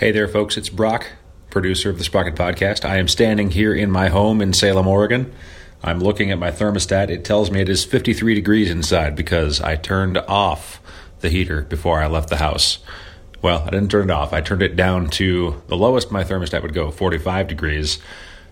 Hey 0.00 0.12
there, 0.12 0.28
folks. 0.28 0.56
It's 0.56 0.70
Brock, 0.70 1.08
producer 1.50 1.90
of 1.90 1.98
the 1.98 2.04
Sprocket 2.04 2.34
Podcast. 2.34 2.88
I 2.88 2.96
am 2.96 3.06
standing 3.06 3.50
here 3.50 3.74
in 3.74 3.90
my 3.90 4.08
home 4.08 4.40
in 4.40 4.54
Salem, 4.54 4.86
Oregon. 4.86 5.30
I'm 5.82 6.00
looking 6.00 6.30
at 6.30 6.38
my 6.38 6.50
thermostat. 6.50 7.10
It 7.10 7.22
tells 7.22 7.50
me 7.50 7.60
it 7.60 7.68
is 7.68 7.84
53 7.84 8.34
degrees 8.34 8.70
inside 8.70 9.14
because 9.14 9.60
I 9.60 9.76
turned 9.76 10.16
off 10.16 10.80
the 11.20 11.28
heater 11.28 11.60
before 11.60 12.00
I 12.00 12.06
left 12.06 12.30
the 12.30 12.38
house. 12.38 12.78
Well, 13.42 13.62
I 13.62 13.68
didn't 13.68 13.90
turn 13.90 14.08
it 14.08 14.10
off. 14.10 14.32
I 14.32 14.40
turned 14.40 14.62
it 14.62 14.74
down 14.74 15.10
to 15.10 15.62
the 15.66 15.76
lowest 15.76 16.10
my 16.10 16.24
thermostat 16.24 16.62
would 16.62 16.72
go, 16.72 16.90
45 16.90 17.46
degrees, 17.46 17.98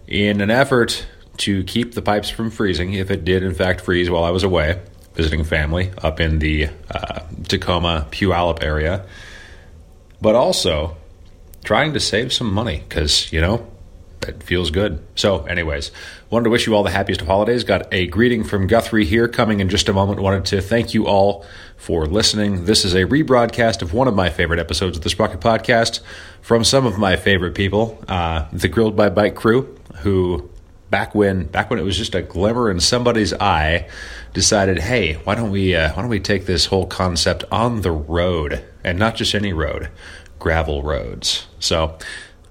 in 0.07 0.43
an 0.43 0.51
effort 0.51 1.07
to 1.39 1.65
keep 1.65 1.95
the 1.95 2.03
pipes 2.03 2.29
from 2.29 2.51
freezing 2.51 2.93
if 2.93 3.11
it 3.11 3.25
did, 3.25 3.43
in 3.43 3.55
fact, 3.55 3.80
freeze 3.80 4.11
while 4.11 4.25
I 4.25 4.33
was 4.33 4.45
away 4.45 4.83
visiting 5.15 5.45
family 5.45 5.93
up 6.03 6.21
in 6.21 6.41
the 6.41 6.69
uh, 6.91 7.21
Tacoma 7.45 8.07
Puyallup 8.11 8.62
area. 8.62 9.07
But 10.21 10.35
also, 10.35 10.99
trying 11.65 11.93
to 11.93 12.01
save 12.01 12.33
some 12.33 12.53
money 12.53 12.83
because, 12.89 13.33
you 13.33 13.41
know, 13.41 13.66
it 14.27 14.43
feels 14.43 14.71
good. 14.71 15.03
So, 15.15 15.45
anyways, 15.45 15.91
wanted 16.30 16.45
to 16.45 16.51
wish 16.51 16.66
you 16.66 16.75
all 16.75 16.83
the 16.83 16.91
happiest 16.91 17.21
of 17.21 17.27
holidays. 17.27 17.65
Got 17.65 17.93
a 17.93 18.07
greeting 18.07 18.45
from 18.45 18.66
Guthrie 18.66 19.05
here 19.05 19.29
coming 19.29 19.61
in 19.61 19.69
just 19.69 19.89
a 19.89 19.93
moment. 19.93 20.21
Wanted 20.21 20.45
to 20.47 20.61
thank 20.61 20.93
you 20.95 21.07
all 21.07 21.45
for 21.77 22.07
listening. 22.07 22.65
This 22.65 22.85
is 22.85 22.95
a 22.95 23.05
rebroadcast 23.05 23.83
of 23.83 23.93
one 23.93 24.09
of 24.09 24.15
my 24.15 24.29
favorite 24.29 24.59
episodes 24.59 24.97
of 24.97 25.02
the 25.02 25.11
Sprocket 25.11 25.41
Podcast 25.41 26.01
from 26.43 26.65
some 26.65 26.85
of 26.87 26.99
my 26.99 27.16
favorite 27.16 27.55
people, 27.55 28.02
uh, 28.09 28.47
the 28.52 28.69
Grilled 28.69 28.97
by 28.97 29.09
Bike 29.09 29.35
crew, 29.35 29.79
who 29.99 30.51
back 30.91 31.15
when 31.15 31.45
back 31.45 31.71
when 31.71 31.79
it 31.79 31.83
was 31.83 31.97
just 31.97 32.15
a 32.15 32.23
glimmer 32.23 32.71
in 32.71 32.80
somebody's 32.80 33.33
eye, 33.35 33.88
decided, 34.33 34.79
hey, 34.79 35.15
why 35.25 35.35
don't 35.35 35.51
we 35.51 35.75
uh, 35.75 35.93
why 35.95 36.02
don't 36.02 36.11
we 36.11 36.21
take 36.21 36.47
this 36.47 36.66
whole 36.66 36.87
concept 36.87 37.45
on 37.51 37.83
the 37.83 37.93
road 37.93 38.65
and 38.85 38.99
not 38.99 39.15
just 39.15 39.35
any 39.35 39.52
road, 39.52 39.88
gravel 40.38 40.83
roads. 40.83 41.47
So, 41.59 41.98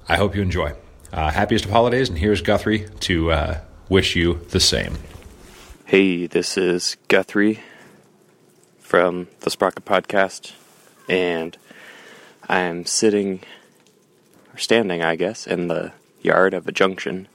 I 0.09 0.17
hope 0.17 0.35
you 0.35 0.41
enjoy. 0.41 0.73
Uh, 1.11 1.31
happiest 1.31 1.65
of 1.65 1.71
holidays, 1.71 2.09
and 2.09 2.17
here's 2.17 2.41
Guthrie 2.41 2.87
to 3.01 3.31
uh, 3.31 3.59
wish 3.89 4.15
you 4.15 4.41
the 4.49 4.59
same. 4.59 4.97
Hey, 5.85 6.27
this 6.27 6.57
is 6.57 6.97
Guthrie 7.07 7.61
from 8.79 9.27
the 9.41 9.49
Sprocket 9.49 9.85
Podcast, 9.85 10.53
and 11.07 11.57
I'm 12.49 12.85
sitting, 12.85 13.41
or 14.53 14.57
standing, 14.57 15.01
I 15.01 15.15
guess, 15.15 15.47
in 15.47 15.67
the 15.67 15.93
yard 16.21 16.53
of 16.53 16.67
a 16.67 16.71
junction. 16.71 17.27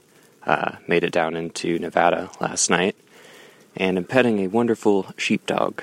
Uh, 0.45 0.75
made 0.87 1.03
it 1.03 1.11
down 1.11 1.35
into 1.35 1.79
Nevada 1.79 2.29
last 2.41 2.69
night, 2.69 2.95
and 3.75 3.97
I'm 3.97 4.03
petting 4.03 4.39
a 4.39 4.47
wonderful 4.47 5.13
sheepdog, 5.17 5.81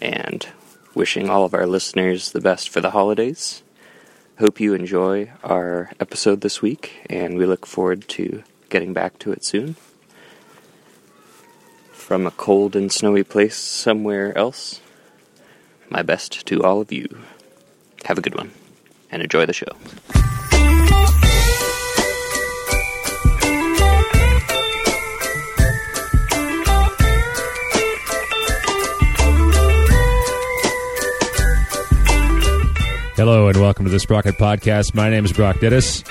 and 0.00 0.46
wishing 0.94 1.30
all 1.30 1.44
of 1.44 1.54
our 1.54 1.66
listeners 1.66 2.32
the 2.32 2.40
best 2.40 2.68
for 2.68 2.80
the 2.80 2.90
holidays. 2.90 3.62
Hope 4.38 4.60
you 4.60 4.74
enjoy 4.74 5.30
our 5.44 5.92
episode 6.00 6.40
this 6.40 6.62
week, 6.62 7.04
and 7.08 7.36
we 7.36 7.46
look 7.46 7.66
forward 7.66 8.08
to 8.08 8.42
getting 8.70 8.92
back 8.92 9.18
to 9.20 9.32
it 9.32 9.44
soon. 9.44 9.76
From 11.92 12.26
a 12.26 12.30
cold 12.30 12.74
and 12.74 12.90
snowy 12.90 13.22
place 13.22 13.56
somewhere 13.56 14.36
else, 14.36 14.80
my 15.88 16.02
best 16.02 16.46
to 16.46 16.62
all 16.62 16.80
of 16.80 16.90
you. 16.90 17.18
Have 18.04 18.18
a 18.18 18.22
good 18.22 18.34
one, 18.34 18.52
and 19.10 19.22
enjoy 19.22 19.46
the 19.46 19.52
show. 19.52 19.76
Hello 33.20 33.48
and 33.48 33.60
welcome 33.60 33.84
to 33.84 33.90
the 33.90 34.00
Sprocket 34.00 34.36
Podcast. 34.36 34.94
My 34.94 35.10
name 35.10 35.26
is 35.26 35.32
Brock 35.34 35.56
Dittus. 35.56 36.10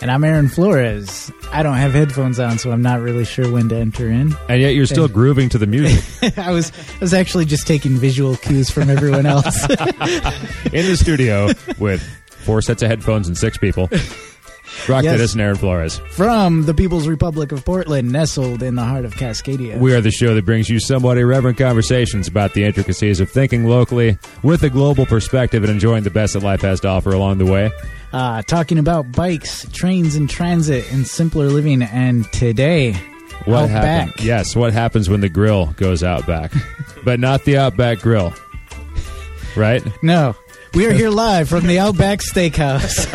And 0.00 0.10
I'm 0.10 0.24
Aaron 0.24 0.48
Flores. 0.48 1.30
I 1.52 1.62
don't 1.62 1.76
have 1.76 1.92
headphones 1.92 2.40
on, 2.40 2.56
so 2.56 2.72
I'm 2.72 2.80
not 2.80 3.02
really 3.02 3.26
sure 3.26 3.52
when 3.52 3.68
to 3.68 3.76
enter 3.76 4.08
in. 4.08 4.34
And 4.48 4.62
yet 4.62 4.70
you're 4.70 4.86
still 4.86 5.06
grooving 5.06 5.50
to 5.50 5.58
the 5.58 5.66
music. 5.66 6.38
I 6.38 6.50
was 6.52 6.72
I 6.94 6.98
was 7.00 7.12
actually 7.12 7.44
just 7.44 7.66
taking 7.66 7.98
visual 7.98 8.36
cues 8.36 8.70
from 8.70 8.88
everyone 8.88 9.26
else. 9.26 9.64
In 9.68 10.86
the 10.86 10.96
studio 10.98 11.50
with 11.78 12.02
four 12.26 12.62
sets 12.62 12.82
of 12.82 12.88
headphones 12.88 13.28
and 13.28 13.36
six 13.36 13.58
people. 13.58 13.90
Brock 14.90 15.04
Yes. 15.04 15.20
Dittus 15.20 15.32
and 15.32 15.40
Aaron 15.42 15.56
Flores. 15.56 15.98
from 16.10 16.64
the 16.66 16.74
People's 16.74 17.06
Republic 17.08 17.52
of 17.52 17.64
Portland, 17.64 18.10
nestled 18.10 18.62
in 18.62 18.74
the 18.74 18.84
heart 18.84 19.04
of 19.04 19.14
Cascadia. 19.14 19.78
We 19.78 19.94
are 19.94 20.00
the 20.00 20.10
show 20.10 20.34
that 20.34 20.44
brings 20.44 20.68
you 20.68 20.80
somewhat 20.80 21.16
irreverent 21.18 21.58
conversations 21.58 22.26
about 22.28 22.54
the 22.54 22.64
intricacies 22.64 23.20
of 23.20 23.30
thinking 23.30 23.66
locally 23.66 24.18
with 24.42 24.62
a 24.62 24.70
global 24.70 25.06
perspective 25.06 25.62
and 25.62 25.70
enjoying 25.72 26.02
the 26.04 26.10
best 26.10 26.34
that 26.34 26.42
life 26.42 26.60
has 26.62 26.80
to 26.80 26.88
offer 26.88 27.10
along 27.10 27.38
the 27.38 27.46
way. 27.46 27.70
uh, 28.12 28.42
talking 28.42 28.78
about 28.78 29.12
bikes, 29.12 29.66
trains, 29.72 30.16
and 30.16 30.28
transit, 30.28 30.84
and 30.92 31.06
simpler 31.06 31.46
living. 31.48 31.80
And 31.82 32.24
today, 32.32 32.94
What 33.44 33.62
out 33.64 33.68
happens? 33.70 34.12
back. 34.16 34.24
Yes, 34.24 34.56
what 34.56 34.72
happens 34.72 35.08
when 35.08 35.20
the 35.20 35.28
grill 35.28 35.66
goes 35.76 36.02
out 36.02 36.26
back? 36.26 36.52
but 37.04 37.20
not 37.20 37.44
the 37.44 37.56
Outback 37.56 38.00
Grill. 38.00 38.34
Right? 39.56 39.82
No, 40.02 40.34
we 40.74 40.86
are 40.86 40.92
here 40.92 41.10
live 41.10 41.48
from 41.48 41.66
the 41.66 41.78
Outback 41.78 42.20
Steakhouse. 42.20 43.06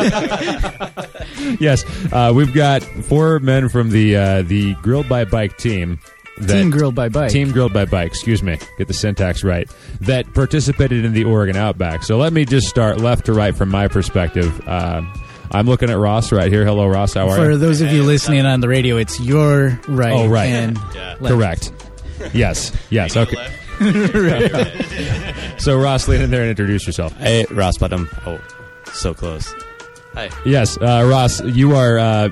yes, 1.60 1.84
uh, 2.12 2.32
we've 2.34 2.52
got 2.52 2.82
four 2.82 3.38
men 3.38 3.68
from 3.68 3.90
the 3.90 4.16
uh, 4.16 4.42
the 4.42 4.74
Grilled 4.76 5.08
by 5.08 5.24
Bike 5.24 5.56
team. 5.56 5.98
That, 6.38 6.52
Team 6.52 6.70
Grilled 6.70 6.94
by 6.94 7.08
Bike. 7.08 7.30
Team 7.30 7.50
Grilled 7.50 7.72
by 7.72 7.86
Bike. 7.86 8.08
Excuse 8.08 8.42
me, 8.42 8.58
get 8.76 8.88
the 8.88 8.94
syntax 8.94 9.42
right. 9.42 9.70
That 10.02 10.32
participated 10.34 11.04
in 11.04 11.12
the 11.14 11.24
Oregon 11.24 11.56
Outback. 11.56 12.02
So 12.02 12.18
let 12.18 12.32
me 12.32 12.44
just 12.44 12.68
start 12.68 12.98
left 12.98 13.26
to 13.26 13.32
right 13.32 13.56
from 13.56 13.70
my 13.70 13.88
perspective. 13.88 14.60
Uh, 14.68 15.02
I'm 15.50 15.66
looking 15.66 15.88
at 15.88 15.96
Ross 15.96 16.32
right 16.32 16.52
here. 16.52 16.64
Hello, 16.66 16.86
Ross. 16.86 17.14
How 17.14 17.28
are 17.28 17.36
For 17.36 17.44
you? 17.44 17.50
For 17.52 17.56
those 17.56 17.80
of 17.80 17.90
you 17.90 18.02
listening 18.02 18.44
on 18.44 18.60
the 18.60 18.68
radio, 18.68 18.98
it's 18.98 19.18
your 19.18 19.80
right. 19.88 20.12
Oh, 20.12 20.28
right. 20.28 20.46
And 20.50 20.78
Yeah. 20.94 21.16
left. 21.20 21.34
Correct. 21.34 21.72
Yes. 22.34 22.72
Yes. 22.90 23.16
Okay. 23.16 23.36
So 25.58 25.78
Ross, 25.80 26.06
lean 26.06 26.20
in 26.20 26.30
there 26.30 26.42
and 26.42 26.50
introduce 26.50 26.86
yourself. 26.86 27.16
Hey, 27.16 27.46
Ross 27.50 27.78
Bottom. 27.78 28.08
Oh, 28.26 28.38
so 28.92 29.14
close. 29.14 29.52
Hi. 30.12 30.30
Yes, 30.44 30.76
uh, 30.78 31.06
Ross, 31.10 31.42
you 31.42 31.74
are. 31.74 31.98
Uh, 31.98 32.28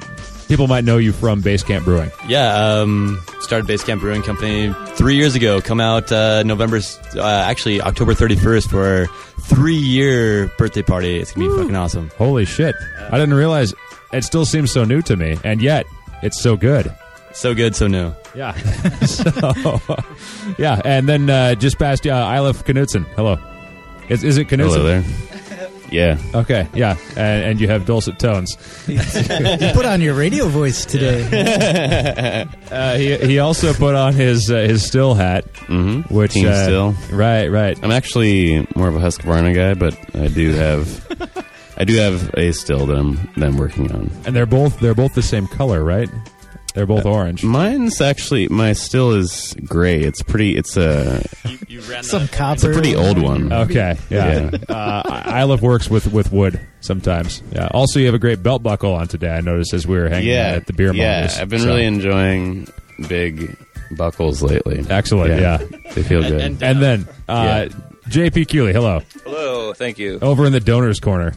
people 0.46 0.66
might 0.68 0.84
know 0.84 0.98
you 0.98 1.12
from 1.12 1.42
Basecamp 1.42 1.84
Brewing. 1.84 2.10
Yeah, 2.28 2.54
um, 2.54 3.20
started 3.40 3.66
Basecamp 3.66 4.00
Brewing 4.00 4.22
Company 4.22 4.72
three 4.90 5.16
years 5.16 5.34
ago. 5.34 5.60
Come 5.60 5.80
out 5.80 6.12
uh, 6.12 6.42
November, 6.44 6.80
uh, 7.16 7.22
actually 7.22 7.80
October 7.80 8.14
31st 8.14 8.70
for 8.70 8.84
our 8.86 9.06
three-year 9.40 10.48
birthday 10.58 10.82
party. 10.82 11.16
It's 11.16 11.32
gonna 11.32 11.48
be 11.48 11.56
fucking 11.56 11.76
awesome. 11.76 12.10
Holy 12.18 12.44
shit! 12.44 12.74
I 13.10 13.18
didn't 13.18 13.34
realize 13.34 13.74
it 14.12 14.22
still 14.24 14.44
seems 14.44 14.70
so 14.70 14.84
new 14.84 15.02
to 15.02 15.16
me, 15.16 15.38
and 15.44 15.60
yet 15.62 15.86
it's 16.22 16.40
so 16.40 16.56
good. 16.56 16.94
So 17.34 17.54
good, 17.54 17.74
so 17.76 17.86
new. 17.88 18.14
Yeah. 18.34 18.52
so, 19.06 19.80
yeah, 20.56 20.80
and 20.84 21.08
then 21.08 21.28
uh, 21.28 21.54
just 21.56 21.78
past 21.78 22.06
uh, 22.06 22.10
Eilif 22.26 22.62
Knutson. 22.64 23.04
Hello. 23.16 23.36
Is, 24.08 24.22
is 24.24 24.38
it 24.38 24.48
Knutson? 24.48 24.70
Hello 24.72 24.82
there. 24.84 25.04
yeah. 25.90 26.18
Okay, 26.34 26.68
yeah, 26.74 26.96
and, 27.16 27.44
and 27.44 27.60
you 27.60 27.68
have 27.68 27.86
dulcet 27.86 28.18
tones. 28.18 28.56
You 28.88 29.70
put 29.72 29.84
on 29.84 30.00
your 30.00 30.14
radio 30.14 30.46
voice 30.48 30.84
today. 30.84 32.46
Uh, 32.70 32.96
he 32.96 33.16
he 33.18 33.38
also 33.38 33.72
put 33.72 33.94
on 33.94 34.14
his 34.14 34.50
uh, 34.50 34.56
his 34.56 34.82
Stihl 34.90 35.16
hat, 35.16 35.44
Mm-hmm. 35.68 36.12
which 36.12 36.32
Team 36.32 36.46
uh, 36.48 36.50
Stihl. 36.50 36.96
right, 37.12 37.46
right. 37.48 37.78
I'm 37.84 37.92
actually 37.92 38.66
more 38.74 38.88
of 38.88 38.96
a 38.96 38.98
Husqvarna 39.00 39.54
guy, 39.54 39.74
but 39.74 39.96
I 40.16 40.26
do 40.28 40.52
have, 40.54 41.38
I 41.76 41.84
do 41.84 41.94
have 41.98 42.34
a 42.34 42.52
still 42.52 42.86
that 42.86 42.96
I'm 42.96 43.14
that 43.36 43.44
I'm 43.44 43.56
working 43.56 43.92
on. 43.92 44.10
And 44.26 44.34
they're 44.34 44.46
both 44.46 44.80
they're 44.80 44.94
both 44.94 45.14
the 45.14 45.22
same 45.22 45.46
color, 45.46 45.84
right? 45.84 46.08
They're 46.74 46.86
both 46.86 47.06
orange. 47.06 47.44
Mine's 47.44 48.00
actually 48.00 48.48
my 48.48 48.72
still 48.72 49.12
is 49.12 49.54
gray. 49.64 50.00
It's 50.00 50.22
pretty. 50.22 50.56
It's 50.56 50.76
a 50.76 51.22
Some 52.02 52.26
copper. 52.28 52.54
it's 52.54 52.64
a 52.64 52.72
pretty 52.72 52.96
old 52.96 53.16
one. 53.22 53.52
Okay, 53.52 53.96
yeah. 54.10 54.50
uh, 54.68 55.44
love 55.48 55.62
works 55.62 55.88
with, 55.88 56.12
with 56.12 56.32
wood 56.32 56.60
sometimes. 56.80 57.42
Yeah. 57.52 57.68
Also, 57.70 58.00
you 58.00 58.06
have 58.06 58.14
a 58.14 58.18
great 58.18 58.42
belt 58.42 58.62
buckle 58.64 58.92
on 58.92 59.06
today. 59.06 59.30
I 59.30 59.40
noticed 59.40 59.72
as 59.72 59.86
we 59.86 59.96
were 59.96 60.08
hanging 60.08 60.34
out 60.36 60.54
at 60.56 60.66
the 60.66 60.72
beer 60.72 60.92
Yeah, 60.92 61.20
mongers. 61.20 61.38
I've 61.38 61.48
been 61.48 61.60
So, 61.60 61.66
really 61.66 61.84
enjoying 61.84 62.66
big 63.08 63.56
buckles 63.96 64.42
lately. 64.42 64.84
excellent. 64.90 65.40
Yeah. 65.40 65.58
they 65.94 66.02
feel 66.02 66.22
good. 66.22 66.60
And 66.60 66.82
then 66.82 67.06
uh, 67.28 67.68
JP 68.08 68.50
Cooley, 68.50 68.72
hello, 68.72 69.00
Hello, 69.22 69.72
thank 69.74 69.98
you. 69.98 70.18
over 70.20 70.44
in 70.44 70.52
the 70.52 70.58
donors 70.60 70.98
corner. 70.98 71.34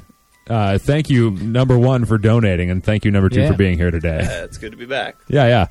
Uh, 0.50 0.78
thank 0.78 1.10
you, 1.10 1.32
number 1.32 1.78
one, 1.78 2.06
for 2.06 2.18
donating, 2.18 2.70
and 2.70 2.84
thank 2.84 3.06
you, 3.06 3.12
number 3.12 3.30
two, 3.30 3.42
Yeah. 3.42 3.52
for 3.52 3.58
being 3.58 3.78
here 3.78 3.92
today. 3.92 4.20
Uh, 4.20 4.44
it's 4.46 4.58
good 4.58 4.72
to 4.72 4.78
be 4.78 4.86
back. 4.86 5.16
Yeah, 5.28 5.48
yeah. 5.48 5.68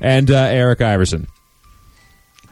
And 0.00 0.30
uh, 0.30 0.34
Eric 0.36 0.80
Iverson. 0.80 1.26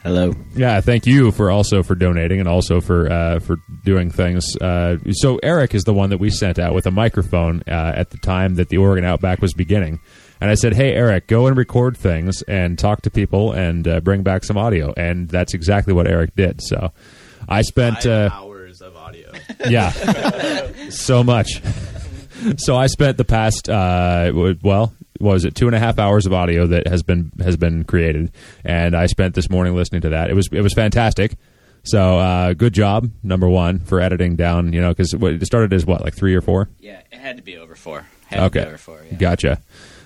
Hello. 0.02 0.32
Yeah, 0.54 0.80
thank 0.80 1.04
you 1.06 1.30
for 1.30 1.50
also 1.50 1.82
for 1.82 1.94
donating 1.94 2.40
and 2.40 2.48
also 2.48 2.80
for 2.80 3.12
uh, 3.12 3.38
for 3.40 3.56
doing 3.84 4.10
things. 4.10 4.56
Uh, 4.58 4.96
so 5.10 5.38
Eric 5.42 5.74
is 5.74 5.84
the 5.84 5.92
one 5.92 6.08
that 6.08 6.16
we 6.18 6.30
sent 6.30 6.58
out 6.58 6.72
with 6.74 6.86
a 6.86 6.90
microphone 6.90 7.62
uh, 7.68 7.92
at 7.94 8.08
the 8.10 8.16
time 8.16 8.54
that 8.54 8.70
the 8.70 8.78
Oregon 8.78 9.04
Outback 9.04 9.42
was 9.42 9.52
beginning, 9.52 10.00
and 10.40 10.48
I 10.50 10.54
said, 10.54 10.72
"Hey 10.72 10.94
Eric, 10.94 11.26
go 11.26 11.48
and 11.48 11.56
record 11.56 11.98
things 11.98 12.40
and 12.48 12.78
talk 12.78 13.02
to 13.02 13.10
people 13.10 13.52
and 13.52 13.86
uh, 13.86 14.00
bring 14.00 14.22
back 14.22 14.42
some 14.44 14.56
audio." 14.56 14.94
And 14.96 15.28
that's 15.28 15.52
exactly 15.52 15.92
what 15.92 16.06
Eric 16.08 16.34
did. 16.34 16.62
So 16.62 16.92
I 17.46 17.60
spent 17.60 18.06
uh, 18.06 18.30
hours 18.32 18.32
of 18.32 18.32
audio. 18.32 18.49
Yeah 19.68 19.90
so 20.90 21.22
much. 21.24 21.60
so 22.56 22.76
I 22.76 22.86
spent 22.86 23.16
the 23.16 23.24
past 23.24 23.68
uh, 23.68 24.32
well, 24.34 24.92
what 25.18 25.32
was 25.32 25.44
it 25.44 25.54
two 25.54 25.66
and 25.66 25.76
a 25.76 25.78
half 25.78 25.98
hours 25.98 26.26
of 26.26 26.32
audio 26.32 26.66
that 26.68 26.86
has 26.86 27.02
been 27.02 27.30
has 27.42 27.56
been 27.56 27.84
created, 27.84 28.32
and 28.64 28.94
I 28.96 29.06
spent 29.06 29.34
this 29.34 29.50
morning 29.50 29.74
listening 29.74 30.00
to 30.02 30.08
that. 30.10 30.30
It 30.30 30.34
was 30.34 30.48
it 30.52 30.62
was 30.62 30.72
fantastic. 30.74 31.36
So 31.82 32.18
uh, 32.18 32.52
good 32.54 32.74
job, 32.74 33.10
number 33.22 33.48
one, 33.48 33.80
for 33.80 34.00
editing 34.00 34.36
down. 34.36 34.72
You 34.72 34.80
know, 34.80 34.90
because 34.90 35.14
it 35.14 35.46
started 35.46 35.72
as 35.72 35.86
what 35.86 36.02
like 36.02 36.14
three 36.14 36.34
or 36.34 36.40
four. 36.40 36.68
Yeah, 36.78 37.00
it 37.10 37.18
had 37.18 37.36
to 37.38 37.42
be 37.42 37.56
over 37.56 37.74
four. 37.74 38.06
Had 38.26 38.36
to 38.36 38.50
be 38.50 38.58
Okay, 38.60 38.66
over 38.68 38.78
four. 38.78 39.02
Yeah. 39.10 39.16
gotcha. 39.16 39.60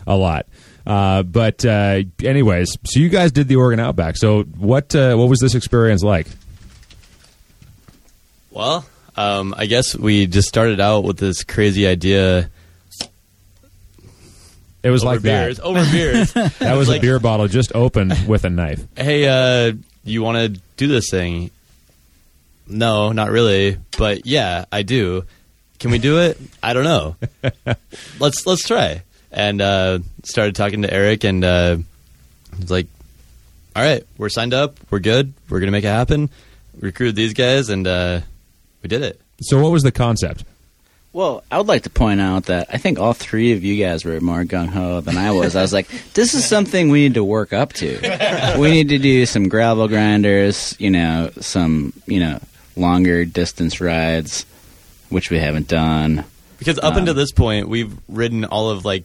A 0.07 0.17
lot. 0.17 0.47
Uh, 0.87 1.23
but 1.23 1.65
uh, 1.65 2.03
anyways, 2.23 2.77
so 2.85 3.01
you 3.01 3.09
guys 3.09 3.33
did 3.33 3.49
the 3.49 3.57
Oregon 3.57 3.81
Outback. 3.81 4.17
So 4.17 4.43
what 4.43 4.95
uh, 4.95 5.15
what 5.17 5.29
was 5.29 5.41
this 5.41 5.55
experience 5.55 6.03
like? 6.03 6.27
Well, 8.51 8.85
um, 9.17 9.55
I 9.57 9.67
guess 9.67 9.97
we 9.97 10.27
just 10.27 10.49
started 10.49 10.81
out 10.81 11.05
with 11.05 11.19
this 11.19 11.45
crazy 11.45 11.87
idea. 11.87 12.51
It 14.83 14.91
was 14.91 15.03
over 15.03 15.15
like 15.15 15.23
beers, 15.23 15.57
that. 15.57 15.63
over 15.65 15.85
beers. 15.91 16.33
That 16.59 16.75
was 16.77 16.89
a 16.89 16.93
like- 16.93 17.01
beer 17.01 17.19
bottle 17.19 17.49
just 17.49 17.75
opened 17.75 18.29
with 18.29 18.45
a 18.45 18.51
knife. 18.51 18.85
hey, 18.97 19.27
uh, 19.27 19.73
you 20.05 20.23
want 20.23 20.37
to 20.55 20.61
do 20.77 20.87
this 20.89 21.09
thing? 21.11 21.51
No, 22.67 23.13
not 23.13 23.31
really. 23.31 23.79
But 23.97 24.27
yeah, 24.27 24.67
I 24.71 24.83
do. 24.83 25.25
Can 25.79 25.91
we 25.91 25.99
do 25.99 26.19
it? 26.21 26.39
I 26.63 26.73
don't 26.75 26.85
know. 26.85 27.17
let's 28.21 28.47
let's 28.47 28.67
try. 28.67 29.03
And 29.31 29.61
uh, 29.61 29.99
started 30.23 30.55
talking 30.55 30.83
to 30.83 30.93
Eric, 30.93 31.25
and 31.25 31.45
uh, 31.45 31.77
he's 32.59 32.71
like, 32.71 32.87
"All 33.75 33.83
right, 33.83 34.05
we're 34.17 34.29
signed 34.29 34.55
up. 34.55 34.79
We're 34.91 35.01
good. 35.01 35.35
We're 35.49 35.61
gonna 35.61 35.73
make 35.73 35.85
it 35.85 35.89
happen." 35.89 36.31
Recruited 36.79 37.17
these 37.17 37.35
guys, 37.35 37.69
and 37.69 37.87
uh, 37.87 38.21
we 38.85 38.89
did 38.89 39.03
it. 39.03 39.21
So 39.41 39.61
what 39.61 39.73
was 39.73 39.83
the 39.83 39.91
concept? 39.91 40.45
Well, 41.13 41.43
I 41.51 41.59
would 41.59 41.69
like 41.69 41.85
to 41.85 41.91
point 41.91 42.21
out 42.21 42.47
that 42.47 42.69
I 42.73 42.77
think 42.77 42.99
all 42.99 43.13
three 43.15 43.53
of 43.53 43.65
you 43.65 43.83
guys 43.83 44.05
were 44.05 44.21
more 44.21 44.45
gung 44.45 44.69
ho 44.69 45.01
than 45.01 45.17
I 45.17 45.31
was. 45.31 45.57
I 45.57 45.63
was 45.63 45.73
like, 45.73 45.89
this 46.15 46.35
is 46.35 46.45
something 46.45 46.91
we 46.91 47.01
need 47.03 47.15
to 47.15 47.25
work 47.25 47.53
up 47.53 47.73
to. 47.75 48.57
We 48.59 48.71
need 48.71 48.89
to 48.91 48.99
do 48.99 49.25
some 49.25 49.49
gravel 49.49 49.89
grinders, 49.89 50.77
you 50.79 50.91
know, 50.91 51.31
some, 51.41 51.93
you 52.07 52.21
know, 52.21 52.41
longer 52.77 53.25
distance 53.25 53.81
rides, 53.81 54.45
which 55.09 55.31
we 55.31 55.39
haven't 55.39 55.69
done. 55.69 56.25
Because 56.59 56.79
up 56.79 56.95
Um, 56.95 56.99
until 56.99 57.15
this 57.15 57.33
point, 57.33 57.69
we've 57.69 57.97
ridden 58.09 58.45
all 58.45 58.71
of 58.71 58.85
like 58.85 59.05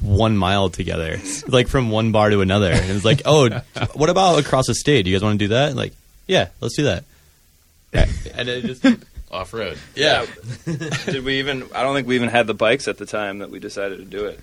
one 0.00 0.36
mile 0.36 0.68
together, 0.70 1.18
like 1.48 1.66
from 1.68 1.90
one 1.90 2.12
bar 2.12 2.28
to 2.30 2.40
another. 2.42 2.70
And 2.70 2.90
it's 2.90 3.04
like, 3.06 3.22
oh, 3.24 3.48
what 3.94 4.10
about 4.10 4.38
across 4.38 4.66
the 4.66 4.74
state? 4.74 5.02
Do 5.04 5.10
you 5.10 5.16
guys 5.16 5.24
want 5.24 5.38
to 5.40 5.44
do 5.46 5.48
that? 5.54 5.74
Like, 5.74 5.92
yeah, 6.26 6.48
let's 6.60 6.76
do 6.76 6.84
that. 6.84 7.04
and 8.34 8.48
it 8.48 8.64
just, 8.64 8.84
Off 9.30 9.52
road. 9.52 9.76
yeah, 9.94 10.24
Did 11.06 11.22
we 11.24 11.38
even? 11.38 11.64
I 11.74 11.82
don't 11.82 11.94
think 11.94 12.06
we 12.08 12.14
even 12.14 12.28
had 12.30 12.46
the 12.46 12.54
bikes 12.54 12.88
at 12.88 12.96
the 12.98 13.06
time 13.06 13.40
that 13.40 13.50
we 13.50 13.58
decided 13.58 13.98
to 13.98 14.04
do 14.04 14.24
it. 14.26 14.40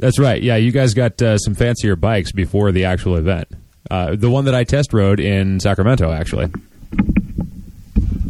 That's 0.00 0.18
right. 0.18 0.42
Yeah, 0.42 0.56
you 0.56 0.72
guys 0.72 0.92
got 0.94 1.20
uh, 1.22 1.38
some 1.38 1.54
fancier 1.54 1.94
bikes 1.94 2.32
before 2.32 2.72
the 2.72 2.86
actual 2.86 3.16
event. 3.16 3.46
Uh, 3.90 4.16
the 4.16 4.30
one 4.30 4.46
that 4.46 4.54
I 4.54 4.64
test 4.64 4.92
rode 4.92 5.20
in 5.20 5.60
Sacramento, 5.60 6.10
actually. 6.10 6.50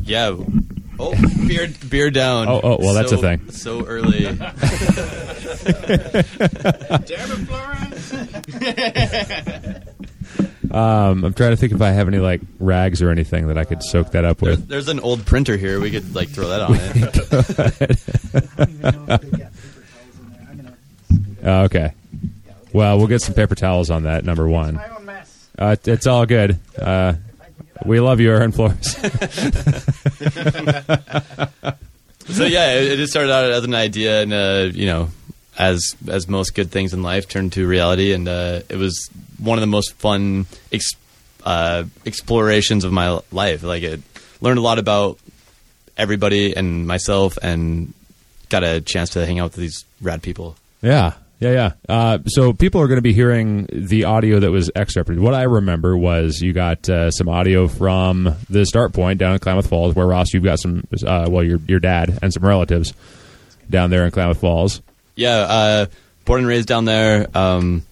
yeah. 0.02 0.36
Oh, 0.98 1.14
beer, 1.48 1.68
beer 1.88 2.10
down. 2.10 2.48
Oh, 2.48 2.60
oh, 2.62 2.76
well, 2.80 2.94
that's 2.94 3.10
So- 3.10 3.18
a 3.18 3.20
thing. 3.20 3.50
So 3.50 3.84
early. 3.86 4.26
Um, 10.74 11.24
I'm 11.24 11.34
trying 11.34 11.52
to 11.52 11.56
think 11.56 11.72
if 11.72 11.80
I 11.80 11.90
have 11.92 12.08
any 12.08 12.18
like 12.18 12.40
rags 12.58 13.00
or 13.00 13.10
anything 13.10 13.46
that 13.46 13.56
I 13.56 13.62
could 13.62 13.80
soak 13.80 14.10
that 14.10 14.24
up 14.24 14.42
with. 14.42 14.66
there's 14.66 14.88
an 14.88 14.98
old 14.98 15.24
printer 15.24 15.56
here. 15.56 15.78
We 15.78 15.92
could 15.92 16.16
like 16.16 16.30
throw 16.30 16.48
that 16.48 16.62
on 16.62 16.74
it. 21.40 21.46
Uh, 21.46 21.62
okay. 21.66 21.92
Well, 22.72 22.98
we'll 22.98 23.06
get 23.06 23.22
some 23.22 23.34
paper 23.34 23.54
towels 23.54 23.88
on 23.88 24.02
that. 24.02 24.24
Number 24.24 24.48
one. 24.48 24.80
Uh, 25.56 25.76
it's 25.84 26.08
all 26.08 26.26
good. 26.26 26.58
Uh, 26.76 27.14
we 27.84 28.00
love 28.00 28.18
you, 28.18 28.32
Aaron 28.32 28.50
Flores. 28.50 28.96
so 32.26 32.44
yeah, 32.46 32.74
it, 32.74 32.92
it 32.92 32.96
just 32.96 33.12
started 33.12 33.30
out 33.30 33.44
as 33.52 33.62
an 33.62 33.74
idea, 33.74 34.22
and 34.22 34.32
uh, 34.32 34.70
you 34.72 34.86
know, 34.86 35.10
as 35.56 35.94
as 36.08 36.26
most 36.26 36.56
good 36.56 36.72
things 36.72 36.92
in 36.94 37.02
life, 37.04 37.28
turned 37.28 37.52
to 37.52 37.64
reality, 37.64 38.12
and 38.12 38.26
uh, 38.26 38.62
it 38.68 38.76
was 38.76 39.08
one 39.44 39.58
of 39.58 39.62
the 39.62 39.66
most 39.66 39.94
fun 39.94 40.46
ex- 40.72 40.96
uh, 41.44 41.84
explorations 42.06 42.84
of 42.84 42.92
my 42.92 43.20
life. 43.30 43.62
Like, 43.62 43.82
it 43.82 44.00
learned 44.40 44.58
a 44.58 44.62
lot 44.62 44.78
about 44.78 45.18
everybody 45.96 46.56
and 46.56 46.86
myself, 46.86 47.38
and 47.42 47.92
got 48.48 48.64
a 48.64 48.80
chance 48.80 49.10
to 49.10 49.24
hang 49.24 49.38
out 49.38 49.44
with 49.44 49.56
these 49.56 49.84
rad 50.00 50.22
people. 50.22 50.56
Yeah, 50.82 51.14
yeah, 51.40 51.50
yeah. 51.50 51.72
Uh, 51.88 52.18
so 52.26 52.52
people 52.52 52.80
are 52.80 52.86
going 52.86 52.98
to 52.98 53.02
be 53.02 53.12
hearing 53.12 53.66
the 53.72 54.04
audio 54.04 54.40
that 54.40 54.50
was 54.50 54.70
excerpted. 54.74 55.18
What 55.18 55.34
I 55.34 55.42
remember 55.42 55.96
was 55.96 56.40
you 56.40 56.52
got 56.52 56.88
uh, 56.88 57.10
some 57.10 57.28
audio 57.28 57.68
from 57.68 58.34
the 58.48 58.64
start 58.66 58.92
point 58.92 59.18
down 59.18 59.32
in 59.32 59.38
Klamath 59.38 59.68
Falls, 59.68 59.94
where 59.94 60.06
Ross, 60.06 60.32
you've 60.32 60.44
got 60.44 60.58
some, 60.58 60.86
uh, 61.06 61.26
well, 61.28 61.44
your 61.44 61.58
your 61.66 61.80
dad 61.80 62.18
and 62.22 62.32
some 62.32 62.44
relatives 62.44 62.92
down 63.68 63.90
there 63.90 64.04
in 64.04 64.10
Klamath 64.10 64.40
Falls. 64.40 64.82
Yeah, 65.16 65.36
uh, 65.36 65.86
born 66.24 66.40
and 66.40 66.48
raised 66.48 66.68
down 66.68 66.84
there. 66.84 67.28
Um, 67.34 67.82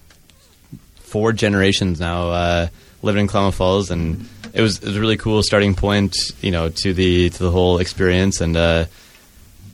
four 1.12 1.34
generations 1.34 2.00
now 2.00 2.30
uh, 2.30 2.68
living 3.02 3.20
in 3.20 3.26
Klamath 3.28 3.54
Falls, 3.54 3.90
and 3.90 4.26
it 4.54 4.62
was 4.62 4.78
it 4.78 4.86
was 4.86 4.96
a 4.96 5.00
really 5.00 5.18
cool 5.18 5.42
starting 5.42 5.74
point, 5.74 6.16
you 6.40 6.50
know, 6.50 6.70
to 6.70 6.94
the 6.94 7.28
to 7.28 7.38
the 7.38 7.50
whole 7.50 7.78
experience, 7.78 8.40
and 8.40 8.56
uh, 8.56 8.86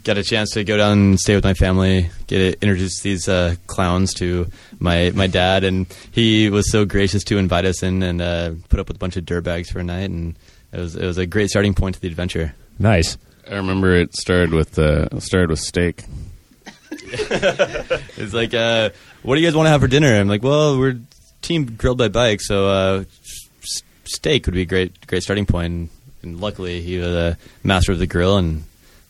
got 0.03 0.19
a 0.19 0.25
chance 0.25 0.51
to 0.51 0.65
go 0.65 0.77
down 0.77 0.93
and 0.99 1.21
stay 1.21 1.37
with 1.37 1.45
my 1.45 1.55
family, 1.55 2.11
get 2.27 2.59
introduced 2.61 3.05
these 3.05 3.29
uh, 3.29 3.55
clowns 3.69 4.15
to 4.15 4.49
my 4.81 5.13
my 5.15 5.29
dad, 5.29 5.63
and 5.63 5.87
he 6.11 6.51
was 6.51 6.73
so 6.73 6.85
gracious 6.85 7.23
to 7.25 7.39
invite 7.39 7.65
us 7.65 7.85
in 7.85 8.03
and 8.03 8.21
uh, 8.21 8.51
put 8.69 8.81
up 8.81 8.89
with 8.89 8.97
a 8.97 9.01
bunch 9.01 9.17
of 9.17 9.25
dirtbags 9.25 9.69
for 9.69 9.79
a 9.79 9.85
night, 9.85 10.11
and 10.11 10.35
it 10.73 10.81
was 10.81 10.97
it 10.97 11.07
was 11.07 11.19
a 11.19 11.27
great 11.27 11.51
starting 11.51 11.73
point 11.73 11.95
to 11.95 12.01
the 12.01 12.09
adventure. 12.09 12.53
Nice. 12.81 13.17
I 13.49 13.55
remember 13.55 13.95
it 13.95 14.15
started 14.15 14.53
with 14.53 14.77
uh, 14.77 15.21
started 15.21 15.51
with 15.51 15.61
steak. 15.61 16.03
It's 18.21 18.35
like, 18.35 18.53
uh, 18.53 18.91
what 19.23 19.37
do 19.37 19.41
you 19.41 19.47
guys 19.47 19.57
want 19.57 19.67
to 19.67 19.71
have 19.71 19.81
for 19.81 19.87
dinner? 19.89 20.15
I'm 20.15 20.29
like, 20.29 20.43
well, 20.43 20.79
we're 20.79 20.99
team 21.43 21.67
grilled 21.77 21.99
by 21.99 22.09
bike, 22.09 22.41
so 22.41 22.69
uh, 22.69 23.05
s- 23.23 23.83
steak 24.05 24.47
would 24.47 24.55
be 24.55 24.63
a 24.63 24.67
great, 24.67 25.07
great 25.07 25.23
starting 25.23 25.47
point. 25.47 25.67
And, 25.73 25.89
and 26.23 26.41
luckily, 26.41 26.81
he 26.83 26.99
was 26.99 27.15
a 27.15 27.37
master 27.63 27.93
of 27.93 27.99
the 27.99 28.07
grill, 28.07 28.37
and 28.39 28.65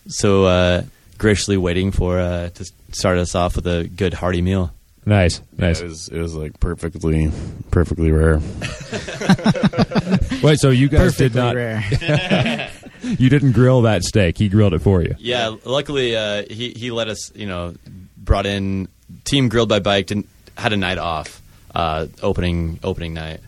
so 0.08 0.44
uh, 0.44 0.82
graciously 1.18 1.56
waiting 1.56 1.92
for 1.92 2.18
uh, 2.18 2.50
to 2.50 2.64
start 2.92 3.18
us 3.18 3.34
off 3.34 3.56
with 3.56 3.66
a 3.66 3.88
good 3.88 4.14
hearty 4.14 4.42
meal. 4.42 4.72
Nice, 5.06 5.40
nice. 5.56 5.80
It 5.80 5.84
was 5.86 6.08
it 6.08 6.18
was 6.20 6.34
like 6.34 6.60
perfectly 6.60 7.30
perfectly 7.70 8.10
rare. 8.10 8.40
Wait, 10.42 10.58
so 10.60 10.70
you 10.70 10.88
guys 10.88 11.16
did 11.16 11.32
Perfectly 11.32 11.40
not? 11.40 11.54
rare. 11.56 12.70
You 13.00 13.30
didn't 13.30 13.52
grill 13.52 13.82
that 13.82 14.02
steak. 14.02 14.36
He 14.36 14.48
grilled 14.48 14.74
it 14.74 14.80
for 14.80 15.02
you. 15.02 15.14
Yeah, 15.20 15.54
luckily 15.64 16.16
uh, 16.16 16.42
he 16.50 16.70
he 16.70 16.90
let 16.90 17.06
us, 17.08 17.32
you 17.34 17.46
know, 17.46 17.74
brought 18.16 18.44
in 18.44 18.88
team 19.24 19.48
grilled 19.48 19.68
by 19.68 19.78
bike, 19.78 20.08
didn't, 20.08 20.28
had 20.56 20.72
a 20.72 20.76
night 20.76 20.98
off, 20.98 21.40
uh, 21.74 22.06
opening 22.22 22.78
opening 22.82 23.14
night. 23.14 23.40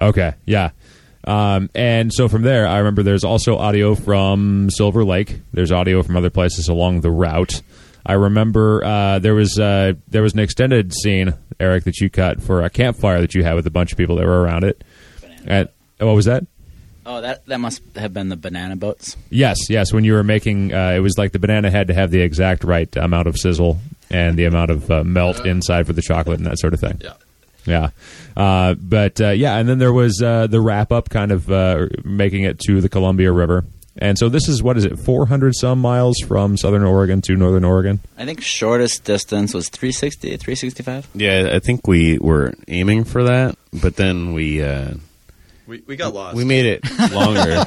Okay, 0.00 0.34
yeah. 0.46 0.70
Um, 1.24 1.68
and 1.74 2.12
so 2.12 2.28
from 2.28 2.42
there, 2.42 2.66
I 2.66 2.78
remember 2.78 3.02
there's 3.02 3.24
also 3.24 3.58
audio 3.58 3.94
from 3.94 4.70
Silver 4.70 5.04
Lake. 5.04 5.40
There's 5.52 5.72
audio 5.72 6.02
from 6.02 6.16
other 6.16 6.30
places 6.30 6.68
along 6.68 7.02
the 7.02 7.10
route. 7.10 7.60
I 8.06 8.14
remember 8.14 8.82
uh, 8.84 9.18
there 9.18 9.34
was 9.34 9.58
uh, 9.58 9.92
there 10.08 10.22
was 10.22 10.32
an 10.32 10.38
extended 10.38 10.94
scene, 10.94 11.34
Eric, 11.60 11.84
that 11.84 12.00
you 12.00 12.08
cut 12.08 12.40
for 12.42 12.62
a 12.62 12.70
campfire 12.70 13.20
that 13.20 13.34
you 13.34 13.42
had 13.42 13.54
with 13.54 13.66
a 13.66 13.70
bunch 13.70 13.92
of 13.92 13.98
people 13.98 14.16
that 14.16 14.26
were 14.26 14.42
around 14.42 14.64
it. 14.64 14.82
And 15.44 15.68
what 15.98 16.14
was 16.14 16.24
that? 16.24 16.46
Oh, 17.04 17.20
that 17.20 17.44
that 17.46 17.58
must 17.58 17.82
have 17.96 18.14
been 18.14 18.28
the 18.28 18.36
banana 18.36 18.76
boats. 18.76 19.16
Yes, 19.30 19.68
yes. 19.68 19.92
When 19.92 20.04
you 20.04 20.14
were 20.14 20.24
making, 20.24 20.72
uh, 20.72 20.92
it 20.96 21.00
was 21.00 21.18
like 21.18 21.32
the 21.32 21.38
banana 21.38 21.70
had 21.70 21.88
to 21.88 21.94
have 21.94 22.10
the 22.10 22.20
exact 22.20 22.64
right 22.64 22.94
amount 22.96 23.28
of 23.28 23.36
sizzle 23.36 23.78
and 24.10 24.38
the 24.38 24.44
amount 24.44 24.70
of 24.70 24.90
uh, 24.90 25.04
melt 25.04 25.44
inside 25.44 25.86
for 25.86 25.92
the 25.92 26.02
chocolate 26.02 26.38
and 26.38 26.46
that 26.46 26.58
sort 26.58 26.74
of 26.74 26.80
thing. 26.80 27.00
Yeah. 27.02 27.14
Yeah, 27.68 27.90
uh, 28.36 28.74
but 28.74 29.20
uh, 29.20 29.30
yeah, 29.30 29.56
and 29.58 29.68
then 29.68 29.78
there 29.78 29.92
was 29.92 30.22
uh, 30.22 30.46
the 30.46 30.60
wrap 30.60 30.90
up, 30.90 31.08
kind 31.10 31.30
of 31.32 31.50
uh, 31.50 31.86
making 32.04 32.42
it 32.44 32.58
to 32.66 32.80
the 32.80 32.88
Columbia 32.88 33.30
River, 33.30 33.64
and 33.98 34.18
so 34.18 34.28
this 34.28 34.48
is 34.48 34.62
what 34.62 34.76
is 34.78 34.84
it, 34.84 34.98
four 34.98 35.26
hundred 35.26 35.54
some 35.54 35.80
miles 35.80 36.16
from 36.26 36.56
Southern 36.56 36.82
Oregon 36.84 37.20
to 37.22 37.36
Northern 37.36 37.64
Oregon? 37.64 38.00
I 38.16 38.24
think 38.24 38.40
shortest 38.40 39.04
distance 39.04 39.52
was 39.54 39.68
360, 39.68 40.28
365. 40.38 41.08
Yeah, 41.14 41.50
I 41.52 41.58
think 41.58 41.86
we 41.86 42.18
were 42.18 42.54
aiming 42.68 43.04
for 43.04 43.24
that, 43.24 43.56
but 43.72 43.96
then 43.96 44.32
we 44.32 44.62
uh, 44.62 44.94
We, 45.66 45.82
we 45.86 45.96
got 45.96 46.14
lost. 46.14 46.36
we 46.36 46.44
made 46.44 46.64
it 46.64 47.12
longer. 47.12 47.64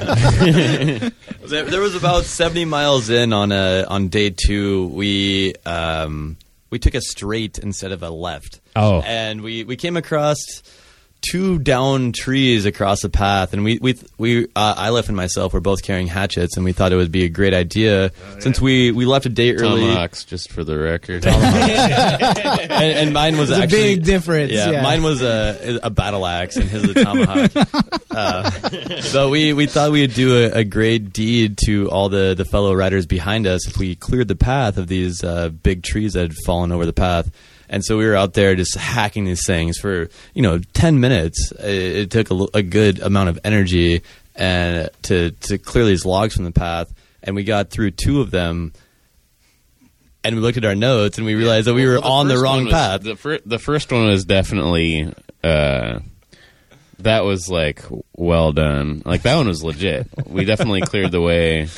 There, 1.46 1.64
there 1.70 1.80
was 1.80 1.94
about 1.94 2.24
seventy 2.24 2.64
miles 2.64 3.08
in 3.10 3.32
on 3.32 3.52
a 3.52 3.84
on 3.88 4.08
day 4.08 4.30
two. 4.30 4.86
We 4.88 5.54
um, 5.64 6.36
we 6.72 6.78
took 6.78 6.94
a 6.94 7.00
straight 7.02 7.58
instead 7.58 7.92
of 7.92 8.02
a 8.02 8.10
left. 8.10 8.60
Oh. 8.74 9.02
and 9.02 9.42
we 9.42 9.62
we 9.62 9.76
came 9.76 9.96
across 9.96 10.38
two 11.22 11.58
down 11.58 12.12
trees 12.12 12.66
across 12.66 13.00
the 13.00 13.08
path, 13.08 13.52
and 13.52 13.64
we 13.64 13.78
we 13.80 13.98
we 14.18 14.46
uh, 14.54 14.74
Eilif 14.74 15.08
and 15.08 15.16
myself 15.16 15.54
were 15.54 15.60
both 15.60 15.82
carrying 15.82 16.08
hatchets, 16.08 16.56
and 16.56 16.64
we 16.64 16.72
thought 16.72 16.92
it 16.92 16.96
would 16.96 17.12
be 17.12 17.24
a 17.24 17.28
great 17.28 17.54
idea 17.54 18.12
since 18.40 18.60
we 18.60 18.90
we 18.90 19.06
left 19.06 19.24
a 19.26 19.28
day 19.28 19.54
early. 19.54 19.82
Tomahawks, 19.82 20.24
just 20.24 20.50
for 20.50 20.64
the 20.64 20.78
record. 20.78 21.24
and, 21.26 22.70
and 22.70 23.12
mine 23.12 23.38
was 23.38 23.50
It's 23.50 23.72
a 23.72 23.76
big 23.76 24.04
difference. 24.04 24.52
Yeah, 24.52 24.70
Yeah, 24.70 24.82
mine 24.82 25.02
was 25.02 25.22
a 25.22 25.80
a 25.82 25.90
battle 25.90 26.26
axe, 26.26 26.56
and 26.56 26.68
his 26.68 26.82
was 26.86 26.96
a 26.96 27.04
tomahawk. 27.04 28.00
uh, 28.10 29.00
so 29.00 29.30
we 29.30 29.52
we 29.52 29.66
thought 29.66 29.92
we'd 29.92 30.14
do 30.14 30.44
a, 30.44 30.58
a 30.58 30.64
great 30.64 31.12
deed 31.12 31.58
to 31.66 31.88
all 31.90 32.08
the 32.08 32.34
the 32.34 32.44
fellow 32.44 32.74
riders 32.74 33.06
behind 33.06 33.46
us 33.46 33.66
if 33.66 33.78
we 33.78 33.94
cleared 33.94 34.28
the 34.28 34.36
path 34.36 34.76
of 34.76 34.88
these 34.88 35.22
uh, 35.22 35.48
big 35.48 35.82
trees 35.82 36.14
that 36.14 36.22
had 36.22 36.34
fallen 36.44 36.72
over 36.72 36.84
the 36.84 36.92
path. 36.92 37.30
And 37.72 37.82
so 37.84 37.96
we 37.98 38.04
were 38.06 38.14
out 38.14 38.34
there 38.34 38.54
just 38.54 38.76
hacking 38.76 39.24
these 39.24 39.44
things 39.46 39.78
for 39.78 40.08
you 40.34 40.42
know 40.42 40.58
ten 40.74 41.00
minutes. 41.00 41.50
It, 41.58 41.96
it 41.96 42.10
took 42.10 42.30
a 42.54 42.62
good 42.62 43.00
amount 43.00 43.30
of 43.30 43.40
energy 43.42 44.02
and 44.36 44.88
to 45.04 45.30
to 45.30 45.58
clear 45.58 45.84
these 45.86 46.04
logs 46.04 46.34
from 46.36 46.44
the 46.44 46.52
path. 46.52 46.92
And 47.22 47.34
we 47.34 47.44
got 47.44 47.70
through 47.70 47.92
two 47.92 48.20
of 48.20 48.30
them. 48.30 48.72
And 50.24 50.36
we 50.36 50.42
looked 50.42 50.58
at 50.58 50.64
our 50.64 50.74
notes 50.76 51.18
and 51.18 51.26
we 51.26 51.34
realized 51.34 51.66
that 51.66 51.74
we 51.74 51.84
were 51.86 51.98
Well, 52.00 52.12
on 52.12 52.28
the 52.28 52.38
wrong 52.38 52.64
was- 52.66 52.72
path. 52.72 53.02
The, 53.02 53.16
fir- 53.16 53.40
the 53.44 53.58
first 53.58 53.90
one 53.90 54.06
was 54.06 54.24
definitely 54.24 55.12
uh, 55.42 55.98
that 57.00 57.24
was 57.24 57.48
like 57.48 57.82
well 58.16 58.52
done. 58.52 59.02
Like 59.04 59.22
that 59.22 59.34
one 59.36 59.48
was 59.48 59.64
legit. 59.64 60.08
We 60.26 60.44
definitely 60.44 60.82
cleared 60.82 61.10
the 61.10 61.20
way 61.20 61.68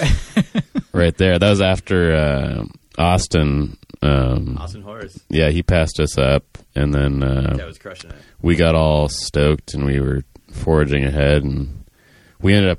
right 0.93 1.17
there. 1.17 1.39
That 1.39 1.49
was 1.51 1.63
after 1.63 2.15
uh, 2.15 2.65
Austin. 2.99 3.79
Um, 4.05 4.59
Austin 4.59 4.83
Horse. 4.83 5.19
yeah, 5.31 5.51
he 5.51 5.63
passed 5.63 5.99
us 6.01 6.19
up, 6.19 6.45
and 6.75 6.93
then 6.95 7.23
uh, 7.23 7.55
Yeah, 7.59 7.65
was 7.67 7.79
crushing 7.79 8.11
it. 8.11 8.17
we 8.43 8.55
got 8.57 8.75
all 8.75 9.09
stoked, 9.09 9.75
and 9.75 9.85
we 9.85 9.99
were 10.01 10.23
foraging 10.53 11.05
ahead, 11.05 11.43
and 11.43 11.85
we 12.41 12.55
ended 12.55 12.71
up. 12.73 12.79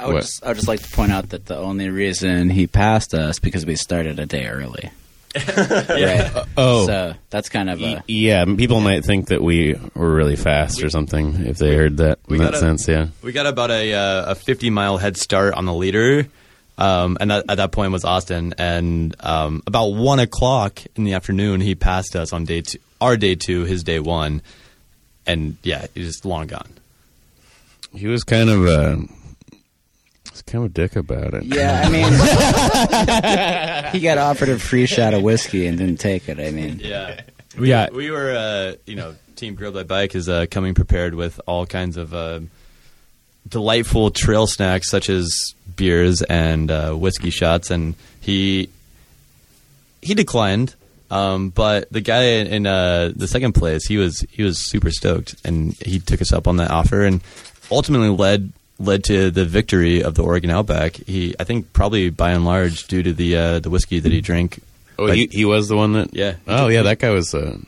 I 0.00 0.06
would, 0.06 0.14
What? 0.14 0.20
just, 0.22 0.44
I 0.44 0.48
would 0.48 0.56
just 0.56 0.66
like 0.68 0.82
to 0.82 0.90
point 0.90 1.12
out 1.12 1.28
that 1.30 1.46
the 1.46 1.56
only 1.56 1.88
reason 1.88 2.50
he 2.50 2.66
passed 2.66 3.14
us 3.14 3.38
because 3.38 3.64
we 3.64 3.76
started 3.76 4.18
a 4.18 4.26
day 4.26 4.46
early. 4.46 4.90
Right. 5.36 6.44
Oh, 6.56 6.86
So 6.86 7.14
that's 7.30 7.48
kind 7.48 7.68
of 7.70 7.80
Y- 7.80 7.94
a. 7.96 8.02
yeah, 8.06 8.44
people 8.44 8.80
might 8.80 9.04
think 9.04 9.28
that 9.28 9.42
we 9.42 9.74
were 9.94 10.14
really 10.14 10.36
fast 10.36 10.82
or 10.82 10.90
something 10.90 11.46
if 11.46 11.58
they 11.58 11.74
heard 11.74 11.96
that 11.98 12.18
we 12.28 12.36
in 12.36 12.42
that 12.44 12.52
gotta- 12.52 12.58
sense. 12.58 12.86
Yeah, 12.88 13.08
We 13.22 13.32
got 13.32 13.46
about 13.46 13.70
a 13.70 13.92
uh, 13.94 14.32
a 14.32 14.34
50 14.34 14.70
mile 14.70 14.96
head 14.98 15.16
start 15.16 15.54
on 15.54 15.64
the 15.64 15.74
leader. 15.74 16.26
Um, 16.76 17.16
and 17.20 17.30
that, 17.30 17.44
at 17.48 17.56
that 17.58 17.70
point 17.72 17.92
was 17.92 18.04
Austin, 18.04 18.54
and 18.58 19.14
um, 19.20 19.62
about 19.66 19.88
one 19.94 20.18
o'clock 20.18 20.80
in 20.96 21.04
the 21.04 21.12
afternoon, 21.12 21.60
he 21.60 21.74
passed 21.76 22.16
us 22.16 22.32
on 22.32 22.44
day 22.44 22.62
two, 22.62 22.78
our 23.00 23.16
day 23.16 23.36
two, 23.36 23.62
his 23.64 23.84
day 23.84 24.00
one, 24.00 24.42
and 25.26 25.56
yeah, 25.62 25.86
he's 25.94 26.06
just 26.08 26.24
long 26.24 26.48
gone. 26.48 26.68
he 27.94 28.08
was 28.08 28.24
kind 28.24 28.50
of 28.50 28.66
uh, 28.66 28.96
he's 30.32 30.42
kind 30.42 30.64
of 30.64 30.70
a 30.70 30.74
dick 30.74 30.96
about 30.96 31.32
it. 31.34 31.44
Yeah, 31.44 31.82
I 31.84 31.88
mean, 31.88 32.12
he 33.92 34.00
got 34.00 34.18
offered 34.18 34.48
a 34.48 34.58
free 34.58 34.86
shot 34.86 35.14
of 35.14 35.22
whiskey 35.22 35.66
and 35.68 35.78
didn't 35.78 36.00
take 36.00 36.28
it. 36.28 36.40
I 36.40 36.50
mean, 36.50 36.80
Yeah, 36.82 37.20
we, 37.56 37.68
Yeah. 37.70 37.90
we 37.90 38.10
were, 38.10 38.34
uh, 38.34 38.74
you 38.84 38.96
know, 38.96 39.14
Team 39.36 39.54
Grilled 39.54 39.74
by 39.74 39.84
Bike 39.84 40.14
is 40.16 40.28
uh, 40.28 40.46
coming 40.50 40.74
prepared 40.74 41.14
with 41.14 41.40
all 41.46 41.66
kinds 41.66 41.96
of 41.96 42.12
uh, 42.14 42.40
delightful 43.48 44.10
trail 44.10 44.46
snacks 44.46 44.90
such 44.90 45.08
as 45.08 45.54
beers 45.76 46.22
and 46.22 46.70
uh, 46.70 46.92
whiskey 46.92 47.30
shots, 47.30 47.70
and 47.70 47.94
he 48.20 48.68
he 50.02 50.14
declined. 50.14 50.74
Um, 51.10 51.50
but 51.50 51.90
the 51.92 52.00
guy 52.00 52.22
in, 52.22 52.46
in 52.48 52.66
uh, 52.66 53.12
the 53.14 53.28
second 53.28 53.52
place, 53.54 53.86
he 53.86 53.96
was 53.98 54.20
he 54.30 54.42
was 54.42 54.58
super 54.58 54.90
stoked, 54.90 55.34
and 55.44 55.74
he 55.74 56.00
took 56.00 56.20
us 56.20 56.32
up 56.32 56.48
on 56.48 56.56
that 56.56 56.70
offer, 56.70 57.04
and 57.04 57.20
ultimately 57.70 58.08
led 58.08 58.52
led 58.80 59.04
to 59.04 59.30
the 59.30 59.44
victory 59.44 60.02
of 60.02 60.14
the 60.14 60.22
Oregon 60.22 60.50
Outback. 60.50 60.96
He, 60.96 61.34
I 61.38 61.44
think, 61.44 61.72
probably 61.72 62.10
by 62.10 62.32
and 62.32 62.44
large, 62.44 62.86
due 62.88 63.02
to 63.02 63.12
the 63.12 63.36
uh, 63.36 63.58
the 63.60 63.70
whiskey 63.70 64.00
that 64.00 64.10
he 64.10 64.20
drank. 64.20 64.60
Oh, 64.98 65.08
But- 65.08 65.16
he, 65.16 65.28
he 65.30 65.44
was 65.44 65.68
the 65.68 65.76
one 65.76 65.92
that. 65.94 66.14
Yeah. 66.14 66.36
Oh, 66.48 66.68
yeah. 66.68 66.82
That 66.82 66.98
guy 66.98 67.10
was. 67.10 67.34
Uh, 67.34 67.58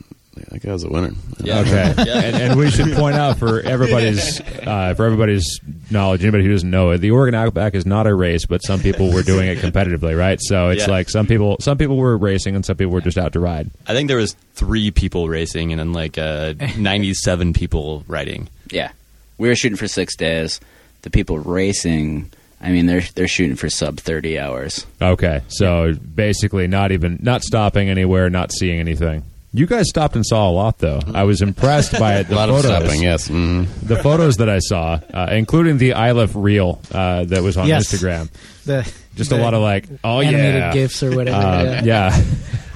that 0.51 0.61
guy 0.63 0.73
was 0.73 0.85
a 0.85 0.89
winner. 0.89 1.13
Yeah. 1.43 1.61
Okay, 1.61 1.95
Yeah. 1.99 2.21
and, 2.21 2.37
and 2.37 2.59
we 2.59 2.71
should 2.71 2.93
point 2.95 3.17
out 3.17 3.39
for 3.39 3.61
everybody's 3.61 4.41
uh, 4.67 4.95
for 4.95 5.05
everybody's 5.07 5.61
knowledge, 5.91 6.23
anybody 6.23 6.45
who 6.45 6.53
doesn't 6.53 6.71
know 6.71 6.91
it, 6.91 6.99
the 6.99 7.11
Oregon 7.11 7.35
Outback 7.35 7.75
is 7.75 7.87
not 7.87 8.07
a 8.07 8.15
race, 8.15 8.47
but 8.47 8.63
some 8.63 8.81
people 8.81 9.13
were 9.13 9.23
doing 9.23 9.49
it 9.49 9.59
competitively, 9.59 10.17
right? 10.19 10.39
So 10.43 10.71
it's 10.71 10.87
Yeah. 10.87 10.91
like 10.93 11.09
some 11.09 11.27
people 11.27 11.57
some 11.61 11.79
people 11.79 11.97
were 11.97 12.17
racing 12.17 12.55
and 12.57 12.65
some 12.65 12.77
people 12.77 12.93
were 12.93 13.01
just 13.01 13.19
out 13.19 13.33
to 13.35 13.41
ride. 13.41 13.71
I 13.87 13.93
think 13.95 14.09
there 14.09 14.17
was 14.19 14.35
three 14.55 14.91
people 14.91 15.29
racing 15.29 15.73
and 15.73 15.79
then 15.81 15.93
like 15.93 16.19
uh, 16.19 16.55
97 16.79 17.53
people 17.53 18.05
riding. 18.09 18.49
yeah, 18.71 18.91
we 19.39 19.49
were 19.49 19.55
shooting 19.55 19.77
for 19.77 19.89
six 19.89 20.17
days. 20.17 20.61
The 21.03 21.11
people 21.11 21.39
racing, 21.39 22.33
I 22.61 22.71
mean, 22.73 22.87
they're 22.87 23.03
they're 23.15 23.29
shooting 23.29 23.55
for 23.55 23.69
sub 23.71 23.99
thirty 24.01 24.39
hours. 24.41 24.85
Okay, 25.01 25.43
so 25.49 25.93
basically 25.95 26.67
not 26.67 26.91
even 26.91 27.19
not 27.23 27.43
stopping 27.45 27.89
anywhere, 27.89 28.29
not 28.29 28.51
seeing 28.51 28.81
anything. 28.81 29.23
You 29.59 29.65
guys 29.67 29.89
stopped 29.89 30.15
and 30.17 30.27
saw 30.27 30.51
a 30.51 30.53
lot, 30.53 30.79
though. 30.79 31.01
I 31.15 31.25
was 31.25 31.41
impressed 31.41 31.99
by 31.99 32.17
it. 32.19 32.27
A 32.27 32.29
The 32.29 32.35
lot 32.35 32.49
photos, 32.51 32.65
of 32.71 32.83
stopping. 32.83 33.03
Yes. 33.03 33.29
hmm 33.29 33.65
the 33.83 33.97
photos 34.03 34.37
that 34.37 34.51
I 34.51 34.59
saw, 34.59 35.01
uh, 35.15 35.29
including 35.33 35.79
the 35.79 35.91
Eilif 35.91 36.33
reel 36.35 36.79
uh, 36.93 37.25
that 37.25 37.43
was 37.43 37.57
on 37.57 37.67
Yes. 37.67 37.87
Instagram. 37.91 38.29
The, 38.67 38.91
Just 39.15 39.31
the 39.31 39.37
a 39.37 39.41
lot 39.41 39.55
of 39.55 39.63
like, 39.63 39.89
oh 40.05 40.21
animated 40.21 40.55
yeah, 40.61 40.73
gifs 40.75 41.03
or 41.03 41.17
whatever. 41.17 41.39
Um, 41.39 41.67
yeah. 41.67 41.83
yeah. 41.85 42.25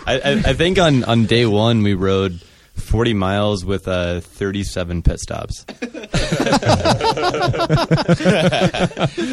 I, 0.07 0.15
I, 0.21 0.31
I 0.47 0.53
think 0.55 0.79
on, 0.79 1.05
on 1.05 1.27
day 1.27 1.45
one 1.45 1.83
we 1.83 1.93
rode 1.95 2.41
40 2.77 3.13
miles 3.13 3.63
with 3.65 3.87
uh, 3.87 4.21
37 4.21 5.03
pit 5.03 5.19
stops. 5.21 5.67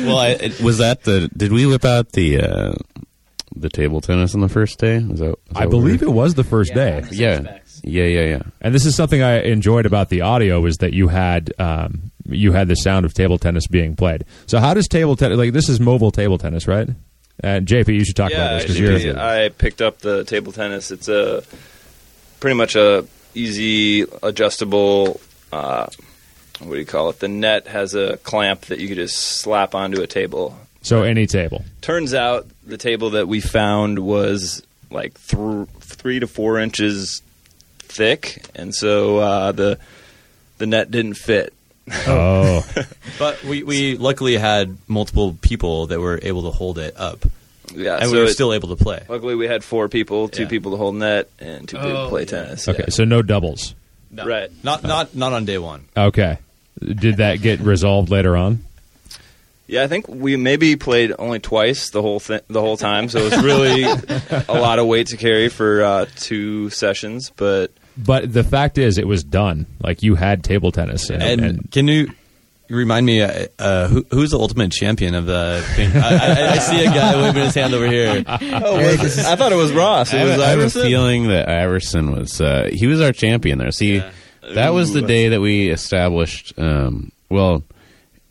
Well, 0.08 0.18
I, 0.20 0.30
it, 0.39 0.62
was 0.62 0.77
that 0.80 1.04
the? 1.04 1.30
Did 1.36 1.51
we 1.51 1.66
whip 1.66 1.86
out 1.86 2.12
the 2.13 2.42
uh, 2.42 2.74
the 3.61 3.69
table 3.69 4.01
tennis 4.01 4.33
on 4.35 4.41
the 4.41 4.49
first 4.49 4.79
day? 4.79 4.99
Was 5.03 5.19
that? 5.19 5.35
I 5.55 5.61
that 5.65 5.69
believe 5.69 6.01
it 6.01 6.11
was 6.11 6.35
the 6.35 6.43
first 6.43 6.73
day. 6.73 7.03
we- 7.11 7.17
Yeah. 7.17 7.57
Yeah. 7.83 8.05
Yeah. 8.05 8.25
Yeah. 8.25 8.41
And 8.61 8.73
this 8.73 8.85
is 8.85 8.95
something 8.95 9.21
I 9.21 9.41
enjoyed 9.43 9.85
about 9.85 10.09
the 10.09 10.21
audio 10.21 10.65
is 10.65 10.77
that 10.77 10.93
you 10.93 11.07
had 11.09 11.51
um, 11.59 12.11
you 12.27 12.51
had 12.51 12.67
the 12.67 12.75
sound 12.75 13.05
of 13.05 13.13
table 13.13 13.37
tennis 13.37 13.67
being 13.67 13.95
played. 13.95 14.25
So 14.47 14.59
how 14.59 14.73
does 14.73 14.87
table 14.87 15.15
tennis 15.15 15.37
like 15.37 15.53
this 15.53 15.69
is 15.69 15.79
mobile 15.79 16.11
table 16.11 16.37
tennis, 16.37 16.67
right? 16.67 16.89
And 17.39 17.67
JP, 17.67 17.89
you 17.93 18.03
should 18.03 18.15
talk 18.15 18.31
about 18.31 18.53
this 18.55 18.63
because 18.63 19.03
you're 19.03 19.19
I 19.19 19.49
picked 19.49 19.81
up 19.81 19.99
the 19.99 20.23
table 20.23 20.51
tennis. 20.51 20.89
It's 20.89 21.07
a 21.07 21.43
pretty 22.39 22.55
much 22.57 22.75
a 22.75 23.05
easy 23.35 24.05
adjustable. 24.23 25.19
Uh, 25.51 25.85
what 26.59 26.73
do 26.73 26.79
you 26.79 26.85
call 26.85 27.09
it? 27.11 27.19
The 27.19 27.27
net 27.27 27.67
has 27.67 27.93
a 27.93 28.17
clamp 28.17 28.61
that 28.61 28.79
you 28.79 28.87
could 28.87 28.97
just 28.97 29.15
slap 29.17 29.75
onto 29.75 30.01
a 30.01 30.07
table. 30.07 30.57
So 30.81 31.03
any 31.03 31.27
table. 31.27 31.63
Turns 31.81 32.13
out 32.13 32.48
the 32.65 32.77
table 32.77 33.12
that 33.12 33.27
we 33.27 33.39
found 33.41 34.00
was 34.00 34.63
like 34.89 35.13
th- 35.27 35.67
three 35.79 36.19
to 36.19 36.27
four 36.27 36.60
inches 36.60 37.22
thick, 37.79 38.46
and 38.55 38.74
so 38.74 39.17
uh, 39.17 39.51
the 39.51 39.79
the 40.57 40.65
net 40.67 40.91
didn't 40.91 41.15
fit. 41.15 41.53
Oh, 42.07 42.65
But 43.19 43.43
we, 43.43 43.63
we 43.63 43.96
luckily 43.96 44.36
had 44.38 44.77
multiple 44.88 45.38
people 45.41 45.88
that 45.88 46.00
were 46.00 46.19
able 46.22 46.43
to 46.43 46.51
hold 46.51 46.77
it 46.77 46.96
up. 47.00 47.25
Yeah, 47.74 47.96
and 47.96 48.05
so 48.05 48.12
we 48.12 48.17
were 48.19 48.25
it- 48.25 48.34
still 48.34 48.53
able 48.53 48.69
to 48.69 48.75
play. 48.81 49.03
Luckily, 49.10 49.36
we 49.36 49.48
had 49.48 49.63
four 49.63 49.88
people: 49.89 50.27
two 50.29 50.43
Yeah. 50.43 50.50
people 50.50 50.72
to 50.72 50.77
hold 50.77 50.96
net 50.96 51.29
and 51.39 51.67
two 51.67 51.77
people 51.77 51.91
to 51.91 52.00
Oh, 52.03 52.10
play 52.10 52.22
yeah. 52.22 52.27
tennis. 52.27 52.67
okay. 52.67 52.84
yeah. 52.88 52.89
So 52.89 53.03
no 53.05 53.22
doubles. 53.22 53.74
Right. 54.13 54.50
Not 54.63 54.84
not 54.84 55.15
not 55.15 55.34
on 55.34 55.46
day 55.46 55.57
one. 55.57 55.86
Okay. 55.96 56.38
Did 56.79 57.17
that 57.17 57.41
get 57.41 57.60
resolved 57.60 58.10
later 58.10 58.38
on? 58.38 58.63
Yeah, 59.67 59.83
I 59.83 59.88
think 59.88 60.07
we 60.07 60.38
maybe 60.38 60.75
played 60.77 61.13
only 61.19 61.39
twice 61.39 61.89
the 61.89 62.01
whole 62.01 62.19
thi- 62.21 62.39
the 62.47 62.62
whole 62.62 62.77
time, 62.77 63.09
so 63.09 63.19
it 63.19 63.31
was 63.31 63.43
really 63.43 63.83
a 64.47 64.53
lot 64.59 64.79
of 64.79 64.88
weight 64.88 65.07
to 65.07 65.17
carry 65.17 65.50
for 65.50 65.83
uh, 65.83 66.05
two 66.15 66.69
sessions. 66.69 67.31
But 67.36 67.71
But 67.97 68.31
the 68.31 68.43
fact 68.45 68.77
is, 68.77 68.97
it 68.97 69.07
was 69.07 69.24
done. 69.25 69.65
Like 69.81 70.03
you 70.03 70.15
had 70.15 70.43
table 70.43 70.71
tennis, 70.71 71.09
and, 71.09 71.21
And, 71.21 71.41
and 71.41 71.71
can 71.71 71.88
you 71.89 72.07
remind 72.69 73.05
me 73.05 73.21
uh, 73.21 73.47
uh, 73.59 73.88
who, 73.89 74.05
who's 74.12 74.31
the 74.31 74.39
ultimate 74.39 74.71
champion 74.71 75.15
of 75.15 75.25
the 75.25 75.62
thing? 75.75 75.91
I, 75.95 76.15
I, 76.15 76.51
I 76.53 76.57
see 76.59 76.81
a 76.86 76.89
guy 76.89 77.21
waving 77.21 77.43
his 77.43 77.53
hand 77.55 77.74
over 77.74 77.88
here. 77.88 78.24
oh, 78.27 78.77
I 78.77 79.36
thought 79.36 79.51
it 79.51 79.55
was 79.55 79.74
Ross. 79.74 80.13
I 80.13 80.17
It 80.17 80.19
have, 80.19 80.29
was 80.29 80.39
a- 80.39 80.45
I 80.45 80.50
have 80.50 80.59
a 80.59 80.69
feeling 80.69 81.27
that 81.27 81.50
Iverson 81.50 82.12
was 82.12 82.39
uh, 82.39 82.69
he 82.71 82.88
was 82.88 83.01
our 83.01 83.12
champion 83.12 83.57
there. 83.57 83.71
See, 83.71 84.01
that 84.53 84.69
was 84.69 84.93
the 84.93 85.01
day 85.01 85.27
that 85.29 85.41
we 85.41 85.67
established. 85.69 86.53
Um, 86.57 87.12
well, 87.29 87.63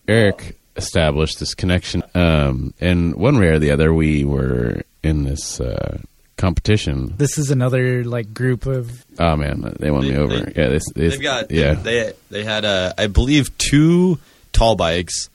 Eric 0.08 0.56
established 0.76 1.38
this 1.40 1.54
connection, 1.54 2.02
um, 2.14 2.74
and 2.80 3.14
one 3.14 3.38
way 3.38 3.48
or 3.48 3.58
the 3.58 3.70
other, 3.70 3.92
we 3.94 4.24
were 4.24 4.82
in 5.02 5.24
this 5.24 5.60
uh, 5.60 5.98
competition. 6.36 7.14
This 7.16 7.38
is 7.38 7.50
another 7.50 8.04
like 8.04 8.32
group 8.34 8.66
of 8.66 9.04
Oh 9.18 9.36
man, 9.36 9.74
they 9.80 9.90
won 9.90 10.02
They- 10.02 10.10
me 10.10 10.16
over. 10.16 10.38
they- 10.40 10.52
yeah, 10.62 10.68
this, 10.68 10.84
this, 10.94 11.12
They've 11.14 11.22
got 11.22 11.50
yeah. 11.50 11.74
They 11.74 12.12
they 12.30 12.44
had 12.44 12.64
uh, 12.64 12.92
I 12.98 13.06
believe 13.06 13.56
two 13.58 14.18
tall 14.52 14.76
bikes 14.76 15.30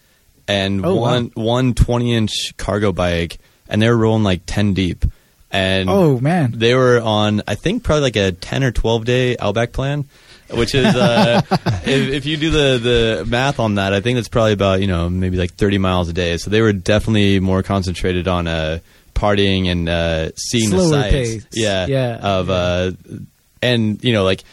and 0.48 0.86
Oh, 0.86 0.96
one 0.96 1.32
one 1.36 1.74
20 1.74 2.14
inch 2.14 2.54
cargo 2.58 2.92
bike, 2.92 3.40
and 3.70 3.82
they 3.82 3.90
were 3.90 3.98
rolling 3.98 4.24
like 4.24 4.42
ten 4.46 4.74
deep. 4.74 5.06
And 5.54 5.90
oh 5.90 6.20
man, 6.20 6.54
they 6.56 6.76
were 6.76 7.02
on 7.02 7.42
I 7.48 7.56
think 7.56 7.84
probably 7.84 8.04
like 8.04 8.16
a 8.16 8.32
ten 8.32 8.64
or 8.64 8.72
twelve 8.72 9.06
day 9.06 9.36
Outback 9.38 9.72
plan. 9.74 10.06
Which 10.54 10.76
is 10.76 10.86
uh, 10.96 11.42
if, 11.86 12.10
if 12.14 12.26
you 12.26 12.38
do 12.38 12.52
the 12.52 12.78
the 12.78 13.26
math 13.28 13.60
on 13.60 13.76
that, 13.76 13.94
I 13.94 14.02
think 14.02 14.20
it's 14.20 14.30
probably 14.30 14.54
about 14.54 14.82
you 14.82 14.88
know 14.88 15.10
maybe 15.10 15.38
like 15.38 15.54
30 15.54 15.78
miles 15.78 16.10
a 16.10 16.14
day. 16.14 16.38
So 16.38 16.50
they 16.50 16.62
were 16.62 16.74
definitely 16.74 17.40
more 17.40 17.64
concentrated 17.64 18.28
on 18.28 18.48
uh, 18.48 18.80
partying 19.14 19.68
and 19.68 19.88
uh, 19.90 20.32
seeing 20.36 20.70
Slower 20.70 20.84
the 20.84 20.90
sights. 20.90 21.14
pace. 21.14 21.46
Yeah, 21.54 21.86
Yeah. 21.88 22.16
Of 22.22 22.50
uh, 22.50 22.92
and 23.62 24.04
you 24.04 24.14
know 24.14 24.24
like 24.24 24.44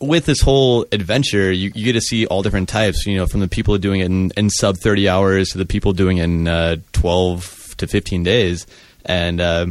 with 0.00 0.26
this 0.26 0.40
whole 0.40 0.86
adventure, 0.92 1.50
you, 1.50 1.72
you 1.74 1.84
get 1.84 1.92
to 1.94 2.00
see 2.00 2.26
all 2.26 2.42
different 2.42 2.68
types. 2.68 3.06
You 3.06 3.16
know, 3.16 3.26
from 3.26 3.40
the 3.40 3.48
people 3.48 3.78
doing 3.78 4.00
it 4.00 4.06
in, 4.06 4.30
in 4.36 4.50
sub 4.50 4.76
thirty 4.78 5.08
hours 5.08 5.50
to 5.50 5.58
the 5.58 5.66
people 5.66 5.92
doing 5.92 6.18
it 6.18 6.24
in 6.24 6.48
uh, 6.48 6.76
twelve 6.92 7.74
to 7.78 7.86
fifteen 7.86 8.22
days, 8.22 8.66
and 9.04 9.40
uh, 9.40 9.66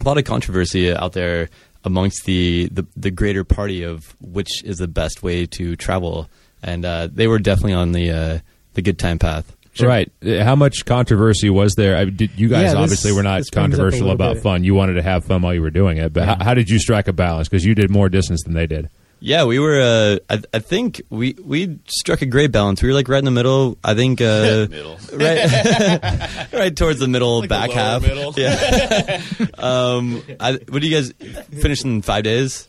a 0.00 0.04
lot 0.04 0.18
of 0.18 0.24
controversy 0.24 0.92
out 0.92 1.12
there 1.12 1.48
amongst 1.84 2.24
the, 2.24 2.68
the 2.72 2.86
the 2.96 3.10
greater 3.10 3.44
party 3.44 3.82
of 3.82 4.14
which 4.20 4.62
is 4.64 4.78
the 4.78 4.88
best 4.88 5.22
way 5.22 5.46
to 5.46 5.76
travel. 5.76 6.28
And 6.62 6.84
uh, 6.84 7.08
they 7.12 7.26
were 7.26 7.38
definitely 7.38 7.72
on 7.74 7.92
the 7.92 8.10
uh, 8.10 8.38
the 8.74 8.82
good 8.82 8.98
time 8.98 9.18
path. 9.18 9.56
Right. 9.80 10.10
Uh, 10.22 10.44
How 10.44 10.56
much 10.56 10.84
controversy 10.84 11.48
was 11.48 11.74
there? 11.76 11.96
I, 11.96 12.04
did, 12.04 12.32
you 12.36 12.48
guys 12.48 12.62
Yeah, 12.64 12.68
this- 12.70 12.76
obviously 12.76 13.12
were 13.12 13.22
not 13.22 13.38
this 13.38 13.50
brings 13.50 13.72
up 13.74 13.78
a 13.78 13.82
controversial 13.82 14.10
about 14.10 14.34
bit. 14.34 14.42
fun. 14.42 14.64
You 14.64 14.74
wanted 14.74 14.94
to 14.94 15.02
have 15.02 15.24
fun 15.24 15.40
while 15.42 15.54
you 15.54 15.62
were 15.62 15.70
doing 15.70 15.96
it. 15.96 16.12
But 16.12 16.24
how, 16.26 16.36
how 16.44 16.54
did 16.54 16.68
you 16.68 16.78
strike 16.78 17.08
a 17.08 17.12
balance? 17.12 17.48
Because 17.48 17.64
you 17.64 17.74
did 17.74 17.88
more 17.90 18.08
distance 18.08 18.42
than 18.42 18.52
they 18.54 18.66
did. 18.66 18.90
Yeah, 19.22 19.44
we 19.44 19.58
were. 19.58 19.80
Uh, 19.80 20.18
I, 20.34 20.42
I 20.54 20.58
think 20.60 21.02
we 21.10 21.34
we 21.44 21.78
struck 21.86 22.22
a 22.22 22.26
great 22.26 22.52
balance. 22.52 22.82
We 22.82 22.88
were 22.88 22.94
like 22.94 23.08
right 23.08 23.18
in 23.18 23.26
the 23.26 23.30
middle. 23.30 23.76
I 23.84 23.94
think 23.94 24.20
uh, 24.20 24.66
Middle. 24.70 24.98
right, 25.12 26.48
right 26.52 26.74
towards 26.76 27.00
the 27.00 27.08
middle, 27.08 27.46
back 27.46 27.68
lower 27.68 27.78
half. 27.78 28.02
middle. 28.02 28.32
Yeah. 28.36 29.22
um, 29.58 30.22
I, 30.40 30.52
what 30.68 30.80
do 30.80 30.88
you 30.88 30.96
guys 30.96 31.12
finish 31.60 31.84
in 31.84 32.00
five 32.02 32.24
days? 32.24 32.66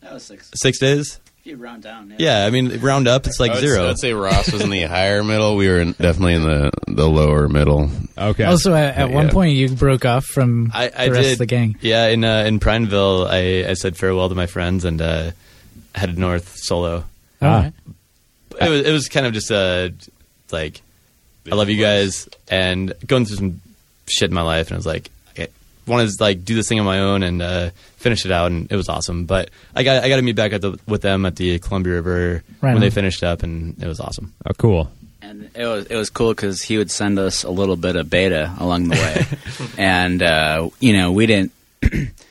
That 0.00 0.14
was 0.14 0.22
six. 0.22 0.50
Six 0.54 0.78
days? 0.78 1.20
If 1.40 1.48
you 1.48 1.56
round 1.58 1.82
down, 1.82 2.14
Yeah, 2.16 2.46
I 2.46 2.50
mean 2.50 2.80
round 2.80 3.06
up, 3.06 3.26
it's 3.26 3.38
like 3.38 3.50
I 3.50 3.54
would, 3.56 3.60
zero. 3.60 3.90
I'd 3.90 3.98
say 3.98 4.14
Ross 4.14 4.50
was 4.50 4.62
in 4.62 4.70
the 4.70 4.84
higher 4.84 5.22
middle. 5.22 5.56
We 5.56 5.68
were 5.68 5.80
in, 5.80 5.92
definitely 5.92 6.34
in 6.34 6.42
the 6.44 6.70
the 6.88 7.06
lower 7.06 7.50
middle. 7.50 7.90
Okay. 8.16 8.44
Also, 8.44 8.72
at, 8.72 8.96
at 8.96 9.10
one 9.10 9.26
Yeah. 9.26 9.32
point, 9.32 9.52
you 9.54 9.68
broke 9.68 10.06
off 10.06 10.24
from 10.24 10.70
I, 10.72 10.90
I 10.96 11.06
the 11.08 11.12
rest 11.12 11.22
did. 11.24 11.32
of 11.32 11.38
the 11.40 11.46
gang. 11.46 11.76
Yeah, 11.82 12.06
in 12.06 12.24
uh, 12.24 12.44
in 12.46 12.60
Prineville, 12.60 13.26
I, 13.28 13.66
I 13.68 13.74
said 13.74 13.98
farewell 13.98 14.30
to 14.30 14.34
my 14.34 14.46
friends 14.46 14.86
and 14.86 15.02
uh, 15.02 15.32
headed 15.94 16.18
north 16.18 16.56
solo. 16.56 17.04
Ah. 17.40 17.70
It 18.60 18.68
was 18.68 18.80
it 18.86 18.92
was 18.92 19.08
kind 19.08 19.26
of 19.26 19.32
just 19.32 19.50
uh, 19.50 19.90
like 20.52 20.80
I 21.50 21.54
love 21.54 21.68
you 21.68 21.80
guys 21.80 22.28
and 22.48 22.92
going 23.06 23.24
through 23.24 23.36
some 23.36 23.60
shit 24.06 24.30
in 24.30 24.34
my 24.34 24.42
life, 24.42 24.68
and 24.68 24.74
I 24.74 24.78
was 24.78 24.86
like, 24.86 25.10
I 25.86 25.90
wanted 25.90 26.10
to 26.10 26.22
like 26.22 26.44
do 26.44 26.54
this 26.54 26.68
thing 26.68 26.80
on 26.80 26.86
my 26.86 27.00
own 27.00 27.22
and 27.22 27.42
uh, 27.42 27.70
finish 27.96 28.24
it 28.24 28.32
out, 28.32 28.50
and 28.50 28.70
it 28.70 28.76
was 28.76 28.88
awesome. 28.88 29.26
But 29.26 29.50
I 29.74 29.82
got 29.82 30.02
I 30.02 30.08
got 30.08 30.16
to 30.16 30.22
meet 30.22 30.36
back 30.36 30.52
at 30.52 30.62
the, 30.62 30.78
with 30.86 31.02
them 31.02 31.26
at 31.26 31.36
the 31.36 31.58
Columbia 31.58 31.94
River 31.94 32.42
Right 32.60 32.72
when 32.72 32.80
they 32.80 32.90
finished 32.90 33.22
up, 33.22 33.42
and 33.42 33.80
it 33.82 33.86
was 33.86 34.00
awesome. 34.00 34.32
Oh, 34.46 34.52
cool. 34.56 34.90
And 35.20 35.50
it 35.54 35.66
was 35.66 35.86
it 35.86 35.96
was 35.96 36.10
cool 36.10 36.30
because 36.30 36.62
he 36.62 36.78
would 36.78 36.90
send 36.90 37.18
us 37.18 37.44
a 37.44 37.50
little 37.50 37.76
bit 37.76 37.96
of 37.96 38.08
beta 38.08 38.54
along 38.58 38.88
the 38.88 38.96
way, 38.96 39.66
and 39.78 40.22
uh, 40.22 40.70
you 40.80 40.96
know 40.96 41.12
we 41.12 41.26
didn't 41.26 41.52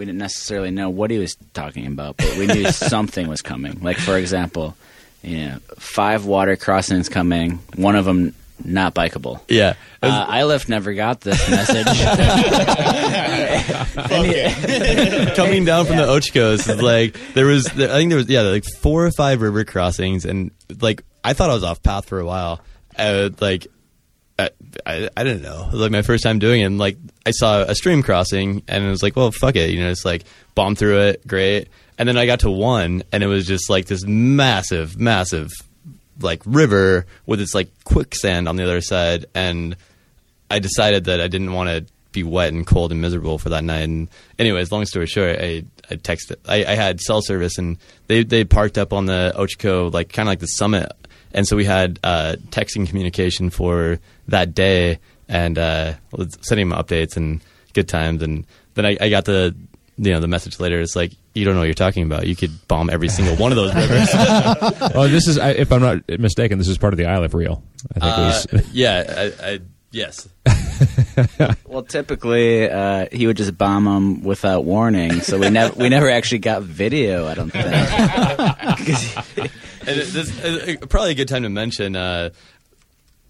we 0.00 0.06
didn't 0.06 0.18
necessarily 0.18 0.70
know 0.70 0.88
what 0.88 1.10
he 1.10 1.18
was 1.18 1.36
talking 1.52 1.86
about, 1.86 2.16
but 2.16 2.34
we 2.38 2.46
knew 2.46 2.64
something 2.72 3.28
was 3.28 3.42
coming. 3.42 3.80
Like 3.82 3.98
for 3.98 4.16
example, 4.16 4.74
you 5.22 5.44
know, 5.44 5.58
five 5.76 6.24
water 6.24 6.56
crossings 6.56 7.10
coming, 7.10 7.58
one 7.76 7.96
of 7.96 8.06
them 8.06 8.34
not 8.64 8.94
bikeable. 8.94 9.42
Yeah, 9.46 9.74
Uh, 10.02 10.26
Eilif 10.26 10.70
never 10.70 10.94
got 10.94 11.20
this 11.20 11.50
message. 11.50 11.84
coming 15.36 15.66
down 15.66 15.84
from 15.84 15.98
the 15.98 16.06
Ochocos 16.06 16.66
is 16.66 16.80
like 16.80 17.18
there 17.34 17.44
was 17.44 17.66
I 17.66 17.98
think 17.98 18.08
there 18.08 18.16
was 18.16 18.30
yeah 18.30 18.40
like 18.40 18.64
four 18.64 19.04
or 19.04 19.10
five 19.10 19.42
river 19.42 19.64
crossings 19.64 20.24
and 20.24 20.50
like 20.80 21.02
I 21.22 21.34
thought 21.34 21.50
I 21.50 21.54
was 21.54 21.64
off 21.64 21.82
path 21.82 22.06
for 22.06 22.20
a 22.20 22.24
while 22.24 22.60
uh, 22.96 23.28
like 23.38 23.66
I, 24.40 24.50
I 24.86 25.08
I 25.16 25.24
didn't 25.24 25.42
know 25.42 25.66
it 25.66 25.72
was 25.72 25.80
like 25.80 25.90
my 25.90 26.02
first 26.02 26.22
time 26.22 26.38
doing 26.38 26.60
it 26.62 26.64
and 26.64 26.78
like 26.78 26.96
I 27.26 27.30
saw 27.30 27.62
a 27.62 27.74
stream 27.74 28.02
crossing 28.02 28.62
and 28.68 28.84
it 28.84 28.88
was 28.88 29.02
like 29.02 29.16
well 29.16 29.30
fuck 29.30 29.56
it 29.56 29.70
you 29.70 29.80
know 29.80 29.90
it's 29.90 30.04
like 30.04 30.24
bomb 30.54 30.74
through 30.74 31.00
it 31.00 31.26
great 31.26 31.68
and 31.98 32.08
then 32.08 32.16
I 32.16 32.26
got 32.26 32.40
to 32.40 32.50
one 32.50 33.02
and 33.12 33.22
it 33.22 33.26
was 33.26 33.46
just 33.46 33.70
like 33.70 33.86
this 33.86 34.04
massive 34.04 34.98
massive 34.98 35.50
like 36.20 36.42
river 36.44 37.06
with 37.26 37.40
its 37.40 37.54
like 37.54 37.68
quicksand 37.84 38.48
on 38.48 38.56
the 38.56 38.64
other 38.64 38.80
side 38.80 39.26
and 39.34 39.76
I 40.50 40.58
decided 40.58 41.04
that 41.04 41.20
I 41.20 41.28
didn't 41.28 41.52
want 41.52 41.68
to 41.70 41.92
be 42.12 42.24
wet 42.24 42.52
and 42.52 42.66
cold 42.66 42.92
and 42.92 43.00
miserable 43.00 43.38
for 43.38 43.50
that 43.50 43.64
night. 43.64 43.82
And 43.82 44.08
anyways, 44.38 44.72
long 44.72 44.84
story 44.84 45.06
short, 45.06 45.38
I, 45.38 45.64
I 45.90 45.94
texted. 45.94 46.36
I, 46.46 46.64
I 46.64 46.74
had 46.74 47.00
cell 47.00 47.22
service, 47.22 47.58
and 47.58 47.78
they 48.08 48.24
they 48.24 48.44
parked 48.44 48.78
up 48.78 48.92
on 48.92 49.06
the 49.06 49.32
Ochoco, 49.36 49.92
like 49.92 50.12
kind 50.12 50.28
of 50.28 50.32
like 50.32 50.40
the 50.40 50.46
summit. 50.46 50.90
And 51.32 51.46
so 51.46 51.56
we 51.56 51.64
had 51.64 52.00
uh, 52.02 52.36
texting 52.48 52.88
communication 52.88 53.50
for 53.50 54.00
that 54.30 54.54
day, 54.54 54.98
and 55.28 55.56
uh, 55.58 55.94
sending 56.40 56.68
them 56.68 56.78
updates 56.78 57.16
and 57.16 57.40
good 57.74 57.88
times. 57.88 58.22
And 58.22 58.44
then 58.74 58.86
I, 58.86 58.96
I 59.00 59.10
got 59.10 59.24
the 59.26 59.54
you 59.96 60.10
know 60.12 60.20
the 60.20 60.28
message 60.28 60.58
later. 60.58 60.80
It's 60.80 60.96
like 60.96 61.12
you 61.34 61.44
don't 61.44 61.54
know 61.54 61.60
what 61.60 61.66
you're 61.66 61.74
talking 61.74 62.02
about. 62.04 62.26
You 62.26 62.34
could 62.34 62.66
bomb 62.66 62.90
every 62.90 63.08
single 63.08 63.36
one 63.36 63.52
of 63.52 63.56
those 63.56 63.74
rivers. 63.80 64.08
Oh, 64.94 65.06
this 65.06 65.28
is, 65.28 65.38
I- 65.38 65.50
if 65.50 65.70
I'm 65.72 65.80
not 65.82 66.08
mistaken, 66.18 66.58
this 66.58 66.66
is 66.68 66.76
part 66.78 66.92
of 66.92 66.96
the 66.98 67.04
Eilif 67.04 67.32
reel. 67.34 67.62
I 67.96 68.00
think 68.00 68.04
Uh, 68.04 68.42
it 68.48 68.52
was. 68.52 68.72
yeah, 68.74 69.30
I, 69.42 69.46
I 69.52 69.58
yes. 69.92 70.28
well, 71.66 71.82
typically 71.84 72.68
uh, 72.68 73.06
he 73.12 73.26
would 73.28 73.36
just 73.36 73.56
bomb 73.56 73.84
them 73.84 74.22
without 74.24 74.64
warning, 74.64 75.20
so 75.20 75.38
we 75.38 75.50
never 75.50 75.74
we 75.76 75.88
never 75.88 76.08
actually 76.10 76.38
got 76.38 76.62
video. 76.62 77.26
I 77.28 77.34
don't 77.34 77.50
think. 77.50 77.66
And 79.86 79.98
this 80.00 80.44
uh, 80.44 80.86
probably 80.88 81.12
a 81.12 81.14
good 81.14 81.28
time 81.28 81.42
to 81.44 81.48
mention. 81.48 81.96
Uh, 81.96 82.30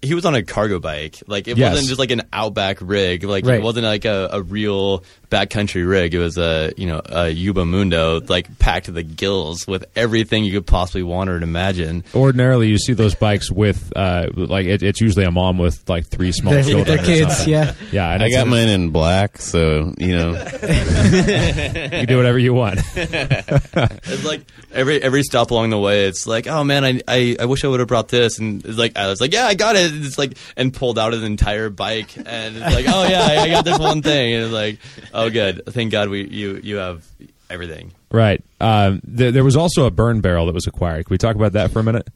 he 0.02 0.14
was 0.14 0.24
on 0.24 0.34
a 0.34 0.42
cargo 0.42 0.78
bike. 0.78 1.22
Like 1.26 1.46
it 1.48 1.56
Yes. 1.58 1.72
wasn't 1.72 1.88
just 1.88 1.98
like 1.98 2.10
an 2.10 2.22
outback 2.32 2.78
rig. 2.80 3.22
Like 3.24 3.44
Right. 3.44 3.58
it 3.58 3.62
wasn't 3.62 3.84
like 3.84 4.04
a, 4.04 4.30
a 4.32 4.42
real 4.42 5.04
backcountry 5.30 5.88
rig. 5.88 6.14
It 6.14 6.18
was 6.18 6.36
a 6.38 6.72
you 6.76 6.86
know 6.86 7.00
a 7.06 7.28
Yuba 7.30 7.64
Mundo 7.64 8.20
like 8.28 8.58
packed 8.58 8.86
to 8.86 8.92
the 8.92 9.02
gills 9.02 9.66
with 9.66 9.84
everything 9.96 10.44
you 10.44 10.52
could 10.52 10.66
possibly 10.66 11.02
want 11.02 11.30
or 11.30 11.36
imagine. 11.36 12.04
Ordinarily, 12.14 12.68
you 12.68 12.78
see 12.78 12.92
those 12.92 13.14
bikes 13.14 13.50
with, 13.50 13.92
uh, 13.96 14.28
like, 14.34 14.66
it, 14.66 14.82
it's 14.82 15.00
usually 15.00 15.24
a 15.24 15.30
mom 15.30 15.56
with, 15.58 15.88
like, 15.88 16.06
three 16.06 16.32
small 16.32 16.52
Their, 16.52 16.62
children. 16.64 16.96
their 16.96 17.04
kids, 17.04 17.36
something. 17.36 17.52
yeah. 17.52 17.74
Yeah. 17.92 18.10
And 18.12 18.22
I 18.22 18.26
it's- 18.26 18.40
got 18.40 18.48
mine 18.48 18.68
in 18.68 18.90
black, 18.90 19.38
so 19.38 19.94
you 19.98 20.16
know. 20.16 20.32
You 22.00 22.06
do 22.06 22.16
whatever 22.16 22.38
you 22.38 22.54
want. 22.54 22.80
It's 22.96 24.24
like 24.24 24.42
every 24.72 25.02
every 25.02 25.22
stop 25.22 25.50
along 25.50 25.70
the 25.70 25.78
way, 25.78 26.06
it's 26.06 26.26
like, 26.26 26.46
oh 26.46 26.64
man, 26.64 26.84
I 26.84 27.00
I, 27.06 27.36
I 27.40 27.44
wish 27.46 27.64
I 27.64 27.68
would 27.68 27.80
have 27.80 27.88
brought 27.88 28.08
this, 28.08 28.38
and 28.38 28.64
it's 28.64 28.78
like 28.78 28.96
I 28.96 29.06
was 29.08 29.20
like, 29.20 29.32
yeah, 29.32 29.46
I 29.46 29.54
got 29.54 29.76
it. 29.76 29.92
It's 29.94 30.18
like 30.18 30.36
and 30.56 30.72
pulled 30.72 30.98
out 30.98 31.14
an 31.14 31.22
entire 31.24 31.70
bike, 31.70 32.16
and 32.16 32.56
it's 32.56 32.74
like, 32.74 32.86
oh 32.88 33.06
yeah, 33.08 33.22
I, 33.28 33.36
I 33.42 33.48
got 33.50 33.64
this 33.64 33.78
one 33.78 34.02
thing, 34.02 34.34
and 34.34 34.44
it's 34.44 34.52
like, 34.52 34.78
oh 35.14 35.19
good, 35.28 35.62
thank 35.66 35.92
God 35.92 36.08
we 36.08 36.26
you 36.26 36.60
you 36.62 36.76
have 36.76 37.06
everything. 37.50 37.92
right. 38.10 38.42
Um, 38.60 39.00
th- 39.02 39.34
there 39.34 39.44
was 39.44 39.56
also 39.56 39.84
a 39.86 39.90
burn 39.90 40.20
barrel 40.20 40.46
that 40.46 40.54
was 40.54 40.66
acquired. 40.66 41.06
Can 41.06 41.12
we 41.12 41.18
talk 41.18 41.36
about 41.36 41.52
that 41.52 41.70
for 41.72 41.80
a 41.80 41.82
minute? 41.82 42.08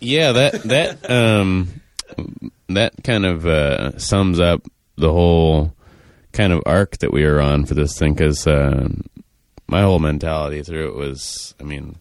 Yeah, 0.00 0.32
that 0.32 0.62
that 0.62 1.10
um 1.10 1.80
that 2.68 2.92
kind 3.04 3.26
of 3.26 3.46
uh, 3.46 3.98
sums 3.98 4.40
up 4.40 4.62
the 4.96 5.12
whole 5.12 5.74
kind 6.32 6.52
of 6.52 6.62
arc 6.66 6.98
that 6.98 7.12
we 7.12 7.24
were 7.24 7.40
on 7.40 7.66
for 7.66 7.74
this 7.74 7.98
thing 7.98 8.14
because 8.14 8.46
uh, 8.46 8.88
my 9.66 9.82
whole 9.82 9.98
mentality 9.98 10.62
through 10.62 10.88
it 10.88 10.94
was, 10.96 11.54
I 11.60 11.64
mean, 11.64 11.96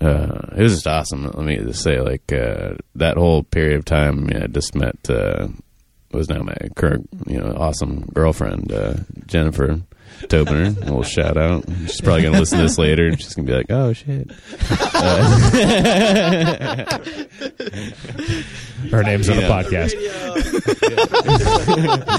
uh, 0.00 0.50
it 0.56 0.62
was 0.62 0.74
just 0.74 0.86
awesome. 0.86 1.24
Let 1.24 1.36
me 1.44 1.56
just 1.56 1.82
say, 1.82 2.00
like 2.00 2.32
uh, 2.32 2.74
that 2.94 3.16
whole 3.16 3.42
period 3.42 3.78
of 3.78 3.84
time, 3.84 4.28
yeah, 4.28 4.44
I 4.44 4.46
just 4.46 4.74
met 4.74 5.10
uh, 5.10 5.48
was 6.12 6.28
now 6.28 6.42
my 6.42 6.54
current, 6.76 7.08
you 7.26 7.38
know, 7.38 7.54
awesome 7.58 8.02
girlfriend, 8.12 8.70
uh, 8.72 8.94
Jennifer. 9.26 9.80
Tobiner, 10.22 10.74
a 10.76 10.80
little 10.80 11.02
shout 11.04 11.36
out. 11.36 11.64
She's 11.82 12.00
probably 12.00 12.22
gonna 12.22 12.40
listen 12.40 12.58
to 12.58 12.64
this 12.64 12.76
later. 12.78 13.06
and 13.06 13.20
She's 13.22 13.34
gonna 13.34 13.46
be 13.46 13.52
like, 13.52 13.70
"Oh 13.70 13.92
shit." 13.92 14.28
Her 18.90 19.02
name's 19.02 19.28
on 19.28 19.36
the 19.36 19.42
Yeah. 19.42 19.48
podcast. 19.48 19.94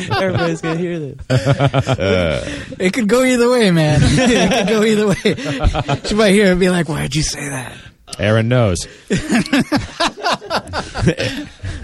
Everybody's 0.22 0.62
gonna 0.62 0.78
hear 0.80 1.00
this. 1.00 1.16
It 2.80 2.94
could 2.94 3.08
go 3.10 3.24
either 3.24 3.50
way, 3.50 3.72
man. 3.72 4.00
it 4.04 4.52
could 4.52 4.68
go 4.70 4.84
either 4.84 5.08
way. 5.08 5.16
She 6.06 6.14
might 6.16 6.32
hear 6.32 6.48
it 6.48 6.52
and 6.52 6.60
be 6.60 6.70
like, 6.70 6.88
why'd 6.90 7.16
you 7.16 7.24
say 7.24 7.48
that? 7.50 7.74
Aaron 8.18 8.48
knows. 8.48 8.88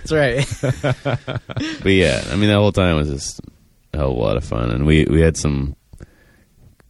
That's 0.05 0.11
right. 0.11 0.45
but 0.61 1.85
yeah, 1.85 2.23
I 2.29 2.35
mean, 2.35 2.49
the 2.49 2.55
whole 2.55 2.71
time 2.71 2.95
was 2.97 3.09
just 3.09 3.41
a 3.93 3.97
hell 3.97 4.11
of 4.11 4.17
a 4.17 4.19
lot 4.19 4.37
of 4.37 4.43
fun, 4.43 4.71
and 4.71 4.85
we 4.85 5.05
we 5.05 5.21
had 5.21 5.37
some 5.37 5.75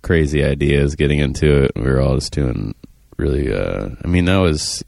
crazy 0.02 0.44
ideas 0.44 0.96
getting 0.96 1.20
into 1.20 1.64
it. 1.64 1.72
We 1.76 1.84
were 1.84 2.02
all 2.02 2.16
just 2.16 2.34
doing 2.34 2.76
really. 3.18 3.54
Uh, 3.54 3.90
I 4.04 4.08
mean, 4.08 4.26
that 4.26 4.38
was 4.38 4.84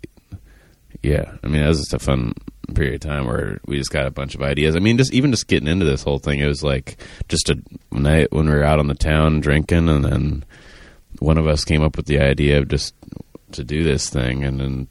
yeah. 1.03 1.35
I 1.43 1.47
mean, 1.47 1.61
that 1.61 1.69
was 1.69 1.79
just 1.79 1.93
a 1.93 1.99
fun 1.99 2.33
period 2.75 2.95
of 2.95 3.01
time 3.01 3.25
where 3.25 3.59
we 3.65 3.77
just 3.77 3.91
got 3.91 4.07
a 4.07 4.11
bunch 4.11 4.35
of 4.35 4.41
ideas. 4.41 4.75
I 4.75 4.79
mean, 4.79 4.97
just 4.97 5.13
even 5.13 5.31
just 5.31 5.47
getting 5.47 5.67
into 5.67 5.85
this 5.85 6.03
whole 6.03 6.19
thing, 6.19 6.39
it 6.39 6.47
was 6.47 6.63
like 6.63 6.97
just 7.29 7.49
a 7.49 7.61
night 7.91 8.31
when 8.31 8.47
we 8.47 8.55
were 8.55 8.63
out 8.63 8.79
on 8.79 8.87
the 8.87 8.95
town 8.95 9.39
drinking, 9.39 9.89
and 9.89 10.03
then 10.03 10.45
one 11.19 11.37
of 11.37 11.47
us 11.47 11.63
came 11.63 11.81
up 11.81 11.97
with 11.97 12.05
the 12.05 12.19
idea 12.19 12.59
of 12.59 12.67
just 12.67 12.93
to 13.53 13.63
do 13.63 13.83
this 13.83 14.09
thing, 14.09 14.43
and 14.43 14.59
then 14.59 14.87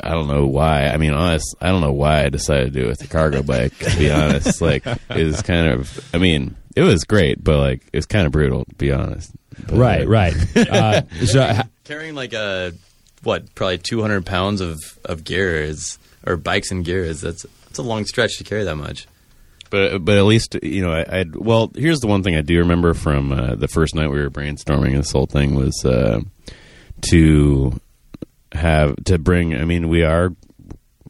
I 0.00 0.10
don't 0.10 0.28
know 0.28 0.46
why. 0.46 0.88
I 0.88 0.96
mean, 0.98 1.12
honest, 1.12 1.54
I 1.60 1.68
don't 1.68 1.80
know 1.80 1.92
why 1.92 2.24
I 2.24 2.28
decided 2.28 2.72
to 2.72 2.80
do 2.80 2.86
it 2.86 2.88
with 2.88 2.98
the 2.98 3.06
cargo 3.06 3.42
bike. 3.42 3.76
To 3.78 3.96
be 3.98 4.10
honest, 4.10 4.60
like 4.60 4.86
it 4.86 5.24
was 5.24 5.42
kind 5.42 5.68
of. 5.68 6.10
I 6.14 6.18
mean, 6.18 6.56
it 6.74 6.82
was 6.82 7.04
great, 7.04 7.42
but 7.42 7.58
like 7.58 7.82
it's 7.92 8.06
kind 8.06 8.26
of 8.26 8.32
brutal. 8.32 8.64
To 8.64 8.74
be 8.74 8.92
honest, 8.92 9.32
But, 9.66 9.76
Right, 9.76 10.06
right. 10.06 10.34
Uh, 10.56 11.02
so, 11.24 11.60
Carrying 11.84 12.14
like 12.14 12.32
a 12.34 12.72
what, 13.22 13.54
probably 13.54 13.78
200 13.78 14.26
pounds 14.26 14.60
of 14.60 14.80
of 15.04 15.24
gear 15.24 15.62
is, 15.62 15.98
or 16.26 16.36
bikes 16.36 16.70
and 16.70 16.84
gear 16.84 17.02
is 17.02 17.20
that's 17.20 17.46
that's 17.64 17.78
a 17.78 17.82
long 17.82 18.04
stretch 18.04 18.38
to 18.38 18.44
carry 18.44 18.64
that 18.64 18.76
much. 18.76 19.06
But 19.70 20.04
but 20.04 20.16
at 20.18 20.24
least 20.24 20.56
you 20.62 20.82
know 20.82 20.92
I. 20.92 21.20
I'd, 21.20 21.34
well, 21.34 21.72
here's 21.74 22.00
the 22.00 22.06
one 22.06 22.22
thing 22.22 22.36
I 22.36 22.42
do 22.42 22.58
remember 22.58 22.94
from 22.94 23.32
uh, 23.32 23.54
the 23.54 23.66
first 23.68 23.94
night 23.94 24.10
we 24.10 24.20
were 24.20 24.30
brainstorming 24.30 24.94
this 24.96 25.10
whole 25.10 25.26
thing 25.26 25.54
was 25.54 25.84
uh, 25.84 26.20
to 27.02 27.80
have 28.52 28.96
to 29.04 29.18
bring. 29.18 29.54
I 29.54 29.64
mean, 29.64 29.88
we 29.88 30.02
are. 30.02 30.32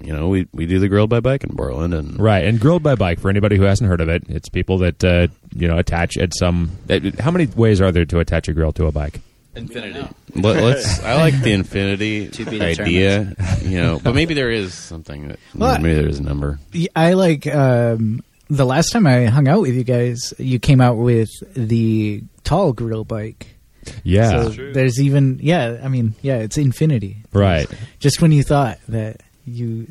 You 0.02 0.12
know, 0.12 0.28
we, 0.28 0.46
we 0.52 0.66
do 0.66 0.78
the 0.78 0.88
grilled 0.88 1.08
by 1.08 1.20
bike 1.20 1.42
in 1.42 1.56
Portland, 1.56 1.94
and 1.94 2.20
right, 2.20 2.44
and 2.44 2.60
grilled 2.60 2.82
by 2.82 2.96
bike 2.96 3.18
for 3.18 3.30
anybody 3.30 3.56
who 3.56 3.62
hasn't 3.62 3.88
heard 3.88 4.02
of 4.02 4.10
it, 4.10 4.24
it's 4.28 4.50
people 4.50 4.78
that 4.78 5.02
uh, 5.02 5.28
you 5.54 5.66
know 5.66 5.78
attach 5.78 6.18
at 6.18 6.34
some. 6.34 6.70
That, 6.86 7.18
how 7.18 7.30
many 7.30 7.46
ways 7.46 7.80
are 7.80 7.90
there 7.90 8.04
to 8.04 8.18
attach 8.20 8.46
a 8.48 8.52
grill 8.52 8.72
to 8.72 8.86
a 8.86 8.92
bike? 8.92 9.20
Infinity. 9.56 10.06
Let, 10.34 10.56
us 10.62 11.02
I 11.02 11.14
like 11.14 11.40
the 11.40 11.52
infinity 11.52 12.28
To 12.32 12.44
be 12.44 12.60
idea, 12.60 13.34
you 13.62 13.80
know, 13.80 13.98
but 13.98 14.14
maybe 14.14 14.34
there 14.34 14.50
is 14.50 14.74
something 14.74 15.28
that 15.28 15.38
Well, 15.54 15.80
maybe 15.80 15.94
there 15.94 16.08
is 16.08 16.18
a 16.18 16.22
number. 16.22 16.58
I 16.94 17.14
like 17.14 17.46
um, 17.46 18.22
the 18.50 18.66
last 18.66 18.90
time 18.90 19.06
I 19.06 19.24
hung 19.24 19.48
out 19.48 19.62
with 19.62 19.74
you 19.74 19.84
guys. 19.84 20.34
You 20.38 20.58
came 20.58 20.82
out 20.82 20.98
with 20.98 21.30
the 21.54 22.22
tall 22.44 22.74
grill 22.74 23.04
bike. 23.04 23.55
Yeah, 24.04 24.30
so 24.30 24.48
there's 24.72 25.00
even 25.00 25.38
yeah. 25.42 25.80
I 25.82 25.88
mean 25.88 26.14
yeah, 26.22 26.36
it's 26.36 26.58
infinity. 26.58 27.18
right. 27.32 27.68
Just 28.00 28.20
when 28.20 28.32
you 28.32 28.42
thought 28.42 28.78
that 28.88 29.20
you 29.46 29.86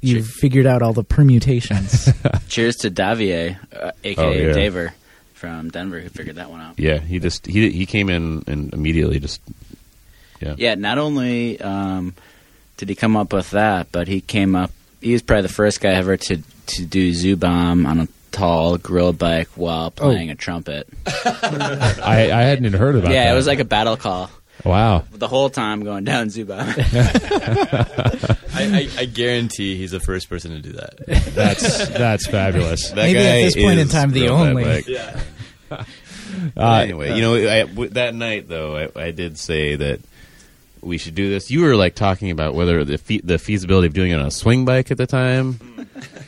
you 0.00 0.22
figured 0.22 0.66
out 0.66 0.80
all 0.82 0.92
the 0.92 1.04
permutations. 1.04 2.08
Cheers 2.48 2.76
to 2.76 2.90
Davier, 2.90 3.58
uh, 3.74 3.90
aka 4.04 4.24
Oh, 4.24 4.30
yeah. 4.30 4.54
Daver 4.54 4.92
from 5.34 5.70
Denver, 5.70 6.00
who 6.00 6.08
figured 6.08 6.36
that 6.36 6.50
one 6.50 6.60
out. 6.60 6.78
Yeah, 6.78 6.98
he 6.98 7.18
just 7.18 7.46
he 7.46 7.70
he 7.70 7.86
came 7.86 8.08
in 8.08 8.44
and 8.46 8.72
immediately 8.72 9.18
just 9.20 9.40
yeah. 10.40 10.54
Yeah, 10.56 10.74
not 10.76 10.98
only 10.98 11.60
um, 11.60 12.14
did 12.76 12.88
he 12.88 12.94
come 12.94 13.16
up 13.16 13.32
with 13.32 13.50
that, 13.50 13.90
but 13.90 14.06
he 14.08 14.20
came 14.20 14.54
up. 14.54 14.70
He 15.00 15.12
was 15.12 15.22
probably 15.22 15.42
the 15.42 15.48
first 15.54 15.80
guy 15.80 15.90
ever 15.94 16.16
to 16.16 16.42
to 16.66 16.84
do 16.84 17.12
zoo 17.12 17.34
bomb 17.36 17.86
on 17.86 18.00
a 18.00 18.08
tall 18.30 18.78
grill 18.78 19.12
bike 19.12 19.48
while 19.56 19.90
playing 19.90 20.30
a 20.30 20.34
trumpet. 20.34 20.88
I, 21.06 22.30
I 22.32 22.42
hadn't 22.42 22.66
even 22.66 22.78
heard 22.78 22.96
about. 22.96 23.12
yeah, 23.12 23.24
that. 23.24 23.32
it 23.32 23.36
was 23.36 23.46
like 23.46 23.60
a 23.60 23.64
battle 23.64 23.96
call 23.96 24.30
wow. 24.64 25.04
the 25.12 25.28
whole 25.28 25.50
time 25.50 25.84
going 25.84 26.04
down 26.04 26.30
zoo 26.30 26.44
bomb. 26.44 26.58
I, 26.68 28.36
I, 28.54 28.88
I 28.98 29.04
guarantee 29.04 29.76
he's 29.76 29.90
the 29.90 30.00
first 30.00 30.28
person 30.28 30.50
to 30.52 30.60
do 30.60 30.72
that. 30.72 31.06
That's 31.34 31.88
that's 31.88 32.26
fabulous. 32.26 32.88
That 32.90 32.96
Maybe 32.96 33.18
at 33.18 33.22
guy 33.22 33.42
this 33.42 33.54
point 33.54 33.78
in 33.78 33.86
is 33.86 33.92
time, 33.92 34.10
the 34.12 34.20
grilled 34.20 34.40
by 34.40 34.48
only. 34.50 34.64
bike. 34.64 34.88
Yeah. 34.88 35.20
Uh, 36.56 36.74
anyway, 36.74 37.16
you 37.16 37.22
know, 37.22 37.34
I, 37.34 37.62
w- 37.64 37.90
that 37.90 38.14
night 38.14 38.48
though, 38.48 38.76
I, 38.76 39.06
I 39.06 39.10
did 39.10 39.38
say 39.38 39.74
that 39.76 40.00
we 40.82 40.98
should 40.98 41.14
do 41.14 41.28
this. 41.30 41.50
You 41.50 41.62
were 41.62 41.76
like 41.76 41.94
talking 41.94 42.30
about 42.30 42.54
whether 42.54 42.84
the 42.84 42.98
fe- 42.98 43.20
the 43.22 43.38
feasibility 43.38 43.86
of 43.86 43.94
doing 43.94 44.10
it 44.12 44.14
on 44.20 44.26
a 44.26 44.30
swing 44.30 44.64
bike 44.64 44.90
at 44.90 44.96
the 44.98 45.06
time. 45.06 45.58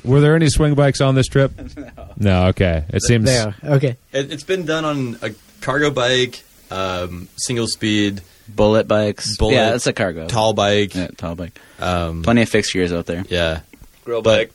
Were 0.04 0.20
there 0.20 0.34
any 0.36 0.48
swing 0.48 0.74
bikes 0.74 1.00
on 1.00 1.14
this 1.14 1.26
trip? 1.26 1.52
No. 1.76 1.92
No. 2.16 2.46
okay. 2.48 2.84
It 2.90 3.02
seems. 3.02 3.24
there. 3.26 3.54
Okay. 3.64 3.96
It, 4.12 4.32
it's 4.32 4.42
been 4.42 4.66
done 4.66 4.84
on 4.84 5.18
a 5.22 5.30
cargo 5.60 5.90
bike, 5.90 6.42
um, 6.70 7.28
single 7.36 7.66
speed, 7.66 8.20
Bullet 8.48 8.86
bikes. 8.88 9.36
Bullet. 9.38 9.54
Yeah, 9.54 9.74
it's 9.74 9.86
a 9.86 9.92
cargo. 9.92 10.26
tall 10.26 10.52
bike. 10.52 10.94
Yeah, 10.94 11.08
tall 11.16 11.34
bike. 11.34 11.58
Um, 11.78 12.22
Plenty 12.22 12.42
of 12.42 12.48
fixed 12.48 12.72
gears 12.72 12.92
out 12.92 13.06
there. 13.06 13.24
yeah, 13.28 13.60
Grill 14.04 14.22
But- 14.22 14.48
bike. 14.48 14.52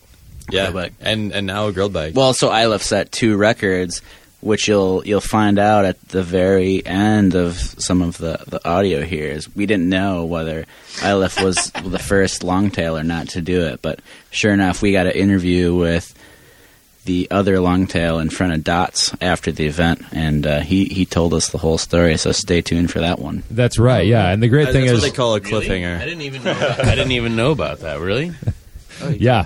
yeah, 0.51 0.69
Grilled 0.71 0.73
bike. 0.75 0.93
and 1.01 1.31
and 1.31 1.47
now 1.47 1.67
a 1.67 1.71
grilled 1.71 1.93
bike. 1.93 2.13
Well, 2.15 2.33
so 2.33 2.49
Eilif 2.49 2.81
set 2.81 3.11
two 3.11 3.35
records, 3.37 4.01
which 4.45 4.67
you'll 4.67 5.01
you'll 5.07 5.19
find 5.21 5.57
out 5.57 5.85
at 5.85 5.99
the 6.09 6.21
very 6.21 6.85
end 6.85 7.33
of 7.33 7.57
some 7.57 8.03
of 8.03 8.19
the, 8.19 8.37
the 8.47 8.61
audio 8.67 9.01
here. 9.01 9.27
Is 9.31 9.53
we 9.55 9.65
didn't 9.65 9.89
know 9.89 10.25
whether 10.25 10.65
Eilif 10.97 11.43
was 11.43 11.71
the 11.83 11.97
first 11.99 12.43
longtail 12.43 12.95
or 12.95 13.03
not 13.03 13.29
to 13.29 13.41
do 13.41 13.61
it, 13.65 13.81
but 13.81 13.99
sure 14.29 14.53
enough, 14.53 14.83
we 14.83 14.91
got 14.91 15.07
an 15.07 15.13
interview 15.13 15.73
with 15.75 16.13
the 17.05 17.27
other 17.31 17.59
longtail 17.59 18.19
in 18.19 18.29
front 18.29 18.53
of 18.53 18.63
Dots 18.63 19.13
after 19.19 19.51
the 19.51 19.65
event, 19.65 20.01
and 20.11 20.45
uh, 20.45 20.59
he 20.61 20.85
he 20.85 21.05
told 21.05 21.33
us 21.33 21.49
the 21.49 21.57
whole 21.57 21.79
story. 21.79 22.15
So 22.17 22.31
stay 22.31 22.61
tuned 22.61 22.91
for 22.91 22.99
that 22.99 23.17
one. 23.17 23.41
That's 23.49 23.79
right. 23.79 24.05
Yeah, 24.05 24.29
and 24.31 24.43
the 24.43 24.47
great 24.47 24.65
That's 24.65 24.75
thing 24.75 24.85
what 24.85 24.93
is, 24.95 25.01
they 25.01 25.09
call 25.11 25.35
a 25.35 25.39
Really? 25.39 25.67
cliffhanger. 25.67 25.99
I 25.99 26.05
didn't 26.05 26.21
even 26.21 26.43
know. 26.43 26.75
I 26.79 26.93
didn't 26.95 27.11
even 27.13 27.35
know 27.35 27.49
about 27.51 27.79
that. 27.79 27.99
Really? 27.99 28.31
yeah, 29.11 29.45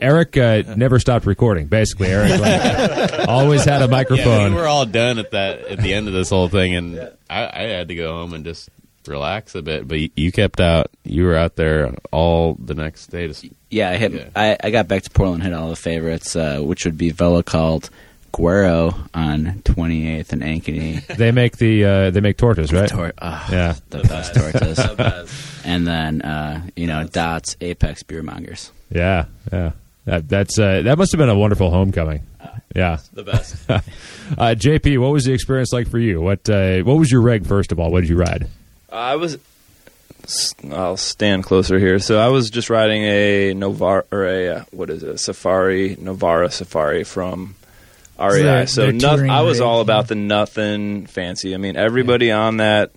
Eric 0.00 0.36
uh, 0.36 0.62
never 0.76 0.98
stopped 0.98 1.26
recording. 1.26 1.66
Basically, 1.66 2.08
Eric 2.08 2.40
like, 2.40 3.28
always 3.28 3.64
had 3.64 3.82
a 3.82 3.84
Yeah, 3.86 3.90
microphone. 3.90 4.54
we 4.54 4.60
were 4.60 4.66
all 4.66 4.86
done 4.86 5.18
at 5.18 5.30
that 5.32 5.60
at 5.66 5.78
the 5.78 5.94
end 5.94 6.08
of 6.08 6.14
this 6.14 6.30
whole 6.30 6.48
thing, 6.48 6.74
and 6.74 6.98
I, 7.28 7.44
I 7.52 7.62
had 7.68 7.88
to 7.88 7.94
go 7.94 8.12
home 8.12 8.34
and 8.34 8.44
just 8.44 8.68
relax 9.06 9.54
a 9.54 9.62
bit. 9.62 9.88
But 9.88 10.00
you, 10.00 10.10
you 10.16 10.32
kept 10.32 10.60
out. 10.60 10.90
You 11.04 11.24
were 11.24 11.36
out 11.36 11.56
there 11.56 11.94
all 12.12 12.54
the 12.54 12.74
next 12.74 13.08
day. 13.08 13.26
Just 13.28 13.46
Yeah, 13.70 13.90
I 13.90 13.96
hit. 13.96 14.12
Yeah. 14.12 14.28
I, 14.36 14.56
I 14.62 14.70
got 14.70 14.88
back 14.88 15.02
to 15.04 15.10
Portland, 15.10 15.42
and 15.42 15.52
hit 15.52 15.58
all 15.58 15.70
the 15.70 15.76
favorites, 15.76 16.36
uh, 16.36 16.58
which 16.60 16.84
would 16.84 16.98
be 16.98 17.10
Velo 17.10 17.42
Cult 17.42 17.90
Guero 18.36 18.94
on 19.14 19.62
28th 19.64 20.32
and 20.32 20.42
Ankeny. 20.42 21.04
they 21.16 21.32
make 21.32 21.56
the 21.56 21.84
uh, 21.84 22.10
they 22.10 22.20
make 22.20 22.36
tortas, 22.36 22.72
right? 22.78 22.88
Tor- 22.88 23.14
oh, 23.20 23.48
Yeah. 23.50 23.74
the 23.88 24.00
best 24.02 24.34
tortas. 24.34 25.54
and 25.68 25.86
then 25.86 26.22
uh, 26.22 26.62
you 26.74 26.86
know 26.86 27.04
Dots 27.04 27.56
Apex 27.60 28.02
Beer 28.02 28.22
Mongers. 28.22 28.72
Yeah, 28.90 29.26
yeah. 29.52 29.72
That 30.06 30.28
that's 30.28 30.58
uh, 30.58 30.82
that 30.82 30.96
must 30.96 31.12
have 31.12 31.18
been 31.18 31.28
a 31.28 31.38
wonderful 31.38 31.70
homecoming. 31.70 32.22
Yeah. 32.74 32.98
the 33.12 33.22
best. 33.22 33.56
Uh, 34.36 34.54
JP, 34.54 34.98
what 35.00 35.10
was 35.10 35.24
the 35.24 35.32
experience 35.32 35.72
like 35.72 35.88
for 35.88 35.98
you? 35.98 36.20
What 36.20 36.48
uh, 36.50 36.80
what 36.80 36.98
was 36.98 37.10
your 37.10 37.22
rig 37.22 37.46
first 37.46 37.72
of 37.72 37.80
all? 37.80 37.90
What 37.90 38.02
did 38.02 38.10
you 38.10 38.16
ride? 38.18 38.46
I 38.92 39.16
was. 39.16 39.38
I'll 40.70 40.98
stand 40.98 41.44
closer 41.44 41.78
here. 41.78 41.98
So 41.98 42.18
I 42.18 42.28
was 42.28 42.50
just 42.50 42.68
riding 42.68 43.04
a 43.04 43.54
Novara 43.54 44.04
or 44.12 44.26
a 44.26 44.48
uh, 44.48 44.64
what 44.70 44.90
is 44.90 45.02
it? 45.02 45.08
A 45.08 45.18
Safari 45.18 45.96
Novara 45.98 46.50
Safari 46.50 47.04
from 47.04 47.54
REI. 48.20 48.42
their- 48.42 48.66
so 48.66 48.82
their 48.82 48.92
noth- 48.92 49.16
touring 49.16 49.30
I 49.30 49.40
was 49.40 49.60
rig, 49.60 49.66
all 49.66 49.76
yeah. 49.76 49.82
about 49.82 50.08
the 50.08 50.14
nothing 50.14 51.06
fancy. 51.06 51.54
I 51.54 51.56
mean, 51.56 51.76
everybody 51.76 52.30
on 52.30 52.58
that 52.58 52.90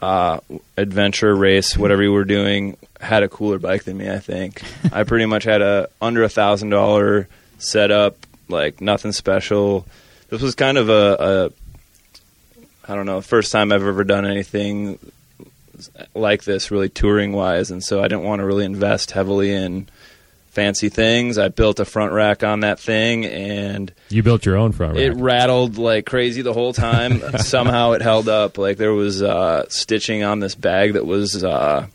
uh, 0.00 0.40
adventure 0.76 1.34
race, 1.34 1.76
whatever 1.76 2.02
you 2.02 2.12
were 2.12 2.24
doing, 2.24 2.76
had 3.00 3.22
a 3.22 3.28
cooler 3.28 3.58
bike 3.58 3.84
than 3.84 3.96
me. 3.96 4.10
I 4.10 4.18
think 4.18 4.62
I 4.92 5.04
pretty 5.04 5.26
much 5.26 5.44
had 5.44 5.62
a 5.62 5.88
under 6.00 6.22
a 6.22 6.28
thousand 6.28 6.70
dollar 6.70 7.28
setup, 7.58 8.16
like 8.48 8.80
nothing 8.80 9.12
special. 9.12 9.86
This 10.28 10.42
was 10.42 10.54
kind 10.54 10.78
of 10.78 10.88
a, 10.88 11.52
a 12.88 12.90
I 12.90 12.94
don't 12.94 13.06
know, 13.06 13.20
first 13.20 13.52
time 13.52 13.72
I've 13.72 13.82
ever 13.82 14.04
done 14.04 14.26
anything 14.26 14.98
like 16.14 16.44
this, 16.44 16.70
really 16.70 16.88
touring 16.88 17.32
wise, 17.32 17.70
and 17.70 17.82
so 17.82 18.00
I 18.00 18.08
didn't 18.08 18.24
want 18.24 18.40
to 18.40 18.46
really 18.46 18.64
invest 18.64 19.10
heavily 19.10 19.52
in 19.52 19.88
fancy 20.56 20.88
things. 20.88 21.36
I 21.36 21.48
built 21.48 21.78
a 21.80 21.84
front 21.84 22.12
rack 22.12 22.42
on 22.42 22.60
that 22.60 22.80
thing, 22.80 23.26
and 23.26 23.92
You 24.08 24.22
built 24.22 24.46
your 24.46 24.56
own 24.56 24.72
front 24.72 24.94
rack. 24.94 25.02
it 25.02 25.12
rattled 25.12 25.76
like 25.76 26.06
crazy 26.06 26.40
the 26.40 26.54
whole 26.54 26.72
time. 26.72 27.20
Somehow 27.38 27.92
it 27.92 28.00
held 28.00 28.28
up. 28.28 28.56
Like 28.56 28.78
there 28.78 28.94
was 28.94 29.22
uh, 29.22 29.66
stitching 29.68 30.24
on 30.24 30.40
this 30.40 30.54
bag 30.54 30.94
that 30.94 31.04
was 31.06 31.44
uh, 31.44 31.86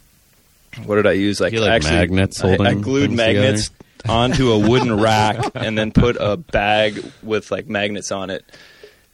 what 0.85 0.95
did 0.95 1.07
I 1.07 1.13
use? 1.13 1.41
Like, 1.41 1.53
You 1.53 1.59
like, 1.61 1.71
actually, 1.71 1.97
magnets 1.97 2.43
I, 2.43 2.53
I 2.53 2.73
glued 2.75 3.07
things 3.07 3.17
magnets 3.17 3.71
onto 4.07 4.51
a 4.51 4.59
wooden 4.59 4.99
rack 5.01 5.51
and 5.55 5.75
then 5.77 5.91
put 5.91 6.17
a 6.19 6.37
bag 6.37 7.03
with 7.23 7.49
like 7.49 7.67
magnets 7.67 8.11
on 8.11 8.29
it, 8.29 8.45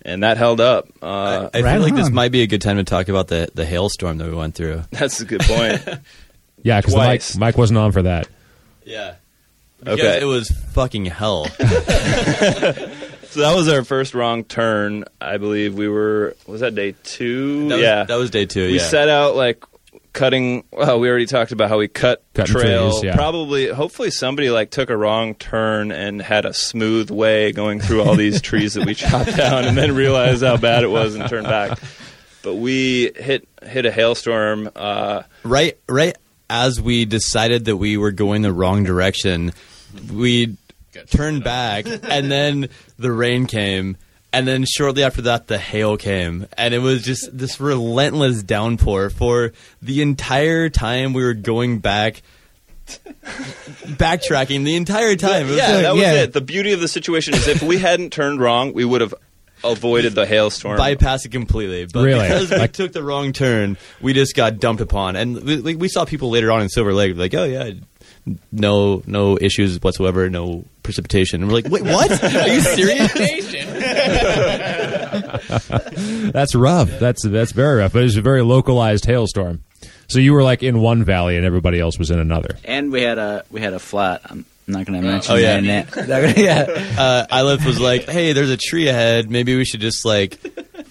and 0.02 0.24
that 0.24 0.36
held 0.38 0.60
up. 0.60 0.90
Uh, 1.02 1.50
I 1.54 1.62
Right 1.62 1.74
feel 1.74 1.82
like 1.84 1.96
this 1.96 2.12
might 2.12 2.34
be 2.34 2.42
a 2.42 2.48
good 2.48 2.62
time 2.62 2.76
to 2.78 2.84
talk 2.84 3.08
about 3.08 3.30
the 3.30 3.50
the 3.56 3.66
hailstorm 3.66 4.18
that 4.18 4.28
we 4.28 4.36
went 4.36 4.56
through. 4.56 4.84
that's 4.92 5.22
a 5.22 5.26
good 5.26 5.42
point. 5.42 5.82
yeah, 6.64 6.82
because 6.82 6.96
Mike. 6.96 7.24
Mike 7.38 7.58
wasn't 7.58 7.80
on 7.80 7.94
for 7.94 8.02
that. 8.02 8.28
Yeah. 8.84 9.16
Okay. 9.86 10.22
It 10.22 10.26
was 10.26 10.50
fucking 10.50 11.06
hell. 11.06 11.48
So 13.30 13.42
that 13.42 13.56
was 13.56 13.68
our 13.68 13.84
first 13.84 14.16
wrong 14.16 14.46
turn. 14.46 15.06
I 15.20 15.38
believe 15.38 15.76
we 15.76 15.88
were. 15.88 16.36
Was 16.48 16.62
that 16.62 16.74
day 16.74 16.96
two? 17.04 17.68
That 17.68 17.76
was, 17.76 17.84
yeah, 17.84 18.04
that 18.06 18.16
was 18.16 18.32
day 18.32 18.48
two. 18.48 18.68
we 18.68 18.78
yeah. 18.78 18.88
set 18.88 19.10
out 19.10 19.36
like 19.36 19.64
cutting. 20.14 20.64
Well, 20.72 21.00
we 21.00 21.10
already 21.10 21.26
talked 21.28 21.52
about 21.52 21.70
how 21.70 21.78
we 21.78 21.88
cut 21.88 22.24
Cutting 22.34 22.56
trail. 22.56 22.90
trees, 22.92 23.04
yeah. 23.04 23.16
Probably, 23.16 23.68
hopefully, 23.68 24.12
somebody 24.12 24.50
like 24.50 24.72
took 24.72 24.90
a 24.90 24.98
wrong 24.98 25.36
turn 25.36 25.92
and 25.92 26.22
had 26.22 26.46
a 26.46 26.54
smooth 26.54 27.12
way 27.12 27.52
going 27.52 27.80
through 27.80 28.04
all 28.04 28.16
these 28.16 28.42
trees 28.42 28.74
that 28.74 28.86
we 28.86 28.96
chopped 28.96 29.36
down, 29.36 29.66
and 29.66 29.78
then 29.78 29.94
realized 29.94 30.42
how 30.42 30.58
bad 30.58 30.84
it 30.84 30.90
was 30.90 31.14
and 31.14 31.30
turned 31.30 31.48
back. 31.48 31.78
But 32.42 32.56
we 32.56 33.12
hit 33.16 33.48
hit 33.62 33.86
a 33.86 33.92
hailstorm. 33.92 34.72
Uh, 34.76 35.24
right 35.44 35.78
right 35.90 36.18
as 36.50 36.80
we 36.80 37.06
decided 37.06 37.66
that 37.66 37.78
we 37.78 37.98
were 37.98 38.12
going 38.12 38.42
the 38.42 38.54
wrong 38.54 38.84
direction, 38.84 39.54
we 40.14 40.58
turned 41.12 41.44
back 41.44 41.86
and 42.04 42.32
then 42.32 42.70
the 42.98 43.12
rain 43.12 43.46
came 43.46 43.98
And 44.34 44.48
then 44.48 44.66
shortly 44.66 45.04
after 45.04 45.22
that, 45.24 45.48
the 45.48 45.58
hail 45.58 45.96
came, 45.98 46.48
and 46.58 46.74
it 46.74 46.80
was 46.80 47.02
just 47.04 47.30
this 47.36 47.60
relentless 47.62 48.44
downpour 48.44 49.10
for 49.10 49.54
the 49.82 50.02
entire 50.02 50.70
time 50.70 51.14
we 51.14 51.24
were 51.24 51.34
going 51.34 51.80
back, 51.80 52.22
backtracking 53.86 54.66
the 54.66 54.76
entire 54.76 55.16
time. 55.16 55.48
It 55.48 55.50
was 55.52 55.58
Yeah, 55.58 55.72
like 55.74 55.82
that 55.84 55.94
was 55.94 56.02
yeah. 56.02 56.14
it. 56.24 56.34
The 56.34 56.42
beauty 56.42 56.74
of 56.74 56.80
the 56.82 56.88
situation 56.88 57.36
is 57.36 57.48
if 57.48 57.62
we 57.62 57.78
hadn't 57.78 58.12
turned 58.12 58.40
wrong, 58.42 58.74
we 58.74 58.86
would 58.86 59.02
have 59.02 59.14
avoided 59.64 60.16
the 60.16 60.26
hailstorm. 60.26 60.78
bypass 60.78 61.26
it 61.26 61.30
completely. 61.30 61.86
But 61.86 62.04
Really? 62.04 62.28
because 62.28 62.52
we 62.52 62.68
took 62.68 62.92
the 62.94 63.04
wrong 63.04 63.34
turn, 63.34 63.78
we 64.02 64.14
just 64.14 64.36
got 64.36 64.60
dumped 64.60 64.82
upon. 64.82 65.16
And 65.16 65.44
we, 65.44 65.58
like, 65.58 65.78
we 65.78 65.88
saw 65.90 66.06
people 66.06 66.30
later 66.30 66.52
on 66.52 66.62
in 66.62 66.70
Silver 66.70 66.94
Lake 66.94 67.16
like, 67.18 67.34
oh 67.34 67.44
yeah, 67.46 67.72
no 68.52 69.02
no 69.08 69.38
issues 69.40 69.82
whatsoever, 69.82 70.30
no 70.30 70.66
precipitation. 70.84 71.42
And 71.42 71.50
we're 71.52 71.62
like, 71.62 71.72
wait, 71.72 71.84
what? 71.84 72.12
Are 72.24 72.48
you 72.48 72.62
serious? 72.62 73.14
That's 76.32 76.56
rough. 76.56 77.00
That's 77.00 77.24
that's 77.24 77.52
very 77.52 77.80
rough. 77.80 77.94
But 77.94 78.00
it 78.00 78.04
was 78.04 78.18
a 78.18 78.22
very 78.22 78.42
localized 78.44 79.06
hailstorm. 79.06 79.64
So 80.08 80.20
you 80.20 80.34
were 80.34 80.44
like 80.44 80.64
in 80.64 80.80
one 80.80 81.04
valley 81.04 81.36
and 81.38 81.46
everybody 81.46 81.80
else 81.80 81.98
was 82.00 82.12
in 82.12 82.20
another. 82.20 82.58
And 82.64 82.92
we 82.92 83.02
had 83.02 83.18
a 83.18 83.44
we 83.52 83.62
had 83.62 83.74
a 83.74 83.80
flat. 83.80 84.22
Um, 84.30 84.46
I'm 84.68 84.74
not 84.74 84.86
going 84.86 85.02
to 85.02 85.08
mention 85.08 85.34
Oh, 85.34 85.38
yeah. 85.38 85.62
that. 85.62 85.96
Not 85.96 86.08
gonna- 86.08 86.34
yeah. 86.36 86.66
uh, 87.00 87.26
Eilif 87.32 87.66
was 87.66 87.80
like, 87.80 88.04
hey, 88.10 88.34
there's 88.34 88.50
a 88.50 88.58
tree 88.58 88.88
ahead. 88.90 89.30
Maybe 89.32 89.56
we 89.56 89.64
should 89.64 89.80
just 89.80 90.04
like 90.06 90.40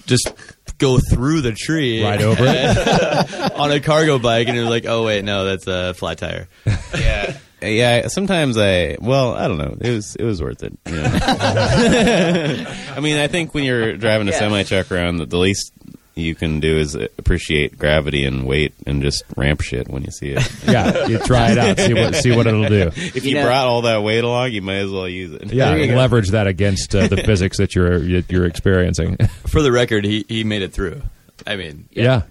just 0.07 0.33
go 0.79 0.99
through 0.99 1.43
the 1.43 1.53
tree 1.53 2.03
Right 2.03 2.21
over 2.23 2.45
it. 2.47 3.53
on 3.59 3.71
a 3.73 3.81
cargo 3.81 4.19
bike. 4.19 4.49
And 4.49 4.57
it 4.57 4.61
was 4.61 4.71
like, 4.71 4.87
oh 4.87 5.05
wait, 5.05 5.25
no, 5.25 5.45
that's 5.45 5.67
a 5.67 5.93
flat 5.95 6.19
tire. 6.19 6.49
yeah. 6.95 7.37
Yeah, 7.63 8.09
sometimes 8.09 8.59
I 8.59 8.97
well, 9.01 9.33
I 9.35 9.49
don't 9.49 9.57
know. 9.57 9.77
It 9.81 9.91
was 9.91 10.15
it 10.15 10.23
was 10.25 10.43
worth 10.43 10.63
it. 10.63 10.79
You 10.87 10.95
know? 10.97 11.09
I 11.13 13.01
mean, 13.01 13.17
I 13.17 13.29
think 13.29 13.55
when 13.55 13.65
you're 13.65 13.97
driving 13.97 14.29
a 14.29 14.31
Yeah. 14.31 14.39
semi 14.39 14.63
truck 14.65 14.93
around, 14.93 15.17
the, 15.17 15.27
the 15.27 15.39
least 15.39 15.73
you 16.17 16.35
can 16.35 16.61
do 16.61 16.79
is 16.79 16.95
appreciate 16.95 17.79
gravity 17.79 18.25
and 18.25 18.47
weight 18.47 18.73
and 18.87 19.03
just 19.03 19.23
ramp 19.37 19.61
shit 19.61 19.87
when 19.89 20.03
you 20.03 20.11
see 20.11 20.31
it. 20.31 20.53
Yeah, 20.67 21.07
you 21.07 21.19
try 21.19 21.53
it 21.53 21.59
out, 21.59 21.79
see 21.79 21.95
what 21.95 22.15
see 22.17 22.35
what 22.35 22.47
it'll 22.47 22.69
do. 22.69 22.89
if 22.97 23.17
You 23.25 23.31
you, 23.31 23.35
know- 23.37 23.45
brought 23.45 23.67
all 23.67 23.83
that 23.83 24.03
weight 24.03 24.25
along, 24.25 24.53
you 24.53 24.63
might 24.63 24.77
as 24.79 24.91
well 24.91 25.09
use 25.09 25.33
it. 25.35 25.53
Yeah, 25.53 25.71
There 25.71 25.79
you 25.79 25.87
go. 25.89 25.95
leverage 25.95 26.31
that 26.31 26.47
against 26.47 26.95
uh, 26.95 27.07
the 27.07 27.19
physics 27.19 27.59
that 27.59 27.75
you're 27.75 27.99
you're 28.03 28.47
experiencing. 28.47 29.17
For 29.47 29.63
the 29.63 29.71
record, 29.71 30.05
he 30.05 30.25
he 30.29 30.43
made 30.43 30.63
it 30.63 30.73
through. 30.73 31.03
I 31.47 31.57
mean, 31.57 31.89
yeah, 31.93 32.23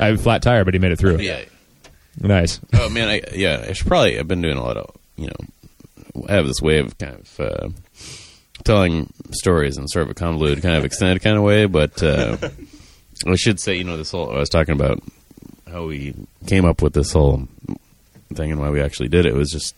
I 0.00 0.06
have 0.06 0.18
a 0.18 0.22
flat 0.22 0.42
tire, 0.42 0.64
but 0.64 0.74
he 0.74 0.80
made 0.80 0.92
it 0.92 0.98
through. 0.98 1.18
Yeah. 1.18 1.42
Nice. 2.20 2.58
Oh 2.74 2.88
man, 2.88 3.08
I 3.08 3.22
yeah, 3.34 3.64
I 3.68 3.72
should 3.74 3.86
probably. 3.86 4.18
I've 4.18 4.26
been 4.26 4.42
doing 4.42 4.56
a 4.56 4.62
lot 4.62 4.76
of 4.76 4.90
you 5.16 5.26
know. 5.28 6.24
I 6.28 6.32
have 6.32 6.46
this 6.46 6.60
way 6.60 6.78
of 6.80 6.96
kind 6.98 7.14
of 7.14 7.40
uh, 7.40 7.68
telling 8.64 9.12
stories 9.30 9.76
in 9.78 9.86
sort 9.86 10.04
of 10.04 10.10
a 10.10 10.14
convoluted, 10.14 10.62
kind 10.62 10.76
of 10.76 10.84
extended 10.84 11.22
kind 11.22 11.36
of 11.36 11.42
way, 11.44 11.66
but 11.66 12.02
uh, 12.02 12.36
I 13.26 13.34
should 13.36 13.60
say, 13.60 13.76
you 13.76 13.84
know, 13.84 13.96
this 13.96 14.10
whole 14.10 14.30
I 14.30 14.38
was 14.38 14.48
talking 14.48 14.74
about 14.74 15.02
how 15.70 15.86
we 15.86 16.14
came 16.46 16.64
up 16.64 16.82
with 16.82 16.92
this 16.92 17.12
whole 17.12 17.48
thing 18.34 18.52
and 18.52 18.60
why 18.60 18.70
we 18.70 18.80
actually 18.80 19.08
did 19.08 19.26
it. 19.26 19.32
It 19.32 19.36
was 19.36 19.50
just 19.50 19.74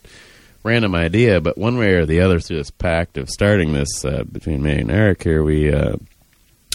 random 0.63 0.95
idea, 0.95 1.41
but 1.41 1.57
one 1.57 1.77
way 1.77 1.93
or 1.93 2.05
the 2.05 2.21
other, 2.21 2.39
through 2.39 2.57
this 2.57 2.71
pact 2.71 3.17
of 3.17 3.29
starting 3.29 3.73
this 3.73 4.05
uh, 4.05 4.23
between 4.31 4.61
me 4.61 4.79
and 4.79 4.91
Eric 4.91 5.23
here, 5.23 5.43
we 5.43 5.73
uh, 5.73 5.95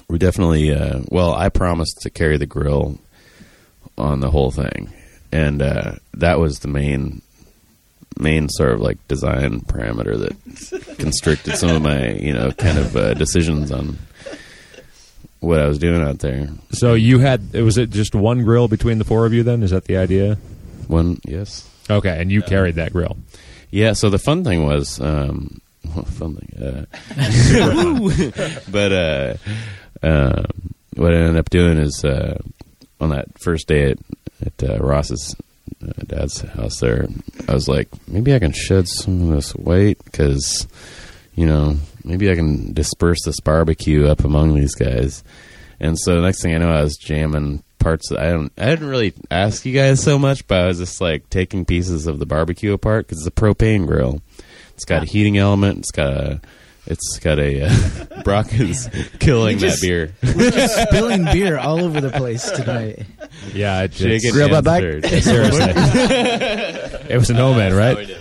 we 0.08 0.18
definitely. 0.18 0.72
Uh, 0.72 1.00
well, 1.08 1.34
I 1.34 1.48
promised 1.48 2.00
to 2.02 2.10
carry 2.10 2.36
the 2.36 2.46
grill 2.46 2.98
on 3.96 4.20
the 4.20 4.30
whole 4.30 4.50
thing, 4.50 4.92
and 5.32 5.62
uh, 5.62 5.92
that 6.14 6.38
was 6.38 6.60
the 6.60 6.68
main 6.68 7.22
main 8.18 8.48
sort 8.48 8.72
of 8.72 8.80
like 8.80 8.96
design 9.08 9.60
parameter 9.60 10.18
that 10.18 10.96
constricted 10.98 11.54
some 11.56 11.68
of 11.68 11.82
my 11.82 12.12
you 12.12 12.32
know 12.32 12.50
kind 12.50 12.78
of 12.78 12.96
uh, 12.96 13.14
decisions 13.14 13.70
on 13.70 13.98
what 15.40 15.60
I 15.60 15.66
was 15.68 15.78
doing 15.78 16.02
out 16.02 16.18
there. 16.20 16.48
So 16.70 16.94
you 16.94 17.18
had 17.18 17.52
was 17.52 17.78
it 17.78 17.90
just 17.90 18.14
one 18.14 18.42
grill 18.44 18.68
between 18.68 18.98
the 18.98 19.04
four 19.04 19.26
of 19.26 19.32
you? 19.32 19.42
Then 19.42 19.62
is 19.62 19.70
that 19.70 19.84
the 19.84 19.96
idea? 19.96 20.38
One, 20.88 21.20
yes, 21.24 21.68
Okay, 21.90 22.20
and 22.20 22.30
you 22.32 22.42
carried 22.42 22.76
that 22.76 22.92
grill. 22.92 23.16
yeah. 23.70 23.92
So 23.92 24.08
the 24.10 24.18
fun 24.18 24.44
thing 24.44 24.64
was, 24.64 25.00
um, 25.00 25.60
well, 25.94 26.04
fun 26.04 26.36
thing, 26.36 26.62
uh, 26.62 26.84
but 28.70 28.92
uh, 28.92 29.34
um, 30.02 30.44
what 30.94 31.12
I 31.12 31.16
ended 31.18 31.36
up 31.36 31.50
doing 31.50 31.78
is 31.78 32.04
uh, 32.04 32.38
on 33.00 33.10
that 33.10 33.38
first 33.38 33.68
day 33.68 33.90
at, 33.92 33.98
at 34.44 34.70
uh, 34.70 34.78
Ross's 34.78 35.34
uh, 35.82 35.92
dad's 36.06 36.40
house 36.40 36.80
there, 36.80 37.06
I 37.48 37.54
was 37.54 37.68
like, 37.68 37.88
maybe 38.08 38.34
I 38.34 38.38
can 38.38 38.52
shed 38.52 38.88
some 38.88 39.22
of 39.30 39.36
this 39.36 39.54
weight 39.54 40.02
because, 40.04 40.66
you 41.34 41.46
know, 41.46 41.76
maybe 42.06 42.30
I 42.30 42.34
can 42.34 42.72
disperse 42.72 43.18
this 43.24 43.40
barbecue 43.40 44.06
up 44.06 44.24
among 44.24 44.54
these 44.54 44.74
guys. 44.74 45.22
And 45.80 45.98
so 45.98 46.14
the 46.16 46.22
next 46.22 46.42
thing 46.42 46.54
I 46.54 46.58
know, 46.58 46.70
I 46.70 46.82
was 46.82 46.96
jamming 46.96 47.62
parts. 47.78 48.10
Of, 48.10 48.18
I 48.18 48.30
don't. 48.30 48.50
I 48.56 48.66
didn't 48.66 48.88
really 48.88 49.12
ask 49.30 49.66
you 49.66 49.74
guys 49.74 50.02
so 50.02 50.18
much, 50.18 50.46
but 50.46 50.58
I 50.62 50.66
was 50.66 50.78
just 50.78 51.00
like 51.00 51.28
taking 51.28 51.64
pieces 51.66 52.06
of 52.06 52.18
the 52.18 52.26
barbecue 52.26 52.72
apart 52.72 53.06
because 53.06 53.18
it's 53.18 53.26
a 53.26 53.30
propane 53.30 53.86
grill. 53.86 54.22
It's 54.74 54.84
got 54.84 55.02
a 55.02 55.06
heating 55.06 55.36
element. 55.36 55.78
It's 55.80 55.90
got 55.90 56.12
a. 56.14 56.40
It's 56.86 57.18
got 57.18 57.38
a. 57.38 57.62
Uh, 57.66 58.22
Brock 58.24 58.52
is 58.54 58.88
killing 59.20 59.58
just- 59.58 59.82
that 59.82 59.86
beer. 59.86 60.14
We're 60.22 60.50
just 60.50 60.80
spilling 60.88 61.24
beer 61.24 61.58
all 61.58 61.84
over 61.84 62.00
the 62.00 62.10
place 62.10 62.50
tonight. 62.50 63.04
Yeah, 63.52 63.82
it, 63.82 63.92
Chicken 63.92 64.12
it's- 64.12 64.32
Grill 64.32 64.54
and 64.54 64.64
back. 64.64 64.80
seriously. 64.82 65.72
it 67.10 67.18
was 67.18 67.28
a 67.28 67.34
nomad, 67.34 67.72
right? 67.74 68.16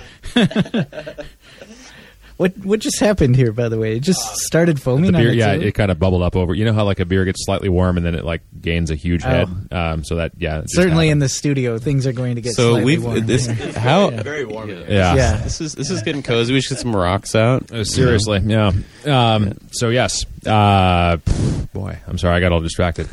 What 2.38 2.58
what 2.66 2.82
just 2.82 3.00
happened 3.00 3.38
here? 3.38 3.54
By 3.54 3.70
the 3.70 3.78
way, 3.80 3.96
it 3.96 4.02
just 4.02 4.20
started 4.40 4.82
foaming. 4.82 5.14
The 5.14 5.18
beer, 5.20 5.30
its 5.30 5.38
yeah, 5.38 5.52
own? 5.52 5.62
it 5.62 5.72
kind 5.74 5.90
of 5.90 5.98
bubbled 6.00 6.22
up 6.22 6.36
over. 6.36 6.54
You 6.54 6.66
know 6.66 6.74
how 6.74 6.84
like 6.84 7.00
a 7.00 7.06
beer 7.06 7.24
gets 7.24 7.46
slightly 7.46 7.70
warm 7.70 7.96
and 7.96 8.06
then 8.06 8.14
it 8.14 8.26
like 8.26 8.42
gains 8.62 8.92
a 8.92 8.96
huge 8.96 9.24
Oh. 9.26 9.30
head. 9.30 9.48
Um, 9.72 10.04
so 10.04 10.16
that 10.16 10.34
yeah, 10.38 10.58
it 10.58 10.62
just 10.64 10.76
certainly 10.76 11.08
in 11.10 11.20
the 11.20 11.30
studio, 11.30 11.78
things 11.78 12.06
are 12.06 12.12
going 12.12 12.36
to 12.36 12.42
get 12.42 12.52
So 12.54 12.72
slightly 12.72 12.86
we've 12.98 13.04
warm 13.06 13.26
this 13.26 13.46
here. 13.46 13.72
how 13.80 14.10
very 14.10 14.44
warm. 14.44 14.70
in 14.70 14.82
there. 14.82 14.92
yeah. 14.92 15.16
yeah. 15.16 15.38
this 15.38 15.62
is 15.62 15.76
this 15.76 15.90
is 15.90 16.02
getting 16.04 16.24
cozy. 16.24 16.54
We 16.54 16.60
should 16.60 16.76
get 16.76 16.82
some 16.82 16.94
rocks 16.94 17.36
out. 17.36 17.72
Uh, 17.72 17.86
seriously, 17.86 18.42
yeah. 18.44 18.74
Um, 19.06 19.54
so 19.72 19.88
yes, 19.90 20.26
uh, 20.46 21.16
boy, 21.74 21.98
I'm 22.06 22.18
sorry, 22.18 22.36
I 22.36 22.40
got 22.42 22.52
all 22.52 22.60
distracted. 22.60 23.08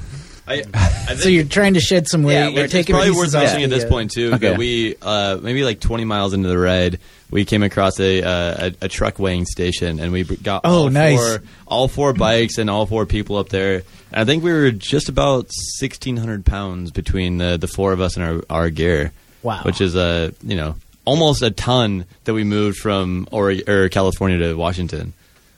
I, 0.48 0.64
I 0.74 0.86
think 0.88 1.20
So 1.20 1.28
you're 1.28 1.44
trying 1.44 1.74
to 1.74 1.80
shed 1.80 2.08
some 2.08 2.24
weight. 2.24 2.34
yeah, 2.34 2.48
you're 2.48 2.64
it's 2.64 2.72
taking 2.72 2.94
probably 2.94 3.10
pieces 3.12 3.34
worth 3.34 3.34
off 3.36 3.42
mentioning 3.42 3.64
at 3.64 3.70
this 3.70 3.84
uh, 3.84 3.88
point 3.88 4.10
too 4.10 4.32
Okay. 4.34 4.48
that 4.48 4.58
we 4.58 4.96
uh, 5.00 5.38
maybe 5.40 5.62
like 5.62 5.78
20 5.78 6.04
miles 6.04 6.32
into 6.34 6.48
the 6.48 6.58
ride, 6.58 6.98
we 7.32 7.44
came 7.44 7.64
across 7.64 7.98
a 7.98 8.22
uh, 8.22 8.70
a, 8.80 8.84
a 8.84 8.88
truck 8.88 9.18
weighing 9.18 9.46
station, 9.46 9.98
and 9.98 10.12
we 10.12 10.22
got 10.22 10.60
Oh, 10.64 10.84
all 10.84 10.90
nice. 10.90 11.18
four, 11.18 11.42
all 11.66 11.88
four 11.88 12.12
bikes 12.12 12.58
and 12.58 12.70
all 12.70 12.86
four 12.86 13.06
people 13.06 13.36
up 13.36 13.48
there. 13.48 13.82
And 14.12 14.20
I 14.20 14.24
think 14.24 14.44
we 14.44 14.52
were 14.52 14.70
just 14.70 15.08
about 15.08 15.46
1,600 15.80 16.44
pounds 16.46 16.90
between 16.92 17.38
the 17.38 17.56
the 17.56 17.66
four 17.66 17.92
of 17.92 18.00
us 18.00 18.16
and 18.16 18.24
our 18.24 18.42
our 18.48 18.70
gear. 18.70 19.12
Wow. 19.42 19.62
which 19.64 19.80
is 19.80 19.96
a 19.96 20.32
you 20.44 20.54
know 20.54 20.76
almost 21.04 21.42
a 21.42 21.50
ton 21.50 22.04
that 22.24 22.32
we 22.34 22.44
moved 22.44 22.78
from 22.78 23.26
or, 23.32 23.52
or 23.66 23.88
California 23.88 24.38
to 24.38 24.54
Washington. 24.54 25.14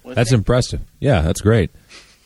That's 0.06 0.32
impressive. 0.32 0.80
Yeah, 1.00 1.20
that's 1.20 1.42
great. 1.42 1.70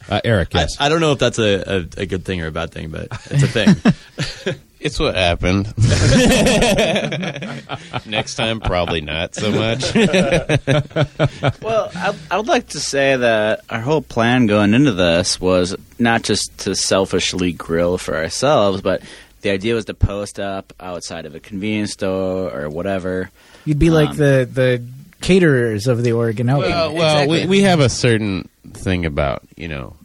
Uh, 0.08 0.20
Eric, 0.24 0.54
yes. 0.54 0.76
I, 0.80 0.86
I 0.86 0.88
don't 0.88 1.00
know 1.00 1.10
if 1.12 1.18
that's 1.18 1.38
a, 1.40 1.78
a, 1.78 2.02
a 2.02 2.06
good 2.06 2.24
thing 2.24 2.40
or 2.42 2.46
a 2.46 2.52
bad 2.52 2.70
thing, 2.70 2.90
but 2.90 3.08
it's 3.30 3.42
a 3.42 3.48
thing. 3.48 3.74
It's 4.80 4.98
what 5.00 5.16
happened. 5.16 5.74
Next 8.06 8.36
time, 8.36 8.60
probably 8.60 9.00
not 9.00 9.34
so 9.34 9.50
much. 9.50 9.84
Well, 11.62 11.90
I, 11.94 12.14
I 12.30 12.36
would 12.36 12.46
like 12.46 12.68
to 12.68 12.80
say 12.80 13.16
that 13.16 13.60
our 13.68 13.80
whole 13.80 14.02
plan 14.02 14.46
going 14.46 14.74
into 14.74 14.92
this 14.92 15.40
was 15.40 15.76
not 15.98 16.22
just 16.22 16.56
to 16.60 16.74
selfishly 16.74 17.52
grill 17.52 17.98
for 17.98 18.16
ourselves, 18.16 18.80
but 18.80 19.02
the 19.42 19.50
idea 19.50 19.74
was 19.74 19.84
to 19.86 19.94
post 19.94 20.40
up 20.40 20.72
outside 20.80 21.26
of 21.26 21.34
a 21.34 21.40
convenience 21.40 21.92
store 21.92 22.50
or 22.52 22.68
whatever. 22.68 23.30
You'd 23.64 23.78
be 23.78 23.90
like 23.90 24.10
Um, 24.10 24.16
the 24.16 24.48
the 24.50 24.84
caterers 25.20 25.86
of 25.86 26.02
the 26.02 26.12
Oregon 26.12 26.48
Outback. 26.48 26.70
well, 26.70 26.94
well 26.94 27.28
we, 27.28 27.46
we 27.46 27.62
have 27.62 27.80
a 27.80 27.88
certain 27.88 28.48
thing 28.72 29.06
about 29.06 29.42
you 29.56 29.68
know 29.68 29.96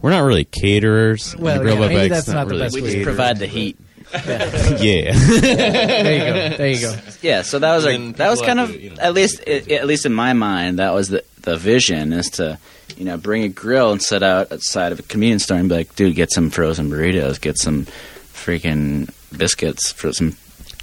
we're 0.00 0.10
not 0.10 0.20
really 0.20 0.44
caterers. 0.44 1.36
Well, 1.36 1.62
the 1.62 1.72
yeah, 1.72 1.78
maybe 1.80 1.94
Bike's 1.94 2.26
that's 2.26 2.28
not 2.28 2.48
the 2.48 2.54
really 2.54 2.62
best 2.64 2.74
We 2.74 2.80
just 2.82 2.96
to 2.96 3.04
provide 3.04 3.38
the 3.38 3.46
heat. 3.46 3.76
Yeah. 4.12 5.12
there 5.14 6.12
you 6.14 6.50
go. 6.50 6.56
There 6.56 6.68
you 6.68 6.80
go. 6.80 6.96
Yeah, 7.22 7.42
so 7.42 7.58
that 7.58 7.74
was 7.74 7.86
our, 7.86 7.96
that 8.14 8.30
was 8.30 8.40
kind 8.42 8.60
of 8.60 8.70
to, 8.72 8.80
you 8.80 8.90
know- 8.90 8.96
at 9.00 9.14
least 9.14 9.40
i 9.46 9.50
at 9.70 9.86
least 9.86 10.06
in 10.06 10.12
my 10.12 10.32
mind 10.32 10.78
that 10.78 10.92
was 10.92 11.08
the 11.08 11.24
the 11.42 11.56
vision 11.56 12.12
is 12.12 12.28
to 12.30 12.58
you 12.96 13.04
know 13.04 13.16
bring 13.16 13.44
a 13.44 13.48
grill 13.48 13.92
and 13.92 14.02
set 14.02 14.22
out 14.22 14.52
outside 14.52 14.92
of 14.92 14.98
a 14.98 15.02
convenience 15.02 15.44
store 15.44 15.56
and 15.58 15.68
be 15.68 15.74
like, 15.76 15.94
dude, 15.96 16.14
get 16.16 16.30
some 16.32 16.50
frozen 16.50 16.90
burritos, 16.90 17.40
get 17.40 17.56
some 17.58 17.86
freaking 18.32 19.10
biscuits 19.36 19.92
for 19.92 20.12
some 20.12 20.36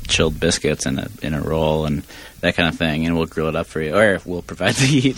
chilled 0.07 0.39
biscuits 0.39 0.85
in 0.85 0.97
a 0.99 1.09
in 1.21 1.33
a 1.33 1.41
roll 1.41 1.85
and 1.85 2.03
that 2.39 2.55
kind 2.55 2.69
of 2.69 2.75
thing, 2.77 3.05
and 3.05 3.17
we'll 3.17 3.25
grill 3.25 3.47
it 3.47 3.55
up 3.55 3.65
for 3.65 3.81
you, 3.81 3.95
or 3.95 4.19
we'll 4.23 4.43
provide 4.43 4.75
the 4.75 4.85
heat. 4.85 5.17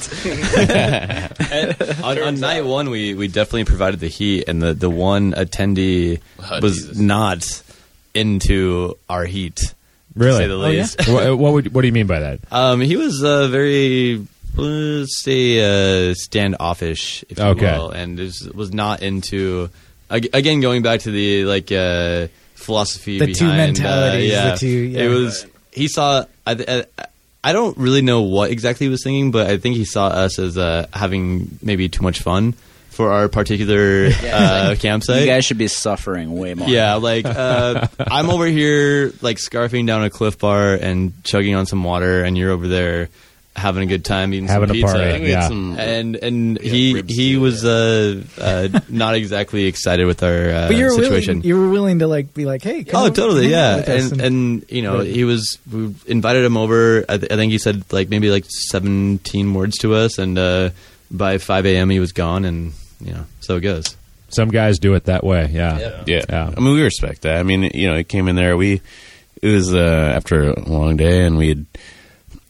on, 2.03 2.17
on 2.17 2.39
night 2.39 2.63
one, 2.63 2.89
we, 2.89 3.13
we 3.13 3.27
definitely 3.27 3.65
provided 3.65 3.99
the 3.99 4.07
heat, 4.07 4.45
and 4.47 4.61
the, 4.61 4.73
the 4.73 4.89
one 4.89 5.33
attendee 5.33 6.21
Oh, 6.39 6.59
was 6.61 6.77
Jesus. 6.77 6.97
not 6.97 7.63
into 8.13 8.97
our 9.09 9.25
heat. 9.25 9.73
really? 10.15 10.31
To 10.31 10.43
say 10.43 10.47
the 10.47 10.55
Oh, 10.57 10.69
yeah? 10.69 11.13
what, 11.29 11.37
what, 11.39 11.53
would, 11.53 11.73
what 11.73 11.81
do 11.81 11.87
you 11.87 11.93
mean 11.93 12.07
by 12.07 12.19
that? 12.19 12.39
Um, 12.51 12.81
he 12.81 12.95
was 12.97 13.23
uh, 13.23 13.47
very 13.47 14.25
let's 14.55 15.23
say 15.23 16.09
uh, 16.09 16.13
standoffish, 16.15 17.23
if 17.29 17.37
you 17.37 17.43
Okay. 17.45 17.77
will, 17.77 17.91
and 17.91 18.19
is, 18.19 18.49
was 18.53 18.73
not 18.73 19.01
into. 19.01 19.69
Again, 20.09 20.59
going 20.59 20.81
back 20.81 21.01
to 21.01 21.11
the 21.11 21.45
like 21.45 21.71
uh, 21.71 22.27
philosophy 22.55 23.19
The 23.19 23.27
behind 23.27 23.35
two 23.37 23.45
uh, 23.45 23.55
mentalities, 23.55 24.31
yeah, 24.31 24.51
the 24.53 24.57
two- 24.57 24.67
yeah. 24.67 25.01
it 25.03 25.07
was 25.07 25.45
he 25.71 25.87
saw. 25.87 26.25
I, 26.47 26.85
I, 26.97 27.05
I 27.43 27.53
don't 27.53 27.77
really 27.77 28.01
know 28.01 28.21
what 28.23 28.49
exactly 28.51 28.87
he 28.87 28.89
was 28.89 29.03
thinking, 29.03 29.29
but 29.31 29.47
I 29.47 29.57
think 29.57 29.75
he 29.75 29.85
saw 29.85 30.07
us 30.07 30.39
as 30.39 30.57
uh, 30.57 30.87
having 30.91 31.59
maybe 31.61 31.87
too 31.89 32.01
much 32.03 32.21
fun 32.21 32.55
for 32.99 33.13
our 33.13 33.29
particular 33.29 34.09
uh, 34.25 34.75
campsite. 34.77 35.21
You 35.21 35.25
guys 35.25 35.45
should 35.45 35.57
be 35.57 35.69
suffering 35.69 36.35
way 36.37 36.53
more. 36.53 36.67
Yeah, 36.67 36.95
like 36.95 37.23
uh, 37.25 37.87
I'm 37.99 38.29
over 38.29 38.45
here 38.45 39.13
like 39.21 39.37
scarfing 39.37 39.87
down 39.87 40.03
a 40.03 40.09
Clif 40.09 40.37
Bar 40.37 40.73
and 40.73 41.13
chugging 41.23 41.55
on 41.55 41.65
some 41.65 41.81
water, 41.85 42.25
and 42.25 42.37
you're 42.37 42.51
over 42.51 42.67
there 42.67 43.07
having 43.55 43.83
a 43.83 43.85
good 43.85 44.03
time 44.03 44.33
eating 44.33 44.47
Having 44.47 44.67
some 44.69 44.75
a 44.75 44.79
pizza. 44.79 44.93
party, 44.93 45.09
I 45.09 45.11
think 45.13 45.23
we 45.23 45.29
had 45.31 45.41
yeah. 45.41 45.47
some- 45.47 45.75
And 45.79 46.15
and 46.17 46.59
Yeah, 46.61 46.71
he 46.71 46.93
ribs 46.93 47.13
he 47.15 47.33
too, 47.33 47.39
was 47.41 47.63
uh, 47.65 48.21
uh, 48.37 48.67
not 48.89 49.15
exactly 49.15 49.63
excited 49.65 50.05
with 50.05 50.23
our 50.23 50.49
uh, 50.49 50.67
But 50.67 50.75
you're 50.77 50.89
situation. 50.91 51.37
willing. 51.39 51.47
You 51.47 51.57
were 51.59 51.69
willing 51.69 51.99
to 51.99 52.07
like 52.07 52.33
be 52.33 52.43
like, 52.45 52.61
hey. 52.61 52.83
Come 52.83 53.01
Oh, 53.01 53.05
over- 53.07 53.15
totally, 53.15 53.43
come 53.43 53.51
yeah. 53.51 53.75
with 53.77 53.89
us 53.89 54.11
And 54.11 54.21
and 54.21 54.65
you 54.69 54.81
know, 54.81 54.97
Right. 54.99 55.07
he 55.07 55.23
was 55.23 55.57
we 55.71 55.95
invited 56.05 56.43
him 56.43 56.57
over. 56.57 57.05
I, 57.07 57.17
th- 57.17 57.31
I 57.31 57.35
think 57.37 57.51
he 57.53 57.57
said 57.59 57.83
like 57.93 58.09
maybe 58.09 58.29
like 58.29 58.43
seventeen 58.49 59.53
words 59.53 59.77
to 59.79 59.93
us, 59.95 60.17
and 60.19 60.37
uh, 60.37 60.69
by 61.09 61.37
five 61.37 61.65
a.m. 61.65 61.89
he 61.89 61.99
was 62.01 62.11
gone, 62.11 62.43
and 62.45 62.73
you 62.99 63.13
know, 63.13 63.25
so 63.39 63.57
it 63.57 63.61
goes. 63.61 63.95
Some 64.29 64.49
guys 64.49 64.77
do 64.79 64.93
it 64.93 65.05
that 65.05 65.23
way. 65.23 65.49
Yeah. 65.51 66.03
Yeah. 66.05 66.23
Yeah. 66.29 66.53
I 66.55 66.59
mean, 66.59 66.73
we 66.75 66.83
respect 66.83 67.23
that. 67.23 67.37
I 67.37 67.43
mean, 67.43 67.63
you 67.73 67.87
know, 67.87 67.95
it 67.95 68.07
came 68.07 68.27
in 68.27 68.35
there. 68.35 68.55
We, 68.55 68.81
it 69.41 69.47
was 69.47 69.73
uh, 69.73 70.13
after 70.15 70.51
a 70.51 70.69
long 70.69 70.97
day, 70.97 71.25
and 71.25 71.37
we'd, 71.37 71.65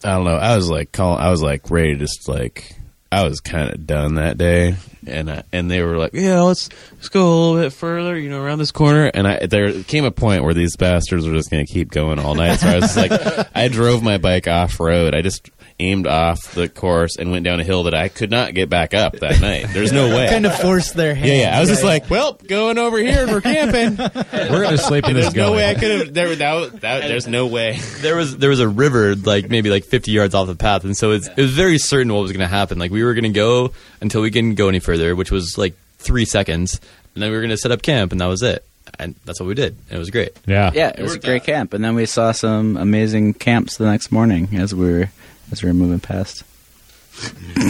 I 0.04 0.16
don't 0.16 0.26
know. 0.26 0.36
I 0.36 0.58
was 0.58 0.70
like, 0.70 0.92
call, 0.92 1.18
I 1.18 1.30
was 1.30 1.42
like 1.42 1.70
ready 1.72 1.94
to 1.94 2.00
just 2.00 2.28
like, 2.28 2.76
I 3.12 3.24
was 3.24 3.40
kind 3.40 3.72
of 3.72 3.88
done 3.88 4.16
that 4.16 4.38
day, 4.38 4.76
and 5.08 5.30
uh, 5.30 5.42
and 5.52 5.70
they 5.70 5.82
were 5.82 5.98
like, 5.98 6.14
yeah, 6.14 6.42
let's 6.42 6.70
let's 6.94 7.10
go 7.10 7.28
a 7.28 7.34
little 7.34 7.62
bit 7.64 7.74
further, 7.74 8.16
you 8.16 8.30
know, 8.30 8.40
around 8.40 8.60
this 8.60 8.72
corner. 8.72 9.06
And 9.12 9.28
I 9.28 9.48
there 9.48 9.82
came 9.84 10.06
a 10.06 10.12
point 10.12 10.44
where 10.44 10.54
these 10.54 10.76
bastards 10.76 11.28
were 11.28 11.34
just 11.34 11.50
going 11.50 11.66
to 11.66 11.74
keep 11.74 11.90
going 11.90 12.20
all 12.20 12.36
night. 12.36 12.60
So 12.60 12.68
I 12.68 12.76
was 12.80 12.96
like, 12.96 13.12
I 13.56 13.68
drove 13.68 14.04
my 14.04 14.20
bike 14.20 14.48
off 14.48 14.80
road. 14.80 15.16
I 15.16 15.22
just 15.22 15.50
aimed 15.80 16.08
off 16.08 16.52
the 16.54 16.68
course 16.68 17.15
and 17.18 17.32
went 17.32 17.46
down 17.46 17.60
a 17.60 17.63
hill 17.63 17.84
that 17.84 17.94
I 17.94 18.10
could 18.10 18.30
not 18.30 18.54
get 18.54 18.70
back 18.70 18.94
up 18.94 19.13
that 19.20 19.39
night. 19.39 19.68
There's 19.72 19.92
no 19.92 20.13
way. 20.15 20.28
kind 20.30 20.46
of 20.46 20.56
forced 20.58 20.94
their 20.96 21.15
hand. 21.15 21.28
Yeah, 21.28 21.42
yeah. 21.42 21.58
I 21.58 21.60
was 21.62 21.70
just 21.70 21.84
like, 21.84 22.10
well, 22.10 22.34
going 22.34 22.78
over 22.78 22.98
here 22.98 23.24
and 23.24 23.32
we're 23.32 23.42
camping. 23.42 23.98
We're 24.34 24.63
going 24.63 24.72
to 24.72 24.78
sleep 24.78 25.06
in 25.08 25.13
this 25.13 25.26
There's 25.26 25.36
no 25.36 25.46
gully. 25.48 25.58
way 25.58 25.70
I 25.70 25.74
could 25.76 25.92
have. 26.00 26.13
There, 26.13 26.36
that, 26.36 26.82
that, 26.82 27.08
there's 27.08 27.28
no 27.28 27.48
way. 27.48 27.78
there 28.00 28.15
was 28.15 28.38
there 28.38 28.50
was 28.50 28.60
a 28.60 28.68
river 28.68 29.15
like 29.15 29.50
maybe 29.50 29.70
like 29.70 29.84
50 29.86 30.12
yards 30.12 30.34
off 30.36 30.48
the 30.48 30.56
path 30.56 30.84
and 30.84 30.96
so 30.98 31.12
it's, 31.12 31.28
it 31.28 31.38
was 31.38 31.52
very 31.52 31.78
certain 31.78 32.12
what 32.13 32.22
was 32.22 32.32
going 32.32 32.42
to 32.42 32.48
happen 32.48 32.78
like 32.80 32.92
we 32.92 33.04
were 33.04 33.13
going 33.13 33.24
to 33.24 33.30
go 33.30 33.72
until 34.02 34.22
we 34.22 34.32
couldn't 34.32 34.56
go 34.56 34.68
any 34.70 34.80
further 34.80 35.15
which 35.15 35.32
was 35.32 35.58
like 35.58 35.76
three 35.98 36.26
seconds 36.26 36.80
and 37.13 37.22
then 37.24 37.30
we 37.30 37.36
were 37.36 37.42
going 37.42 37.50
to 37.50 37.58
set 37.58 37.72
up 37.72 37.82
camp 37.82 38.12
and 38.12 38.22
that 38.22 38.28
was 38.28 38.42
it 38.42 38.63
and 38.98 39.15
that's 39.26 39.39
what 39.39 39.48
we 39.48 39.54
did 39.54 39.76
it 39.89 39.98
was 39.98 40.10
great 40.10 40.32
Yeah. 40.46 40.72
Yeah, 40.74 40.92
it 40.96 41.02
was 41.02 41.15
a 41.15 41.20
great 41.20 41.44
camp, 41.44 41.74
and 41.74 41.84
then 41.84 41.96
we 41.96 42.06
saw 42.06 42.32
some 42.32 42.76
amazing 42.78 43.34
camps 43.34 43.78
the 43.78 43.86
next 43.86 44.12
morning 44.12 44.50
as 44.54 44.74
we 44.74 44.92
were 44.92 45.10
as 45.52 45.64
we 45.64 45.70
were 45.70 45.74
moving 45.74 46.00
past. 46.00 46.44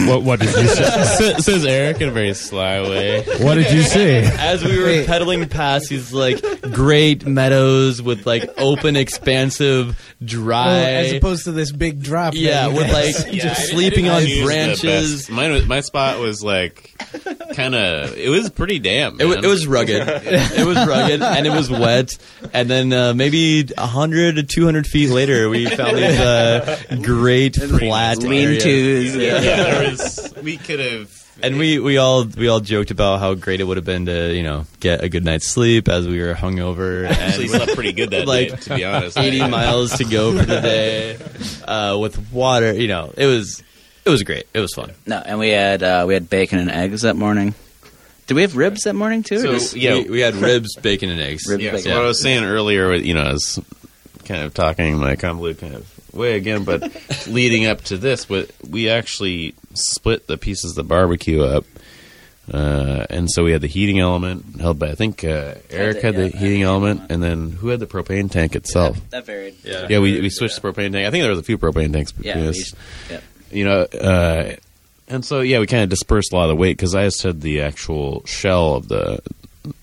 What, 0.06 0.22
what 0.22 0.40
did 0.40 0.54
you 0.54 0.68
say? 0.68 1.34
Says 1.40 1.64
Eric 1.66 2.00
in 2.00 2.08
a 2.08 2.12
very 2.12 2.32
sly 2.34 2.80
way. 2.82 3.22
What 3.40 3.54
did 3.56 3.72
you 3.72 3.82
see? 3.82 4.18
as 4.22 4.64
we 4.64 4.78
were 4.78 5.04
pedaling 5.04 5.48
past 5.48 5.88
these 5.88 6.12
like 6.12 6.40
great 6.62 7.26
meadows 7.26 8.00
with 8.00 8.24
like 8.26 8.48
open 8.58 8.96
expansive 8.96 9.98
Oh, 10.22 10.26
dry 10.26 10.68
as 10.92 11.12
opposed 11.12 11.44
to 11.44 11.52
this 11.52 11.72
big 11.72 12.02
drop. 12.02 12.34
that 12.34 12.38
yeah 12.38 12.66
you 12.68 12.76
with 12.76 12.88
guys- 12.90 13.24
like 13.24 13.32
just 13.34 13.70
sleeping 13.70 14.08
on 14.08 14.20
Choose 14.22 14.30
the 14.38 14.44
branches 14.44 15.16
best. 15.16 15.30
Mine 15.30 15.52
was, 15.52 15.66
my 15.66 15.80
spot 15.80 16.18
was 16.20 16.42
like 16.44 16.94
kind 17.54 17.74
of. 17.74 18.16
It 18.16 18.28
was 18.28 18.50
pretty 18.50 18.78
damp. 18.78 19.20
It, 19.20 19.24
wa- 19.24 19.36
man. 19.36 19.44
it 19.44 19.48
was 19.48 19.66
rugged. 19.66 20.02
it 20.06 20.66
was 20.66 20.76
rugged, 20.76 21.22
and 21.22 21.46
it 21.46 21.50
was 21.50 21.70
wet. 21.70 22.16
And 22.52 22.68
then 22.70 22.92
uh, 22.92 23.14
maybe 23.14 23.64
hundred 23.78 24.36
to 24.36 24.42
two 24.42 24.64
hundred 24.66 24.86
feet 24.86 25.08
later, 25.10 25.48
we 25.48 25.66
found 25.66 25.96
these 25.96 26.20
uh, 26.20 26.78
great 27.02 27.56
flat 27.56 28.22
areas. 28.22 28.24
Lean-tos. 28.24 29.16
Yeah, 29.16 29.39
there 29.56 29.90
was. 29.90 30.32
We 30.42 30.56
could 30.56 30.80
have. 30.80 31.16
And 31.42 31.56
we, 31.58 31.78
we 31.78 31.96
all 31.96 32.24
we 32.24 32.48
all 32.48 32.60
joked 32.60 32.90
about 32.90 33.18
how 33.20 33.32
great 33.32 33.60
it 33.60 33.64
would 33.64 33.78
have 33.78 33.86
been 33.86 34.04
to 34.06 34.34
you 34.34 34.42
know 34.42 34.66
get 34.78 35.02
a 35.02 35.08
good 35.08 35.24
night's 35.24 35.46
sleep 35.48 35.88
as 35.88 36.06
we 36.06 36.20
were 36.20 36.34
hungover 36.34 37.08
actually 37.08 37.44
and 37.44 37.52
slept 37.54 37.74
pretty 37.74 37.92
good 37.92 38.10
that 38.10 38.26
Like, 38.26 38.50
day, 38.50 38.56
to 38.56 38.74
be 38.76 38.84
honest. 38.84 39.18
eighty 39.18 39.38
miles 39.48 39.96
to 39.98 40.04
go 40.04 40.36
for 40.38 40.44
the 40.44 40.60
day 40.60 41.16
uh, 41.64 41.96
with 41.98 42.30
water. 42.30 42.74
You 42.74 42.88
know, 42.88 43.14
it 43.16 43.24
was 43.24 43.62
it 44.04 44.10
was 44.10 44.22
great. 44.22 44.44
It 44.52 44.60
was 44.60 44.74
fun. 44.74 44.92
No, 45.06 45.16
and 45.16 45.38
we 45.38 45.48
had 45.48 45.82
uh, 45.82 46.04
we 46.06 46.12
had 46.12 46.28
bacon 46.28 46.58
and 46.58 46.70
eggs 46.70 47.02
that 47.02 47.16
morning. 47.16 47.54
Did 48.26 48.34
we 48.34 48.42
have 48.42 48.54
ribs 48.56 48.82
that 48.84 48.94
morning 48.94 49.22
too? 49.22 49.38
So, 49.40 49.52
just- 49.54 49.74
yeah, 49.74 49.94
we, 49.94 50.04
we 50.10 50.20
had 50.20 50.34
ribs, 50.36 50.76
bacon, 50.76 51.08
and 51.10 51.20
eggs. 51.20 51.48
Ribs, 51.48 51.62
Yeah, 51.64 51.70
bacon. 51.72 51.84
so 51.84 51.96
what 51.96 52.04
I 52.04 52.06
was 52.06 52.20
saying 52.22 52.44
earlier, 52.44 52.92
you 52.94 53.14
know, 53.14 53.22
I 53.22 53.32
was 53.32 53.58
kind 54.26 54.42
of 54.42 54.52
talking 54.54 54.98
my 54.98 55.16
convoluted 55.16 55.58
kind 55.60 55.74
of 55.74 55.99
way 56.12 56.36
again, 56.36 56.64
but 56.64 56.82
leading 57.28 57.66
up 57.66 57.82
to 57.84 57.96
this, 57.98 58.24
but 58.24 58.50
we 58.68 58.88
actually 58.88 59.54
split 59.74 60.26
the 60.26 60.36
pieces 60.38 60.72
of 60.72 60.76
the 60.76 60.84
barbecue 60.84 61.42
up. 61.42 61.64
Uh, 62.52 63.06
and 63.10 63.30
so 63.30 63.44
we 63.44 63.52
had 63.52 63.60
the 63.60 63.68
heating 63.68 64.00
element 64.00 64.60
held 64.60 64.76
by 64.76 64.88
I 64.90 64.94
think 64.96 65.22
uh, 65.22 65.54
Eric 65.70 66.02
had 66.02 66.16
the 66.16 66.30
yeah, 66.30 66.36
heating 66.36 66.62
element, 66.62 67.02
and 67.08 67.22
then 67.22 67.52
who 67.52 67.68
had 67.68 67.78
the 67.78 67.86
propane 67.86 68.28
tank 68.28 68.56
itself? 68.56 68.98
that 69.10 69.24
varied. 69.24 69.54
Yeah. 69.62 69.86
Yeah, 69.88 69.98
we, 70.00 70.20
we 70.20 70.30
switched 70.30 70.60
the 70.60 70.68
propane 70.68 70.90
tank. 70.90 71.06
I 71.06 71.10
think 71.12 71.22
there 71.22 71.30
was 71.30 71.38
a 71.38 71.44
few 71.44 71.58
propane 71.58 71.92
tanks 71.92 72.10
between 72.10 72.34
Yeah, 72.36 72.42
we 72.42 72.48
us. 72.48 72.56
used- 72.58 72.74
yeah. 73.10 73.20
You 73.52 73.64
know, 73.64 73.80
uh, 73.82 74.56
and 75.08 75.24
so 75.24 75.40
yeah, 75.40 75.58
we 75.60 75.66
kind 75.66 75.82
of 75.84 75.90
dispersed 75.90 76.32
a 76.32 76.36
lot 76.36 76.44
of 76.44 76.48
the 76.50 76.56
weight 76.56 76.76
because 76.76 76.94
I 76.94 77.04
just 77.04 77.22
had 77.22 77.40
the 77.40 77.62
actual 77.62 78.24
shell 78.26 78.74
of 78.76 78.88
the 78.88 79.20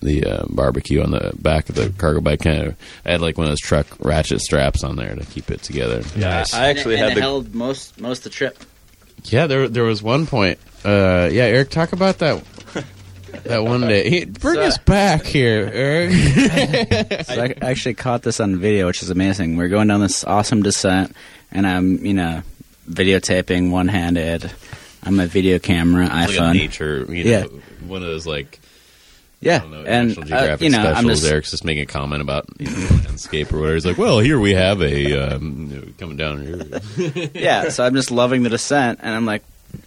the 0.00 0.24
uh, 0.24 0.44
barbecue 0.48 1.02
on 1.02 1.10
the 1.12 1.32
back 1.38 1.68
of 1.68 1.74
the 1.74 1.90
cargo 1.98 2.20
bike. 2.20 2.40
Kind 2.40 2.62
of, 2.68 2.76
I 3.04 3.12
had 3.12 3.20
like 3.20 3.38
one 3.38 3.46
of 3.46 3.50
those 3.50 3.60
truck 3.60 3.86
ratchet 4.00 4.40
straps 4.40 4.82
on 4.84 4.96
there 4.96 5.14
to 5.14 5.24
keep 5.26 5.50
it 5.50 5.62
together. 5.62 6.02
Nice. 6.16 6.52
I 6.54 6.68
actually 6.68 6.94
and, 6.94 7.00
had 7.02 7.08
and 7.10 7.16
the 7.16 7.20
it 7.20 7.22
held 7.22 7.54
most 7.54 8.00
most 8.00 8.18
of 8.18 8.24
the 8.24 8.30
trip. 8.30 8.58
Yeah, 9.24 9.46
there 9.46 9.68
there 9.68 9.84
was 9.84 10.02
one 10.02 10.26
point. 10.26 10.58
Uh, 10.84 11.28
yeah, 11.32 11.44
Eric, 11.44 11.70
talk 11.70 11.92
about 11.92 12.18
that. 12.18 12.42
That 13.44 13.62
one 13.62 13.82
day, 13.82 14.08
Hey, 14.08 14.24
bring 14.24 14.54
So- 14.54 14.62
us 14.62 14.78
back 14.78 15.24
here, 15.24 15.70
Eric. 15.72 16.12
So 17.26 17.42
I 17.42 17.54
actually 17.60 17.94
caught 17.94 18.22
this 18.22 18.40
on 18.40 18.56
video, 18.58 18.86
which 18.86 19.02
is 19.02 19.10
amazing. 19.10 19.56
We're 19.56 19.68
going 19.68 19.88
down 19.88 20.00
this 20.00 20.24
awesome 20.24 20.62
descent, 20.62 21.14
and 21.52 21.66
I'm 21.66 22.04
you 22.04 22.14
know 22.14 22.42
videotaping 22.90 23.70
one 23.70 23.88
handed. 23.88 24.50
I'm 25.02 25.20
a 25.20 25.26
video 25.26 25.58
camera 25.58 26.06
like 26.06 26.30
a 26.30 26.32
iPhone. 26.32 26.52
nature, 26.54 27.06
you 27.08 27.24
know, 27.24 27.30
Yeah. 27.30 27.44
one 27.86 28.02
of 28.02 28.08
those 28.08 28.26
like 28.26 28.60
Yeah, 29.40 29.58
know, 29.58 29.84
and 29.84 30.18
uh, 30.18 30.56
you 30.58 30.70
know 30.70 30.78
I'm 30.78 31.04
specials. 31.04 31.20
just 31.20 31.30
Eric's 31.30 31.50
just 31.52 31.64
making 31.64 31.84
a 31.84 31.86
comment 31.86 32.22
about 32.22 32.46
you 32.58 32.66
know, 32.66 32.88
landscape 33.04 33.52
or 33.52 33.60
whatever. 33.60 33.74
He's 33.74 33.86
like, 33.86 33.98
"Well, 33.98 34.18
here 34.18 34.40
we 34.40 34.54
have 34.54 34.82
a 34.82 35.34
um, 35.34 35.68
you 35.70 35.76
know, 35.76 35.86
coming 35.96 36.16
down 36.16 36.44
here." 36.44 37.30
yeah. 37.34 37.68
So 37.68 37.84
I'm 37.84 37.94
just 37.94 38.10
loving 38.10 38.42
the 38.42 38.48
descent, 38.48 38.98
and 39.00 39.14
I'm 39.14 39.26
like, 39.26 39.44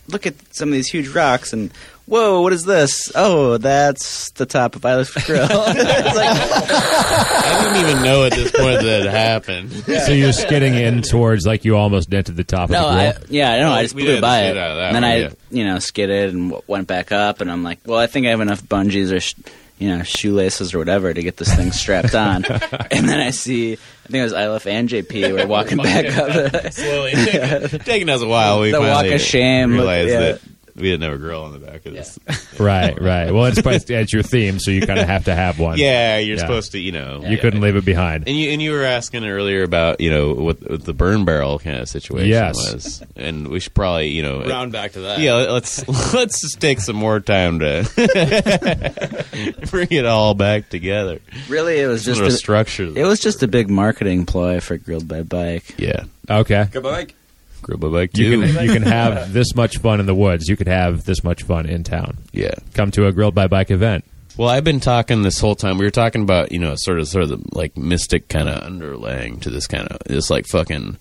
look 0.08 0.26
at 0.26 0.36
some 0.56 0.70
of 0.70 0.74
these 0.74 0.88
huge 0.88 1.10
rocks, 1.10 1.52
and 1.52 1.70
whoa, 2.12 2.42
what 2.42 2.52
is 2.52 2.66
this? 2.66 3.10
Oh, 3.16 3.58
that's 3.58 4.32
the 4.32 4.46
top 4.46 4.76
of 4.76 4.86
Island 4.86 5.08
Grill. 5.26 5.44
it's 5.50 6.16
like, 6.16 6.30
I 6.30 7.64
didn't 7.74 7.90
even 7.90 8.04
know 8.04 8.26
at 8.26 8.34
this 8.34 8.52
point 8.52 8.82
that 8.82 9.06
it 9.06 9.10
happened. 9.10 9.72
So 9.72 10.12
you're 10.12 10.34
skidding 10.34 10.76
in 10.76 11.04
towards 11.04 11.46
like 11.46 11.64
you 11.64 11.78
almost 11.78 12.10
dented 12.10 12.36
the 12.36 12.44
top 12.44 12.70
no, 12.70 12.86
of 12.86 12.94
the 12.94 13.00
I, 13.00 13.12
grill. 13.14 13.24
yeah, 13.30 13.54
I 13.54 13.60
know. 13.60 13.72
I 13.72 13.84
just 13.84 13.96
we 13.96 14.04
blew 14.04 14.16
had 14.16 14.22
by 14.22 14.42
skid 14.42 14.58
it, 14.58 14.60
out 14.60 14.72
of 14.72 14.78
that 14.78 14.86
and 14.88 14.96
then 14.96 15.04
one, 15.04 15.12
I, 15.12 15.18
yeah. 15.18 15.30
you 15.52 15.66
know, 15.66 15.80
skidded 15.80 16.34
and 16.34 16.50
w- 16.50 16.64
went 16.68 16.88
back 16.88 17.14
up, 17.14 17.40
and 17.40 17.50
I'm 17.50 17.64
like, 17.64 17.80
well, 17.86 18.00
I 18.00 18.08
think 18.08 18.28
I 18.28 18.32
have 18.32 18.42
enough 18.42 18.62
bungees 18.62 19.12
or. 19.12 19.20
Sh- 19.20 19.36
you 19.80 19.88
know, 19.90 20.04
shoelaces 20.04 20.76
or 20.76 20.78
whatever 20.78 21.12
to 21.12 21.24
get 21.24 21.38
this 21.38 21.56
thing 21.56 21.72
strapped 21.72 22.14
on. 22.14 22.46
and 22.92 23.10
then 23.10 23.20
I 23.20 23.32
see, 23.32 23.74
I 23.74 23.76
think 23.76 24.20
it 24.20 24.22
was 24.22 24.32
Eilif 24.34 24.68
and 24.68 24.88
JP 24.88 25.34
were 25.34 25.48
walking 25.48 25.78
back 25.80 26.06
up. 26.16 26.72
Slowly, 26.72 27.14
taking 27.80 28.08
us 28.08 28.22
a 28.22 28.28
while. 28.28 28.62
We 28.62 28.70
The 28.70 28.80
walk 28.80 28.90
finally 28.98 29.16
of 29.16 29.22
shame, 29.22 29.74
realized 29.74 30.10
yeah. 30.12 30.20
that 30.20 30.42
we 30.76 30.84
didn't 30.84 31.02
have 31.04 31.14
a 31.14 31.18
grill 31.18 31.44
on 31.44 31.52
the 31.54 31.60
back 31.60 31.86
of 31.86 31.94
this. 31.94 32.18
Right, 32.60 33.00
right. 33.02 33.32
Well, 33.32 33.46
it's 33.46 33.60
it's 33.90 34.14
your 34.14 34.24
theme, 34.24 34.60
so 34.60 34.72
you 34.72 34.82
kind 34.86 35.00
of 35.00 35.08
have 35.08 35.26
to 35.26 35.36
have 35.36 35.60
one. 35.60 35.78
Yeah, 35.78 36.18
you're 36.18 36.36
Yeah. 36.38 36.42
supposed 36.42 36.72
to, 36.74 36.80
you 36.80 36.92
know. 36.92 37.24
You 37.26 37.38
couldn't 37.38 37.62
leave 37.62 37.76
it 37.76 37.86
behind. 37.86 38.28
And 38.28 38.38
you 38.38 38.52
and 38.52 38.62
you 38.62 38.72
were 38.72 38.84
asking 38.84 39.26
earlier 39.26 39.64
about 39.64 40.00
you 40.02 40.10
know 40.10 40.34
what, 40.34 40.70
what 40.70 40.84
the 40.86 40.94
burn 40.94 41.26
barrel 41.26 41.60
kind 41.60 41.78
of 41.80 41.90
situation 41.90 42.30
Yes. 42.30 42.56
was, 42.74 43.04
and 43.16 43.48
we 43.48 43.60
should 43.60 43.74
probably 43.74 44.10
you 44.10 44.22
know 44.24 44.44
Round 44.44 44.72
back 44.72 44.94
to 44.94 45.02
that. 45.02 45.20
Yeah, 45.20 45.34
let's 45.36 45.88
let's 46.14 46.42
just 46.42 46.60
take 46.60 46.80
some 46.80 46.96
more 46.96 47.20
time 47.20 47.60
to 47.60 47.88
bring 49.70 49.88
it 49.92 50.06
all 50.06 50.34
back 50.34 50.70
together. 50.70 51.20
really, 51.50 51.80
it 51.80 51.88
was 51.88 52.04
just 52.06 52.20
Sort 52.20 52.30
a, 52.30 52.34
structure. 52.36 52.92
it 52.96 53.06
was 53.06 53.20
just 53.20 53.44
a 53.44 53.48
big 53.48 53.70
marketing 53.70 54.26
ploy 54.26 54.60
for 54.60 54.78
Grilled 54.78 55.08
by 55.08 55.24
Bike. 55.24 55.76
yeah, 55.78 56.04
Okay. 56.30 56.66
Good 56.72 56.84
bike. 56.84 57.16
Grill 57.62 57.78
by 57.78 57.88
bike 57.90 58.18
You 58.18 58.42
too. 58.42 58.54
can 58.54 58.66
you 58.66 58.72
can 58.74 58.84
have 58.84 59.32
this 59.34 59.56
much 59.56 59.78
fun 59.78 60.00
in 60.00 60.06
the 60.06 60.16
woods. 60.16 60.48
You 60.48 60.56
could 60.58 60.68
have 60.68 61.04
this 61.06 61.24
much 61.24 61.44
fun 61.44 61.66
in 61.68 61.84
town. 61.84 62.18
yeah. 62.34 62.54
Come 62.74 62.92
to 62.92 63.06
a 63.08 63.12
grilled 63.12 63.36
by 63.36 63.48
bike 63.48 63.72
event. 63.72 64.04
Well, 64.38 64.48
I've 64.50 64.64
been 64.64 64.80
talking 64.80 65.22
this 65.24 65.40
whole 65.40 65.56
time. 65.56 65.78
We 65.78 65.86
were 65.86 65.92
talking 65.92 66.22
about 66.24 66.52
you 66.52 66.60
know 66.60 66.74
sort 66.78 67.00
of 67.00 67.08
sort 67.08 67.24
of 67.26 67.30
the 67.30 67.42
like 67.56 67.78
mystic 67.78 68.28
kind 68.30 68.48
of 68.50 68.64
underlaying 68.64 69.42
to 69.42 69.50
this 69.50 69.68
kind 69.68 69.88
of 69.88 70.00
this 70.06 70.30
like 70.30 70.48
fucking 70.48 70.98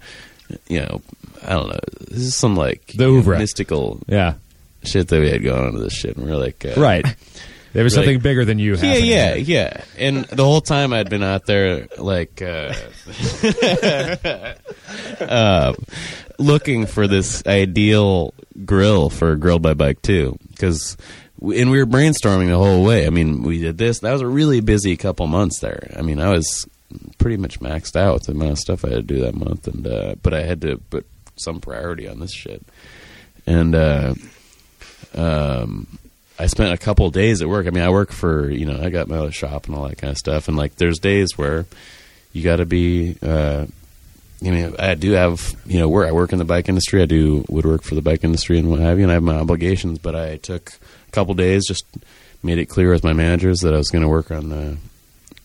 you 0.68 0.80
know, 0.80 1.00
I 1.44 1.50
don't 1.54 1.68
know. 1.68 1.78
This 2.08 2.22
is 2.22 2.34
some 2.34 2.56
like 2.56 2.88
The 2.88 3.06
know, 3.06 3.22
mystical 3.22 4.00
Yeah. 4.08 4.34
shit 4.82 5.06
that 5.08 5.20
we 5.20 5.30
had 5.30 5.44
going 5.44 5.64
on 5.66 5.72
to 5.74 5.78
this 5.78 5.92
shit, 5.92 6.16
and 6.16 6.26
we're 6.26 6.36
like, 6.36 6.64
uh, 6.66 6.74
Right. 6.80 7.06
There 7.72 7.84
was 7.84 7.94
Really? 7.94 8.06
something 8.06 8.20
bigger 8.22 8.44
than 8.44 8.58
you. 8.58 8.74
Yeah, 8.76 8.94
yeah, 8.96 9.34
yeah. 9.34 9.84
And 9.96 10.24
the 10.24 10.44
whole 10.44 10.60
time 10.60 10.92
I'd 10.92 11.08
been 11.08 11.22
out 11.22 11.46
there, 11.46 11.86
like, 11.98 12.42
uh, 12.42 12.74
uh, 15.20 15.74
looking 16.38 16.86
for 16.86 17.06
this 17.06 17.44
ideal 17.46 18.34
grill 18.64 19.10
for 19.10 19.36
Grill 19.36 19.58
by 19.58 19.74
Bike 19.74 20.02
too, 20.02 20.38
because. 20.50 20.96
And 21.42 21.70
we 21.70 21.78
were 21.78 21.86
brainstorming 21.86 22.48
the 22.48 22.58
whole 22.58 22.84
way. 22.84 23.06
I 23.06 23.10
mean, 23.10 23.42
we 23.42 23.60
did 23.60 23.78
this. 23.78 24.00
That 24.00 24.12
was 24.12 24.20
a 24.20 24.26
really 24.26 24.60
busy 24.60 24.94
couple 24.98 25.26
months 25.26 25.60
there. 25.60 25.90
I 25.96 26.02
mean, 26.02 26.20
I 26.20 26.28
was 26.28 26.68
pretty 27.16 27.38
much 27.38 27.60
maxed 27.60 27.96
out 27.96 28.12
with 28.12 28.22
the 28.24 28.32
amount 28.32 28.50
of 28.52 28.58
stuff 28.58 28.84
I 28.84 28.88
had 28.90 29.08
to 29.08 29.14
do 29.14 29.20
that 29.20 29.34
month, 29.34 29.66
and 29.66 29.86
uh, 29.86 30.16
but 30.22 30.34
I 30.34 30.42
had 30.42 30.60
to 30.60 30.76
put 30.90 31.06
some 31.36 31.58
priority 31.58 32.06
on 32.06 32.20
this 32.20 32.34
shit. 32.34 32.62
And 33.46 33.74
uh, 33.74 34.12
um, 35.14 35.86
I 36.40 36.46
spent 36.46 36.72
a 36.72 36.78
couple 36.78 37.10
days 37.10 37.42
at 37.42 37.48
work. 37.48 37.66
I 37.66 37.70
mean, 37.70 37.82
I 37.82 37.90
work 37.90 38.12
for 38.12 38.48
you 38.50 38.64
know, 38.64 38.80
I 38.82 38.88
got 38.88 39.08
my 39.08 39.28
shop 39.28 39.66
and 39.66 39.76
all 39.76 39.86
that 39.86 39.98
kind 39.98 40.10
of 40.10 40.16
stuff. 40.16 40.48
And 40.48 40.56
like, 40.56 40.76
there's 40.76 40.98
days 40.98 41.36
where 41.36 41.66
you 42.32 42.42
got 42.42 42.56
to 42.56 42.66
be. 42.66 43.16
Uh, 43.22 43.66
I 44.42 44.48
mean, 44.48 44.74
I 44.78 44.94
do 44.94 45.10
have 45.10 45.54
you 45.66 45.78
know, 45.78 45.88
where 45.90 46.06
I 46.06 46.12
work 46.12 46.32
in 46.32 46.38
the 46.38 46.46
bike 46.46 46.70
industry. 46.70 47.02
I 47.02 47.04
do 47.04 47.44
woodwork 47.50 47.82
for 47.82 47.94
the 47.94 48.00
bike 48.00 48.24
industry 48.24 48.58
and 48.58 48.70
what 48.70 48.80
have 48.80 48.98
you, 48.98 49.04
and 49.04 49.10
I 49.10 49.14
have 49.14 49.22
my 49.22 49.36
obligations. 49.36 49.98
But 49.98 50.16
I 50.16 50.38
took 50.38 50.72
a 51.08 51.10
couple 51.10 51.34
days, 51.34 51.66
just 51.66 51.84
made 52.42 52.56
it 52.56 52.66
clear 52.66 52.90
with 52.90 53.04
my 53.04 53.12
managers 53.12 53.60
that 53.60 53.74
I 53.74 53.76
was 53.76 53.90
going 53.90 54.02
to 54.02 54.08
work 54.08 54.30
on 54.30 54.48
the 54.48 54.78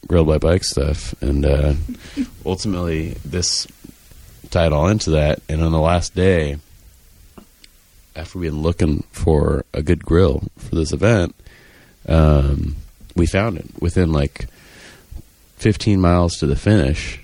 grilled 0.07 0.27
by 0.27 0.37
bike 0.37 0.63
stuff, 0.63 1.13
and 1.21 1.45
uh, 1.45 1.73
ultimately 2.45 3.17
this 3.25 3.67
tied 4.49 4.71
all 4.71 4.87
into 4.87 5.09
that. 5.11 5.41
And 5.49 5.61
on 5.61 5.73
the 5.73 5.79
last 5.79 6.15
day, 6.15 6.59
after 8.15 8.39
we'd 8.39 8.49
been 8.49 8.61
looking 8.61 9.03
for 9.11 9.65
a 9.73 9.81
good 9.81 10.03
grill 10.05 10.43
for 10.57 10.75
this 10.75 10.91
event, 10.93 11.35
um, 12.07 12.75
we 13.15 13.25
found 13.25 13.57
it 13.57 13.65
within 13.79 14.11
like 14.11 14.47
15 15.57 15.99
miles 15.99 16.37
to 16.37 16.47
the 16.47 16.55
finish. 16.55 17.19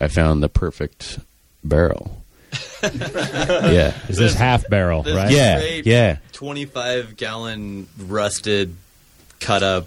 I 0.00 0.08
found 0.08 0.42
the 0.42 0.48
perfect 0.48 1.18
barrel. 1.64 2.22
yeah, 2.82 3.94
Is 4.08 4.18
this 4.18 4.34
half 4.34 4.68
barrel, 4.68 5.02
This 5.02 5.14
right? 5.16 5.30
yeah, 5.30 5.80
yeah. 5.84 6.16
25 6.32 7.16
gallon 7.16 7.86
rusted 7.98 8.74
cut 9.40 9.62
up 9.62 9.86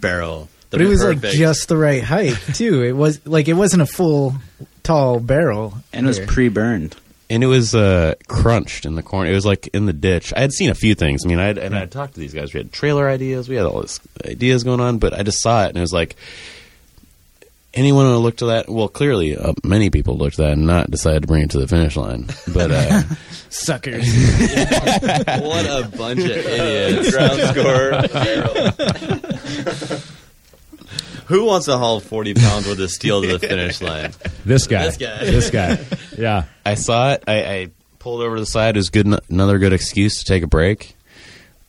barrel. 0.00 0.48
But 0.70 0.80
it 0.80 0.86
was 0.86 1.02
like 1.02 1.20
just 1.20 1.68
the 1.68 1.76
right 1.76 2.02
height 2.02 2.36
too. 2.54 2.82
It 2.82 2.92
was 2.92 3.26
like 3.26 3.48
it 3.48 3.54
wasn't 3.54 3.82
a 3.82 3.86
full 3.86 4.34
tall 4.82 5.18
barrel, 5.20 5.74
and 5.92 6.06
it 6.06 6.08
was 6.08 6.20
pre-burned. 6.20 6.94
And 7.30 7.44
it 7.44 7.46
was 7.46 7.74
uh, 7.74 8.14
crunched 8.26 8.84
in 8.84 8.96
the 8.96 9.02
corner. 9.02 9.30
It 9.30 9.34
was 9.34 9.46
like 9.46 9.68
in 9.68 9.86
the 9.86 9.92
ditch. 9.92 10.34
I 10.36 10.40
had 10.40 10.52
seen 10.52 10.68
a 10.68 10.74
few 10.74 10.96
things. 10.96 11.24
I 11.24 11.28
mean, 11.28 11.38
I 11.38 11.46
had, 11.46 11.58
and 11.58 11.74
I 11.74 11.78
had 11.78 11.92
talked 11.92 12.14
to 12.14 12.20
these 12.20 12.34
guys. 12.34 12.52
We 12.52 12.58
had 12.58 12.72
trailer 12.72 13.08
ideas. 13.08 13.48
We 13.48 13.54
had 13.54 13.66
all 13.66 13.80
this 13.80 14.00
ideas 14.26 14.64
going 14.64 14.80
on, 14.80 14.98
but 14.98 15.14
I 15.14 15.22
just 15.22 15.40
saw 15.40 15.64
it 15.64 15.68
and 15.68 15.78
it 15.78 15.80
was 15.80 15.92
like 15.92 16.16
anyone 17.72 18.06
who 18.06 18.16
looked 18.16 18.42
at 18.42 18.46
that. 18.46 18.68
Well, 18.68 18.88
clearly, 18.88 19.36
uh, 19.36 19.54
many 19.62 19.90
people 19.90 20.16
looked 20.16 20.40
at 20.40 20.44
that 20.44 20.52
and 20.54 20.66
not 20.66 20.90
decided 20.90 21.22
to 21.22 21.28
bring 21.28 21.42
it 21.42 21.50
to 21.50 21.60
the 21.60 21.68
finish 21.68 21.96
line. 21.96 22.26
But 22.52 22.70
uh, 22.72 23.02
suckers. 23.48 24.06
what 24.08 25.66
a 25.66 25.88
bunch 25.96 26.20
of 26.20 26.30
idiots. 26.30 27.10
Ground 27.12 27.40
score. 29.96 30.10
Who 31.30 31.44
wants 31.46 31.66
to 31.66 31.78
haul 31.78 32.00
40 32.00 32.34
pounds 32.34 32.66
worth 32.66 32.78
of 32.80 32.90
steel 32.90 33.22
to 33.22 33.28
the 33.28 33.38
finish 33.38 33.80
line? 33.90 34.12
This 34.44 34.66
guy. 34.66 34.84
This 34.86 34.96
guy. 34.96 35.24
This 35.24 35.50
guy. 35.50 35.78
Yeah. 36.18 36.44
I 36.66 36.74
saw 36.74 37.12
it. 37.12 37.24
I, 37.26 37.44
I 37.44 37.68
pulled 37.98 38.20
over 38.22 38.34
to 38.36 38.40
the 38.42 38.46
side. 38.46 38.76
It 38.76 38.80
was 38.80 38.90
good. 38.90 39.06
Another 39.30 39.58
good 39.58 39.72
excuse 39.72 40.18
to 40.18 40.24
take 40.24 40.42
a 40.42 40.46
break, 40.48 40.94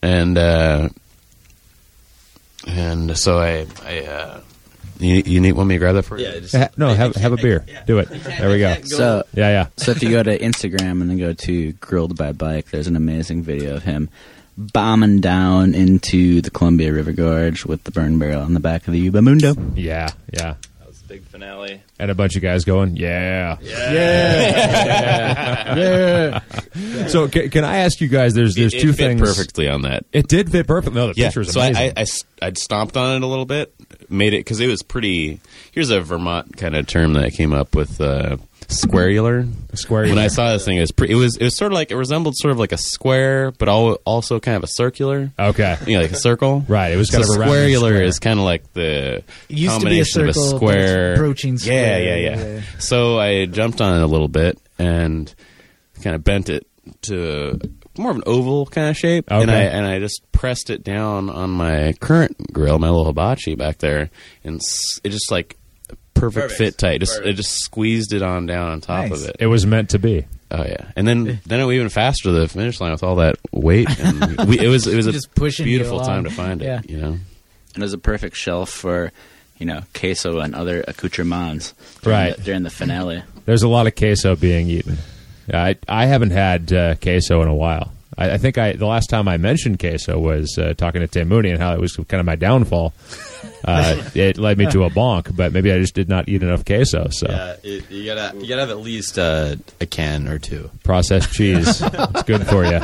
and 0.02 0.38
uh, 0.38 0.90
and 2.68 3.18
so 3.18 3.40
I 3.40 3.68
I. 3.86 4.00
Uh, 4.06 4.42
you, 5.00 5.24
you 5.26 5.40
need 5.40 5.54
want 5.54 5.68
me 5.68 5.76
to 5.76 5.80
grab 5.80 5.96
that 5.96 6.04
for 6.04 6.18
you? 6.20 6.26
Yeah, 6.26 6.40
just, 6.40 6.56
Ha- 6.56 6.70
no, 6.78 6.94
have 6.94 7.16
have 7.16 7.34
a 7.34 7.38
beer. 7.38 7.66
Do 7.88 7.98
it. 8.00 8.10
There 8.10 8.50
we 8.52 8.60
go. 8.60 8.76
So, 8.84 9.24
Yeah, 9.34 9.50
yeah. 9.50 9.68
so 9.78 9.92
if 9.92 10.04
you 10.04 10.12
go 10.12 10.22
to 10.22 10.38
Instagram 10.38 11.02
and 11.02 11.10
then 11.10 11.18
go 11.18 11.34
to 11.34 11.72
Grilled 11.74 12.16
by 12.16 12.34
Bike, 12.34 12.70
there's 12.70 12.86
an 12.86 12.96
amazing 12.96 13.42
video 13.42 13.76
of 13.76 13.84
him 13.84 14.10
bombing 14.58 15.22
down 15.22 15.74
into 15.74 16.42
the 16.42 16.52
Columbia 16.52 16.92
River 16.94 17.12
Gorge 17.14 17.66
with 17.66 17.84
the 17.84 17.92
burn 17.92 18.20
barrel 18.20 18.42
on 18.42 18.54
the 18.54 18.60
back 18.60 18.88
of 18.88 18.94
the 18.94 19.00
Yuba 19.00 19.22
Mundo. 19.22 19.54
Yeah, 19.76 20.10
yeah. 20.34 20.56
That 20.80 20.88
was 20.88 21.02
a 21.02 21.06
big 21.08 21.24
finale. 21.24 21.82
And 22.00 22.12
a 22.12 22.16
bunch 22.16 22.36
of 22.36 22.42
guys 22.42 22.66
going, 22.66 22.96
yeah. 22.98 23.58
yeah. 23.62 23.92
Yeah. 23.92 25.62
Yeah. 26.76 27.08
So 27.08 27.28
can, 27.28 27.50
can 27.50 27.64
I 27.64 27.78
ask 27.80 28.02
you 28.02 28.08
guys? 28.08 28.34
There's 28.34 28.56
there's 28.56 28.74
it, 28.74 28.82
two 28.82 28.90
it 28.90 28.96
fit 28.96 29.08
things. 29.08 29.22
perfectly 29.22 29.68
on 29.70 29.84
that. 29.84 30.06
It 30.12 30.28
did 30.28 30.52
fit 30.52 30.68
perfectly. 30.68 31.00
No, 31.00 31.08
the 31.08 31.14
Yeah, 31.20 31.28
picture 31.28 31.42
is 31.42 31.52
so 31.54 31.62
I, 31.62 31.68
amazing. 31.68 31.94
I, 31.96 32.00
I 32.00 32.02
s- 32.02 32.24
I'd 32.42 32.58
stomped 32.58 32.98
on 32.98 33.16
it 33.18 33.24
a 33.24 33.28
little 33.28 33.46
bit, 33.46 33.74
made 34.12 34.34
it 34.34 34.40
because 34.40 34.60
it 34.60 34.68
was 34.68 34.84
pretty. 34.84 35.40
Here's 35.72 35.90
a 35.90 36.02
Vermont 36.02 36.58
kind 36.58 36.76
of 36.76 36.88
term 36.88 37.14
that 37.14 37.24
I 37.26 37.30
came 37.30 37.54
up 37.54 37.76
with: 37.76 38.00
uh, 38.02 38.38
squarular. 38.68 39.50
Square. 39.74 40.04
When 40.10 40.18
I 40.18 40.28
saw 40.28 40.52
this 40.54 40.66
thing, 40.66 40.78
it 40.78 40.82
was 40.82 40.92
it 41.10 41.16
was 41.16 41.38
it 41.38 41.44
was 41.44 41.56
sort 41.58 41.72
of 41.72 41.76
like 41.76 41.92
it 41.92 41.96
resembled 41.96 42.36
sort 42.38 42.52
of 42.52 42.60
like 42.60 42.72
a 42.72 42.78
square, 42.78 43.52
but 43.52 43.70
al- 43.70 44.00
also 44.06 44.40
kind 44.40 44.58
of 44.58 44.64
a 44.64 44.68
circular. 44.68 45.32
okay. 45.40 45.78
You 45.88 45.96
know, 45.98 46.02
like 46.04 46.12
a 46.12 46.16
circle. 46.18 46.66
Right. 46.68 46.92
It 46.92 46.98
was 46.98 47.10
So 47.10 47.20
kind 47.22 47.30
of 47.30 47.36
a 47.36 47.40
squarular 47.50 47.78
square. 47.78 48.04
is 48.04 48.20
kind 48.20 48.40
of 48.40 48.46
like 48.46 48.72
the 48.74 49.18
It 49.18 49.24
used 49.50 49.80
to 49.80 49.86
be 49.86 50.00
a 50.00 50.04
combination 50.04 50.34
circle, 50.34 50.48
of 50.48 50.54
a 50.54 50.56
square 50.58 51.14
approaching 51.14 51.58
Yeah, 51.62 51.98
yeah, 51.98 52.16
yeah, 52.16 52.36
yeah. 52.56 52.62
So 52.80 53.20
I 53.20 53.46
jumped 53.46 53.80
on 53.82 53.96
it 53.98 54.02
a 54.04 54.08
little 54.08 54.28
bit 54.28 54.58
and 54.80 55.34
kind 56.02 56.16
of 56.16 56.24
bent 56.24 56.50
it 56.50 56.66
to 57.04 57.60
more 57.98 58.12
of 58.12 58.18
an 58.18 58.24
oval 58.26 58.66
kind 58.66 58.90
of 58.90 58.98
shape, 58.98 59.26
and 59.30 59.50
I 59.52 59.62
and 59.64 59.86
I 59.86 60.00
just 60.00 60.22
pressed 60.32 60.70
it 60.70 60.84
down 60.84 61.30
on 61.30 61.50
my 61.50 61.94
current 62.00 62.52
grill, 62.54 62.80
my 62.80 62.90
little 62.90 63.06
hibachi 63.06 63.56
back 63.56 63.80
there, 63.80 64.10
and 64.44 64.62
it 65.04 65.10
just 65.10 65.32
like 65.32 65.58
perfect, 66.14 66.50
Perfect. 66.50 66.58
fit 66.58 66.78
tight. 66.78 67.00
Just 67.00 67.14
Perfect. 67.18 67.28
it 67.30 67.34
just 67.34 67.52
squeezed 67.64 68.14
it 68.14 68.22
on 68.22 68.46
down 68.46 68.70
on 68.70 68.82
top 68.82 69.10
Nice. 69.10 69.24
of 69.24 69.30
it. 69.30 69.36
It 69.40 69.48
was 69.48 69.66
meant 69.66 69.90
to 69.92 70.00
be. 70.00 70.26
Oh 70.52 70.64
yeah, 70.64 70.92
and 70.96 71.08
then 71.08 71.40
then 71.46 71.60
it 71.60 71.66
went 71.66 71.76
even 71.76 71.90
faster 71.90 72.24
to 72.26 72.32
the 72.32 72.48
finish 72.48 72.80
line 72.82 72.92
with 72.92 73.04
all 73.04 73.16
that 73.18 73.36
weight, 73.52 73.88
and 74.00 74.38
we, 74.48 74.60
it 74.60 74.68
was 74.68 74.86
it 74.88 74.96
was 74.96 75.08
a 75.08 75.12
Just 75.14 75.34
pushing 75.36 75.66
beautiful 75.66 76.00
time 76.02 76.24
to 76.26 76.30
find 76.30 76.62
it. 76.62 76.66
Yeah. 76.66 76.82
You 76.88 76.98
know. 76.98 77.08
And 77.74 77.78
it 77.78 77.82
was 77.86 77.94
a 77.94 77.98
perfect 77.98 78.36
shelf 78.36 78.70
for, 78.70 79.14
you 79.58 79.66
know, 79.66 79.84
queso 79.94 80.40
and 80.40 80.54
other 80.54 80.84
accoutrements 80.86 81.74
during, 82.02 82.20
Right. 82.20 82.36
the, 82.36 82.44
during 82.44 82.64
the 82.64 82.70
finale. 82.70 83.24
There's 83.46 83.64
a 83.64 83.70
lot 83.70 83.88
of 83.88 83.96
queso 83.96 84.36
being 84.36 84.68
eaten. 84.70 84.98
I 85.54 85.76
I 85.88 86.06
haven't 86.06 86.32
had 86.32 86.72
uh, 86.74 86.96
queso 86.96 87.42
in 87.42 87.48
a 87.48 87.56
while. 87.56 87.92
I, 88.18 88.32
I 88.32 88.38
think 88.38 88.58
I 88.58 88.74
the 88.74 88.86
last 88.86 89.10
time 89.10 89.28
I 89.28 89.38
mentioned 89.38 89.80
queso 89.80 90.20
was 90.20 90.58
uh, 90.58 90.74
talking 90.76 91.02
to 91.02 91.08
Tim 91.08 91.28
Mooney 91.28 91.50
and 91.50 91.60
how 91.60 91.74
it 91.74 91.80
was 91.80 91.96
kind 91.96 92.20
of 92.20 92.26
my 92.26 92.36
downfall. 92.36 92.94
Uh, 93.64 94.04
it 94.16 94.40
led 94.40 94.58
me 94.58 94.66
to 94.66 94.86
a 94.86 94.90
bonk, 94.90 95.36
but 95.36 95.54
maybe 95.54 95.72
I 95.72 95.78
just 95.78 95.94
did 95.94 96.10
not 96.10 96.28
eat 96.28 96.42
enough 96.42 96.66
queso. 96.66 97.10
So 97.12 97.28
Yeah, 97.30 97.56
it, 97.62 97.92
you 97.92 98.06
gotta 98.06 98.36
you 98.40 98.48
gotta 98.48 98.62
have 98.62 98.72
at 98.72 98.80
least 98.80 99.20
uh, 99.20 99.56
a 99.80 99.86
can 99.86 100.28
or 100.28 100.40
two. 100.40 100.72
processed 100.84 101.32
cheese, 101.32 101.80
it's 101.86 102.24
good 102.24 102.48
for 102.48 102.66
you. 102.66 102.80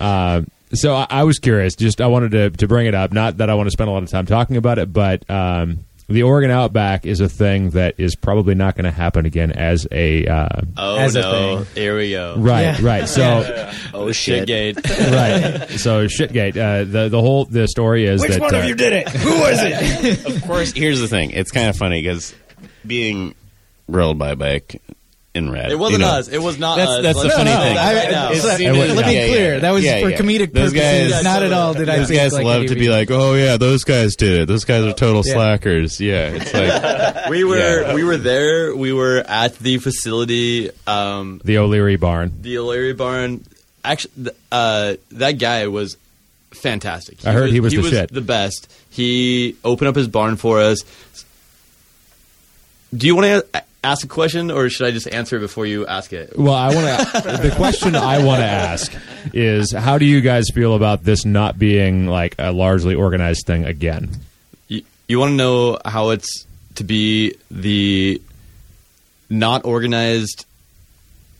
Uh, 0.00 0.42
so 0.72 0.96
I, 0.96 1.06
I 1.10 1.22
was 1.24 1.38
curious. 1.38 1.76
Just 1.76 2.00
I 2.00 2.08
wanted 2.08 2.32
to 2.32 2.50
to 2.50 2.66
bring 2.66 2.86
it 2.86 2.94
up. 2.94 3.12
Not 3.12 3.36
that 3.36 3.50
I 3.50 3.54
want 3.54 3.68
to 3.68 3.70
spend 3.70 3.88
a 3.88 3.92
lot 3.92 4.02
of 4.02 4.10
time 4.10 4.26
talking 4.26 4.56
about 4.56 4.80
it, 4.80 4.92
but 4.92 5.28
um, 5.30 5.84
the 6.10 6.24
Oregon 6.24 6.50
Outback 6.50 7.06
is 7.06 7.20
a 7.20 7.28
thing 7.28 7.70
that 7.70 7.94
is 7.98 8.16
probably 8.16 8.54
not 8.54 8.74
going 8.74 8.84
to 8.84 8.90
happen 8.90 9.26
again 9.26 9.52
as 9.52 9.86
a 9.90 10.26
uh, 10.26 10.48
Oh 10.76 10.96
As 10.96 11.14
a 11.16 11.20
no! 11.22 11.64
thing. 11.64 11.74
Here 11.82 11.96
we 11.96 12.10
go. 12.10 12.34
right, 12.38 12.62
Yeah. 12.62 12.78
right. 12.82 13.08
So. 13.08 13.68
Oh, 13.94 14.12
shit. 14.12 14.48
Shitgate. 14.48 14.76
right. 15.12 15.70
So 15.78 16.06
shitgate. 16.06 16.56
Uh, 16.56 16.84
the 16.84 17.08
the 17.08 17.20
whole 17.20 17.44
the 17.44 17.66
story 17.66 18.06
is 18.06 18.20
Which 18.22 18.32
that 18.32 18.40
one 18.40 18.54
uh, 18.54 18.58
of 18.58 18.64
you 18.66 18.74
did 18.74 18.92
it? 18.92 19.08
Who 19.08 19.30
was 19.40 19.58
it? 19.60 20.26
of 20.36 20.42
course, 20.44 20.72
here's 20.72 21.00
the 21.00 21.08
thing. 21.08 21.30
It's 21.32 21.50
kind 21.50 21.68
of 21.68 21.76
funny 21.76 22.00
because 22.02 22.34
being 22.86 23.34
rolled 23.88 24.18
by 24.18 24.30
a 24.30 24.36
bike 24.36 24.80
in 25.32 25.48
red. 25.50 25.70
It 25.70 25.78
wasn't 25.78 26.00
you 26.00 26.06
know, 26.06 26.12
us. 26.12 26.28
It 26.28 26.42
was 26.42 26.58
not 26.58 26.76
That's 26.76 26.90
us. 26.90 27.02
that's 27.04 27.18
the 27.18 27.24
Let's 27.24 27.36
funny 27.36 27.50
not 27.50 27.62
thing. 27.62 27.76
lie 27.76 27.82
I- 27.82 27.94
right 27.94 28.10
now. 28.10 28.30
It 28.32 28.40
So, 28.42 28.48
seemed- 28.56 28.76
let 28.76 28.88
me 29.06 29.14
yeah, 29.14 29.26
be 29.26 29.32
clear. 29.32 29.54
yeah. 29.54 29.60
That 29.60 29.70
was 29.70 29.84
Yeah, 29.84 30.00
for 30.00 30.10
yeah. 30.10 30.16
comedic 30.18 30.52
Those 30.52 30.72
purposes. 30.72 31.12
guys- 31.12 31.22
not 31.24 31.42
at 31.44 31.52
all 31.52 31.74
did 31.74 31.88
I 31.88 31.98
Those 31.98 32.08
think 32.08 32.20
guys 32.20 32.32
like 32.32 32.44
love 32.44 32.66
to 32.66 32.74
be 32.74 32.88
like, 32.88 33.10
oh 33.12 33.34
yeah, 33.34 33.56
those 33.56 33.84
guys 33.84 34.16
did 34.16 34.42
it. 34.42 34.46
Those 34.48 34.64
guys 34.64 34.84
are 34.84 34.92
total 34.92 35.22
Yeah. 35.24 35.32
slackers. 35.34 36.00
Yeah, 36.00 36.30
it's 36.34 36.52
like 36.52 37.28
we 37.30 37.44
were 37.44 37.58
Yeah. 37.82 37.94
we 37.94 38.02
were 38.02 38.16
there. 38.16 38.74
We 38.74 38.92
were 38.92 39.18
at 39.26 39.56
the 39.60 39.78
facility, 39.78 40.70
um, 40.88 41.40
the 41.44 41.58
O'Leary 41.58 41.96
barn. 41.96 42.32
the 42.42 42.58
O'Leary 42.58 42.92
barn. 42.94 43.44
Actually, 43.84 44.30
uh, 44.50 44.94
that 45.12 45.38
guy 45.38 45.68
was 45.68 45.96
fantastic. 46.50 47.24
I 47.24 47.32
heard 47.32 47.50
he 47.50 47.60
was 47.60 47.72
the 47.72 47.78
was 47.78 47.90
shit. 47.90 48.12
the 48.12 48.20
best. 48.20 48.68
He 48.90 49.54
opened 49.64 49.88
up 49.88 49.94
his 49.94 50.08
barn 50.08 50.34
for 50.36 50.60
us. 50.60 50.80
Do 52.94 53.06
you 53.06 53.14
want 53.14 53.26
to 53.52 53.62
ask 53.82 54.04
a 54.04 54.08
question, 54.08 54.50
or 54.50 54.68
should 54.68 54.86
I 54.86 54.90
just 54.90 55.08
answer 55.08 55.36
it 55.36 55.40
before 55.40 55.66
you 55.66 55.86
ask 55.86 56.12
it? 56.12 56.38
Well, 56.38 56.54
I 56.54 56.74
want 56.74 57.12
to. 57.12 57.48
the 57.48 57.52
question 57.56 57.96
I 57.96 58.24
want 58.24 58.40
to 58.40 58.46
ask 58.46 58.92
is, 59.32 59.72
how 59.72 59.98
do 59.98 60.04
you 60.04 60.20
guys 60.20 60.46
feel 60.52 60.74
about 60.74 61.04
this 61.04 61.24
not 61.24 61.58
being 61.58 62.06
like 62.06 62.34
a 62.38 62.52
largely 62.52 62.94
organized 62.94 63.46
thing 63.46 63.64
again? 63.64 64.10
You, 64.68 64.82
you 65.08 65.18
want 65.18 65.30
to 65.30 65.36
know 65.36 65.78
how 65.84 66.10
it's 66.10 66.46
to 66.76 66.84
be 66.84 67.34
the 67.50 68.20
not 69.28 69.64
organized 69.64 70.46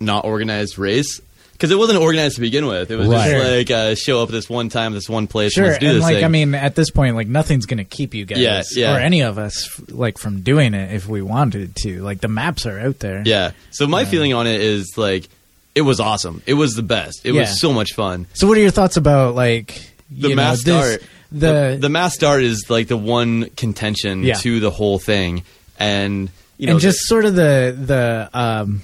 not 0.01 0.25
organized 0.25 0.79
race 0.79 1.21
because 1.61 1.71
it 1.71 1.79
wasn't 1.79 1.99
organized 2.01 2.37
to 2.37 2.41
begin 2.41 2.67
with. 2.67 2.91
It 2.91 2.97
was 2.97 3.07
Right. 3.09 3.31
just 3.31 3.51
like 3.51 3.71
uh, 3.71 3.95
show 3.95 4.23
up 4.23 4.31
this 4.31 4.49
one 4.49 4.71
time, 4.71 4.95
this 4.95 5.09
one 5.11 5.27
place. 5.27 5.53
Sure, 5.53 5.67
let's 5.67 5.79
do 5.79 5.89
and 5.89 5.97
this 5.97 6.03
like 6.03 6.15
thing. 6.17 6.25
I 6.25 6.29
mean, 6.29 6.55
at 6.55 6.75
this 6.75 6.91
point, 6.91 7.17
like 7.17 7.29
nothing's 7.29 7.67
gonna 7.67 7.85
keep 7.85 8.15
you 8.15 8.25
guys 8.25 8.39
Yeah, 8.39 8.63
yeah. 8.75 8.95
or 8.97 8.99
any 8.99 9.21
of 9.21 9.37
us 9.39 9.69
like 9.91 10.17
from 10.17 10.41
doing 10.41 10.73
it 10.73 10.95
if 10.95 11.07
we 11.07 11.21
wanted 11.21 11.77
to. 11.83 12.01
Like 12.03 12.21
the 12.23 12.29
maps 12.29 12.65
are 12.65 12.79
out 12.81 12.99
there. 13.01 13.23
yeah. 13.27 13.51
So 13.73 13.87
my 13.87 14.07
feeling 14.07 14.33
on 14.33 14.47
it 14.47 14.61
is 14.63 14.95
like 14.97 15.29
it 15.75 15.83
was 15.83 16.01
awesome. 16.01 16.43
It 16.47 16.55
was 16.55 16.73
the 16.75 16.83
best. 16.83 17.21
It 17.25 17.35
Yeah. 17.35 17.43
was 17.43 17.61
so 17.61 17.73
much 17.73 17.93
fun. 17.95 18.27
So, 18.33 18.47
what 18.49 18.57
are 18.57 18.61
your 18.63 18.71
thoughts 18.73 18.97
about 18.97 19.35
like 19.35 19.75
The 20.11 20.31
you 20.31 20.35
know, 20.35 20.43
mass 20.43 20.63
this- 20.65 20.75
start. 20.99 21.03
The, 21.33 21.79
the 21.81 21.89
mass 21.89 22.13
start 22.15 22.43
is 22.43 22.65
like 22.69 22.89
the 22.89 22.97
one 22.97 23.51
contention 23.51 24.25
to 24.41 24.59
the 24.59 24.71
whole 24.73 24.99
thing, 24.99 25.45
and 25.79 26.29
you 26.59 26.67
know, 26.67 26.73
and 26.73 26.81
just 26.81 27.07
sort 27.07 27.25
of 27.25 27.37
the 27.37 27.73
the 27.79 28.29
um, 28.35 28.83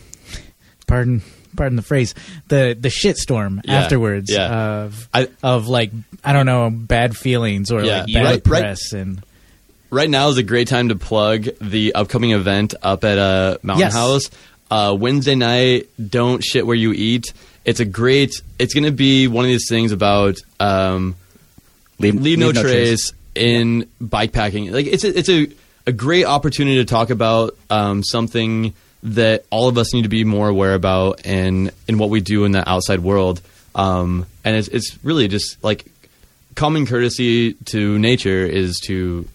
pardon 0.86 1.22
pardon 1.56 1.76
the 1.76 1.82
phrase 1.82 2.14
the 2.48 2.76
the 2.78 2.88
shitstorm 2.88 3.60
Yeah, 3.64 3.74
afterwards 3.74 4.30
yeah. 4.30 4.82
of 4.84 5.08
I- 5.14 5.28
of 5.42 5.68
like 5.68 5.90
I 6.24 6.32
don't 6.32 6.46
know 6.46 6.70
bad 6.70 7.16
feelings 7.16 7.70
or 7.70 7.82
Yeah, 7.82 8.02
like 8.02 8.12
bad 8.12 8.24
right- 8.24 8.32
right- 8.32 8.44
press 8.44 8.92
and 8.92 9.22
right 9.90 10.10
now 10.10 10.28
is 10.28 10.36
a 10.38 10.42
great 10.42 10.68
time 10.68 10.88
to 10.88 10.96
plug 10.96 11.48
the 11.60 11.94
upcoming 11.94 12.32
event 12.32 12.74
up 12.82 13.04
at 13.04 13.18
uh, 13.18 13.58
Mountain 13.62 13.80
Yes. 13.86 13.92
House. 13.94 14.30
Uh, 14.68 14.96
Wednesday 14.98 15.36
night, 15.36 15.88
don't 16.10 16.42
shit 16.42 16.66
where 16.66 16.74
you 16.74 16.92
eat. 16.92 17.32
It's 17.64 17.78
a 17.78 17.84
great. 17.84 18.32
It's 18.58 18.74
going 18.74 18.84
to 18.84 18.90
be 18.90 19.28
one 19.28 19.44
of 19.44 19.48
these 19.48 19.68
things 19.68 19.92
about 19.92 20.38
um, 20.58 21.14
Leave, 22.00 22.20
leave, 22.20 22.38
no, 22.40 22.50
trace, 22.52 23.12
in 23.36 23.88
bike 24.00 24.32
packing. 24.32 24.72
Like 24.72 24.86
it's 24.86 25.04
a, 25.04 25.16
it's 25.18 25.28
a 25.28 25.48
a 25.86 25.92
great 25.92 26.24
opportunity 26.24 26.76
to 26.78 26.84
talk 26.84 27.10
about 27.10 27.56
um, 27.70 28.02
something 28.02 28.74
that 29.06 29.44
all 29.50 29.68
of 29.68 29.78
us 29.78 29.94
need 29.94 30.02
to 30.02 30.08
be 30.08 30.24
more 30.24 30.48
aware 30.48 30.74
about 30.74 31.24
in 31.24 31.70
in 31.86 31.98
what 31.98 32.10
we 32.10 32.20
do 32.20 32.44
in 32.44 32.52
the 32.52 32.68
outside 32.68 33.00
world. 33.00 33.40
Um, 33.74 34.26
and 34.44 34.56
it's 34.56 34.68
it's 34.68 34.98
really 35.02 35.28
just 35.28 35.62
like 35.62 35.86
common 36.54 36.86
courtesy 36.86 37.54
to 37.66 37.98
nature 37.98 38.44
is 38.44 38.80
to 38.86 39.28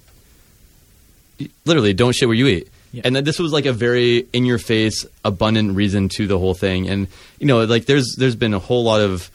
literally 1.66 1.94
don't 1.94 2.14
shit 2.14 2.28
where 2.28 2.36
you 2.36 2.48
eat. 2.48 2.68
Yeah. 2.92 3.04
And 3.06 3.16
that 3.16 3.24
this 3.24 3.40
was 3.40 3.54
like 3.54 3.66
a 3.66 3.72
very 3.72 4.28
in 4.34 4.46
your 4.46 4.58
face, 4.58 5.06
abundant 5.24 5.76
reason 5.76 6.10
to 6.10 6.28
the 6.28 6.38
whole 6.38 6.54
thing. 6.54 6.90
And 6.90 7.08
you 7.40 7.48
know, 7.48 7.64
like 7.64 7.86
there's 7.86 8.16
there's 8.18 8.36
been 8.36 8.54
a 8.54 8.60
whole 8.60 8.84
lot 8.84 9.00
of 9.00 9.32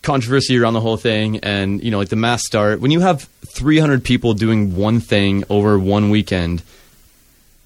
controversy 0.00 0.58
around 0.58 0.74
the 0.74 0.82
whole 0.82 0.98
thing 0.98 1.38
and 1.38 1.82
you 1.82 1.90
know 1.90 1.96
like 1.96 2.10
the 2.10 2.16
mass 2.16 2.44
start 2.44 2.78
when 2.78 2.90
you 2.90 3.00
have 3.00 3.22
300 3.46 4.04
people 4.04 4.34
doing 4.34 4.76
one 4.76 5.00
thing 5.00 5.44
over 5.48 5.78
one 5.78 6.10
weekend 6.10 6.62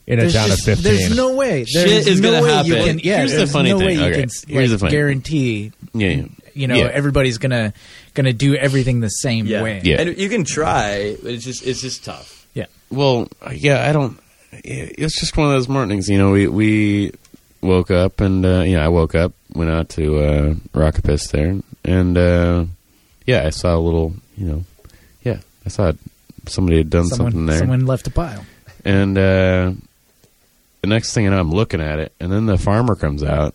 in 0.09 0.18
a 0.18 0.22
there's, 0.22 0.32
town 0.34 0.48
just- 0.48 0.66
of 0.66 0.78
15. 0.78 0.82
there's 0.84 1.16
no 1.16 1.34
way 1.36 1.64
Shit 1.64 1.86
there's 1.88 2.06
is 2.09 2.20
no 2.20 2.30
gonna 2.32 2.42
way 2.44 2.52
happen. 2.52 2.70
you 2.72 2.84
can 2.84 2.98
yeah 2.98 3.18
Here's 3.18 3.30
the 3.32 3.36
there's 3.38 3.52
funny 3.52 3.70
no 3.70 3.78
way 3.78 3.86
thing. 3.88 3.98
you 3.98 4.04
Okay, 4.06 4.20
can 4.22 4.28
here's 4.48 4.70
like, 4.70 4.70
the 4.70 4.78
funny- 4.78 4.90
guarantee 4.90 5.72
Yeah, 5.94 6.09
yeah. 6.09 6.24
you 6.54 6.66
know 6.66 6.74
Yeah. 6.76 6.84
everybody's 6.92 7.38
gonna 7.38 7.72
gonna 8.14 8.32
do 8.32 8.56
everything 8.56 9.00
the 9.00 9.09
same 9.09 9.46
yeah. 9.46 9.62
way 9.62 9.80
Yeah. 9.84 10.00
and 10.00 10.16
you 10.18 10.28
can 10.28 10.44
try 10.44 11.16
but 11.22 11.32
it's 11.32 11.44
just 11.44 11.64
it's 11.66 11.80
just 11.82 12.04
tough 12.04 12.46
yeah 12.54 12.66
Well, 12.90 13.28
yeah, 13.54 13.88
I 13.88 13.92
don't. 13.92 14.18
It's 14.64 15.20
just 15.20 15.36
one 15.36 15.46
of 15.48 15.52
those 15.52 15.68
mornings, 15.68 16.09
you 16.09 16.16
know. 16.16 16.30
We 16.30 16.48
we 16.48 17.12
woke 17.61 17.90
up 17.90 18.20
and 18.22 18.44
uh, 18.46 18.62
you 18.62 18.76
know 18.76 18.82
I 18.82 18.88
woke 18.88 19.14
up, 19.14 19.32
went 19.52 19.70
out 19.70 19.90
to 19.90 20.16
uh, 20.18 20.54
Rockapist 20.72 21.30
there, 21.32 21.54
and 21.84 22.16
uh, 22.16 22.64
yeah, 23.26 23.46
I 23.46 23.50
saw 23.50 23.76
a 23.76 23.78
little, 23.78 24.14
you 24.38 24.46
know, 24.46 24.64
yeah, 25.22 25.40
I 25.66 25.68
saw 25.68 25.92
somebody 26.46 26.78
had 26.78 26.88
done 26.88 27.06
something 27.09 27.44
there, 27.44 27.59
someone 27.59 27.84
left 27.84 28.06
a 28.06 28.11
pile 28.11 28.44
and 28.86 29.18
uh, 29.18 29.72
the 30.83 30.89
next 30.89 31.12
thing 31.14 31.26
I 31.26 31.31
know, 31.31 31.41
I'm 31.41 31.51
looking 31.51 31.81
at 31.81 31.99
it, 31.99 32.12
and 32.20 32.31
then 32.33 32.47
the 32.47 32.59
farmer 32.59 32.95
comes 32.95 33.22
out, 33.22 33.55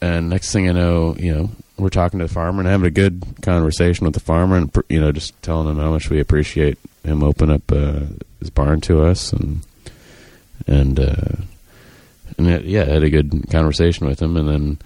and 0.00 0.28
next 0.30 0.52
thing 0.52 0.68
I 0.68 0.72
know, 0.72 1.14
you 1.18 1.34
know, 1.34 1.50
we're 1.78 1.88
talking 1.88 2.18
to 2.20 2.26
the 2.26 2.32
farmer 2.32 2.60
and 2.60 2.68
having 2.68 2.86
a 2.86 2.90
good 2.90 3.22
conversation 3.42 4.04
with 4.04 4.14
the 4.14 4.20
farmer, 4.20 4.56
and 4.56 4.70
you 4.88 5.00
know, 5.00 5.12
just 5.12 5.40
telling 5.42 5.68
him 5.68 5.76
how 5.78 5.90
much 5.90 6.10
we 6.10 6.20
appreciate 6.20 6.78
him 7.04 7.22
open 7.22 7.50
up 7.50 7.70
uh, 7.72 8.00
his 8.40 8.50
barn 8.50 8.80
to 8.82 9.02
us, 9.04 9.32
and 9.32 9.60
and 10.66 10.98
uh, 11.00 11.36
and 12.38 12.48
it, 12.48 12.64
yeah, 12.64 12.82
I 12.82 12.86
had 12.90 13.02
a 13.02 13.10
good 13.10 13.44
conversation 13.50 14.06
with 14.06 14.20
him, 14.20 14.36
and 14.36 14.48
then. 14.48 14.78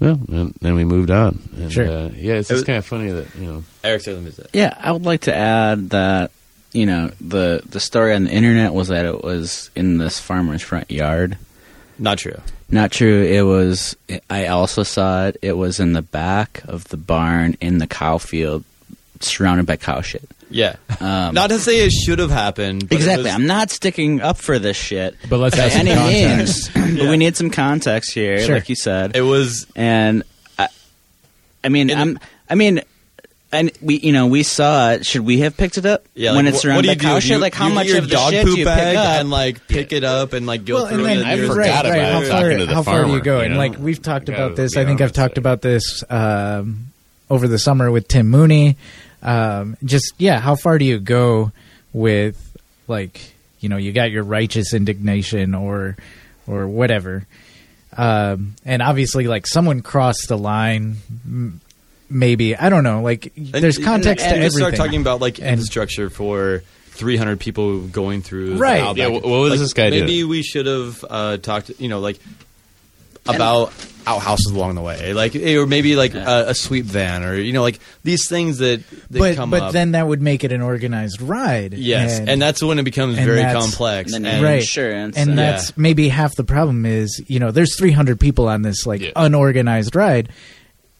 Well, 0.00 0.20
and 0.28 0.54
then 0.60 0.76
we 0.76 0.84
moved 0.84 1.10
on. 1.10 1.40
And, 1.56 1.72
Sure. 1.72 1.84
Uh, 1.88 2.10
yeah, 2.14 2.34
it's 2.34 2.48
It 2.48 2.54
was- 2.54 2.62
kind 2.62 2.78
of 2.78 2.86
funny 2.86 3.10
that 3.10 3.34
you 3.34 3.46
know. 3.46 3.64
eric 3.82 4.00
said 4.02 4.22
let 4.22 4.36
that 4.36 4.50
Yeah, 4.54 4.72
I 4.78 4.92
would 4.92 5.04
like 5.04 5.22
to 5.22 5.34
add 5.34 5.90
that 5.90 6.30
you 6.72 6.86
know 6.86 7.10
the 7.20 7.62
the 7.68 7.80
story 7.80 8.14
on 8.14 8.24
the 8.24 8.30
internet 8.30 8.74
was 8.74 8.88
that 8.88 9.04
it 9.06 9.22
was 9.24 9.70
in 9.74 9.98
this 9.98 10.18
farmer's 10.20 10.62
front 10.62 10.90
yard. 10.90 11.36
not 11.98 12.18
true 12.18 12.40
Not 12.70 12.92
true. 12.92 13.22
It 13.22 13.42
was. 13.42 13.96
I 14.28 14.48
also 14.48 14.82
saw 14.82 15.26
it. 15.28 15.38
It 15.40 15.54
was 15.54 15.80
in 15.80 15.94
the 15.94 16.02
back 16.02 16.62
of 16.68 16.84
the 16.88 16.98
barn 16.98 17.56
in 17.62 17.78
the 17.78 17.86
cow 17.86 18.18
field, 18.18 18.62
surrounded 19.20 19.64
by 19.64 19.76
cow 19.78 20.02
shit. 20.02 20.22
yeah 20.50 20.76
Um, 21.00 21.32
not 21.34 21.48
to 21.48 21.58
say 21.58 21.80
it 21.86 21.90
should 21.92 22.18
have 22.18 22.30
happened 22.30 22.88
but 22.88 22.96
exactly. 22.96 23.24
was- 23.24 23.32
I'm 23.34 23.46
not 23.46 23.70
sticking 23.70 24.20
up 24.20 24.36
for 24.36 24.58
this 24.58 24.76
shit 24.76 25.16
But 25.30 25.38
let's 25.38 25.56
by 25.56 25.62
have 25.62 25.72
some 25.72 25.86
any 25.88 25.94
context. 25.94 26.76
means. 26.76 26.98
but 26.98 27.08
we 27.08 27.16
need 27.16 27.36
some 27.36 27.48
context 27.50 28.12
here, 28.12 28.38
Sure. 28.44 28.56
like 28.56 28.68
you 28.68 28.76
said. 28.76 29.16
it 29.16 29.22
was 29.22 29.66
and 29.74 30.22
I, 30.58 30.68
I 31.64 31.68
mean, 31.70 31.88
And 31.90 32.00
I'm, 32.00 32.18
I 32.50 32.54
mean, 32.54 32.80
and 33.50 33.70
we, 33.80 33.98
you 33.98 34.12
know, 34.12 34.26
we 34.26 34.42
saw 34.42 34.92
it. 34.92 35.06
Should 35.06 35.22
we 35.24 35.38
have 35.40 35.56
picked 35.56 35.78
it 35.78 35.86
up? 35.86 36.04
yeah 36.14 36.34
when 36.34 36.44
like, 36.44 36.54
it's 36.54 36.64
what- 36.64 36.74
what 36.76 36.84
surrounded 36.84 36.98
do 36.98 37.04
by 37.04 37.10
cow 37.10 37.14
do? 37.16 37.20
shit. 37.22 37.30
You- 37.32 37.38
like 37.38 37.54
how 37.54 37.68
you 37.68 37.74
much 37.74 37.90
of 37.90 38.08
the 38.08 38.14
dog 38.14 38.32
shit 38.32 38.44
poop 38.44 38.54
do 38.54 38.58
you 38.60 38.64
bag 38.66 38.88
pick 38.96 38.96
up? 38.98 39.20
and 39.20 39.30
like 39.30 39.68
pick 39.68 39.92
it 39.92 40.04
up 40.04 40.32
and 40.34 40.46
like 40.46 40.64
go 40.64 40.74
well, 40.74 40.86
through 40.88 41.04
and 41.04 41.06
then 41.06 41.18
it 41.18 41.26
I 41.26 41.34
you're- 41.34 41.48
forgot 41.48 41.84
right, 41.84 41.92
right, 41.92 42.12
how 42.12 42.22
far, 42.22 42.50
to 42.50 42.66
the 42.66 42.74
how 42.74 42.82
far 42.82 42.94
do 43.04 43.06
you 43.06 43.06
farmer, 43.18 43.24
go? 43.24 43.38
you 43.38 43.44
and 43.44 43.54
know? 43.54 43.58
like 43.58 43.78
we've 43.78 44.02
talked 44.02 44.28
about 44.28 44.56
this. 44.56 44.76
I 44.76 44.84
think 44.84 45.00
I've 45.00 45.12
talked 45.12 45.36
there. 45.36 45.42
about 45.42 45.62
this 45.62 46.04
um, 46.10 46.88
over 47.30 47.48
the 47.48 47.58
summer 47.58 47.90
with 47.90 48.06
Tim 48.08 48.28
Mooney. 48.28 48.76
Um, 49.22 49.76
just 49.84 50.12
yeah, 50.18 50.38
how 50.40 50.54
far 50.54 50.78
do 50.78 50.84
you 50.84 50.98
go 51.00 51.50
with 51.92 52.36
like 52.86 53.20
you 53.60 53.68
know 53.68 53.76
you 53.78 53.92
got 53.92 54.10
your 54.10 54.22
righteous 54.24 54.72
indignation 54.74 55.54
or 55.54 55.96
or 56.46 56.66
whatever, 56.68 57.26
um, 57.96 58.54
and 58.64 58.80
obviously 58.82 59.26
like 59.26 59.46
someone 59.46 59.80
crossed 59.80 60.28
the 60.28 60.38
line. 60.38 60.96
M- 62.10 62.18
Maybe 62.18 62.56
I 62.56 62.68
don't 62.68 62.84
know. 62.84 63.02
Like 63.02 63.32
there's 63.36 63.76
and- 63.76 63.84
context 63.86 64.24
and 64.26 64.34
to 64.36 64.40
just 64.42 64.56
everything. 64.56 64.74
start 64.76 64.86
talking 64.86 65.00
about 65.00 65.20
like 65.20 65.38
And- 65.38 65.48
infrastructure 65.48 66.10
for 66.10 66.62
300 66.90 67.38
people 67.38 67.80
going 67.86 68.22
through 68.22 68.56
Right. 68.56 68.80
Outback. 68.82 68.96
Yeah, 68.98 69.08
what 69.08 69.24
was 69.24 69.50
Like, 69.50 69.60
this 69.60 69.72
guy 69.72 69.90
doing? 69.90 70.02
maybe 70.02 70.24
we 70.24 70.42
should 70.42 70.66
have 70.66 71.04
uh, 71.08 71.36
talked 71.36 71.70
you 71.78 71.88
know 71.88 72.00
like 72.00 72.18
about 73.26 73.72
outhouses 74.06 74.46
along 74.50 74.74
the 74.74 74.80
way 74.80 75.12
like 75.12 75.36
or 75.36 75.66
maybe 75.66 75.94
like 75.96 76.14
a, 76.14 76.46
a 76.48 76.54
sweep 76.54 76.86
van 76.86 77.22
or 77.22 77.34
you 77.34 77.52
know 77.52 77.60
like 77.60 77.78
these 78.02 78.26
things 78.26 78.56
that, 78.56 78.82
that 79.10 79.18
but 79.18 79.36
come 79.36 79.50
but 79.50 79.60
up 79.64 79.72
then 79.74 79.92
that 79.92 80.08
would 80.08 80.22
make 80.22 80.44
it 80.44 80.50
an 80.52 80.62
organized 80.62 81.20
ride. 81.20 81.74
yes 81.74 82.18
and, 82.18 82.40
that's 82.40 82.62
when 82.62 82.78
it 82.78 82.84
becomes 82.84 83.16
very 83.18 83.42
complex 83.42 84.14
And 84.14 84.26
and, 84.26 84.42
right. 84.42 84.60
insurance 84.60 85.18
and 85.18 85.30
and- 85.30 85.38
that's 85.38 85.68
Yeah. 85.68 85.74
maybe 85.76 86.08
half 86.08 86.36
the 86.36 86.44
problem 86.44 86.86
is 86.86 87.22
you 87.26 87.38
know 87.38 87.50
there's 87.50 87.76
300 87.76 88.18
people 88.18 88.48
on 88.48 88.62
this 88.62 88.86
like 88.86 89.02
Yeah. 89.02 89.10
unorganized 89.14 89.94
ride 89.94 90.30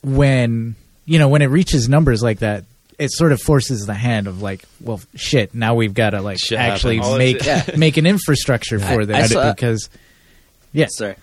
when 0.02 0.76
you 1.08 1.18
know 1.18 1.28
when 1.28 1.42
it 1.42 1.46
reaches 1.46 1.88
numbers 1.88 2.22
like 2.22 2.38
that 2.40 2.64
it 2.98 3.10
sort 3.12 3.32
of 3.32 3.40
forces 3.40 3.86
the 3.86 3.94
hand 3.94 4.26
of 4.26 4.42
like 4.42 4.62
well 4.80 5.00
shit 5.14 5.54
now 5.54 5.74
we've 5.74 5.94
got 5.94 6.10
to 6.10 6.20
like 6.20 6.38
Shit 6.38 6.58
actually 6.58 6.98
make 7.18 7.44
Yeah. 7.44 7.64
make 7.76 7.96
an 7.96 8.06
infrastructure 8.06 8.78
for 8.78 9.02
I- 9.02 9.04
this 9.06 9.16
I 9.16 9.26
saw- 9.26 9.52
because 9.54 9.88
yeah 10.72 10.86
Sorry. 10.90 11.16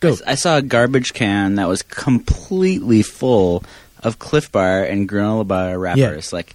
Go. 0.00 0.08
I 0.08 0.12
s- 0.12 0.22
I 0.26 0.34
saw 0.34 0.56
a 0.58 0.62
garbage 0.62 1.12
can 1.14 1.56
that 1.56 1.68
was 1.68 1.82
completely 1.82 3.02
full 3.02 3.64
of 4.02 4.18
Clif 4.18 4.50
Bar 4.50 4.82
and 4.84 5.06
granola 5.08 5.46
bar 5.46 5.78
wrappers. 5.78 6.32
Like, 6.32 6.54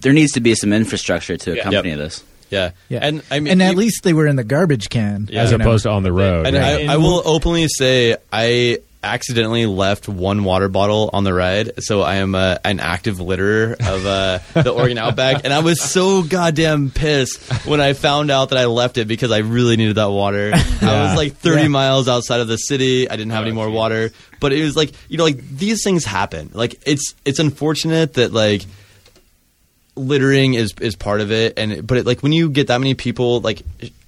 there 0.00 0.12
needs 0.12 0.32
to 0.32 0.40
be 0.40 0.54
some 0.56 0.72
infrastructure 0.72 1.36
to 1.36 1.58
accompany 1.60 1.90
Yep. 1.90 1.98
this. 1.98 2.24
yeah 2.50 2.70
yeah 2.88 3.00
and 3.02 3.22
i 3.30 3.40
mean 3.40 3.52
and 3.52 3.62
at 3.62 3.72
you- 3.72 3.78
least 3.78 4.02
they 4.04 4.12
were 4.12 4.26
in 4.26 4.36
the 4.36 4.44
garbage 4.44 4.88
can 4.88 5.26
Yeah. 5.30 5.42
as 5.42 5.50
you 5.52 5.58
know. 5.58 5.64
opposed 5.64 5.82
to 5.84 5.90
on 5.90 6.02
the 6.02 6.12
road. 6.12 6.46
And 6.46 6.54
right? 6.56 6.88
I, 6.88 6.94
I 6.94 6.96
will 6.98 7.22
openly 7.24 7.66
say 7.68 8.16
I 8.32 8.78
accidentally 9.06 9.64
left 9.66 10.08
one 10.08 10.44
water 10.44 10.68
bottle 10.68 11.08
on 11.12 11.24
the 11.24 11.32
ride, 11.32 11.82
so 11.82 12.02
I 12.02 12.16
am 12.16 12.34
uh, 12.34 12.58
an 12.64 12.80
active 12.80 13.16
litterer 13.18 13.72
of 13.72 14.04
uh, 14.06 14.38
the 14.62 14.70
Oregon 14.70 14.98
Outback, 14.98 15.42
and 15.44 15.52
I 15.52 15.60
was 15.60 15.80
so 15.80 16.22
goddamn 16.22 16.90
pissed 16.90 17.40
when 17.66 17.80
I 17.80 17.92
found 17.94 18.30
out 18.30 18.50
that 18.50 18.58
I 18.58 18.66
left 18.66 18.98
it 18.98 19.06
because 19.08 19.30
I 19.30 19.38
really 19.38 19.76
needed 19.76 19.96
that 19.96 20.10
water. 20.10 20.50
I 20.54 21.02
was 21.08 21.16
like 21.16 21.36
30 21.36 21.62
Yeah. 21.62 21.68
miles 21.68 22.08
outside 22.08 22.40
of 22.40 22.48
the 22.48 22.56
city. 22.56 23.08
I 23.08 23.16
didn't 23.16 23.32
have 23.32 23.42
any 23.44 23.52
more 23.52 23.70
water, 23.70 24.10
but 24.40 24.52
it 24.52 24.62
was 24.62 24.76
like 24.76 24.92
you 25.08 25.16
know, 25.18 25.24
like 25.24 25.38
these 25.48 25.82
things 25.84 26.04
happen. 26.04 26.50
Like 26.52 26.80
it's 26.86 27.14
it's 27.24 27.38
unfortunate 27.38 28.14
that 28.14 28.32
like 28.32 28.62
littering 29.94 30.54
is 30.54 30.74
is 30.80 30.94
part 30.94 31.22
of 31.22 31.32
it 31.32 31.58
and 31.58 31.86
but 31.86 31.96
it, 31.96 32.04
like 32.06 32.22
when 32.22 32.30
you 32.32 32.50
get 32.50 32.66
that 32.66 32.78
many 32.78 32.92
people 32.92 33.40
like 33.40 33.62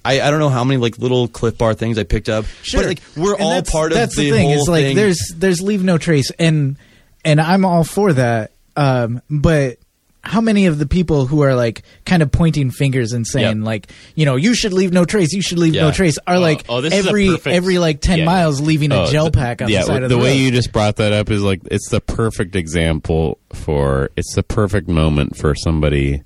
I, 0.09 0.27
I 0.27 0.31
don't 0.31 0.39
know 0.39 0.49
how 0.49 0.63
many 0.63 0.79
like 0.79 0.97
little 0.97 1.27
Clif 1.27 1.57
Bar 1.57 1.73
things 1.73 1.97
I 1.97 2.03
picked 2.03 2.29
up 2.29 2.45
Sure. 2.63 2.81
but 2.81 2.87
like 2.87 3.01
we're 3.15 3.33
And 3.35 3.43
all 3.43 3.61
part 3.63 3.91
of 3.91 3.97
that's 3.97 4.15
the, 4.15 4.29
the 4.29 4.37
thing 4.37 4.49
whole 4.49 4.61
is 4.61 4.67
like 4.69 4.83
thing 4.85 4.95
there's 4.95 5.19
there's 5.35 5.61
leave 5.61 5.83
no 5.83 5.97
trace 5.97 6.31
and 6.39 6.77
and 7.25 7.39
i'm 7.41 7.65
all 7.65 7.83
for 7.83 8.13
that 8.13 8.51
um 8.77 9.21
but 9.29 9.77
how 10.21 10.41
many 10.41 10.65
of 10.65 10.77
the 10.79 10.85
people 10.85 11.25
who 11.25 11.41
are 11.43 11.55
like 11.55 11.83
kind 12.05 12.21
of 12.21 12.29
pointing 12.31 12.71
fingers 12.71 13.13
and 13.13 13.25
saying 13.25 13.57
Yep. 13.59 13.65
like 13.65 13.91
you 14.15 14.25
know 14.25 14.35
you 14.35 14.53
should 14.53 14.73
leave 14.73 14.91
no 14.91 15.05
trace 15.05 15.31
you 15.33 15.41
should 15.41 15.59
leave 15.59 15.73
no 15.73 15.91
trace 15.91 16.17
are 16.27 16.35
Oh, 16.35 16.39
like 16.39 16.65
oh, 16.69 16.79
every 16.83 17.27
perfect- 17.29 17.47
every 17.55 17.77
like 17.79 18.01
10 18.01 18.19
yeah. 18.19 18.25
miles 18.25 18.59
leaving 18.61 18.91
a 18.91 19.03
Oh, 19.03 19.05
gel 19.11 19.25
the- 19.25 19.31
pack 19.31 19.61
on 19.61 19.69
yeah, 19.69 19.79
the 19.81 19.85
side 19.87 20.03
of 20.03 20.09
the 20.09 20.15
the 20.15 20.21
way 20.21 20.31
road. 20.31 20.35
you 20.39 20.51
just 20.51 20.71
brought 20.73 20.97
that 20.97 21.13
up 21.13 21.29
is 21.29 21.41
like 21.41 21.61
it's 21.71 21.89
the 21.89 22.01
perfect 22.01 22.55
example 22.55 23.37
for 23.53 24.09
it's 24.17 24.33
the 24.35 24.43
perfect 24.43 24.87
moment 24.89 25.35
for 25.37 25.55
somebody 25.55 26.21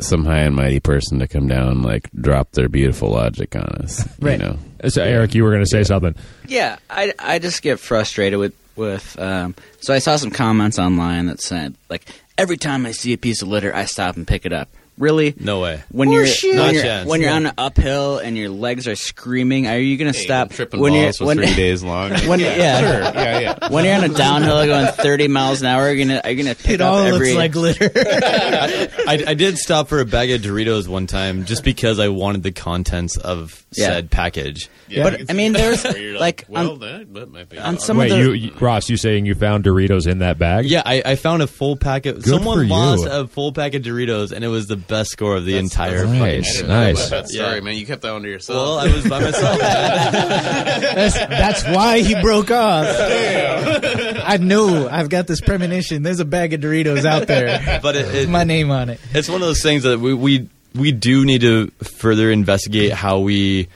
some 0.00 0.24
high 0.24 0.40
and 0.40 0.54
mighty 0.54 0.80
person 0.80 1.18
to 1.20 1.26
come 1.28 1.48
down 1.48 1.68
and 1.68 1.82
like 1.84 2.10
drop 2.12 2.52
their 2.52 2.68
beautiful 2.68 3.10
logic 3.10 3.54
on 3.56 3.62
us 3.82 4.06
Right. 4.20 4.38
you 4.40 4.46
know 4.46 4.58
So, 4.88 5.02
Eric, 5.02 5.34
you 5.34 5.42
were 5.42 5.50
going 5.50 5.64
to 5.64 5.70
say 5.70 5.82
something. 5.84 6.14
Yeah, 6.46 6.76
I, 6.90 7.12
I 7.18 7.38
just 7.38 7.62
get 7.62 7.80
frustrated 7.80 8.38
with 8.38 8.54
with. 8.76 9.18
Um, 9.18 9.54
so 9.80 9.94
I 9.94 9.98
saw 10.00 10.16
some 10.16 10.30
comments 10.30 10.78
online 10.78 11.26
that 11.26 11.40
said 11.40 11.74
like 11.88 12.02
every 12.36 12.58
time 12.58 12.84
I 12.84 12.92
see 12.92 13.14
a 13.14 13.18
piece 13.18 13.40
of 13.40 13.48
litter, 13.48 13.74
I 13.74 13.86
stop 13.86 14.16
and 14.16 14.26
pick 14.28 14.44
it 14.44 14.52
up. 14.52 14.68
Really? 14.98 15.34
No 15.38 15.60
way. 15.60 15.82
When 15.90 16.10
you're 16.10 16.24
Horseshit. 16.24 16.48
when 16.48 16.56
Not 16.56 16.72
you're, 16.74 16.82
chance. 16.82 17.08
when 17.08 17.20
you're 17.20 17.30
on 17.32 17.46
an 17.46 17.52
uphill 17.58 18.18
and 18.18 18.36
your 18.36 18.48
legs 18.48 18.88
are 18.88 18.96
screaming, 18.96 19.66
are 19.66 19.78
you 19.78 19.96
going 19.98 20.12
to 20.12 20.18
stop 20.18 20.50
tripping 20.50 20.80
when 20.80 20.92
balls 20.92 21.02
you're 21.02 21.12
for 21.12 21.24
when, 21.26 21.36
three 21.38 21.54
days 21.54 21.82
long 21.82 22.12
when 22.26 22.40
yeah, 22.40 22.80
sure 22.80 23.00
yeah 23.00 23.38
yeah 23.38 23.68
when 23.70 23.84
you're 23.84 23.94
on 23.94 24.04
a 24.04 24.08
downhill 24.08 24.64
going 24.64 24.86
30 24.92 25.28
miles 25.28 25.60
an 25.60 25.66
hour? 25.66 25.82
Are 25.82 25.92
you 25.92 26.06
gonna 26.06 26.20
are 26.24 26.30
you 26.30 26.42
gonna 26.42 26.54
pick 26.54 26.70
it 26.72 26.80
all 26.80 26.98
up 26.98 27.06
every? 27.12 27.34
looks 27.34 27.36
like 27.36 27.52
glitter 27.52 27.90
I, 27.94 29.24
I 29.28 29.34
did 29.34 29.58
stop 29.58 29.88
for 29.88 30.00
a 30.00 30.04
bag 30.06 30.30
of 30.30 30.40
Doritos 30.40 30.88
one 30.88 31.06
time 31.06 31.44
just 31.44 31.62
because 31.64 31.98
I 31.98 32.08
wanted 32.08 32.42
the 32.42 32.52
contents 32.52 33.16
of 33.16 33.64
Yeah. 33.72 33.86
said 33.88 34.10
package. 34.10 34.68
Yeah, 34.88 35.02
but 35.02 35.30
I 35.30 35.34
mean, 35.34 35.52
there's 35.52 35.84
like 36.20 36.44
well 36.48 36.72
on, 36.72 36.78
that, 36.80 37.12
that 37.14 37.30
might 37.32 37.48
be 37.48 37.58
on 37.58 37.78
some 37.78 37.96
Wait, 37.98 38.10
of 38.12 38.18
the 38.18 38.24
you, 38.24 38.32
you, 38.32 38.52
Ross, 38.60 38.88
you 38.88 38.96
saying 38.96 39.26
you 39.26 39.34
found 39.34 39.64
Doritos 39.64 40.06
in 40.06 40.18
that 40.20 40.38
bag? 40.38 40.66
Yeah, 40.66 40.82
I, 40.86 41.02
I 41.04 41.16
found 41.16 41.42
a 41.42 41.46
full 41.48 41.76
packet. 41.76 42.22
for 42.22 42.28
Someone 42.28 42.60
you. 42.60 42.66
lost 42.68 43.04
a 43.10 43.26
full 43.26 43.52
pack 43.52 43.74
of 43.74 43.82
Doritos, 43.82 44.30
and 44.32 44.44
it 44.44 44.48
was 44.48 44.68
the 44.68 44.76
best 44.88 45.10
score 45.10 45.36
of 45.36 45.44
the 45.44 45.56
entire 45.56 46.06
nice. 46.06 46.56
fucking. 46.56 46.68
Nice. 46.68 47.10
that 47.10 47.28
story 47.28 47.54
Yeah. 47.56 47.60
man 47.60 47.76
you 47.76 47.86
kept 47.86 48.02
that 48.02 48.12
one 48.12 48.22
to 48.22 48.28
yourself 48.28 48.56
Well, 48.56 48.78
I 48.78 48.92
was 48.92 49.08
by 49.08 49.20
myself. 49.20 49.58
that's, 49.60 51.14
that's 51.14 51.64
why 51.64 52.00
he 52.00 52.14
broke 52.20 52.50
off 52.50 52.86
I 52.88 54.38
know 54.40 54.88
I've 54.88 55.08
got 55.08 55.26
this 55.26 55.40
premonition 55.40 56.02
there's 56.02 56.20
a 56.20 56.24
bag 56.24 56.52
of 56.54 56.60
Doritos 56.60 57.04
out 57.04 57.26
there 57.26 57.80
but 57.82 57.96
it, 57.96 58.14
it, 58.14 58.28
my 58.28 58.44
name 58.44 58.70
on 58.70 58.88
it 58.90 59.00
it's 59.12 59.28
one 59.28 59.40
of 59.42 59.46
those 59.46 59.62
things 59.62 59.82
that 59.84 59.98
we, 60.00 60.14
we 60.14 60.48
we 60.74 60.92
do 60.92 61.24
need 61.24 61.40
to 61.40 61.68
further 61.82 62.30
investigate 62.30 62.92
how 62.92 63.18
we 63.20 63.68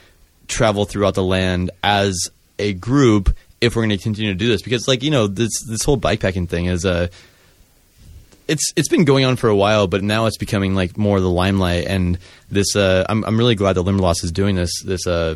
travel 0.47 0.85
throughout 0.85 1.15
the 1.15 1.23
land 1.23 1.71
as 1.83 2.29
a 2.59 2.73
group 2.73 3.35
if 3.59 3.75
we're 3.75 3.83
going 3.83 3.97
to 3.97 4.03
continue 4.03 4.31
to 4.31 4.37
do 4.37 4.47
this 4.47 4.61
because 4.61 4.87
like 4.87 5.03
you 5.03 5.11
know 5.11 5.27
this 5.27 5.51
this 5.67 5.83
whole 5.83 5.97
bikepacking 5.97 6.47
thing 6.49 6.65
is 6.65 6.83
a 6.85 7.09
it's 8.47 8.73
it's 8.75 8.89
been 8.89 9.05
going 9.05 9.25
on 9.25 9.35
for 9.35 9.49
a 9.49 9.55
while 9.55 9.87
but 9.87 10.03
now 10.03 10.25
it's 10.25 10.37
becoming 10.37 10.75
like 10.75 10.97
more 10.97 11.19
the 11.19 11.29
limelight. 11.29 11.85
And 11.87 12.17
this 12.49 12.75
uh, 12.75 13.05
I'm 13.07 13.23
I'm 13.25 13.37
really 13.37 13.55
glad 13.55 13.73
that 13.73 13.83
Limberlost 13.83 14.23
is 14.23 14.31
doing 14.31 14.55
this 14.55 14.71
this 14.83 15.07
uh 15.07 15.35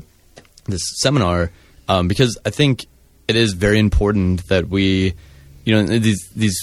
this 0.66 0.82
seminar 1.02 1.52
um, 1.88 2.08
because 2.08 2.38
I 2.46 2.50
think 2.50 2.86
it 3.28 3.36
is 3.36 3.54
very 3.54 3.80
important 3.80 4.48
that 4.50 4.70
we 4.70 5.14
you 5.64 5.76
know 5.76 5.84
these 5.84 6.28
these 6.36 6.58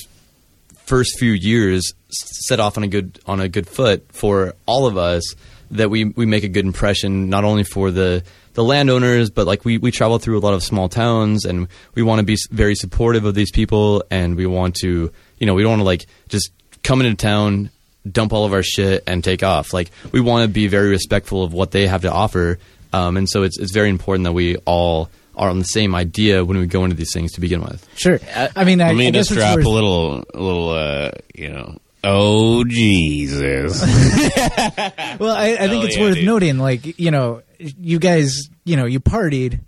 first 0.86 1.18
few 1.18 1.32
years 1.32 1.92
set 2.10 2.60
off 2.60 2.76
on 2.76 2.84
a 2.84 2.88
good 2.88 3.18
on 3.26 3.40
a 3.40 3.48
good 3.48 3.66
foot 3.66 4.04
for 4.12 4.54
all 4.66 4.86
of 4.86 4.96
us 4.96 5.34
that 5.70 5.90
we 5.90 6.04
we 6.04 6.26
make 6.26 6.44
a 6.44 6.48
good 6.48 6.64
impression 6.64 7.30
not 7.30 7.44
only 7.44 7.64
for 7.64 7.90
the 7.90 8.22
the 8.54 8.62
landowners 8.62 9.30
but 9.30 9.46
like 9.46 9.64
we 9.64 9.78
we 9.78 9.90
travel 9.90 10.18
through 10.18 10.38
a 10.38 10.40
lot 10.40 10.54
of 10.54 10.62
small 10.62 10.88
towns 10.88 11.44
and 11.44 11.68
we 11.94 12.02
want 12.02 12.18
to 12.18 12.24
be 12.24 12.36
very 12.50 12.74
supportive 12.74 13.24
of 13.24 13.34
these 13.34 13.50
people 13.50 14.04
and 14.10 14.36
we 14.36 14.46
want 14.46 14.74
to 14.74 15.10
you 15.42 15.46
know 15.46 15.54
we 15.54 15.62
don't 15.62 15.70
want 15.72 15.80
to 15.80 15.84
like 15.84 16.06
just 16.28 16.52
come 16.84 17.02
into 17.02 17.16
town 17.16 17.68
dump 18.08 18.32
all 18.32 18.44
of 18.44 18.52
our 18.52 18.62
shit 18.62 19.02
and 19.08 19.22
take 19.24 19.42
off. 19.42 19.72
Like 19.72 19.90
we 20.12 20.20
want 20.20 20.44
to 20.46 20.48
be 20.52 20.68
very 20.68 20.88
respectful 20.90 21.42
of 21.42 21.52
what 21.52 21.72
they 21.72 21.86
have 21.88 22.02
to 22.02 22.12
offer 22.12 22.58
um, 22.92 23.16
and 23.16 23.28
so 23.28 23.42
it's 23.42 23.58
it's 23.58 23.72
very 23.72 23.88
important 23.88 24.24
that 24.24 24.32
we 24.32 24.56
all 24.66 25.08
are 25.34 25.48
on 25.50 25.58
the 25.58 25.64
same 25.64 25.94
idea 25.94 26.44
when 26.44 26.58
we 26.58 26.66
go 26.66 26.84
into 26.84 26.94
these 26.94 27.12
things 27.12 27.32
to 27.32 27.40
begin 27.40 27.62
with. 27.62 27.88
Sure. 27.96 28.20
I 28.54 28.64
mean 28.64 28.80
I, 28.80 28.88
let 28.88 28.96
me 28.96 29.08
I 29.08 29.10
just 29.10 29.30
it's 29.32 29.40
drop 29.40 29.56
worth- 29.56 29.64
a 29.66 29.68
little 29.70 30.24
a 30.34 30.40
little 30.40 30.68
uh 30.70 31.10
you 31.34 31.48
know 31.48 31.78
oh 32.04 32.62
jesus. 32.64 33.82
Well, 35.18 35.34
I, 35.36 35.56
I 35.58 35.68
think 35.68 35.70
Hell 35.70 35.82
it's 35.84 35.96
yeah, 35.96 36.02
worth 36.02 36.14
dude. 36.16 36.24
noting, 36.24 36.58
like 36.58 36.98
you 36.98 37.10
know, 37.10 37.42
you 37.58 37.98
guys, 37.98 38.48
you 38.64 38.76
know, 38.76 38.86
you 38.86 38.98
partied, 39.00 39.60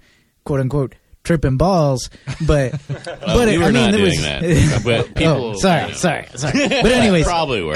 quote 0.44 0.60
unquote, 0.60 0.94
tripping 1.24 1.56
balls, 1.56 2.10
but 2.46 2.72
but 2.88 3.48
we 3.48 3.58
were 3.58 3.64
I 3.64 3.70
mean, 3.70 3.72
not 3.72 3.90
there 3.90 3.98
doing 3.98 4.10
was, 4.10 4.22
that 4.22 4.82
but 4.84 5.14
people 5.14 5.32
oh, 5.32 5.54
sorry, 5.54 5.82
you 5.82 5.88
know, 5.88 5.94
sorry, 5.94 6.26
sorry. 6.36 6.68
But 6.68 6.92
anyways, 6.92 7.24
probably 7.26 7.62
were 7.62 7.74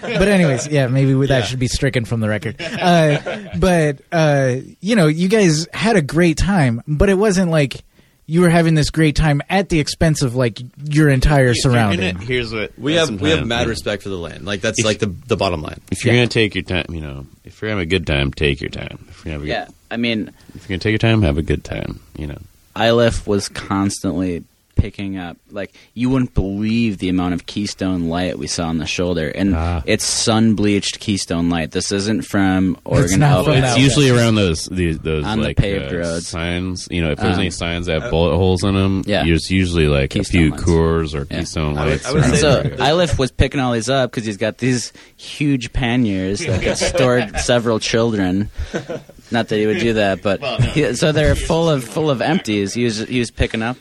but 0.00 0.28
anyways, 0.28 0.68
yeah, 0.68 0.86
maybe 0.86 1.14
we- 1.14 1.26
that 1.26 1.46
should 1.46 1.58
be 1.58 1.68
stricken 1.68 2.04
from 2.04 2.20
the 2.20 2.28
record. 2.28 2.56
Uh, 2.60 3.48
but 3.58 4.00
uh, 4.12 4.56
you 4.80 4.94
know, 4.96 5.06
you 5.08 5.28
guys 5.28 5.66
had 5.72 5.96
a 5.96 6.02
great 6.02 6.36
time, 6.36 6.82
but 6.86 7.08
it 7.08 7.14
wasn't 7.14 7.50
like 7.50 7.82
you 8.26 8.42
were 8.42 8.48
having 8.50 8.74
this 8.76 8.90
great 8.90 9.16
time 9.16 9.42
at 9.50 9.70
the 9.70 9.80
expense 9.80 10.22
of 10.22 10.36
like 10.36 10.60
your 10.84 11.08
entire 11.08 11.48
If 11.48 11.64
you're 11.64 11.72
gonna- 11.72 11.96
surrounding. 11.96 12.18
here's 12.18 12.52
what 12.52 12.78
we 12.78 12.94
have 12.94 13.20
we 13.20 13.30
have 13.30 13.44
mad 13.46 13.62
you 13.64 13.70
respect 13.70 14.04
for 14.04 14.08
the 14.08 14.16
land 14.18 14.44
like 14.44 14.60
that's 14.60 14.78
If- 14.78 14.84
like 14.84 14.98
the 15.00 15.06
the 15.26 15.36
bottom 15.36 15.62
line 15.62 15.80
If 15.90 16.04
you're 16.04 16.14
Yeah. 16.14 16.20
gonna 16.20 16.28
take 16.28 16.54
your 16.54 16.62
time, 16.62 16.86
you 16.90 17.00
know, 17.00 17.26
if 17.44 17.60
you're 17.60 17.70
having 17.70 17.82
a 17.82 17.86
good 17.86 18.06
time, 18.06 18.30
take 18.32 18.60
your 18.60 18.70
time. 18.70 19.06
If 19.08 19.24
you're 19.24 19.32
having 19.32 19.48
a 19.48 19.50
yeah. 19.52 19.68
I 19.90 19.96
mean, 19.96 20.30
if 20.54 20.62
you're 20.62 20.68
gonna 20.68 20.78
take 20.78 20.92
your 20.92 20.98
time, 20.98 21.22
have 21.22 21.38
a 21.38 21.42
good 21.42 21.64
time. 21.64 21.98
You 22.16 22.28
know, 22.28 22.38
Eilif 22.76 23.26
was 23.26 23.48
constantly 23.48 24.44
picking 24.76 25.18
up 25.18 25.36
like 25.50 25.74
you 25.92 26.08
wouldn't 26.08 26.32
believe 26.32 26.96
the 26.96 27.10
amount 27.10 27.34
of 27.34 27.44
keystone 27.44 28.08
light 28.08 28.38
we 28.38 28.46
saw 28.46 28.64
on 28.68 28.78
the 28.78 28.86
shoulder 28.86 29.28
and 29.28 29.54
Ah. 29.54 29.82
it's 29.84 30.06
sun 30.06 30.54
bleached 30.54 31.00
keystone 31.00 31.50
light 31.50 31.70
this 31.72 31.92
isn't 31.92 32.22
from 32.22 32.78
oregon 32.86 33.20
not 33.20 33.44
from 33.44 33.56
it's 33.56 33.76
usually 33.76 34.06
It's- 34.06 34.18
around 34.18 34.36
those 34.36 34.64
these, 34.70 34.98
those 35.00 35.26
On 35.26 35.40
the 35.42 35.52
paved 35.52 35.92
uh, 35.92 35.98
roads. 35.98 36.28
signs. 36.28 36.88
You 36.90 37.02
know, 37.02 37.10
if 37.10 37.18
there's 37.18 37.34
Um, 37.34 37.40
any 37.40 37.50
signs 37.50 37.86
that 37.86 38.00
have 38.00 38.10
bullet 38.10 38.34
holes 38.36 38.64
in 38.64 38.72
them, 38.74 39.02
yeah. 39.04 39.22
there's 39.22 39.50
usually 39.50 39.86
like 39.86 40.10
Keystone 40.10 40.40
a 40.40 40.44
few 40.44 40.50
lights. 40.52 40.62
Coors 40.62 41.14
or 41.14 41.26
Yeah. 41.30 41.38
Keystone 41.40 41.76
I 41.76 41.84
would- 41.84 41.90
lights. 41.90 42.06
I 42.06 42.12
would 42.12 42.24
say 42.24 42.36
so 42.36 42.62
there. 42.62 42.76
Eilif 42.78 43.18
was 43.18 43.30
picking 43.32 43.60
all 43.60 43.72
these 43.72 43.90
up 43.90 44.10
because 44.12 44.24
he's 44.24 44.38
got 44.38 44.56
these 44.58 44.94
huge 45.18 45.74
panniers 45.74 46.38
that 46.40 46.62
could 46.62 46.78
store 46.78 47.28
several 47.38 47.80
children. 47.80 48.48
Not 49.30 49.48
that 49.48 49.56
he 49.56 49.66
would 49.66 49.78
do 49.78 49.92
that, 49.94 50.22
but 50.22 50.40
he, 50.60 50.94
so 50.94 51.12
they're 51.12 51.34
full 51.36 51.68
of 51.70 51.84
full 51.84 52.10
of 52.10 52.20
empties. 52.20 52.74
He 52.74 52.84
was 52.84 52.98
he 52.98 53.18
was 53.20 53.30
picking 53.30 53.62
up 53.62 53.76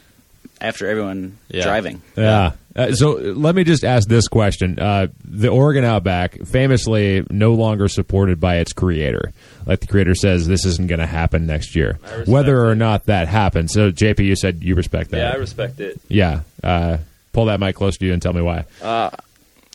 after 0.61 0.87
everyone 0.89 1.37
Yeah. 1.49 1.63
driving. 1.63 2.01
Yeah. 2.15 2.51
Uh, 2.75 2.93
so 2.93 3.13
let 3.13 3.55
me 3.55 3.63
just 3.63 3.83
ask 3.83 4.07
this 4.07 4.27
question: 4.27 4.77
uh, 4.79 5.07
The 5.25 5.47
Oregon 5.49 5.83
Outback, 5.83 6.45
famously 6.45 7.25
no 7.29 7.53
longer 7.53 7.87
supported 7.87 8.39
by 8.39 8.57
its 8.57 8.73
creator, 8.73 9.33
like 9.65 9.79
the 9.81 9.87
creator 9.87 10.13
says, 10.15 10.47
this 10.47 10.65
isn't 10.65 10.87
going 10.87 10.99
to 10.99 11.05
happen 11.07 11.45
next 11.47 11.75
year, 11.75 11.97
whether 12.25 12.65
or 12.67 12.75
not 12.75 13.05
that 13.07 13.27
happens. 13.27 13.73
So, 13.73 13.91
JP, 13.91 14.19
you 14.19 14.35
said 14.35 14.63
you 14.63 14.75
respect 14.75 15.09
that. 15.11 15.17
Yeah, 15.17 15.31
I 15.31 15.35
respect 15.35 15.79
it. 15.79 15.99
Yeah. 16.07 16.41
Uh, 16.63 16.97
pull 17.33 17.45
that 17.45 17.59
mic 17.59 17.75
close 17.75 17.97
to 17.97 18.05
you 18.05 18.13
and 18.13 18.21
tell 18.21 18.33
me 18.33 18.41
why. 18.41 18.65
Uh, 18.81 19.09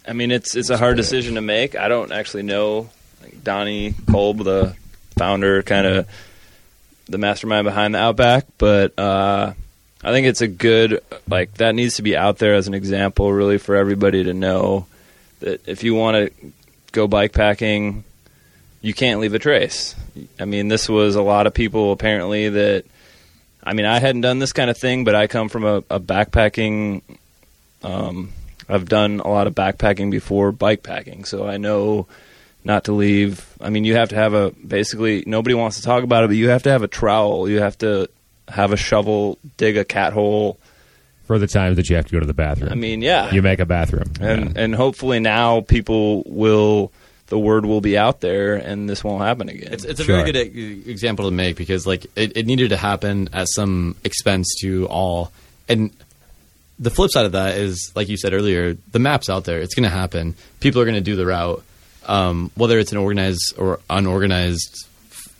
I 0.07 0.13
mean, 0.13 0.31
it's 0.31 0.55
it's 0.55 0.71
a 0.71 0.77
hard 0.79 0.97
decision 0.97 1.35
to 1.35 1.41
make. 1.41 1.77
I 1.77 1.89
don't 1.89 2.13
actually 2.13 2.45
know 2.45 2.89
Donnie 3.43 3.95
Kolb, 4.11 4.45
the 4.45 4.77
founder, 5.17 5.63
kind 5.63 5.87
of 5.87 6.09
the 7.07 7.19
mastermind 7.19 7.65
behind 7.65 7.95
the 7.95 7.99
Outback, 7.99 8.47
but 8.59 8.99
uh, 8.99 9.53
I 10.03 10.13
think 10.13 10.27
it's 10.27 10.41
a 10.41 10.49
good 10.49 11.01
like 11.29 11.55
that 11.55 11.75
needs 11.75 11.97
to 11.97 12.03
be 12.03 12.17
out 12.17 12.39
there 12.39 12.55
as 12.55 12.69
an 12.69 12.75
example, 12.75 13.33
really, 13.33 13.59
for 13.59 13.77
everybody 13.77 14.25
to 14.25 14.35
know 14.35 14.87
that 15.41 15.67
if 15.69 15.85
you 15.85 15.95
want 15.95 16.17
to 16.17 16.53
go 16.93 17.07
bike 17.07 17.33
packing, 17.33 18.05
you 18.81 18.95
can't 18.95 19.21
leave 19.21 19.35
a 19.35 19.39
trace. 19.39 19.95
I 20.39 20.45
mean, 20.45 20.69
this 20.69 20.89
was 20.89 21.17
a 21.17 21.23
lot 21.23 21.47
of 21.47 21.55
people 21.55 21.93
apparently 21.93 22.49
that. 22.49 22.85
I 23.67 23.73
mean, 23.73 23.87
I 23.87 23.99
hadn't 23.99 24.21
done 24.21 24.41
this 24.41 24.53
kind 24.53 24.69
of 24.69 24.77
thing, 24.77 25.05
but 25.05 25.15
I 25.15 25.27
come 25.27 25.49
from 25.49 25.65
a, 25.65 25.77
a 25.89 25.99
backpacking 25.99 27.01
um, 27.85 28.33
I've 28.69 28.89
done 28.89 29.21
a 29.21 29.29
lot 29.29 29.47
of 29.47 29.55
backpacking 29.55 30.11
before 30.11 30.51
bike 30.51 30.83
packing, 30.83 31.25
so 31.25 31.47
I 31.47 31.59
know 31.59 32.07
not 32.65 32.85
to 32.85 32.93
leave. 32.93 33.47
I 33.61 33.71
mean, 33.71 33.85
you 33.85 33.95
have 33.97 34.09
to 34.11 34.15
have 34.17 34.35
a 34.35 34.51
basically 34.67 35.23
nobody 35.27 35.55
wants 35.55 35.77
to 35.77 35.83
talk 35.83 36.03
about 36.05 36.25
it, 36.25 36.29
but 36.29 36.37
you 36.37 36.49
have 36.49 36.63
to 36.65 36.71
have 36.71 36.83
a 36.83 36.89
trowel. 36.89 37.49
You 37.49 37.61
have 37.61 37.77
to 37.79 38.09
have 38.49 38.73
a 38.73 38.77
shovel, 38.77 39.39
dig 39.57 39.77
a 39.77 39.85
cat 39.85 40.13
hole. 40.13 40.59
For 41.27 41.39
the 41.39 41.47
times 41.47 41.77
that 41.77 41.89
you 41.89 41.97
have 41.97 42.05
to 42.07 42.13
go 42.13 42.21
to 42.21 42.27
the 42.27 42.35
bathroom. 42.35 42.71
I 42.71 42.75
mean, 42.75 43.01
yeah, 43.01 43.33
you 43.33 43.41
make 43.41 43.59
a 43.61 43.65
bathroom. 43.67 44.13
and 44.21 44.45
Yeah. 44.57 44.63
and 44.63 44.75
hopefully 44.75 45.21
now 45.21 45.61
people 45.63 46.23
will 46.27 46.93
the 47.29 47.39
word 47.39 47.65
will 47.65 47.81
be 47.81 47.97
out 47.97 48.21
there, 48.21 48.55
and 48.57 48.89
this 48.89 49.03
won't 49.03 49.23
happen 49.25 49.49
again. 49.49 49.73
It's, 49.73 49.85
it's 49.85 49.99
a 50.01 50.05
Sure. 50.05 50.17
very 50.19 50.31
good 50.31 50.55
e- 50.57 50.83
example 50.91 51.25
to 51.25 51.31
make 51.31 51.57
because 51.57 51.87
like 51.87 52.05
it, 52.17 52.37
it 52.37 52.47
needed 52.47 52.69
to 52.71 52.77
happen 52.77 53.31
at 53.33 53.49
some 53.49 53.97
expense 54.05 54.55
to 54.61 54.87
all. 54.89 55.33
And 55.67 55.91
the 56.79 56.91
flip 56.91 57.11
side 57.11 57.25
of 57.25 57.33
that 57.33 57.57
is, 57.57 57.91
like 57.97 58.11
you 58.11 58.19
said 58.19 58.35
earlier, 58.35 58.77
the 58.93 58.99
map's 58.99 59.31
out 59.31 59.45
there. 59.45 59.61
It's 59.61 59.75
going 59.75 59.89
to 59.89 59.97
happen. 59.97 60.35
People 60.61 60.83
are 60.83 60.85
going 60.85 60.97
to 60.97 61.01
do 61.01 61.17
the 61.17 61.25
route, 61.25 61.63
um, 62.07 62.51
whether 62.55 62.79
it's 62.79 62.93
an 62.93 62.99
organized 62.99 63.55
or 63.59 63.81
unorganized 63.91 64.87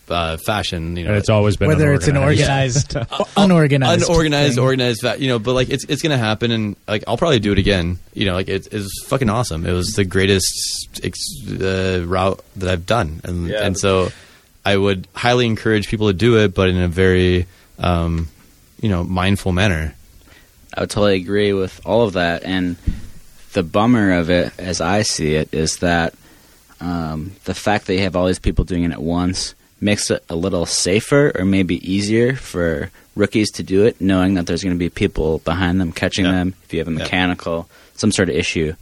uh, 0.09 0.37
fashion. 0.37 0.95
You 0.97 1.03
know, 1.05 1.09
and 1.11 1.17
it's 1.17 1.29
always 1.29 1.57
been 1.57 1.67
Whether 1.67 1.93
it's 1.93 2.07
an 2.07 2.17
organized, 2.17 2.95
unorganized, 3.37 4.03
unorganized, 4.03 4.55
thing. 4.55 4.63
organized. 4.63 5.01
Fa- 5.01 5.15
you 5.19 5.27
know, 5.27 5.39
but 5.39 5.53
like 5.53 5.69
it's 5.69 5.83
it's 5.85 6.01
gonna 6.01 6.17
happen, 6.17 6.51
and 6.51 6.75
like 6.87 7.03
I'll 7.07 7.17
probably 7.17 7.39
do 7.39 7.51
it 7.51 7.57
again. 7.57 7.97
You 8.13 8.25
know, 8.25 8.33
like 8.33 8.47
it, 8.47 8.67
it 8.67 8.73
was 8.73 8.91
fucking 9.07 9.29
awesome. 9.29 9.65
It 9.65 9.71
was 9.73 9.93
the 9.93 10.05
greatest 10.05 10.99
ex- 11.03 11.47
uh, 11.49 12.03
route 12.05 12.43
that 12.57 12.69
I've 12.69 12.85
done, 12.85 13.21
and 13.23 13.47
Yeah. 13.47 13.65
and 13.65 13.77
so 13.77 14.09
I 14.63 14.77
would 14.77 15.07
highly 15.15 15.45
encourage 15.45 15.87
people 15.87 16.07
to 16.07 16.13
do 16.13 16.37
it, 16.39 16.53
but 16.53 16.69
in 16.69 16.77
a 16.77 16.87
very 16.87 17.45
um, 17.79 18.27
you 18.81 18.89
know 18.89 19.03
mindful 19.03 19.51
manner. 19.53 19.95
I 20.77 20.81
would 20.81 20.89
totally 20.89 21.15
agree 21.15 21.53
with 21.53 21.79
all 21.85 22.01
of 22.03 22.13
that. 22.13 22.43
And 22.43 22.75
the 23.53 23.63
bummer 23.63 24.11
of 24.11 24.29
it, 24.29 24.51
as 24.59 24.81
I 24.81 25.03
see 25.03 25.35
it, 25.35 25.53
is 25.53 25.77
that 25.77 26.13
um, 26.81 27.31
the 27.45 27.53
fact 27.53 27.87
that 27.87 27.93
you 27.95 28.01
have 28.01 28.15
all 28.15 28.27
these 28.27 28.39
people 28.39 28.65
doing 28.65 28.83
it 28.83 28.91
at 28.91 29.01
once 29.01 29.55
makes 29.81 30.09
it 30.09 30.23
a 30.29 30.35
little 30.35 30.65
safer 30.65 31.31
or 31.37 31.45
maybe 31.45 31.75
easier 31.89 32.35
for 32.35 32.89
rookies 33.15 33.51
to 33.51 33.63
do 33.63 33.85
it, 33.85 33.99
knowing 34.01 34.33
that 34.35 34.45
there's 34.47 34.63
going 34.63 34.75
to 34.75 34.79
be 34.79 34.89
people 34.89 35.39
behind 35.39 35.79
them 35.79 35.91
catching 35.91 36.25
Yeah. 36.25 36.31
them 36.31 36.53
if 36.63 36.73
you 36.73 36.79
have 36.79 36.87
a 36.87 36.91
mechanical, 36.91 37.69
some 37.95 38.11
sort 38.11 38.29
of 38.29 38.35
issue. 38.35 38.73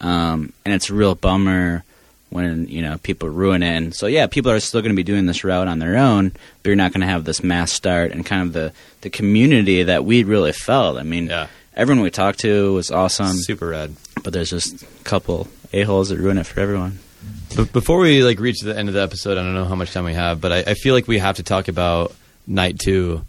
Um, 0.00 0.52
and 0.64 0.74
it's 0.74 0.90
a 0.90 0.94
real 0.94 1.14
bummer 1.14 1.84
when 2.30 2.68
you 2.68 2.82
know 2.82 2.98
people 2.98 3.28
ruin 3.28 3.62
it. 3.62 3.74
And 3.76 3.94
so 3.94 4.06
yeah, 4.06 4.26
people 4.26 4.50
are 4.52 4.60
still 4.60 4.80
going 4.82 4.92
to 4.92 4.96
be 4.96 5.02
doing 5.02 5.26
this 5.26 5.44
route 5.44 5.66
on 5.68 5.78
their 5.78 5.96
own, 5.96 6.30
but 6.30 6.66
you're 6.68 6.76
not 6.76 6.92
going 6.92 7.00
to 7.00 7.06
have 7.06 7.24
this 7.24 7.42
mass 7.42 7.72
start 7.72 8.12
and 8.12 8.24
kind 8.24 8.42
of 8.42 8.52
the 8.52 8.72
the 9.00 9.10
community 9.10 9.82
that 9.84 10.04
we 10.04 10.22
really 10.24 10.52
felt. 10.52 10.98
I 10.98 11.02
mean, 11.04 11.26
Yeah. 11.26 11.46
everyone 11.74 12.02
we 12.02 12.10
talked 12.10 12.40
to 12.40 12.72
was 12.74 12.90
awesome, 12.90 13.32
Super 13.38 13.68
rad. 13.68 13.96
but 14.22 14.32
there's 14.32 14.50
just 14.50 14.82
a 14.82 14.86
couple 15.04 15.48
a 15.72 15.82
holes 15.82 16.10
that 16.10 16.18
ruin 16.18 16.38
it 16.38 16.46
for 16.46 16.60
everyone. 16.60 16.98
But 17.56 17.72
before 17.72 17.98
we 17.98 18.22
like 18.22 18.38
reach 18.40 18.60
the 18.60 18.76
end 18.76 18.88
of 18.88 18.94
the 18.94 19.02
episode, 19.02 19.32
I 19.32 19.42
don't 19.42 19.54
know 19.54 19.64
how 19.64 19.74
much 19.74 19.92
time 19.92 20.04
we 20.04 20.14
have, 20.14 20.40
but 20.40 20.52
I, 20.52 20.58
I 20.58 20.74
feel 20.74 20.94
like 20.94 21.08
we 21.08 21.18
have 21.18 21.36
to 21.36 21.42
talk 21.42 21.68
about 21.68 22.14
night 22.46 22.78
two, 22.78 23.22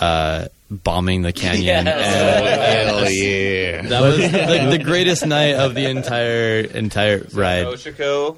uh, 0.00 0.46
bombing 0.70 1.22
the 1.22 1.32
canyon. 1.32 1.86
Hell 1.86 1.94
yeah. 3.10 3.82
That 3.82 4.00
was 4.00 4.16
the, 4.18 4.76
the 4.78 4.84
greatest 4.84 5.26
night 5.26 5.54
of 5.54 5.74
the 5.74 5.88
entire 5.88 6.60
entire 6.60 7.26
ride. 7.32 7.66
Ochoco. 7.66 8.36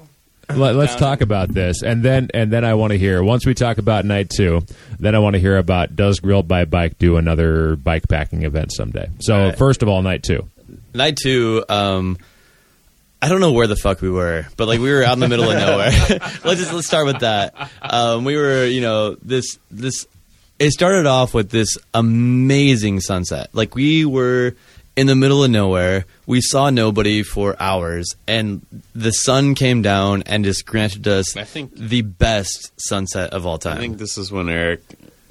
Let, 0.49 0.77
us 0.77 0.95
talk 0.95 1.19
about 1.19 1.49
this, 1.49 1.81
and 1.81 2.01
then 2.03 2.29
and 2.33 2.51
then 2.51 2.63
I 2.63 2.75
want 2.75 2.91
to 2.91 2.97
hear. 2.97 3.21
Once 3.21 3.45
we 3.45 3.53
talk 3.53 3.79
about 3.79 4.05
night 4.05 4.29
two, 4.29 4.61
then 4.97 5.13
I 5.13 5.19
want 5.19 5.33
to 5.33 5.41
hear 5.41 5.57
about 5.57 5.95
does 5.95 6.21
Grilled 6.21 6.47
by 6.47 6.63
Bike 6.63 6.97
do 6.97 7.17
another 7.17 7.75
bike 7.75 8.07
packing 8.07 8.43
event 8.43 8.71
someday? 8.71 9.09
So 9.19 9.35
All 9.35 9.45
right. 9.49 9.57
first 9.57 9.83
of 9.83 9.89
all, 9.89 10.01
night 10.01 10.23
two. 10.23 10.47
Night 10.93 11.17
two, 11.21 11.65
um, 11.67 12.17
I 13.21 13.29
don't 13.29 13.39
know 13.41 13.51
where 13.51 13.67
the 13.67 13.75
fuck 13.75 14.01
we 14.01 14.09
were, 14.09 14.45
but 14.57 14.67
like 14.67 14.79
we 14.79 14.91
were 14.91 15.03
out 15.03 15.13
in 15.13 15.19
the 15.19 15.27
middle 15.27 15.49
of 15.49 15.57
nowhere. 15.59 15.89
let's 16.45 16.59
just 16.59 16.73
let's 16.73 16.87
start 16.87 17.05
with 17.05 17.19
that. 17.21 17.71
Um, 17.81 18.23
we 18.25 18.35
were, 18.35 18.65
you 18.65 18.81
know, 18.81 19.15
this 19.15 19.57
this. 19.71 20.05
It 20.59 20.71
started 20.71 21.05
off 21.05 21.33
with 21.33 21.49
this 21.51 21.77
amazing 21.93 22.99
sunset. 23.01 23.49
Like 23.53 23.75
we 23.75 24.05
were 24.05 24.55
in 24.95 25.05
the 25.07 25.15
middle 25.15 25.43
of 25.43 25.51
nowhere. 25.51 26.05
We 26.25 26.41
saw 26.41 26.69
nobody 26.71 27.21
for 27.23 27.55
hours, 27.59 28.15
and 28.27 28.65
the 28.95 29.11
sun 29.11 29.53
came 29.55 29.81
down 29.83 30.23
and 30.25 30.43
just 30.43 30.65
granted 30.65 31.07
us 31.07 31.35
I 31.37 31.43
think- 31.43 31.75
the 31.75 32.01
best 32.01 32.71
sunset 32.79 33.33
of 33.33 33.45
all 33.45 33.57
time. 33.59 33.77
I 33.77 33.79
think 33.79 33.97
this 33.99 34.17
is 34.17 34.31
when 34.31 34.49
Eric 34.49 34.81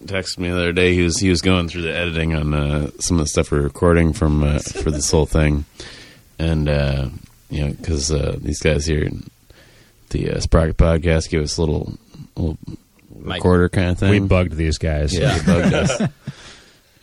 texted 0.04 0.38
me 0.38 0.48
the 0.50 0.56
other 0.56 0.72
day. 0.72 0.94
He 0.94 1.02
was 1.02 1.18
he 1.18 1.28
was 1.30 1.40
going 1.42 1.68
through 1.68 1.82
the 1.82 1.94
editing 1.94 2.34
on 2.34 2.54
uh, 2.54 2.90
some 3.00 3.18
of 3.18 3.24
the 3.24 3.28
stuff 3.28 3.50
we're 3.50 3.62
recording 3.62 4.12
from 4.12 4.42
uh, 4.44 4.58
for 4.60 4.90
this 4.92 5.10
whole 5.10 5.26
thing, 5.26 5.64
and 6.38 6.68
uh, 6.68 7.08
you 7.50 7.64
know 7.66 7.70
because 7.72 8.10
uh, 8.12 8.36
these 8.40 8.60
guys 8.60 8.86
here, 8.86 9.02
in 9.04 9.28
the 10.10 10.30
uh, 10.32 10.40
Sprocket 10.40 10.76
Podcast, 10.76 11.30
give 11.30 11.42
us 11.42 11.56
a 11.56 11.60
little 11.62 11.94
little 12.36 12.58
Mic. 13.14 13.34
recorder 13.36 13.68
kind 13.68 13.90
of 13.90 13.98
thing. 13.98 14.10
We 14.10 14.18
bugged 14.20 14.52
these 14.56 14.78
guys. 14.78 15.16
yeah, 15.16 15.38
they 15.38 15.52
bugged 15.52 15.74
us. 15.74 16.02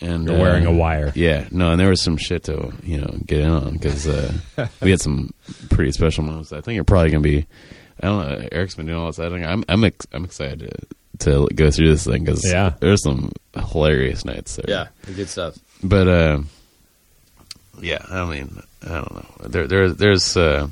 And 0.01 0.27
They're 0.27 0.37
wearing 0.37 0.67
uh, 0.67 0.71
a 0.71 0.73
wire. 0.73 1.13
Yeah, 1.15 1.47
no, 1.49 1.71
and 1.71 1.79
there 1.79 1.87
was 1.87 2.01
some 2.01 2.17
shit 2.17 2.43
to 2.45 2.73
you 2.83 2.99
know 2.99 3.15
get 3.25 3.39
in 3.39 3.49
on 3.49 3.71
because 3.73 4.05
uh, 4.05 4.33
we 4.81 4.91
had 4.91 4.99
some 4.99 5.33
pretty 5.69 5.93
special 5.93 6.25
moments. 6.25 6.51
I 6.51 6.59
think 6.59 6.75
you're 6.75 6.83
probably 6.83 7.11
gonna 7.11 7.21
be. 7.21 7.45
I 8.01 8.07
don't 8.07 8.27
know. 8.41 8.47
Eric's 8.51 8.75
been 8.75 8.87
doing 8.87 8.97
all 8.97 9.05
this 9.07 9.19
editing. 9.19 9.45
I'm 9.45 9.63
I'm 9.69 9.85
ex- 9.85 10.05
I'm 10.11 10.25
excited 10.25 10.59
to, 11.19 11.47
to 11.47 11.47
go 11.55 11.71
through 11.71 11.87
this 11.87 12.03
thing 12.05 12.25
because 12.25 12.43
Yeah. 12.43 12.73
there's 12.81 13.01
some 13.01 13.31
hilarious 13.55 14.25
nights 14.25 14.57
there. 14.57 14.65
yeah, 14.67 14.87
good 15.15 15.29
stuff. 15.29 15.57
but 15.81 16.07
uh, 16.09 16.41
yeah, 17.81 18.03
I 18.09 18.25
mean, 18.29 18.61
I 18.85 18.89
don't 18.89 19.13
know. 19.13 19.47
There 19.47 19.67
there 19.67 19.89
there's 19.89 20.35
uh, 20.35 20.67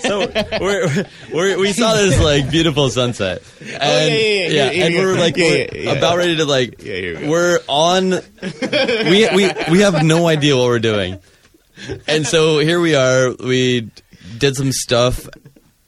so 0.00 0.26
we're, 0.60 1.06
we're, 1.32 1.58
we 1.58 1.72
saw 1.72 1.94
this 1.94 2.20
like 2.20 2.50
beautiful 2.50 2.90
sunset, 2.90 3.42
and 3.60 3.70
yeah, 3.70 4.06
yeah, 4.06 4.48
yeah, 4.48 4.70
yeah, 4.70 4.84
and 4.84 4.94
yeah, 4.94 5.00
we're 5.00 5.18
like 5.18 5.36
yeah, 5.36 5.44
we're 5.44 5.56
yeah, 5.56 5.68
yeah. 5.74 5.92
about 5.92 6.16
ready 6.16 6.36
to 6.36 6.44
like 6.44 6.82
Yeah, 6.82 6.94
here 6.94 7.14
we 7.14 7.20
go. 7.22 7.30
we're 7.30 7.58
on. 7.68 8.10
We 8.10 9.28
we 9.34 9.50
we 9.70 9.80
have 9.80 10.04
no 10.04 10.26
idea 10.28 10.56
what 10.56 10.66
we're 10.66 10.78
doing, 10.78 11.18
and 12.06 12.26
so 12.26 12.58
here 12.58 12.80
we 12.80 12.94
are. 12.94 13.34
We 13.34 13.90
did 14.36 14.56
some 14.56 14.72
stuff 14.72 15.28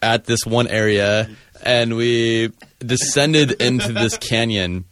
at 0.03 0.25
this 0.25 0.47
one 0.47 0.67
area, 0.69 1.29
and 1.63 1.97
we 1.97 2.53
descended 2.79 3.53
into 3.61 3.93
this 3.93 4.17
canyon, 4.17 4.85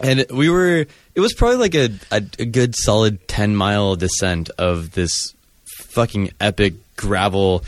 and 0.00 0.26
we 0.30 0.48
were. 0.48 0.86
It 1.20 1.22
was 1.22 1.34
probably 1.34 1.58
like 1.58 1.74
a, 1.74 1.90
a, 2.10 2.22
a 2.38 2.46
good 2.46 2.74
solid 2.74 3.28
ten 3.28 3.54
mile 3.54 3.94
descent 3.94 4.48
of 4.56 4.92
this 4.92 5.34
fucking 5.66 6.30
epic 6.40 6.72
gravel 6.96 7.62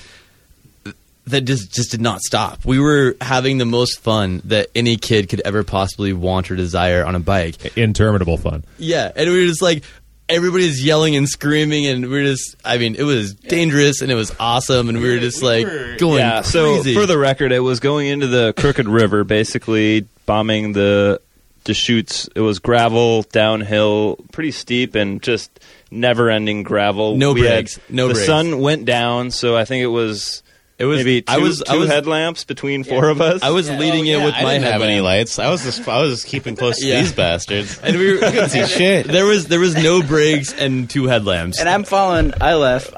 that 1.26 1.42
just 1.42 1.70
just 1.70 1.90
did 1.90 2.00
not 2.00 2.22
stop. 2.22 2.64
We 2.64 2.80
were 2.80 3.14
having 3.20 3.58
the 3.58 3.66
most 3.66 4.00
fun 4.00 4.40
that 4.46 4.68
any 4.74 4.96
kid 4.96 5.28
could 5.28 5.42
ever 5.44 5.64
possibly 5.64 6.14
want 6.14 6.50
or 6.50 6.56
desire 6.56 7.04
on 7.04 7.14
a 7.14 7.20
bike. 7.20 7.76
Interminable 7.76 8.38
fun. 8.38 8.64
Yeah, 8.78 9.12
and 9.14 9.28
we 9.28 9.42
were 9.42 9.46
just 9.48 9.60
like 9.60 9.84
everybody's 10.30 10.82
yelling 10.82 11.14
and 11.14 11.28
screaming, 11.28 11.86
and 11.86 12.08
we 12.08 12.20
are 12.22 12.24
just 12.24 12.56
I 12.64 12.78
mean, 12.78 12.94
it 12.94 13.04
was 13.04 13.34
dangerous 13.34 14.00
and 14.00 14.10
it 14.10 14.14
was 14.14 14.34
awesome, 14.40 14.88
and 14.88 14.98
we 15.02 15.10
were 15.10 15.20
just 15.20 15.42
like 15.42 15.66
going 15.98 16.20
yeah, 16.20 16.40
so 16.40 16.76
crazy. 16.76 16.94
for 16.94 17.04
the 17.04 17.18
record, 17.18 17.52
it 17.52 17.60
was 17.60 17.80
going 17.80 18.08
into 18.08 18.28
the 18.28 18.54
Crooked 18.56 18.88
River, 18.88 19.24
basically 19.24 20.06
bombing 20.24 20.72
the 20.72 21.20
Deschutes. 21.64 22.28
It 22.34 22.40
was 22.40 22.58
gravel, 22.58 23.22
downhill, 23.32 24.16
pretty 24.32 24.50
steep, 24.50 24.94
and 24.94 25.22
just 25.22 25.50
never-ending 25.90 26.62
gravel. 26.62 27.16
No 27.16 27.32
We 27.32 27.42
had- 27.42 27.48
brakes, 27.66 27.78
no 27.88 28.08
The 28.08 28.14
brakes. 28.14 28.26
sun 28.26 28.58
went 28.60 28.84
down, 28.84 29.30
so 29.30 29.56
I 29.56 29.64
think 29.64 29.82
it 29.82 29.88
was 29.88 30.42
it 30.78 30.86
was 30.86 30.98
maybe 30.98 31.22
two, 31.22 31.32
I 31.32 31.38
was 31.38 31.58
two 31.64 31.72
I 31.74 31.76
was 31.76 31.88
headlamps 31.88 32.44
between 32.44 32.82
four 32.82 33.08
of 33.08 33.20
us. 33.20 33.42
I 33.42 33.50
was 33.50 33.70
leading 33.70 34.08
oh, 34.10 34.18
it 34.20 34.24
with 34.24 34.34
I 34.34 34.42
my 34.42 34.52
didn't 34.54 34.72
have 34.72 34.82
any 34.82 35.00
lights. 35.00 35.38
I 35.38 35.48
was 35.50 35.62
just 35.62 35.86
I 35.86 36.00
was 36.00 36.10
just 36.22 36.26
keeping 36.26 36.56
close 36.56 36.78
to 36.80 36.86
Yeah. 36.86 37.00
these 37.00 37.12
bastards. 37.12 37.78
And 37.82 37.96
we 37.98 38.16
were, 38.18 38.48
see 38.48 38.66
shit. 38.66 39.06
There 39.06 39.26
was 39.26 39.46
there 39.46 39.60
was 39.60 39.76
no 39.76 40.02
brakes 40.02 40.52
and 40.52 40.90
two 40.90 41.06
headlamps. 41.06 41.60
And 41.60 41.68
I'm 41.68 41.84
following 41.84 42.32
I 42.40 42.54
left 42.54 42.94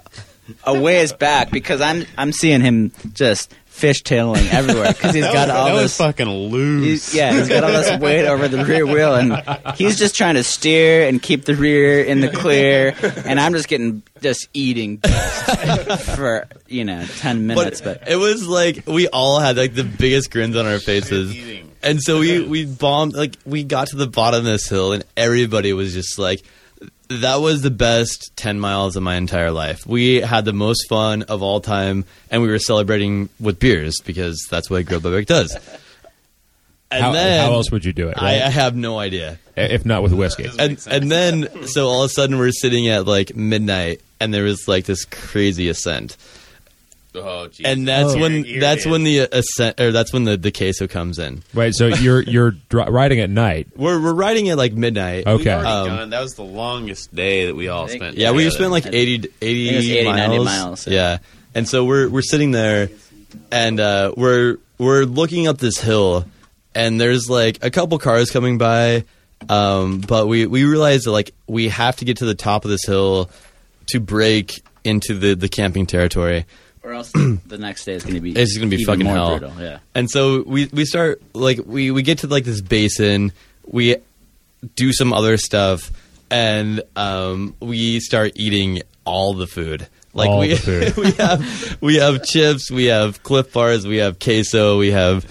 a 0.65 0.79
ways 0.79 1.13
back 1.13 1.51
because 1.51 1.81
I'm 1.83 2.07
I'm 2.17 2.33
seeing 2.33 2.61
him 2.63 2.93
just 3.13 3.53
fishtailing 3.75 4.53
everywhere 4.53 4.93
because 4.93 5.15
he's 5.15 5.25
That 5.25 5.33
got 5.33 5.49
was, 5.49 5.57
all 5.57 5.67
that 5.67 5.73
was 5.75 5.83
this. 5.83 5.97
fucking 5.97 6.29
loose. 6.29 6.85
He's, 6.85 7.15
yeah, 7.15 7.33
he's 7.33 7.49
got 7.49 7.65
all 7.65 7.73
this 7.73 8.01
weight 8.01 8.27
over 8.27 8.47
the 8.49 8.65
rear 8.65 8.87
wheel, 8.87 9.15
and 9.15 9.43
he's 9.77 9.99
just 9.99 10.15
trying 10.15 10.35
to 10.35 10.45
steer 10.45 11.09
and 11.09 11.21
keep 11.21 11.45
the 11.45 11.55
rear 11.55 12.03
in 12.03 12.21
the 12.21 12.29
clear. 12.31 12.95
And 13.25 13.41
I'm 13.41 13.53
just 13.53 13.69
getting 13.69 14.03
just 14.21 14.49
eating 14.55 14.99
for 14.99 16.47
you 16.69 16.85
know 16.85 17.05
ten 17.19 17.47
minutes. 17.47 17.81
But, 17.81 18.09
it 18.09 18.17
was 18.17 18.47
like 18.47 18.87
we 18.87 19.09
all 19.09 19.39
had 19.41 19.57
like 19.57 19.75
the 19.75 19.85
biggest 19.85 20.31
grins 20.31 20.57
on 20.57 20.67
our 20.67 20.79
faces. 20.79 21.35
And 21.83 22.01
so 22.01 22.21
we 22.21 22.43
we 22.47 22.65
bombed 22.67 23.15
like 23.15 23.37
we 23.45 23.65
got 23.65 23.89
to 23.89 23.97
the 23.97 24.07
bottom 24.07 24.41
of 24.41 24.45
this 24.47 24.69
hill 24.69 24.93
and 24.93 25.05
everybody 25.17 25.73
was 25.73 25.93
just 25.93 26.19
like 26.19 26.43
that 27.09 27.37
was 27.37 27.63
the 27.63 27.71
best 27.71 28.33
10 28.37 28.59
miles 28.59 28.97
of 28.97 29.03
my 29.03 29.17
entire 29.17 29.51
life. 29.51 29.87
We 29.87 30.17
had 30.21 30.45
the 30.45 30.53
most 30.53 30.89
fun 30.89 31.23
of 31.23 31.43
all 31.43 31.61
time 31.61 32.05
and 32.31 32.43
we 32.43 32.49
were 32.49 32.59
celebrating 32.59 33.29
with 33.39 33.59
beers 33.59 34.01
because 34.05 34.47
that's 34.51 34.71
what 34.71 34.87
Grilled 34.87 35.03
by 35.03 35.11
Bike 35.11 35.27
does. 35.27 35.55
And 36.91 37.03
How, 37.03 37.13
then 37.13 37.45
how 37.45 37.53
else 37.55 37.71
would 37.73 37.85
you 37.85 37.93
do 37.93 38.09
it? 38.09 38.15
I, 38.17 38.35
I 38.43 38.49
have 38.51 38.77
no 38.77 38.99
idea. 38.99 39.39
if 39.57 39.85
not 39.85 40.03
with 40.03 40.13
whiskey. 40.13 40.49
And 40.59 40.79
and 40.89 41.11
then 41.11 41.67
so 41.67 41.89
all 41.89 42.05
of 42.05 42.11
a 42.11 42.13
sudden 42.13 42.39
we're 42.39 42.53
sitting 42.53 42.89
at 42.89 43.07
like 43.07 43.35
midnight 43.35 44.01
and 44.21 44.33
there 44.33 44.45
was 44.45 44.69
like 44.69 44.85
this 44.85 45.05
crazy 45.05 45.69
ascent. 45.69 46.17
Oh, 47.15 47.47
geez. 47.49 47.65
And 47.67 47.87
that's 47.87 48.15
Oh. 48.15 48.19
when 48.19 48.33
Here- 48.33 48.45
here 48.45 48.61
that's 48.61 48.87
it 48.87 48.91
when 48.91 49.05
the 49.05 49.19
ascent 49.31 49.81
or 49.81 49.93
that's 49.93 50.13
when 50.13 50.25
the 50.25 50.37
the 50.37 50.51
queso 50.51 50.87
comes 50.89 51.19
in. 51.19 51.43
Right. 51.55 51.73
So 51.75 51.87
you're 51.87 52.23
you're 52.23 52.53
dri- 52.69 52.85
riding 52.89 53.21
at 53.21 53.31
night. 53.31 53.69
We're 53.77 54.01
we're 54.01 54.13
riding 54.15 54.49
at 54.51 54.57
like 54.59 54.73
midnight. 54.73 55.27
Okay. 55.27 55.57
We've 55.57 55.65
Um, 55.67 55.89
gone- 55.89 56.11
that 56.11 56.21
was 56.21 56.35
the 56.35 56.43
longest 56.45 57.15
day 57.15 57.47
that 57.47 57.55
we 57.57 57.69
all 57.69 57.87
think- 57.87 58.03
spent. 58.03 58.17
Yeah, 58.19 58.33
we 58.33 58.49
spent 58.51 58.71
like 58.73 58.87
I 58.87 58.91
80, 58.91 59.15
80, 59.15 59.29
think 59.69 59.73
it 59.73 59.77
was 59.77 59.91
80, 59.91 60.05
miles. 60.05 60.19
90 60.29 60.45
miles, 60.45 60.87
Yeah. 60.87 60.93
yeah. 60.95 61.19
And 61.55 61.69
so 61.69 61.85
we're 61.85 62.09
we're 62.09 62.23
sitting 62.23 62.51
there 62.51 62.89
and 63.53 63.79
uh, 63.81 64.13
we're 64.17 64.57
we're 64.79 65.05
looking 65.05 65.47
up 65.47 65.59
this 65.59 65.79
hill 65.79 66.25
and 66.75 67.01
there's 67.01 67.31
like 67.31 67.65
a 67.65 67.71
couple 67.71 67.97
cars 67.99 68.31
coming 68.33 68.59
by 68.59 69.05
um, 69.49 70.01
but 70.01 70.27
we 70.27 70.47
we 70.47 70.65
realize 70.65 71.03
that 71.03 71.13
like 71.13 71.31
we 71.47 71.69
have 71.69 71.97
to 71.97 72.05
get 72.05 72.17
to 72.19 72.25
the 72.25 72.35
top 72.35 72.65
of 72.65 72.71
this 72.73 72.85
hill 72.87 73.31
to 73.89 74.01
break 74.01 74.63
into 74.85 75.15
the 75.15 75.35
the 75.35 75.49
camping 75.49 75.87
territory. 75.87 76.45
Or 76.85 76.93
else 76.93 77.11
the 77.13 77.57
next 77.59 77.85
day 77.87 77.95
is 77.95 78.03
going 78.03 78.15
to 78.17 78.21
be 78.21 78.33
It's 78.33 78.57
gonna 78.59 78.69
be 78.69 78.85
fucking 78.85 79.05
more 79.05 79.15
hell. 79.15 79.39
brutal. 79.39 79.55
Yeah. 79.59 79.79
And 79.95 80.11
so 80.11 80.43
we 80.47 80.67
we 80.67 80.85
start 80.85 81.23
like 81.35 81.61
we 81.65 81.91
we 81.91 82.03
get 82.03 82.19
to 82.19 82.27
like 82.27 82.45
this 82.45 82.61
basin, 82.61 83.33
we 83.67 83.97
do 84.77 84.93
some 84.93 85.13
other 85.13 85.39
stuff, 85.39 85.91
and 86.31 86.83
um, 86.95 87.55
we 87.61 88.01
start 88.01 88.33
eating 88.37 88.83
all 89.05 89.35
the 89.35 89.47
food. 89.47 89.89
Like 90.13 90.29
All 90.29 90.41
we 90.41 90.49
the 90.49 90.57
food. 90.57 90.97
we 91.05 91.11
have 91.13 91.79
we 91.81 91.97
have 91.97 92.23
chips, 92.23 92.71
we 92.71 92.87
have 92.87 93.23
Clif 93.23 93.53
Bars, 93.53 93.87
we 93.87 93.97
have 93.97 94.19
queso, 94.19 94.79
we 94.79 94.91
have 94.91 95.27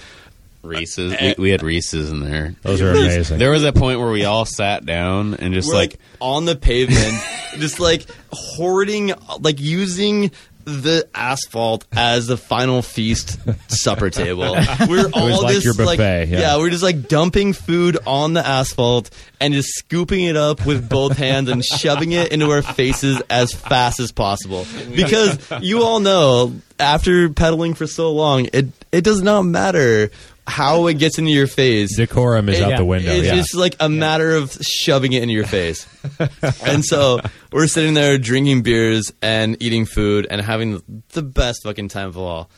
Reese's. 0.62 1.14
We, 1.20 1.34
we 1.38 1.50
had 1.50 1.62
Reese's 1.62 2.10
in 2.10 2.20
there. 2.20 2.54
Those 2.62 2.80
are 2.82 2.90
amazing. 2.90 3.38
There 3.38 3.50
was 3.50 3.64
a 3.64 3.72
point 3.72 4.00
where 4.00 4.10
we 4.10 4.24
all 4.24 4.44
sat 4.44 4.84
down 4.84 5.34
and 5.34 5.54
just 5.54 5.68
we're 5.68 5.74
like, 5.74 5.90
like 5.92 6.00
on 6.20 6.44
the 6.46 6.56
pavement, 6.56 7.22
just 7.58 7.80
like 7.80 8.06
hoarding, 8.32 9.12
like 9.40 9.60
using 9.60 10.30
the 10.64 11.08
asphalt 11.14 11.84
as 11.92 12.26
the 12.26 12.36
final 12.36 12.82
feast 12.82 13.38
supper 13.70 14.10
table. 14.10 14.56
We're 14.88 15.10
all 15.12 15.42
like 15.42 15.54
just 15.54 15.64
your 15.64 15.74
like, 15.74 15.98
buffet, 15.98 16.28
yeah. 16.28 16.56
we're 16.56 16.70
just 16.70 16.82
like 16.82 17.08
dumping 17.08 17.52
food 17.52 17.98
on 18.06 18.32
the 18.32 18.46
asphalt 18.46 19.10
and 19.40 19.54
just 19.54 19.70
scooping 19.70 20.24
it 20.24 20.36
up 20.36 20.64
with 20.64 20.88
both 20.88 21.16
hands 21.18 21.48
and 21.48 21.64
shoving 21.64 22.12
it 22.12 22.32
into 22.32 22.50
our 22.50 22.62
faces 22.62 23.22
as 23.30 23.52
fast 23.52 24.00
as 24.00 24.12
possible. 24.12 24.66
Because 24.94 25.38
you 25.60 25.82
all 25.82 26.00
know, 26.00 26.54
after 26.78 27.28
pedaling 27.30 27.74
for 27.74 27.86
so 27.86 28.12
long, 28.12 28.48
it 28.52 28.66
it 28.92 29.04
does 29.04 29.22
not 29.22 29.42
matter 29.42 30.10
how 30.46 30.86
it 30.88 30.98
gets 30.98 31.18
into 31.18 31.30
your 31.30 31.46
face. 31.46 31.96
Decorum 31.96 32.48
is 32.48 32.58
It- 32.58 32.64
out 32.64 32.76
the 32.76 32.84
window. 32.84 33.10
It's 33.12 33.26
yeah. 33.26 33.34
just 33.34 33.54
like 33.54 33.76
a 33.80 33.88
matter 33.88 34.34
of 34.34 34.52
shoving 34.60 35.12
it 35.14 35.22
into 35.22 35.34
your 35.34 35.46
face. 35.46 35.86
and 36.66 36.84
so 36.84 37.20
we're 37.52 37.66
sitting 37.66 37.94
there 37.94 38.18
drinking 38.18 38.62
beers 38.62 39.12
and 39.22 39.56
eating 39.62 39.86
food 39.86 40.26
and 40.30 40.40
having 40.40 40.82
the 41.12 41.22
best 41.22 41.62
fucking 41.62 41.88
time 41.88 42.08
of 42.08 42.18
all 42.18 42.50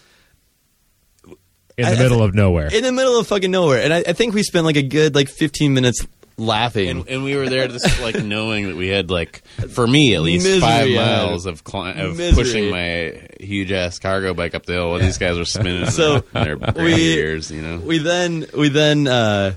in 1.78 1.84
the 1.84 1.90
I- 1.90 1.94
I 1.94 1.98
middle 1.98 2.18
thi- 2.18 2.24
of 2.24 2.34
nowhere. 2.34 2.68
in 2.74 2.82
the 2.82 2.92
middle 2.92 3.18
of 3.18 3.26
fucking 3.28 3.50
nowhere. 3.50 3.82
And 3.82 3.92
I, 3.94 3.98
I 4.08 4.12
think 4.14 4.34
we 4.34 4.42
spent 4.42 4.64
like 4.64 4.76
a 4.76 4.82
good 4.82 5.14
like 5.14 5.28
15 5.28 5.72
minutes 5.74 6.06
laughing. 6.36 6.88
and, 6.90 7.08
and 7.08 7.24
we 7.24 7.34
were 7.36 7.48
there 7.48 7.66
just 7.68 8.00
like 8.00 8.22
knowing 8.22 8.66
that 8.68 8.76
we 8.76 8.88
had 8.88 9.10
like, 9.10 9.42
for 9.70 9.86
me 9.86 10.14
at 10.14 10.22
least, 10.22 10.44
Misery, 10.46 10.60
five 10.60 10.88
yeah. 10.88 11.04
miles 11.26 11.46
of 11.46 11.64
cli- 11.64 11.92
of 12.00 12.16
Misery. 12.18 12.44
pushing 12.44 12.70
my 12.70 13.26
huge 13.40 13.72
ass 13.72 13.98
cargo 13.98 14.34
bike 14.34 14.54
up 14.54 14.66
the 14.66 14.74
hill 14.74 14.90
while 14.90 14.98
these 15.00 15.18
guys 15.18 15.38
were 15.38 15.44
spinning 15.44 15.86
So, 15.90 16.16
in 16.34 16.44
their 16.44 16.56
we- 16.56 16.94
ears, 16.94 17.50
you 17.50 17.62
know. 17.62 17.78
we 17.78 17.98
then 17.98 18.46
we 18.56 18.68
then 18.68 19.06
uh, 19.06 19.54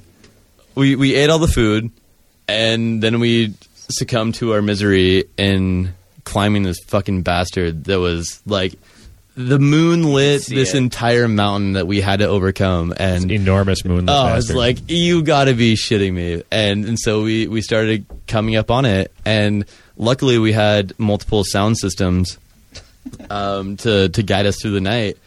we 0.76 0.96
we 0.96 1.16
ate 1.16 1.30
all 1.30 1.40
the 1.40 1.48
food, 1.48 1.92
and 2.48 3.04
then 3.04 3.20
we 3.20 3.54
succumbed 3.90 4.36
to 4.36 4.54
our 4.54 4.62
misery 4.62 5.26
in 5.38 5.94
climbing 6.24 6.64
this 6.64 6.80
fucking 6.86 7.24
bastard 7.24 7.86
that 7.86 8.00
was 8.00 8.42
like 8.46 8.74
the 9.48 9.58
moon 9.58 10.04
lit 10.04 10.46
this 10.48 10.74
it. 10.74 10.78
entire 10.78 11.30
mountain 11.30 11.74
that 11.74 11.88
we 11.88 12.02
had 12.02 12.20
to 12.20 12.28
overcome 12.28 12.94
and 12.98 13.32
Enormous 13.32 13.86
moonlit 13.86 14.10
Oh, 14.10 14.36
it's 14.36 14.52
like 14.52 14.90
you 14.90 15.24
got 15.24 15.46
to 15.46 15.54
be 15.54 15.76
shitting 15.76 16.14
me, 16.14 16.44
and 16.52 16.84
and 16.84 17.00
so 17.00 17.24
we 17.24 17.48
we 17.48 17.62
started 17.62 18.06
coming 18.28 18.58
up 18.58 18.70
on 18.70 18.84
it, 18.84 19.14
and 19.24 19.64
luckily 19.96 20.38
we 20.40 20.52
had 20.52 20.92
multiple 21.00 21.46
sound 21.46 21.78
systems 21.78 22.38
um, 23.30 23.78
to 23.78 24.10
to 24.10 24.24
guide 24.24 24.46
us 24.46 24.62
through 24.62 24.72
the 24.72 24.82
night, 24.82 25.18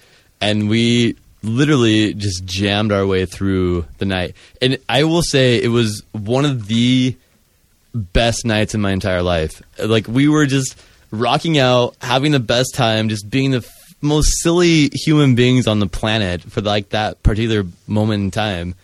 and 0.42 0.68
we 0.68 1.16
literally 1.42 2.12
just 2.12 2.44
jammed 2.44 2.92
our 2.92 3.06
way 3.06 3.24
through 3.24 3.86
the 3.96 4.04
night, 4.04 4.34
and 4.60 4.76
I 4.90 5.04
will 5.04 5.22
say 5.22 5.56
it 5.56 5.68
was 5.68 6.02
one 6.12 6.44
of 6.44 6.66
the 6.66 7.16
best 7.94 8.44
nights 8.44 8.74
in 8.74 8.82
my 8.82 8.92
entire 8.92 9.22
life. 9.22 9.62
Like 9.82 10.06
we 10.06 10.28
were 10.28 10.44
just 10.44 10.78
rocking 11.10 11.56
out, 11.58 11.96
having 12.02 12.32
the 12.32 12.40
best 12.40 12.74
time, 12.74 13.08
just 13.08 13.28
being 13.30 13.52
the 13.52 13.58
f- 13.58 13.78
most 14.03 14.42
silly 14.42 14.90
human 14.92 15.34
beings 15.34 15.66
on 15.66 15.78
the 15.78 15.86
planet 15.86 16.42
for 16.42 16.61
like 16.61 16.90
that 16.90 17.22
particular 17.22 17.64
moment 17.86 18.22
in 18.24 18.30
time, 18.30 18.74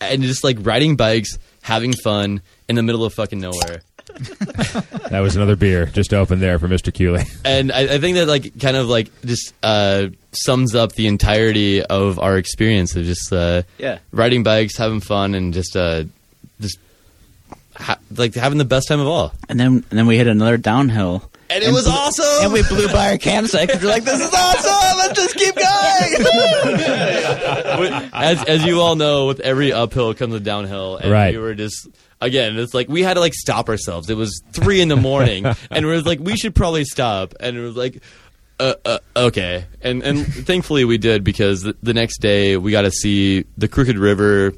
and 0.00 0.22
just 0.22 0.44
like 0.44 0.58
riding 0.60 0.96
bikes, 0.96 1.38
having 1.62 1.92
fun 1.92 2.42
in 2.68 2.76
the 2.76 2.82
middle 2.82 3.04
of 3.04 3.14
fucking 3.14 3.40
nowhere. 3.40 3.82
that 5.10 5.20
was 5.22 5.36
another 5.36 5.56
beer 5.56 5.86
just 5.86 6.12
opened 6.12 6.42
there 6.42 6.58
for 6.58 6.68
Mr. 6.68 6.92
Cooley. 6.92 7.24
And 7.44 7.70
I, 7.72 7.94
I 7.94 7.98
think 7.98 8.16
that 8.16 8.26
like 8.26 8.58
kind 8.60 8.76
of 8.76 8.88
like 8.88 9.08
just 9.24 9.54
uh, 9.62 10.08
sums 10.32 10.74
up 10.74 10.92
the 10.92 11.06
entirety 11.06 11.82
of 11.82 12.18
our 12.18 12.36
experience 12.36 12.94
of 12.96 13.04
just 13.04 13.32
uh, 13.32 13.62
Yeah. 13.78 13.98
riding 14.10 14.42
bikes, 14.42 14.76
having 14.76 15.00
fun, 15.00 15.34
and 15.34 15.54
just 15.54 15.76
uh, 15.76 16.04
just 16.60 16.78
ha- 17.76 17.98
like 18.14 18.34
having 18.34 18.58
the 18.58 18.64
best 18.64 18.88
time 18.88 19.00
of 19.00 19.06
all. 19.06 19.32
And 19.48 19.58
then 19.58 19.84
and 19.88 19.98
then 19.98 20.06
we 20.06 20.16
hit 20.18 20.26
another 20.26 20.56
downhill. 20.56 21.30
And 21.52 21.62
it 21.62 21.72
was 21.72 21.86
awesome. 21.86 22.44
And 22.44 22.52
we 22.52 22.62
blew 22.68 22.88
by 22.88 23.10
our 23.12 23.18
campsite 23.18 23.68
because 23.68 23.82
we're 23.82 23.90
like, 23.90 24.04
this 24.04 24.20
is 24.20 24.32
awesome. 24.32 24.98
Let's 24.98 25.18
just 25.18 25.34
keep 25.36 25.54
going. 25.54 26.80
as 28.12 28.42
as 28.44 28.64
you 28.64 28.80
all 28.80 28.96
know, 28.96 29.26
with 29.26 29.40
every 29.40 29.72
uphill 29.72 30.14
comes 30.14 30.34
a 30.34 30.40
downhill, 30.40 30.96
and 30.96 31.10
Right. 31.10 31.34
we 31.34 31.38
were 31.40 31.54
just 31.54 31.88
again, 32.20 32.56
it's 32.58 32.74
like 32.74 32.88
we 32.88 33.02
had 33.02 33.14
to 33.14 33.20
like 33.20 33.34
stop 33.34 33.68
ourselves. 33.68 34.08
It 34.10 34.16
was 34.16 34.42
three 34.52 34.80
in 34.80 34.88
the 34.88 34.96
morning, 34.96 35.44
and 35.70 35.86
we 35.86 35.92
were 35.92 36.00
like, 36.02 36.20
we 36.20 36.36
should 36.36 36.54
probably 36.54 36.84
stop, 36.84 37.34
and 37.40 37.56
it 37.56 37.60
was 37.60 37.76
like. 37.76 38.02
Uh, 38.60 38.74
uh, 38.84 38.98
okay, 39.16 39.64
and 39.80 40.02
and 40.04 40.24
thankfully 40.24 40.84
we 40.84 40.96
did 40.96 41.24
because 41.24 41.62
the, 41.62 41.74
the 41.82 41.92
next 41.92 42.18
day 42.18 42.56
we 42.56 42.70
got 42.70 42.82
to 42.82 42.92
see 42.92 43.44
the 43.58 43.66
Crooked 43.66 43.98
River 43.98 44.52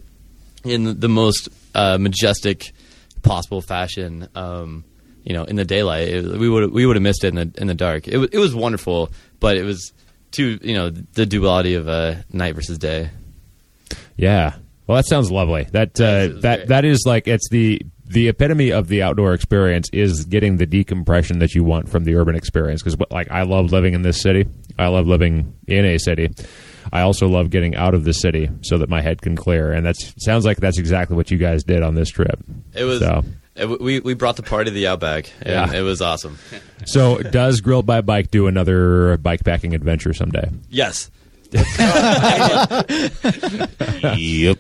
in 0.62 1.00
the 1.00 1.08
most 1.08 1.48
uh, 1.74 1.96
majestic 1.96 2.72
possible 3.22 3.62
fashion. 3.62 4.28
Um, 4.34 4.84
you 5.24 5.32
know, 5.32 5.44
in 5.44 5.56
the 5.56 5.64
daylight, 5.64 6.08
it, 6.08 6.24
we 6.24 6.48
would 6.48 6.72
we 6.72 6.86
would 6.86 6.96
have 6.96 7.02
missed 7.02 7.24
it 7.24 7.28
in 7.28 7.34
the 7.36 7.60
in 7.60 7.66
the 7.66 7.74
dark. 7.74 8.06
It 8.06 8.18
was 8.18 8.28
it 8.30 8.38
was 8.38 8.54
wonderful, 8.54 9.10
but 9.40 9.56
it 9.56 9.64
was 9.64 9.92
too 10.30 10.58
you 10.62 10.74
know 10.74 10.90
the 10.90 11.26
duality 11.26 11.74
of 11.74 11.88
uh, 11.88 12.16
night 12.30 12.54
versus 12.54 12.78
day. 12.78 13.10
Yeah. 14.16 14.56
Well, 14.86 14.96
that 14.96 15.06
sounds 15.06 15.30
lovely. 15.30 15.64
That 15.72 15.98
uh, 16.00 16.40
that 16.40 16.56
great. 16.58 16.68
that 16.68 16.84
is 16.84 17.04
like 17.06 17.26
it's 17.26 17.48
the 17.48 17.80
the 18.06 18.28
epitome 18.28 18.70
of 18.70 18.88
the 18.88 19.02
outdoor 19.02 19.32
experience 19.32 19.88
is 19.92 20.26
getting 20.26 20.58
the 20.58 20.66
decompression 20.66 21.38
that 21.38 21.54
you 21.54 21.64
want 21.64 21.88
from 21.88 22.04
the 22.04 22.16
urban 22.16 22.34
experience. 22.36 22.82
Because 22.82 22.98
like 23.10 23.30
I 23.30 23.42
love 23.42 23.72
living 23.72 23.94
in 23.94 24.02
this 24.02 24.20
city. 24.20 24.46
I 24.78 24.88
love 24.88 25.06
living 25.06 25.54
in 25.66 25.86
a 25.86 25.98
city. 25.98 26.28
I 26.92 27.00
also 27.00 27.28
love 27.28 27.48
getting 27.48 27.74
out 27.76 27.94
of 27.94 28.04
the 28.04 28.12
city 28.12 28.50
so 28.60 28.76
that 28.78 28.90
my 28.90 29.00
head 29.00 29.22
can 29.22 29.36
clear. 29.36 29.72
And 29.72 29.86
that 29.86 29.96
sounds 30.18 30.44
like 30.44 30.58
that's 30.58 30.78
exactly 30.78 31.16
what 31.16 31.30
you 31.30 31.38
guys 31.38 31.64
did 31.64 31.82
on 31.82 31.94
this 31.94 32.10
trip. 32.10 32.38
It 32.74 32.84
was. 32.84 33.00
So. 33.00 33.24
It- 33.56 33.80
we 33.80 34.00
we 34.00 34.14
brought 34.14 34.36
the 34.36 34.42
party 34.42 34.70
to 34.70 34.74
the 34.74 34.86
outback, 34.88 35.30
and 35.42 35.72
Yeah. 35.72 35.78
it 35.78 35.82
was 35.82 36.00
awesome. 36.02 36.38
So 36.86 37.18
does 37.18 37.60
Grilled 37.60 37.86
by 37.86 38.00
Bike 38.00 38.30
do 38.30 38.46
another 38.46 39.16
bike 39.18 39.44
packing 39.44 39.74
adventure 39.74 40.12
someday? 40.12 40.50
Yes, 40.70 41.10
yep. 44.16 44.58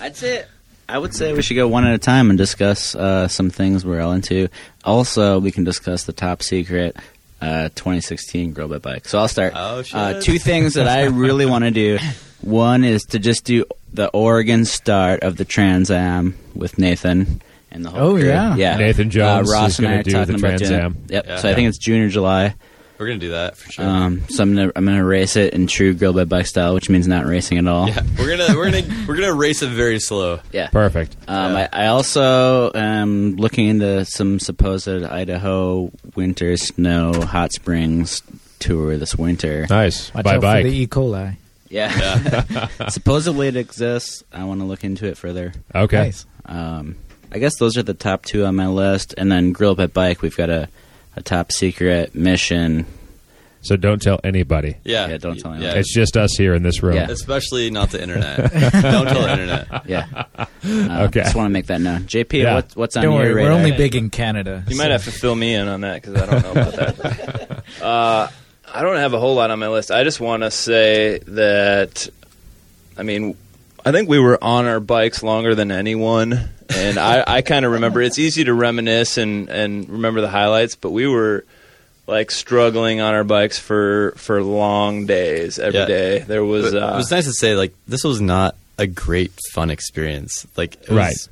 I'd 0.00 0.16
say 0.16 0.44
I 0.88 0.98
would 0.98 1.14
say 1.14 1.32
we 1.32 1.42
should 1.42 1.54
go 1.54 1.66
one 1.68 1.84
at 1.86 1.94
a 1.94 1.98
time 1.98 2.30
and 2.30 2.38
discuss 2.38 2.94
uh, 2.94 3.26
some 3.28 3.50
things 3.50 3.84
we're 3.84 4.00
all 4.00 4.12
into. 4.12 4.48
Also, 4.84 5.38
we 5.40 5.50
can 5.50 5.64
discuss 5.64 6.04
the 6.04 6.12
top 6.12 6.42
secret 6.42 6.96
uh, 7.40 7.70
2016 7.74 8.52
Girl 8.52 8.68
by 8.68 8.78
Bike. 8.78 9.08
So 9.08 9.18
I'll 9.18 9.28
start. 9.28 9.52
Oh, 9.56 9.82
shit. 9.82 9.94
Uh, 9.96 10.20
two 10.20 10.38
things 10.38 10.74
that 10.74 10.86
I 10.86 11.04
really 11.04 11.44
want 11.46 11.64
to 11.64 11.70
do. 11.72 11.98
One 12.40 12.84
is 12.84 13.02
to 13.06 13.18
just 13.18 13.44
do 13.44 13.64
the 13.92 14.08
Oregon 14.08 14.64
start 14.64 15.22
of 15.24 15.36
the 15.36 15.44
Trans 15.44 15.90
Am 15.90 16.36
with 16.54 16.78
Nathan 16.78 17.42
and 17.76 17.84
the 17.84 17.90
whole 17.90 18.00
Oh, 18.00 18.14
crew. 18.14 18.26
yeah. 18.26 18.56
yeah. 18.56 18.76
Nathan 18.76 19.10
Jones 19.10 19.48
uh, 19.48 19.52
Ross 19.52 19.70
is 19.72 19.78
and 19.78 19.86
I 19.86 19.90
gonna 19.90 20.00
are 20.00 20.02
do 20.02 20.10
talking 20.10 20.26
the 20.36 20.38
about 20.38 20.48
Trans 20.58 20.60
doing 20.62 20.72
it. 20.72 20.82
Am. 20.84 20.96
Yep. 21.08 21.26
Yeah. 21.26 21.36
so 21.36 21.48
I 21.50 21.54
think 21.54 21.68
it's 21.68 21.78
June 21.78 22.02
or 22.02 22.08
July. 22.08 22.54
we're 22.98 23.06
gonna 23.06 23.18
do 23.18 23.30
that 23.32 23.56
for 23.58 23.70
sure. 23.70 23.84
Um, 23.84 24.22
so 24.30 24.42
I'm 24.42 24.54
gonna 24.56 24.72
I'm 24.74 24.84
gonna 24.86 25.04
race 25.04 25.36
it 25.36 25.52
in 25.54 25.66
true 25.66 25.92
Girl 25.94 26.12
by 26.14 26.24
Bike 26.24 26.46
style, 26.46 26.72
which 26.74 26.88
means 26.88 27.06
not 27.06 27.26
racing 27.26 27.58
at 27.58 27.66
all. 27.66 27.88
yeah, 27.88 28.00
we're 28.18 28.36
gonna 28.36 28.56
we're 28.58 28.70
gonna 28.70 29.04
we're 29.06 29.16
gonna 29.16 29.34
race 29.34 29.60
it 29.62 29.68
very 29.68 30.00
slow. 30.00 30.40
Yeah. 30.52 30.68
Perfect. 30.70 31.14
Um, 31.28 31.52
Yeah. 31.52 31.68
I, 31.72 31.84
I 31.84 31.86
also 31.88 32.72
am 32.74 33.36
looking 33.36 33.68
into 33.68 34.04
some 34.06 34.40
supposed 34.40 34.88
Idaho 34.88 35.92
winter 36.14 36.56
snow 36.56 37.12
hot 37.20 37.52
springs 37.52 38.22
tour 38.58 38.96
this 38.96 39.14
winter. 39.14 39.66
Nice. 39.68 40.12
Watch 40.14 40.24
by 40.24 40.36
out 40.36 40.40
bike. 40.40 40.64
for 40.64 40.70
the 40.70 40.76
E. 40.78 40.86
coli. 40.86 41.36
Yeah, 41.68 42.68
supposedly 42.88 43.48
it 43.48 43.56
exists. 43.56 44.22
I 44.32 44.44
want 44.44 44.60
to 44.60 44.64
look 44.66 44.84
into 44.84 45.06
it 45.06 45.18
further. 45.18 45.52
okay. 45.74 45.96
Nice. 46.04 46.24
Um, 46.46 46.94
I 47.36 47.38
guess 47.38 47.58
those 47.58 47.76
are 47.76 47.82
the 47.82 47.92
top 47.92 48.24
two 48.24 48.46
on 48.46 48.56
my 48.56 48.66
list, 48.66 49.12
and 49.18 49.30
then 49.30 49.52
Grill 49.52 49.72
Up 49.72 49.80
at 49.80 49.92
Bike. 49.92 50.22
We've 50.22 50.34
got 50.34 50.48
a, 50.48 50.70
a 51.16 51.22
top 51.22 51.52
secret 51.52 52.14
mission. 52.14 52.86
So 53.60 53.76
don't 53.76 54.00
tell 54.00 54.20
anybody. 54.24 54.76
Yeah, 54.84 55.06
Yeah, 55.08 55.18
don't 55.18 55.38
tell 55.38 55.52
anyone. 55.52 55.70
Yeah, 55.74 55.78
It's 55.78 55.92
just 55.92 56.16
us 56.16 56.34
here 56.38 56.54
in 56.54 56.62
this 56.62 56.82
room. 56.82 56.94
Yeah. 56.94 57.10
especially 57.10 57.68
not 57.68 57.90
the 57.90 58.00
internet. 58.00 58.38
Don't 58.52 59.06
tell 59.06 59.22
the 59.22 59.30
internet. 59.32 59.86
Yeah. 59.86 60.24
Uh, 60.64 61.06
Okay. 61.08 61.20
Just 61.22 61.34
want 61.36 61.46
to 61.46 61.50
make 61.50 61.66
that 61.66 61.80
known. 61.80 62.02
JP, 62.04 62.32
Yeah. 62.42 62.54
what, 62.54 62.72
what's 62.74 62.96
on 62.96 63.02
Don't 63.04 63.12
your 63.12 63.22
worry, 63.22 63.34
radar? 63.34 63.50
we're 63.52 63.56
only 63.58 63.72
big 63.72 63.94
in 63.94 64.08
Canada. 64.10 64.64
You 64.66 64.76
might 64.76 64.90
have 64.90 65.04
to 65.04 65.12
fill 65.12 65.34
me 65.34 65.54
in 65.54 65.68
on 65.68 65.82
that 65.82 66.02
because 66.02 66.20
I 66.22 66.26
don't 66.26 66.42
know 66.42 66.50
about 66.62 66.74
that. 66.74 67.62
uh, 67.82 68.28
I 68.72 68.82
don't 68.82 68.96
have 68.96 69.12
a 69.14 69.20
whole 69.20 69.34
lot 69.36 69.50
on 69.52 69.58
my 69.60 69.68
list. 69.68 69.90
I 69.92 70.02
just 70.04 70.18
want 70.20 70.42
to 70.42 70.50
say 70.50 71.18
that, 71.26 72.08
I 72.96 73.02
mean, 73.04 73.36
I 73.84 73.92
think 73.92 74.08
we 74.08 74.18
were 74.18 74.42
on 74.42 74.66
our 74.66 74.80
bikes 74.80 75.22
longer 75.22 75.54
than 75.54 75.70
anyone, 75.70 76.50
and 76.74 76.98
I, 76.98 77.24
I 77.26 77.42
kind 77.42 77.64
of 77.64 77.72
remember. 77.72 78.00
It's 78.02 78.18
easy 78.18 78.44
to 78.44 78.54
reminisce 78.54 79.18
and 79.18 79.48
and 79.48 79.88
remember 79.88 80.20
the 80.20 80.28
highlights, 80.28 80.74
but 80.76 80.90
we 80.90 81.06
were 81.06 81.44
like 82.06 82.30
struggling 82.30 83.00
on 83.00 83.14
our 83.14 83.24
bikes 83.24 83.58
for 83.58 84.12
for 84.16 84.42
long 84.42 85.06
days 85.06 85.58
every 85.58 85.80
Yeah. 85.80 85.86
day. 85.86 86.18
There 86.20 86.44
was 86.44 86.74
uh, 86.74 86.90
it 86.94 86.96
was 86.96 87.10
nice 87.10 87.24
to 87.26 87.32
say 87.32 87.56
like 87.56 87.74
this 87.88 88.04
was 88.04 88.20
not 88.20 88.54
a 88.78 88.86
great 88.86 89.32
fun 89.52 89.70
experience. 89.70 90.46
Like 90.56 90.74
it 90.74 90.90
was- 90.90 90.96
Right. 90.98 91.28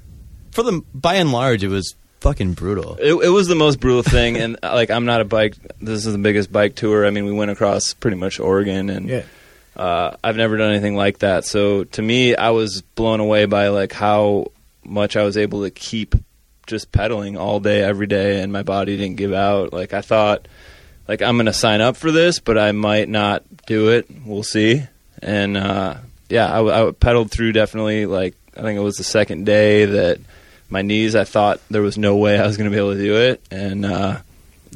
for 0.52 0.62
the 0.62 0.82
by 0.94 1.14
and 1.14 1.30
large, 1.32 1.62
it 1.62 1.68
was 1.68 1.94
fucking 2.20 2.54
brutal. 2.54 2.96
It, 3.00 3.12
it 3.14 3.28
was 3.28 3.48
the 3.48 3.54
most 3.54 3.80
brutal 3.80 4.02
thing, 4.02 4.36
and 4.36 4.56
like 4.62 4.90
I'm 4.90 5.04
not 5.04 5.20
a 5.20 5.24
bike. 5.24 5.56
This 5.80 6.06
is 6.06 6.12
the 6.12 6.18
biggest 6.18 6.50
bike 6.50 6.74
tour. 6.74 7.06
I 7.06 7.10
mean, 7.10 7.24
we 7.26 7.32
went 7.32 7.50
across 7.50 7.92
pretty 7.94 8.16
much 8.16 8.40
Oregon, 8.40 8.88
and 8.90 9.08
Yeah. 9.08 9.22
uh, 9.76 10.16
I've 10.24 10.36
never 10.36 10.56
done 10.56 10.70
anything 10.70 10.96
like 10.96 11.18
that. 11.18 11.44
So 11.44 11.84
to 11.84 12.02
me, 12.02 12.34
I 12.34 12.50
was 12.50 12.82
blown 12.94 13.20
away 13.20 13.44
by 13.44 13.68
like 13.68 13.92
how 13.92 14.50
much 14.86 15.16
I 15.16 15.22
was 15.24 15.36
able 15.36 15.62
to 15.64 15.70
keep 15.70 16.14
just 16.66 16.92
pedaling 16.92 17.36
all 17.36 17.60
day, 17.60 17.82
every 17.82 18.06
day, 18.06 18.40
and 18.40 18.52
my 18.52 18.62
body 18.62 18.96
didn't 18.96 19.16
give 19.16 19.32
out. 19.32 19.72
Like 19.72 19.92
I 19.92 20.00
thought, 20.00 20.48
like 21.08 21.20
I'm 21.22 21.36
going 21.36 21.46
to 21.46 21.52
sign 21.52 21.80
up 21.80 21.96
for 21.96 22.10
this, 22.10 22.40
but 22.40 22.56
I 22.58 22.72
might 22.72 23.08
not 23.08 23.42
do 23.66 23.90
it. 23.90 24.06
We'll 24.24 24.42
see. 24.42 24.82
And 25.20 25.56
uh, 25.56 25.96
yeah, 26.28 26.50
I, 26.52 26.88
I 26.88 26.90
pedaled 26.92 27.30
through 27.30 27.52
definitely. 27.52 28.06
Like 28.06 28.34
I 28.56 28.62
think 28.62 28.78
it 28.78 28.82
was 28.82 28.96
the 28.96 29.04
second 29.04 29.44
day 29.46 29.84
that 29.84 30.20
my 30.70 30.82
knees. 30.82 31.14
I 31.14 31.24
thought 31.24 31.60
there 31.70 31.82
was 31.82 31.98
no 31.98 32.16
way 32.16 32.38
I 32.38 32.46
was 32.46 32.56
going 32.56 32.70
to 32.70 32.74
be 32.74 32.78
able 32.80 32.94
to 32.94 33.00
do 33.02 33.16
it, 33.16 33.42
and 33.50 33.84
uh, 33.84 34.18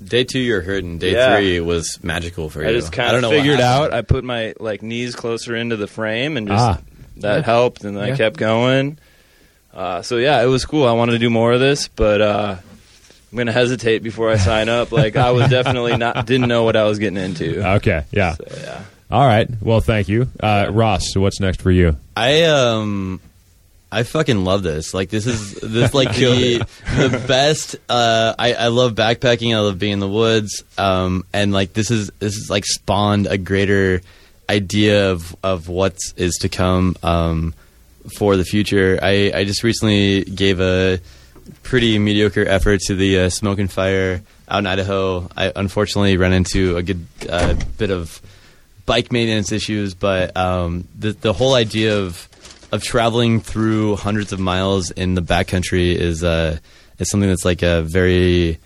Day 0.02 0.22
two, 0.24 0.38
you're 0.38 0.60
hurting. 0.60 0.98
Day 0.98 1.12
Yeah. 1.12 1.36
three 1.36 1.58
was 1.60 1.98
magical 2.04 2.50
for 2.50 2.62
you. 2.62 2.68
I 2.68 2.72
just 2.72 2.92
I 2.92 2.96
kind 2.96 3.08
don't 3.12 3.16
of 3.16 3.22
know 3.22 3.30
figured 3.30 3.58
happened. 3.58 3.92
out. 3.94 3.98
I 3.98 4.02
put 4.02 4.22
my 4.24 4.54
like 4.60 4.80
knees 4.82 5.16
closer 5.16 5.56
into 5.56 5.76
the 5.76 5.88
frame, 5.88 6.36
and 6.36 6.46
just 6.46 6.60
Ah. 6.62 6.78
that 7.16 7.36
Yeah. 7.38 7.42
helped. 7.42 7.82
And 7.84 7.98
I 7.98 8.08
Yeah. 8.08 8.16
kept 8.16 8.36
going. 8.36 8.98
Uh, 9.78 10.02
so 10.02 10.16
yeah, 10.16 10.42
it 10.42 10.46
was 10.46 10.64
cool. 10.64 10.88
I 10.88 10.92
wanted 10.92 11.12
to 11.12 11.18
do 11.20 11.30
more 11.30 11.52
of 11.52 11.60
this, 11.60 11.86
but 11.86 12.20
uh, 12.20 12.56
I'm 13.30 13.38
gonna 13.38 13.52
hesitate 13.52 14.02
before 14.02 14.28
I 14.28 14.36
sign 14.36 14.68
up. 14.68 14.90
Like 14.90 15.14
I 15.14 15.30
was 15.30 15.48
definitely 15.48 15.96
not 15.96 16.26
didn't 16.26 16.48
know 16.48 16.64
what 16.64 16.74
I 16.74 16.82
was 16.82 16.98
getting 16.98 17.16
into. 17.16 17.64
Okay, 17.76 18.02
yeah. 18.10 18.32
So, 18.32 18.44
yeah. 18.56 18.82
All 19.08 19.24
right. 19.24 19.48
Well, 19.62 19.80
thank 19.80 20.08
you, 20.08 20.26
uh, 20.40 20.70
Ross. 20.72 21.12
So 21.12 21.20
what's 21.20 21.38
next 21.38 21.62
for 21.62 21.70
you? 21.70 21.96
I 22.16 22.42
um 22.46 23.20
I 23.92 24.02
fucking 24.02 24.42
love 24.44 24.64
this. 24.64 24.94
Like 24.94 25.10
this 25.10 25.26
is 25.28 25.54
this 25.60 25.94
like 25.94 26.12
the 26.12 26.58
the 26.96 27.24
best 27.28 27.76
uh 27.88 28.34
I, 28.36 28.54
I 28.54 28.66
love 28.68 28.94
backpacking, 28.96 29.54
I 29.54 29.60
love 29.60 29.78
being 29.78 29.92
in 29.92 30.00
the 30.00 30.08
woods. 30.08 30.64
Um 30.76 31.24
and 31.32 31.52
like 31.52 31.72
this 31.72 31.92
is 31.92 32.10
this 32.18 32.34
is 32.34 32.50
like 32.50 32.64
spawned 32.66 33.28
a 33.28 33.38
greater 33.38 34.02
idea 34.50 35.12
of 35.12 35.36
of 35.44 35.68
what 35.68 35.96
is 36.16 36.34
to 36.40 36.48
come 36.48 36.96
um 37.04 37.54
for 38.08 38.36
the 38.36 38.44
future. 38.44 38.98
I 39.02 39.32
I 39.34 39.44
just 39.44 39.62
recently 39.62 40.24
gave 40.24 40.60
a 40.60 41.00
pretty 41.62 41.98
mediocre 41.98 42.46
effort 42.46 42.80
to 42.80 42.94
the 42.94 43.20
uh, 43.20 43.30
Smoke 43.30 43.58
and 43.58 43.70
Fire 43.70 44.22
out 44.48 44.58
in 44.60 44.66
Idaho. 44.66 45.28
I 45.36 45.52
unfortunately 45.54 46.16
ran 46.16 46.32
into 46.32 46.76
a 46.76 46.82
good 46.82 47.06
uh, 47.28 47.54
bit 47.76 47.90
of 47.90 48.20
bike 48.86 49.12
maintenance 49.12 49.52
issues, 49.52 49.94
but 49.94 50.36
um, 50.36 50.88
the 50.98 51.12
the 51.12 51.32
whole 51.32 51.54
idea 51.54 51.98
of 51.98 52.28
of 52.72 52.82
traveling 52.82 53.40
through 53.40 53.96
hundreds 53.96 54.32
of 54.32 54.40
miles 54.40 54.90
in 54.90 55.14
the 55.14 55.22
backcountry 55.22 55.94
is 55.94 56.24
uh, 56.24 56.58
is 56.98 57.10
something 57.10 57.28
that's 57.28 57.44
like 57.44 57.62
a 57.62 57.82
very 57.82 58.58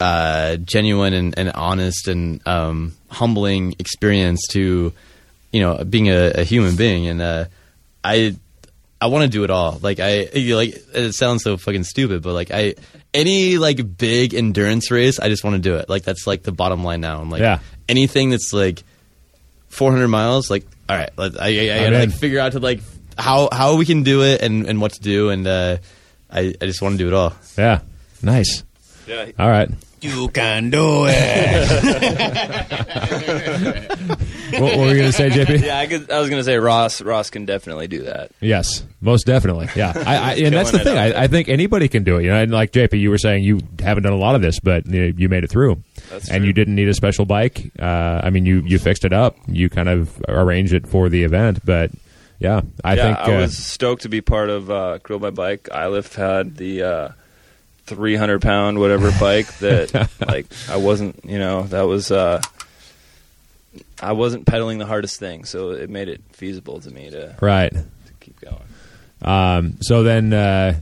uh, 0.00 0.56
genuine 0.56 1.12
and, 1.12 1.38
and 1.38 1.50
honest 1.50 2.08
and 2.08 2.46
um, 2.46 2.94
humbling 3.08 3.74
experience 3.78 4.46
to 4.48 4.92
you 5.52 5.60
know 5.60 5.82
being 5.84 6.08
a, 6.08 6.30
a 6.36 6.44
human 6.44 6.76
being 6.76 7.06
and 7.06 7.20
uh, 7.20 7.44
I 8.08 8.36
I 9.00 9.06
want 9.06 9.22
to 9.24 9.28
do 9.28 9.44
it 9.44 9.50
all 9.50 9.78
like 9.82 10.00
I 10.00 10.28
like 10.34 10.74
it 10.94 11.14
sounds 11.14 11.42
so 11.44 11.56
fucking 11.56 11.84
stupid 11.84 12.22
but 12.22 12.32
like 12.32 12.50
I 12.50 12.74
any 13.14 13.58
like 13.58 13.96
big 13.96 14.34
endurance 14.34 14.90
race 14.90 15.20
I 15.20 15.28
just 15.28 15.44
want 15.44 15.54
to 15.54 15.60
do 15.62 15.76
it 15.76 15.88
like 15.88 16.02
that's 16.02 16.26
like 16.26 16.42
the 16.42 16.52
bottom 16.52 16.82
line 16.82 17.00
now 17.00 17.20
I'm 17.20 17.30
like 17.30 17.40
Yeah. 17.40 17.60
anything 17.88 18.30
that's 18.30 18.52
like 18.52 18.82
400 19.68 20.08
miles 20.08 20.50
like 20.50 20.66
all 20.88 20.96
right 20.96 21.10
let, 21.16 21.40
I, 21.40 21.46
I, 21.46 21.48
I 21.76 21.84
gotta 21.84 21.98
like 21.98 22.12
figure 22.12 22.40
out 22.40 22.52
to 22.52 22.60
like 22.60 22.80
how 23.16 23.48
how 23.52 23.76
we 23.76 23.84
can 23.84 24.02
do 24.02 24.22
it 24.22 24.42
and, 24.42 24.66
and 24.66 24.80
what 24.80 24.92
to 24.94 25.00
do 25.00 25.30
and 25.30 25.46
uh, 25.46 25.76
I, 26.30 26.54
I 26.60 26.66
just 26.66 26.80
want 26.82 26.94
to 26.94 26.98
do 26.98 27.08
it 27.08 27.14
all 27.14 27.34
Yeah. 27.56 27.80
Nice. 28.22 28.64
Yeah. 29.06 29.30
All 29.38 29.48
right. 29.48 29.70
You 30.00 30.28
can 30.28 30.70
do 30.70 31.06
it. 31.08 31.58
What, 34.52 34.62
what 34.62 34.78
were 34.78 34.88
you 34.88 34.98
going 34.98 35.10
to 35.10 35.12
say, 35.12 35.28
JP? 35.30 35.62
Yeah, 35.62 35.78
I, 35.78 35.86
could, 35.86 36.10
I 36.10 36.20
was 36.20 36.30
gonna 36.30 36.42
say 36.42 36.56
Ross. 36.56 37.02
Ross 37.02 37.28
can 37.30 37.44
definitely 37.44 37.86
do 37.86 38.04
that. 38.04 38.30
Yes, 38.40 38.84
most 39.00 39.26
definitely. 39.26 39.68
Yeah, 39.76 39.92
I, 39.94 40.16
I, 40.16 40.34
and 40.38 40.54
that's 40.54 40.70
the 40.70 40.78
thing. 40.78 40.96
I, 40.96 41.24
I 41.24 41.26
think 41.26 41.48
anybody 41.48 41.88
can 41.88 42.04
do 42.04 42.16
it. 42.16 42.24
You 42.24 42.30
know, 42.30 42.42
and 42.42 42.50
like 42.50 42.72
JP, 42.72 42.98
you 42.98 43.10
were 43.10 43.18
saying 43.18 43.44
you 43.44 43.60
haven't 43.78 44.04
done 44.04 44.12
a 44.12 44.18
lot 44.18 44.34
of 44.34 44.40
this, 44.40 44.58
but 44.60 44.86
you, 44.86 45.00
know, 45.00 45.12
you 45.16 45.28
made 45.28 45.44
it 45.44 45.50
through, 45.50 45.82
That's 46.10 46.30
and 46.30 46.38
true. 46.38 46.46
you 46.46 46.52
didn't 46.52 46.74
need 46.76 46.88
a 46.88 46.94
special 46.94 47.24
bike. 47.24 47.70
Uh, 47.78 48.20
I 48.22 48.30
mean, 48.30 48.46
you 48.46 48.60
you 48.60 48.78
fixed 48.78 49.04
it 49.04 49.12
up. 49.12 49.36
You 49.46 49.68
kind 49.68 49.88
of 49.88 50.22
arranged 50.28 50.72
it 50.72 50.86
for 50.86 51.08
the 51.08 51.24
event, 51.24 51.64
but 51.64 51.90
yeah, 52.38 52.62
I 52.82 52.94
yeah, 52.94 53.02
think 53.02 53.18
I 53.18 53.36
uh, 53.36 53.40
was 53.40 53.56
stoked 53.56 54.02
to 54.02 54.08
be 54.08 54.20
part 54.20 54.48
of 54.48 54.70
uh, 54.70 54.98
Grilled 55.02 55.22
by 55.22 55.30
Bike. 55.30 55.64
Eilif 55.64 56.14
had 56.14 56.56
the 56.56 56.82
uh, 56.82 57.08
300 57.88 58.40
pound 58.42 58.78
whatever 58.78 59.10
bike 59.20 59.46
that 59.58 60.10
like 60.26 60.46
I 60.68 60.76
wasn't, 60.76 61.24
you 61.24 61.38
know, 61.38 61.62
that 61.64 61.82
was 61.82 62.10
uh, 62.10 62.40
I 64.00 64.12
wasn't 64.12 64.46
pedaling 64.46 64.78
the 64.78 64.86
hardest 64.86 65.18
thing, 65.18 65.44
so 65.44 65.70
it 65.70 65.90
made 65.90 66.08
it 66.08 66.22
feasible 66.32 66.80
to 66.80 66.90
me 66.90 67.10
to, 67.10 67.36
right. 67.40 67.72
to 67.72 67.84
keep 68.20 68.40
going. 68.40 68.62
Um, 69.22 69.78
so 69.80 70.02
then. 70.02 70.32
Uh, 70.32 70.80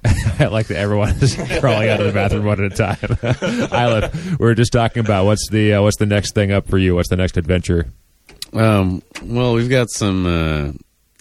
I 0.38 0.46
like 0.46 0.68
that 0.68 0.76
everyone 0.76 1.10
is 1.20 1.34
crawling 1.60 1.88
out 1.88 2.00
of 2.00 2.06
the 2.06 2.12
bathroom 2.12 2.44
one 2.44 2.64
at 2.64 2.72
a 2.72 2.76
time. 2.76 2.96
Eilif, 2.96 4.38
we 4.38 4.46
were 4.46 4.54
just 4.54 4.72
talking 4.72 5.00
about 5.04 5.24
what's 5.24 5.48
the 5.50 5.74
uh, 5.74 5.82
what's 5.82 5.96
the 5.96 6.06
next 6.06 6.34
thing 6.34 6.52
up 6.52 6.68
for 6.68 6.78
you? 6.78 6.94
What's 6.94 7.08
the 7.08 7.16
next 7.16 7.36
adventure? 7.36 7.90
Um, 8.52 9.02
well, 9.22 9.54
we've 9.54 9.68
got 9.68 9.90
some 9.90 10.26
uh, 10.26 10.72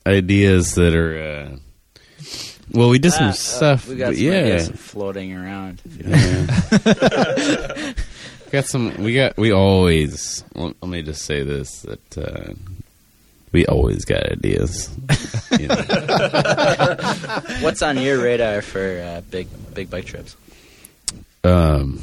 ideas 0.10 0.76
that 0.76 0.94
are. 0.94 1.18
Uh, 1.18 1.58
well, 2.72 2.90
we 2.90 3.00
did 3.00 3.12
some 3.12 3.28
uh, 3.28 3.32
stuff. 3.32 3.88
we 3.88 3.96
got 3.96 4.16
some 4.16 4.24
yeah, 4.24 4.32
ideas 4.32 4.70
floating 4.70 5.34
around. 5.34 5.82
Yeah. 5.98 6.46
got 8.52 8.66
some. 8.66 8.96
We 9.04 9.14
got. 9.16 9.38
We 9.38 9.52
always. 9.52 10.44
Let 10.54 10.76
let 10.82 10.90
me 10.90 11.02
just 11.02 11.24
say 11.24 11.44
this: 11.44 11.82
that 11.84 12.18
uh, 12.18 12.54
we 13.52 13.66
always 13.68 14.04
got 14.06 14.30
ideas. 14.32 14.90
you 15.60 15.68
know. 15.68 15.76
What's 17.62 17.82
on 17.82 17.98
your 17.98 18.22
radar 18.22 18.62
for 18.62 19.02
uh, 19.02 19.22
big 19.32 19.48
big 19.74 19.90
bike 19.90 20.06
trips? 20.06 20.36
Um, 21.44 22.02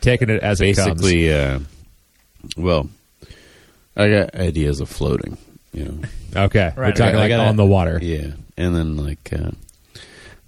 Taking 0.00 0.30
it 0.30 0.42
as 0.42 0.60
it 0.60 0.76
comes. 0.76 1.02
basically, 1.02 1.32
uh, 1.32 1.58
well, 2.56 2.88
I 3.96 4.08
got 4.08 4.34
ideas 4.36 4.80
of 4.80 4.88
floating. 4.88 5.36
You 5.74 5.84
know. 5.86 6.44
Okay, 6.44 6.72
we're 6.76 6.92
talking 6.92 7.16
I 7.16 7.18
like 7.18 7.28
gotta- 7.28 7.48
on 7.48 7.56
the 7.56 7.66
water. 7.66 7.98
Yeah, 8.00 8.32
and 8.56 8.74
then 8.74 8.96
like, 8.96 9.32
uh, 9.32 9.50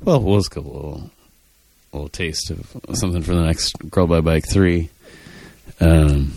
well, 0.03 0.21
we'll 0.21 0.39
just 0.39 0.51
go 0.53 0.61
a 0.61 0.63
little, 0.63 1.11
little 1.93 2.09
taste 2.09 2.51
of 2.51 2.77
something 2.95 3.23
for 3.23 3.35
the 3.35 3.43
next 3.43 3.73
Grilled 3.91 4.09
by 4.11 4.21
Bike 4.21 4.49
three. 4.49 4.89
Um, 5.81 6.33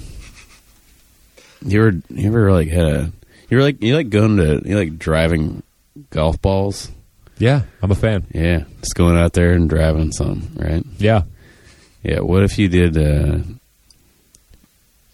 you 1.65 1.79
ever, 1.85 1.97
you 2.09 2.27
ever 2.27 2.51
like 2.51 2.67
had 2.69 2.85
a, 2.87 3.11
you 3.49 3.57
were 3.57 3.63
like, 3.63 3.81
you 3.81 3.95
like 3.95 4.09
going 4.09 4.37
to, 4.37 4.61
you 4.65 4.77
like 4.77 4.97
driving 4.97 5.61
golf 6.09 6.41
balls. 6.41 6.91
Yeah, 7.37 7.61
I'm 7.81 7.91
a 7.91 7.95
fan. 7.95 8.25
Yeah, 8.33 8.63
just 8.81 8.95
going 8.95 9.15
out 9.17 9.33
there 9.33 9.53
and 9.53 9.69
driving 9.69 10.11
some, 10.11 10.49
right? 10.55 10.83
Yeah. 10.97 11.23
Yeah. 12.03 12.19
What 12.19 12.43
if 12.43 12.57
you 12.57 12.67
did 12.69 12.97
uh, 12.97 13.39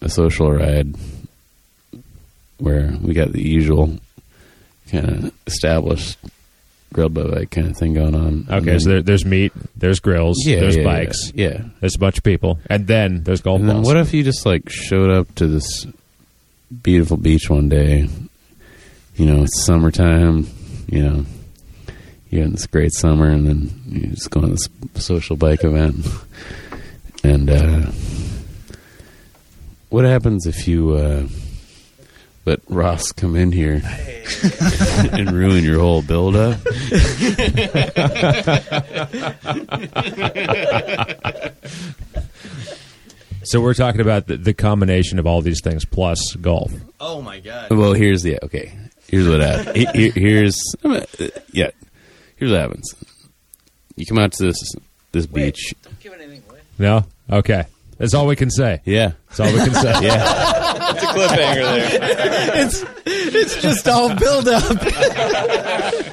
a 0.00 0.08
social 0.08 0.50
ride 0.52 0.94
where 2.58 2.92
we 3.02 3.14
got 3.14 3.32
the 3.32 3.42
usual 3.42 3.98
kind 4.90 5.08
of 5.08 5.32
established 5.46 6.18
Grilled 6.92 7.14
by 7.14 7.24
Bike 7.24 7.50
kind 7.50 7.68
of 7.68 7.76
thing 7.76 7.94
going 7.94 8.14
on? 8.14 8.46
Okay, 8.48 8.72
And 8.72 8.82
so 8.82 8.88
there, 8.90 9.02
there's 9.02 9.24
meat, 9.24 9.52
there's 9.76 10.00
grills, 10.00 10.36
yeah, 10.46 10.60
there's 10.60 10.76
yeah, 10.76 10.84
bikes, 10.84 11.32
Yeah. 11.34 11.48
yeah. 11.48 11.62
there's 11.80 11.96
a 11.96 11.98
bunch 11.98 12.18
of 12.18 12.24
people, 12.24 12.58
and 12.70 12.86
then 12.86 13.22
there's 13.24 13.40
golf 13.40 13.60
And 13.60 13.68
balls. 13.68 13.86
what 13.86 13.96
if 13.96 14.14
you 14.14 14.22
just 14.22 14.46
like 14.46 14.68
showed 14.70 15.10
up 15.10 15.34
to 15.36 15.46
this 15.48 15.86
beautiful 16.82 17.16
beach 17.16 17.50
one 17.50 17.68
day? 17.68 18.08
You 19.16 19.26
know, 19.26 19.42
it's 19.42 19.64
summertime. 19.64 20.46
You 20.88 21.02
know, 21.02 21.26
you're 22.30 22.44
in 22.44 22.52
this 22.52 22.66
great 22.66 22.92
summer, 22.92 23.28
and 23.28 23.46
then 23.46 23.82
you 23.88 24.06
just 24.08 24.30
go 24.30 24.40
on 24.40 24.50
this 24.52 24.68
social 24.94 25.36
bike 25.36 25.64
event. 25.64 26.06
And 27.24 27.50
uh, 27.50 27.90
what 29.88 30.04
happens 30.04 30.46
if 30.46 30.68
you 30.68 30.92
uh, 30.92 31.26
let 32.46 32.60
Ross 32.68 33.12
come 33.12 33.36
in 33.36 33.52
here 33.52 33.82
and 35.12 35.30
ruin 35.32 35.64
your 35.64 35.80
whole 35.80 36.00
build 36.02 36.36
up? 36.36 36.58
so 43.42 43.60
we're 43.60 43.74
talking 43.74 44.00
about 44.00 44.26
the, 44.26 44.36
the 44.36 44.54
combination 44.54 45.18
of 45.18 45.26
all 45.26 45.40
these 45.42 45.60
things 45.62 45.84
plus 45.84 46.34
golf. 46.40 46.72
oh 47.00 47.20
my 47.22 47.40
god 47.40 47.70
Well, 47.70 47.92
here's 47.92 48.22
the 48.22 48.38
okay. 48.44 48.72
Here's 49.08 49.28
what 49.28 49.40
happens. 49.40 49.76
He- 49.76 50.10
he- 50.10 50.20
Here's 50.20 50.56
yeah. 51.52 51.70
Here's 52.36 52.50
what 52.50 52.60
happens. 52.60 52.94
you 53.94 54.04
come 54.06 54.18
out 54.18 54.32
to 54.32 54.44
this 54.46 54.74
this 55.12 55.26
beach. 55.26 55.74
No? 56.78 57.04
Okay. 57.30 57.64
That's 57.98 58.12
all 58.14 58.26
we 58.26 58.36
can 58.36 58.50
say. 58.50 58.80
Yeah, 58.84 59.12
That's 59.28 59.40
all 59.40 59.46
we 59.52 59.58
can 59.58 59.72
say. 59.74 59.94
yeah. 60.02 60.55
It's 61.16 61.32
cliffhanger 61.32 61.62
there. 61.64 62.50
it's 62.64 62.84
it's 63.06 63.62
just 63.62 63.88
all 63.88 64.14
build 64.14 64.48
up. 64.48 64.62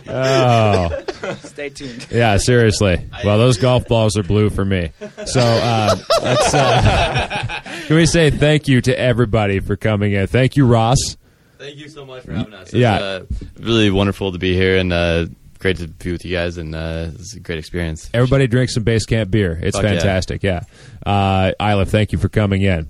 Oh. 0.08 1.36
Stay 1.44 1.70
tuned. 1.70 2.08
Yeah, 2.12 2.38
seriously. 2.38 3.10
Well, 3.24 3.38
those 3.38 3.58
golf 3.58 3.88
balls 3.88 4.18
are 4.18 4.24
blue 4.24 4.50
for 4.50 4.66
me. 4.66 4.92
So 5.26 5.40
uh, 5.42 5.96
let's. 6.22 6.54
Uh, 6.54 7.62
can 7.88 7.96
we 7.96 8.06
say 8.06 8.30
thank 8.30 8.68
you 8.68 8.82
to 8.82 8.98
everybody 8.98 9.60
for 9.60 9.76
coming 9.76 10.14
in? 10.14 10.28
Thank 10.28 10.56
you, 10.56 10.66
Ross. 10.66 11.18
Thank 11.58 11.78
you 11.78 11.88
so 11.90 12.06
much 12.06 12.24
for 12.24 12.34
having 12.34 12.54
us. 12.54 12.68
It's, 12.68 12.74
Yeah. 12.74 12.96
uh, 12.96 13.26
really 13.60 13.90
wonderful 13.90 14.34
to 14.34 14.38
be 14.38 14.54
here 14.54 14.78
and 14.78 14.92
uh, 14.92 15.28
great 15.60 15.78
to 15.78 15.88
be 15.88 16.12
with 16.12 16.26
you 16.26 16.32
guys, 16.36 16.58
and 16.58 16.76
uh, 16.76 17.08
it's 17.14 17.36
a 17.36 17.40
great 17.40 17.58
experience. 17.60 18.10
Everybody 18.14 18.48
drink 18.48 18.70
some 18.70 18.84
base 18.84 19.06
camp 19.06 19.32
beer. 19.32 19.58
It's 19.64 19.78
Fuck 19.78 19.86
yeah. 19.86 19.92
fantastic. 19.92 20.44
Yeah. 20.44 20.64
Uh, 21.06 21.54
Eilif, 21.60 21.88
thank 21.88 22.12
you 22.12 22.18
for 22.18 22.28
coming 22.28 22.64
in. 22.64 22.90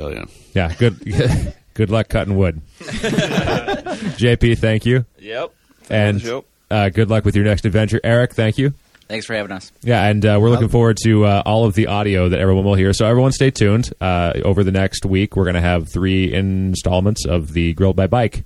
Hell 0.00 0.12
yeah. 0.12 0.24
Yeah. 0.54 0.74
Good. 0.78 1.54
good 1.74 1.90
luck 1.90 2.08
cutting 2.08 2.36
wood. 2.36 2.60
JP, 2.80 4.58
thank 4.58 4.86
you, 4.86 5.04
Yep. 5.18 5.52
and 5.88 6.42
uh, 6.70 6.88
good 6.90 7.10
luck 7.10 7.24
with 7.24 7.36
your 7.36 7.44
next 7.44 7.64
adventure. 7.64 8.00
Eric, 8.02 8.34
thank 8.34 8.58
you. 8.58 8.72
Thanks 9.08 9.26
for 9.26 9.34
having 9.34 9.50
us. 9.50 9.72
Yeah, 9.82 10.04
and 10.06 10.24
uh, 10.24 10.38
we're 10.40 10.50
looking 10.50 10.68
forward 10.68 10.96
to 11.02 11.24
uh, 11.24 11.42
all 11.44 11.64
of 11.64 11.74
the 11.74 11.88
audio 11.88 12.28
that 12.28 12.38
everyone 12.38 12.64
will 12.64 12.76
hear. 12.76 12.92
So 12.92 13.06
everyone, 13.06 13.32
stay 13.32 13.50
tuned. 13.50 13.92
Uh, 14.00 14.34
over 14.44 14.62
the 14.62 14.70
next 14.70 15.04
week, 15.04 15.34
we're 15.36 15.44
going 15.44 15.54
to 15.54 15.60
have 15.60 15.88
three 15.92 16.32
installments 16.32 17.26
of 17.26 17.52
the 17.52 17.72
Grilled 17.72 17.96
by 17.96 18.06
Bike 18.06 18.44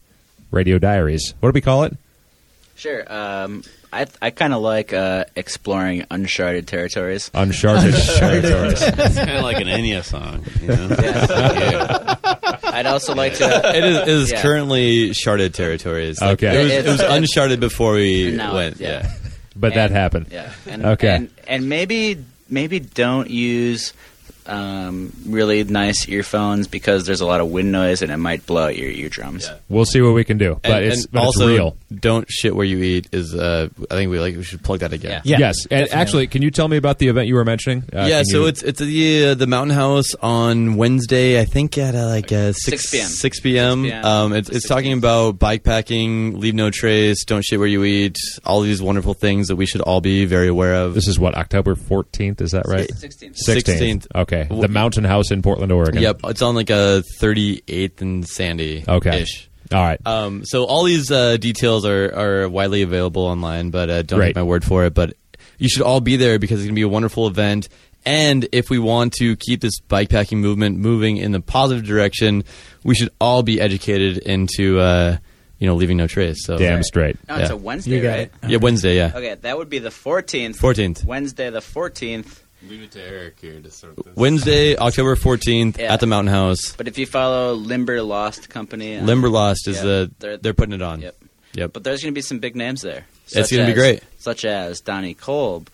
Radio 0.51 0.79
Diaries. 0.79 1.35
What 1.41 1.51
do 1.51 1.55
we 1.55 1.61
call 1.61 1.85
it? 1.85 1.95
Sure. 2.77 3.05
Um, 3.13 3.63
I 3.93 4.07
I 4.21 4.31
kind 4.31 4.53
of 4.53 4.61
like 4.63 4.93
uh, 4.93 5.25
exploring 5.37 6.05
uncharted 6.11 6.67
territories. 6.67 7.31
Uncharted 7.33 7.95
territories. 8.17 8.83
It's 8.83 9.17
kind 9.17 9.31
of 9.31 9.43
like 9.45 9.59
an 9.61 9.69
Enya 9.69 10.03
song. 10.03 10.45
You 10.61 10.69
know? 10.69 10.89
yeah. 11.01 12.15
I'd 12.65 12.87
also 12.87 13.15
like 13.15 13.35
to. 13.35 13.45
It 13.77 13.85
is, 13.85 13.97
it 13.99 14.09
is 14.09 14.33
Yeah. 14.33 14.43
currently 14.43 15.13
charted 15.13 15.55
territories. 15.55 16.21
Like, 16.21 16.43
Okay. 16.43 16.55
it 16.61 16.63
was, 16.65 16.73
It's- 16.73 16.85
it 16.87 16.91
was 16.91 17.01
uncharted 17.01 17.61
before 17.61 17.93
we 17.95 18.33
Now, 18.33 18.55
went. 18.55 18.81
yeah. 18.81 18.89
Yeah. 19.03 19.13
But 19.55 19.75
that 19.75 19.87
And- 19.91 19.95
happened. 19.97 20.27
Yeah. 20.33 20.53
And, 20.69 20.85
Okay. 20.85 21.15
And, 21.15 21.31
and 21.47 21.69
maybe 21.69 22.25
maybe 22.51 22.81
don't 22.81 23.31
use 23.31 23.93
um, 24.47 25.13
really 25.27 25.65
nice 25.65 26.09
earphones 26.09 26.67
because 26.69 27.07
there's 27.07 27.21
a 27.21 27.27
lot 27.27 27.41
of 27.41 27.51
wind 27.51 27.73
noise 27.73 28.03
and 28.03 28.11
it 28.13 28.17
might 28.17 28.47
blow 28.47 28.65
out 28.67 28.77
your 28.77 28.91
eardrums. 28.91 29.47
Yeah. 29.47 29.57
We'll 29.69 29.85
see 29.85 30.01
what 30.03 30.15
we 30.15 30.25
can 30.25 30.39
do. 30.39 30.59
But 30.63 30.71
and, 30.83 30.85
it's 30.85 31.05
and 31.05 31.13
but 31.13 31.23
also, 31.23 31.49
it's 31.49 31.59
real. 31.59 31.77
don't 31.95 32.27
shit 32.31 32.55
where 32.55 32.67
you 32.67 32.83
eat. 32.83 33.09
Is 33.13 33.35
uh, 33.35 33.69
I 33.91 33.95
think 33.95 34.11
we 34.11 34.19
like 34.21 34.37
we 34.37 34.43
should 34.43 34.63
plug 34.63 34.81
that 34.81 34.93
again. 34.93 35.23
Yeah. 35.25 35.39
yes. 35.39 35.57
And 35.63 35.71
definitely. 35.87 36.01
actually, 36.01 36.27
can 36.29 36.43
you 36.43 36.51
tell 36.51 36.69
me 36.69 36.77
about 36.77 36.99
the 36.99 37.09
event 37.09 37.29
you 37.29 37.35
were 37.35 37.45
mentioning? 37.45 37.85
Uh, 37.93 38.07
yeah, 38.09 38.23
so 38.25 38.43
you- 38.43 38.47
it's 38.49 38.63
it's 38.63 38.81
the 38.81 39.27
uh, 39.29 39.35
the 39.35 39.47
Mountain 39.47 39.75
House 39.77 40.15
on 40.17 40.77
Wednesday. 40.77 41.41
I 41.41 41.45
think 41.45 41.79
at 41.79 41.95
uh, 41.95 42.07
like 42.07 42.33
uh, 42.33 42.53
6, 42.53 42.63
6 42.63 42.91
p.m. 42.91 43.07
6 43.09 43.41
p.m. 43.41 43.93
Um, 44.05 44.33
it's, 44.33 44.49
it's 44.51 44.69
talking 44.69 44.93
about 44.93 45.39
bike 45.39 45.63
packing, 45.65 46.39
leave 46.41 46.55
no 46.55 46.71
trace, 46.71 47.25
don't 47.25 47.43
shit 47.43 47.59
where 47.59 47.69
you 47.69 47.85
eat, 47.85 48.17
all 48.45 48.61
these 48.61 48.83
wonderful 48.83 49.15
things 49.15 49.49
that 49.49 49.57
we 49.57 49.67
should 49.67 49.81
all 49.81 50.01
be 50.01 50.25
very 50.25 50.49
aware 50.49 50.75
of. 50.75 50.95
This 50.95 51.09
is 51.09 51.19
what 51.19 51.35
October 51.35 51.75
fourteenth. 51.75 52.41
Is 52.41 52.51
that 52.53 52.67
right? 52.67 52.89
16th. 52.91 53.39
16th. 53.47 54.07
Okay. 54.15 54.34
The 54.43 54.69
Mountain 54.69 55.05
House 55.05 55.31
in 55.31 55.41
Portland, 55.43 55.71
Oregon. 55.73 56.03
Yep, 56.03 56.21
it's 56.25 56.43
on 56.43 56.55
like 56.57 56.71
a 56.71 57.03
38th 57.21 58.01
and 58.01 58.27
Sandy. 58.29 58.85
Okay. 58.87 59.23
Ish. 59.23 59.49
All 59.73 59.81
right. 59.83 59.99
Um, 60.07 60.45
so 60.45 60.65
all 60.65 60.85
these 60.85 61.11
uh, 61.11 61.37
details 61.39 61.87
are, 61.87 62.15
are 62.45 62.49
widely 62.49 62.83
available 62.83 63.23
online, 63.23 63.71
but 63.71 63.89
uh, 63.89 64.03
don't 64.03 64.19
Great. 64.19 64.29
take 64.29 64.37
my 64.37 64.43
word 64.43 64.65
for 64.65 64.85
it. 64.85 64.93
But 64.95 65.15
you 65.59 65.69
should 65.69 65.83
all 65.83 66.01
be 66.01 66.17
there 66.17 66.39
because 66.39 66.59
it's 66.61 66.67
going 66.67 66.75
to 66.75 66.79
be 66.79 66.83
a 66.83 66.89
wonderful 66.89 67.27
event. 67.27 67.69
And 68.07 68.47
if 68.53 68.69
we 68.69 68.79
want 68.79 69.15
to 69.15 69.35
keep 69.37 69.63
this 69.63 69.81
bikepacking 69.89 70.37
movement 70.37 70.79
moving 70.79 71.17
in 71.17 71.33
the 71.33 71.41
positive 71.41 71.85
direction, 71.87 72.45
we 72.83 72.95
should 72.95 73.09
all 73.19 73.43
be 73.43 73.59
educated 73.61 74.19
into 74.19 74.79
uh, 74.79 75.17
you 75.59 75.67
know 75.67 75.75
leaving 75.75 75.97
no 75.97 76.07
trace. 76.07 76.45
So 76.45 76.59
Damn 76.59 76.83
straight. 76.83 77.17
No, 77.27 77.37
it's 77.37 77.49
Yeah. 77.49 77.55
a 77.55 77.57
Wednesday, 77.57 77.97
You 77.97 78.03
got 78.03 78.09
right? 78.11 78.31
it. 78.43 78.51
yeah, 78.51 78.59
Wednesday, 78.59 78.97
yeah, 78.97 79.13
Okay, 79.15 79.35
that 79.41 79.57
would 79.57 79.71
be 79.71 79.79
the 79.79 79.89
14th. 79.89 80.59
14th. 80.59 81.05
Wednesday 81.07 81.49
the 81.49 81.61
14th. 81.61 82.41
Leave 82.69 82.83
it 82.83 82.91
to 82.93 83.03
Eric 83.03 83.37
here 83.41 83.61
to 83.61 83.71
sort 83.71 83.97
this. 83.97 84.17
Wednesday, 84.17 84.77
October 84.77 85.17
14th 85.17 85.79
Yeah. 85.79 85.93
at 85.93 86.01
the 86.01 86.07
Mountain 86.07 86.33
House. 86.33 86.73
But 86.77 86.89
if 86.89 86.97
you 86.99 87.07
follow 87.07 87.55
Limberlost 87.55 88.49
Company, 88.49 88.97
um, 88.97 89.07
Limberlost 89.07 89.69
is 89.69 89.77
yeah, 89.77 89.83
the 89.83 90.11
they're- 90.19 90.37
they're, 90.39 90.55
putting 90.55 90.75
it 90.75 90.83
on. 90.83 91.01
Yep. 91.03 91.17
Yep. 91.55 91.73
But 91.73 91.85
there's 91.85 92.03
going 92.03 92.13
to 92.13 92.19
be 92.19 92.23
some 92.23 92.39
big 92.39 92.57
names 92.57 92.83
there. 92.83 93.05
It's 93.27 93.35
such 93.35 93.51
gonna 93.53 93.65
be 93.67 93.73
as- 93.73 93.79
great. 93.79 94.03
Such 94.19 94.45
as 94.45 94.81
Donnie 94.81 95.15
Kolb, 95.15 95.69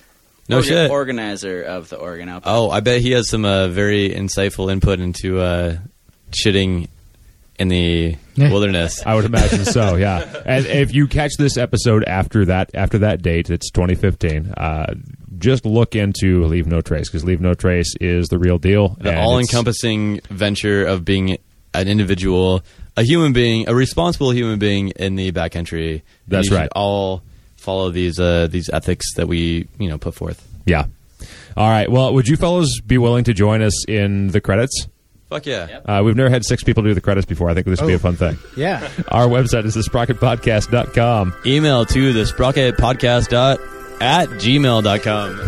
No 0.49 0.59
orga- 0.61 0.65
shit. 0.65 0.91
organizer 0.91 1.63
of 1.63 1.89
the 1.89 1.97
Oregon 1.97 2.29
Outback. 2.29 2.53
Oh, 2.53 2.71
I 2.71 2.81
bet 2.81 3.01
he 3.01 3.13
has 3.13 3.29
some 3.29 3.45
uh, 3.45 3.69
very 3.69 4.11
insightful 4.11 4.71
input 4.71 5.01
into 5.01 5.41
uh, 5.41 5.77
shitting 6.33 6.89
in 7.59 7.69
the 7.69 8.17
Yeah. 8.37 8.51
wilderness. 8.51 9.03
I 9.05 9.15
would 9.15 9.25
imagine 9.25 9.65
so. 9.65 9.97
Yeah. 9.97 10.25
And 10.47 10.67
if 10.67 10.95
you 10.95 11.07
catch 11.07 11.33
this 11.39 11.57
episode 11.57 12.05
after 12.05 12.45
that 12.47 12.71
after 12.75 12.99
that 12.99 13.23
date, 13.23 13.51
it's 13.51 13.71
2015. 13.71 14.53
Uh, 14.57 14.95
just 15.41 15.65
look 15.67 15.97
into 15.97 16.45
Leave 16.45 16.67
No 16.67 16.81
Trace 16.81 17.09
because 17.09 17.25
Leave 17.25 17.41
No 17.41 17.55
Trace 17.55 17.95
is 18.01 18.29
the 18.29 18.39
real 18.39 18.59
deal. 18.59 18.97
the 19.01 19.19
all-encompassing 19.19 20.21
venture 20.31 20.85
of 20.85 21.05
being 21.05 21.39
an 21.75 21.89
individual, 21.89 22.63
a 22.97 23.03
human 23.03 23.33
being, 23.33 23.69
a 23.69 23.75
responsible 23.75 24.31
human 24.31 24.59
being 24.59 24.91
in 24.91 25.17
the 25.17 25.33
backcountry. 25.33 25.93
And 25.93 26.03
That's 26.29 26.51
you 26.51 26.57
right. 26.57 26.69
All 26.75 27.23
follow 27.57 27.91
these 27.91 28.19
uh, 28.19 28.49
these 28.51 28.71
ethics 28.71 29.15
that 29.15 29.29
we 29.29 29.69
you 29.79 29.89
know 29.89 29.99
put 29.99 30.15
forth. 30.15 30.47
Yeah. 30.67 30.87
All 31.57 31.69
right. 31.69 31.91
Well, 31.91 32.15
would 32.15 32.29
you 32.29 32.37
fellows 32.37 32.81
be 32.81 32.97
willing 32.99 33.25
to 33.25 33.35
join 33.35 33.63
us 33.63 33.85
in 33.87 34.29
the 34.29 34.41
credits? 34.41 34.87
Fuck 35.29 35.47
yeah! 35.47 35.81
Uh, 35.85 36.03
we've 36.05 36.17
never 36.17 36.29
had 36.29 36.45
six 36.45 36.65
people 36.65 36.83
do 36.83 36.93
the 36.93 37.01
credits 37.01 37.25
before. 37.25 37.49
I 37.49 37.55
think 37.55 37.65
this 37.67 37.81
would 37.81 37.87
be 37.87 37.95
a 37.95 38.01
fun 38.01 38.17
thing. 38.17 38.37
Yeah. 38.57 38.89
Our 39.09 39.29
website 39.29 39.65
is 39.65 39.77
thesprocketpodcast.com. 39.77 41.35
Email 41.47 41.87
to 41.87 42.13
the 42.13 42.27
sprocket 42.27 42.77
podcast 42.77 43.29
dot 43.29 43.61
at 44.01 44.29
gmail.com. 44.31 45.41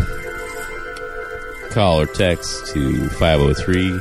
Call 1.71 2.01
or 2.01 2.05
text 2.05 2.67
to 2.67 3.09
503 3.09 3.99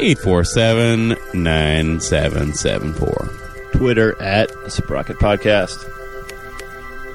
847 0.00 1.08
9774. 1.34 3.28
Twitter 3.72 4.20
at 4.20 4.50
Sprocket 4.70 5.16
Podcast. 5.18 5.84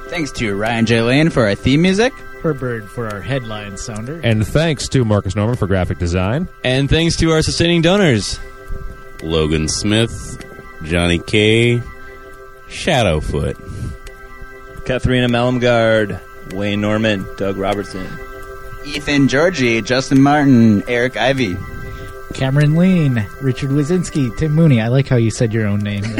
Thanks 0.07 0.31
to 0.33 0.55
Ryan 0.55 0.85
J. 0.85 1.01
Lane 1.01 1.29
for 1.29 1.43
our 1.47 1.55
theme 1.55 1.81
music. 1.81 2.13
Hurtbird 2.41 2.87
for 2.87 3.09
our 3.09 3.19
headline 3.21 3.77
sounder. 3.77 4.19
And 4.23 4.45
thanks 4.45 4.87
to 4.89 5.03
Marcus 5.05 5.35
Norman 5.35 5.55
for 5.55 5.65
graphic 5.65 5.97
design. 5.97 6.47
And 6.63 6.89
thanks 6.89 7.15
to 7.17 7.31
our 7.31 7.41
sustaining 7.41 7.81
donors. 7.81 8.39
Logan 9.21 9.67
Smith, 9.69 10.43
Johnny 10.83 11.19
K, 11.19 11.81
Shadowfoot. 12.67 13.55
Katharina 14.85 15.29
Malumgard, 15.29 16.19
Wayne 16.53 16.81
Norman, 16.81 17.25
Doug 17.37 17.57
Robertson. 17.57 18.07
Ethan 18.85 19.27
Georgie, 19.27 19.81
Justin 19.81 20.21
Martin, 20.21 20.83
Eric 20.87 21.17
Ivy. 21.17 21.55
Cameron 22.33 22.75
Lean, 22.75 23.25
Richard 23.41 23.69
Wazinski, 23.69 24.35
Tim 24.37 24.53
Mooney. 24.53 24.81
I 24.81 24.87
like 24.87 25.07
how 25.07 25.15
you 25.15 25.31
said 25.31 25.53
your 25.53 25.67
own 25.67 25.79
name. 25.79 26.03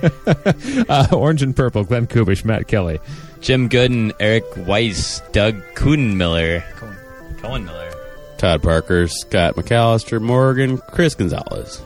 Uh, 0.88 1.06
Orange 1.12 1.42
and 1.42 1.54
Purple, 1.54 1.84
Glenn 1.84 2.06
Kubish, 2.06 2.44
Matt 2.44 2.66
Kelly. 2.66 3.00
Jim 3.40 3.68
Gooden, 3.68 4.12
Eric 4.18 4.44
Weiss, 4.56 5.20
Doug 5.32 5.56
Kuhnmiller. 5.74 6.64
Cohen 7.38 7.64
Miller. 7.64 7.92
Todd 8.38 8.62
Parker, 8.62 9.06
Scott 9.08 9.56
McAllister, 9.56 10.20
Morgan, 10.20 10.78
Chris 10.78 11.14
Gonzalez. 11.14 11.82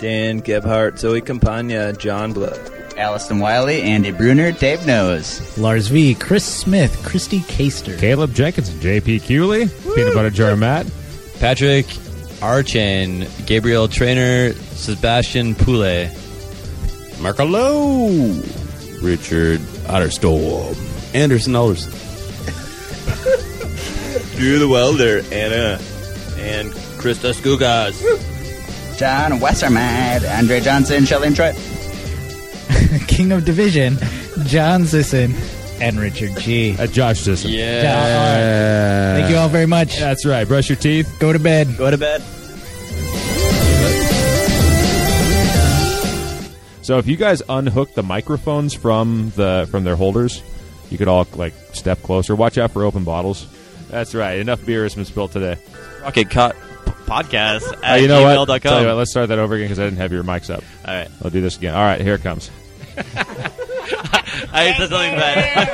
Dan 0.00 0.40
Gebhardt, 0.40 0.98
Zoe 0.98 1.20
Campagna, 1.20 1.92
John 1.92 2.32
Blood. 2.32 2.58
Allison 3.00 3.38
Wiley, 3.38 3.80
Andy 3.80 4.10
Bruner, 4.10 4.52
Dave 4.52 4.86
Knows. 4.86 5.56
Lars 5.56 5.88
V, 5.88 6.14
Chris 6.14 6.44
Smith, 6.44 7.02
Christy 7.02 7.40
Caster. 7.40 7.96
Caleb 7.96 8.34
Jenkins, 8.34 8.68
JP 8.68 9.26
Cooley, 9.26 9.68
Peanut 9.94 10.14
Butter 10.14 10.28
Jar 10.28 10.54
Matt. 10.54 10.86
Patrick 11.38 11.86
Archen, 12.42 13.26
Gabriel 13.46 13.88
Trainer, 13.88 14.52
Sebastian 14.52 15.54
Poulet. 15.54 16.14
Marco 17.20 17.46
Lowe, 17.46 18.42
Richard 19.00 19.60
Otterstorm, 19.88 20.76
Anderson 21.14 21.56
Alderson. 21.56 21.92
Drew 24.36 24.58
the 24.58 24.68
Welder, 24.68 25.22
Anna, 25.32 25.80
and 26.36 26.70
Krista 27.00 27.32
Skugas. 27.32 27.98
John 28.98 29.40
Wessermad, 29.40 30.38
Andre 30.38 30.60
Johnson, 30.60 31.06
Shelly 31.06 31.28
and 31.28 31.36
Troy. 31.36 31.54
King 33.08 33.32
of 33.32 33.44
Division, 33.44 33.96
John 34.44 34.84
Sisson, 34.84 35.34
and 35.80 35.98
Richard 35.98 36.36
G. 36.38 36.76
Uh, 36.78 36.86
Josh 36.86 37.20
Sisson. 37.20 37.50
Yeah. 37.50 37.82
Yeah, 37.82 37.92
all 37.94 39.14
right. 39.14 39.20
Thank 39.20 39.30
you 39.32 39.36
all 39.38 39.48
very 39.48 39.66
much. 39.66 39.98
That's 39.98 40.24
right. 40.26 40.46
Brush 40.46 40.68
your 40.68 40.76
teeth. 40.76 41.16
Go 41.18 41.32
to 41.32 41.38
bed. 41.38 41.76
Go 41.78 41.90
to 41.90 41.98
bed. 41.98 42.22
So 46.82 46.98
if 46.98 47.06
you 47.06 47.16
guys 47.16 47.40
unhook 47.48 47.94
the 47.94 48.02
microphones 48.02 48.74
from 48.74 49.32
the 49.36 49.68
from 49.70 49.84
their 49.84 49.94
holders, 49.96 50.42
you 50.90 50.98
could 50.98 51.06
all 51.08 51.26
like 51.34 51.52
step 51.72 52.02
closer. 52.02 52.34
Watch 52.34 52.58
out 52.58 52.72
for 52.72 52.82
open 52.84 53.04
bottles. 53.04 53.46
That's 53.90 54.14
right. 54.14 54.38
Enough 54.38 54.64
beer 54.66 54.82
has 54.84 54.94
been 54.96 55.04
spilled 55.04 55.30
today. 55.32 55.56
Rocket 56.02 56.30
Cut 56.30 56.56
Podcast 57.06 57.62
Uh, 57.72 57.76
at 57.84 58.00
you 58.00 58.08
know 58.08 58.22
what? 58.22 58.62
Tell 58.62 58.80
you 58.80 58.86
what, 58.88 58.96
let's 58.96 59.10
start 59.10 59.28
that 59.28 59.38
over 59.38 59.54
again 59.54 59.66
because 59.66 59.78
I 59.78 59.84
didn't 59.84 59.98
have 59.98 60.10
your 60.12 60.24
mics 60.24 60.52
up. 60.52 60.64
All 60.86 60.94
right. 60.94 61.08
I'll 61.22 61.30
do 61.30 61.40
this 61.40 61.56
again. 61.56 61.74
All 61.74 61.82
right, 61.82 62.00
here 62.00 62.14
it 62.14 62.22
comes. 62.22 62.50
I 64.52 64.74
said 64.76 64.88
something 64.90 65.16
bad. 65.16 65.68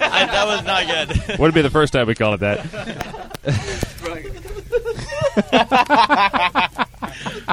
I, 0.00 0.26
that 0.26 0.46
was 0.46 0.64
not 0.64 0.86
good. 0.86 1.38
Would 1.38 1.50
it 1.50 1.54
be 1.54 1.62
the 1.62 1.70
first 1.70 1.92
time 1.92 2.06
we 2.06 2.14
call 2.14 2.34
it 2.34 2.40
that? 2.40 2.60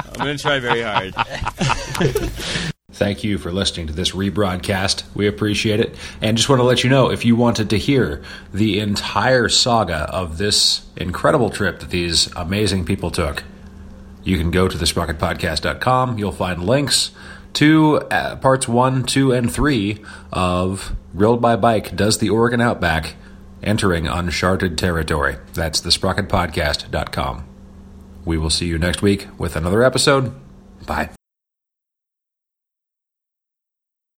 I'm 0.00 0.24
going 0.24 0.36
to 0.36 0.42
try 0.42 0.60
very 0.60 0.82
hard. 0.82 1.14
Thank 2.92 3.24
you 3.24 3.38
for 3.38 3.50
listening 3.50 3.86
to 3.86 3.92
this 3.92 4.12
rebroadcast. 4.12 5.02
We 5.14 5.26
appreciate 5.26 5.80
it. 5.80 5.96
And 6.20 6.36
just 6.36 6.48
want 6.48 6.60
to 6.60 6.64
let 6.64 6.84
you 6.84 6.90
know 6.90 7.10
if 7.10 7.24
you 7.24 7.34
wanted 7.34 7.70
to 7.70 7.78
hear 7.78 8.22
the 8.52 8.80
entire 8.80 9.48
saga 9.48 10.08
of 10.10 10.38
this 10.38 10.82
incredible 10.96 11.50
trip 11.50 11.80
that 11.80 11.90
these 11.90 12.30
amazing 12.36 12.84
people 12.84 13.10
took, 13.10 13.44
you 14.22 14.38
can 14.38 14.50
go 14.50 14.68
to 14.68 14.76
thesprocketpodcast.com. 14.76 16.18
You'll 16.18 16.32
find 16.32 16.64
links 16.64 17.10
to 17.54 17.96
uh, 18.10 18.36
parts 18.36 18.66
one, 18.68 19.04
two, 19.04 19.32
and 19.32 19.52
three 19.52 20.02
of 20.32 20.96
Grilled 21.16 21.40
by 21.40 21.56
Bike 21.56 21.94
Does 21.94 22.18
the 22.18 22.30
Oregon 22.30 22.60
Outback 22.60 23.14
entering 23.62 24.06
uncharted 24.08 24.76
territory. 24.76 25.36
That's 25.54 25.80
thesprocketpodcast.com. 25.80 27.48
We 28.24 28.38
will 28.38 28.50
see 28.50 28.66
you 28.66 28.78
next 28.78 29.02
week 29.02 29.28
with 29.38 29.56
another 29.56 29.82
episode. 29.82 30.34
Bye. 30.86 31.10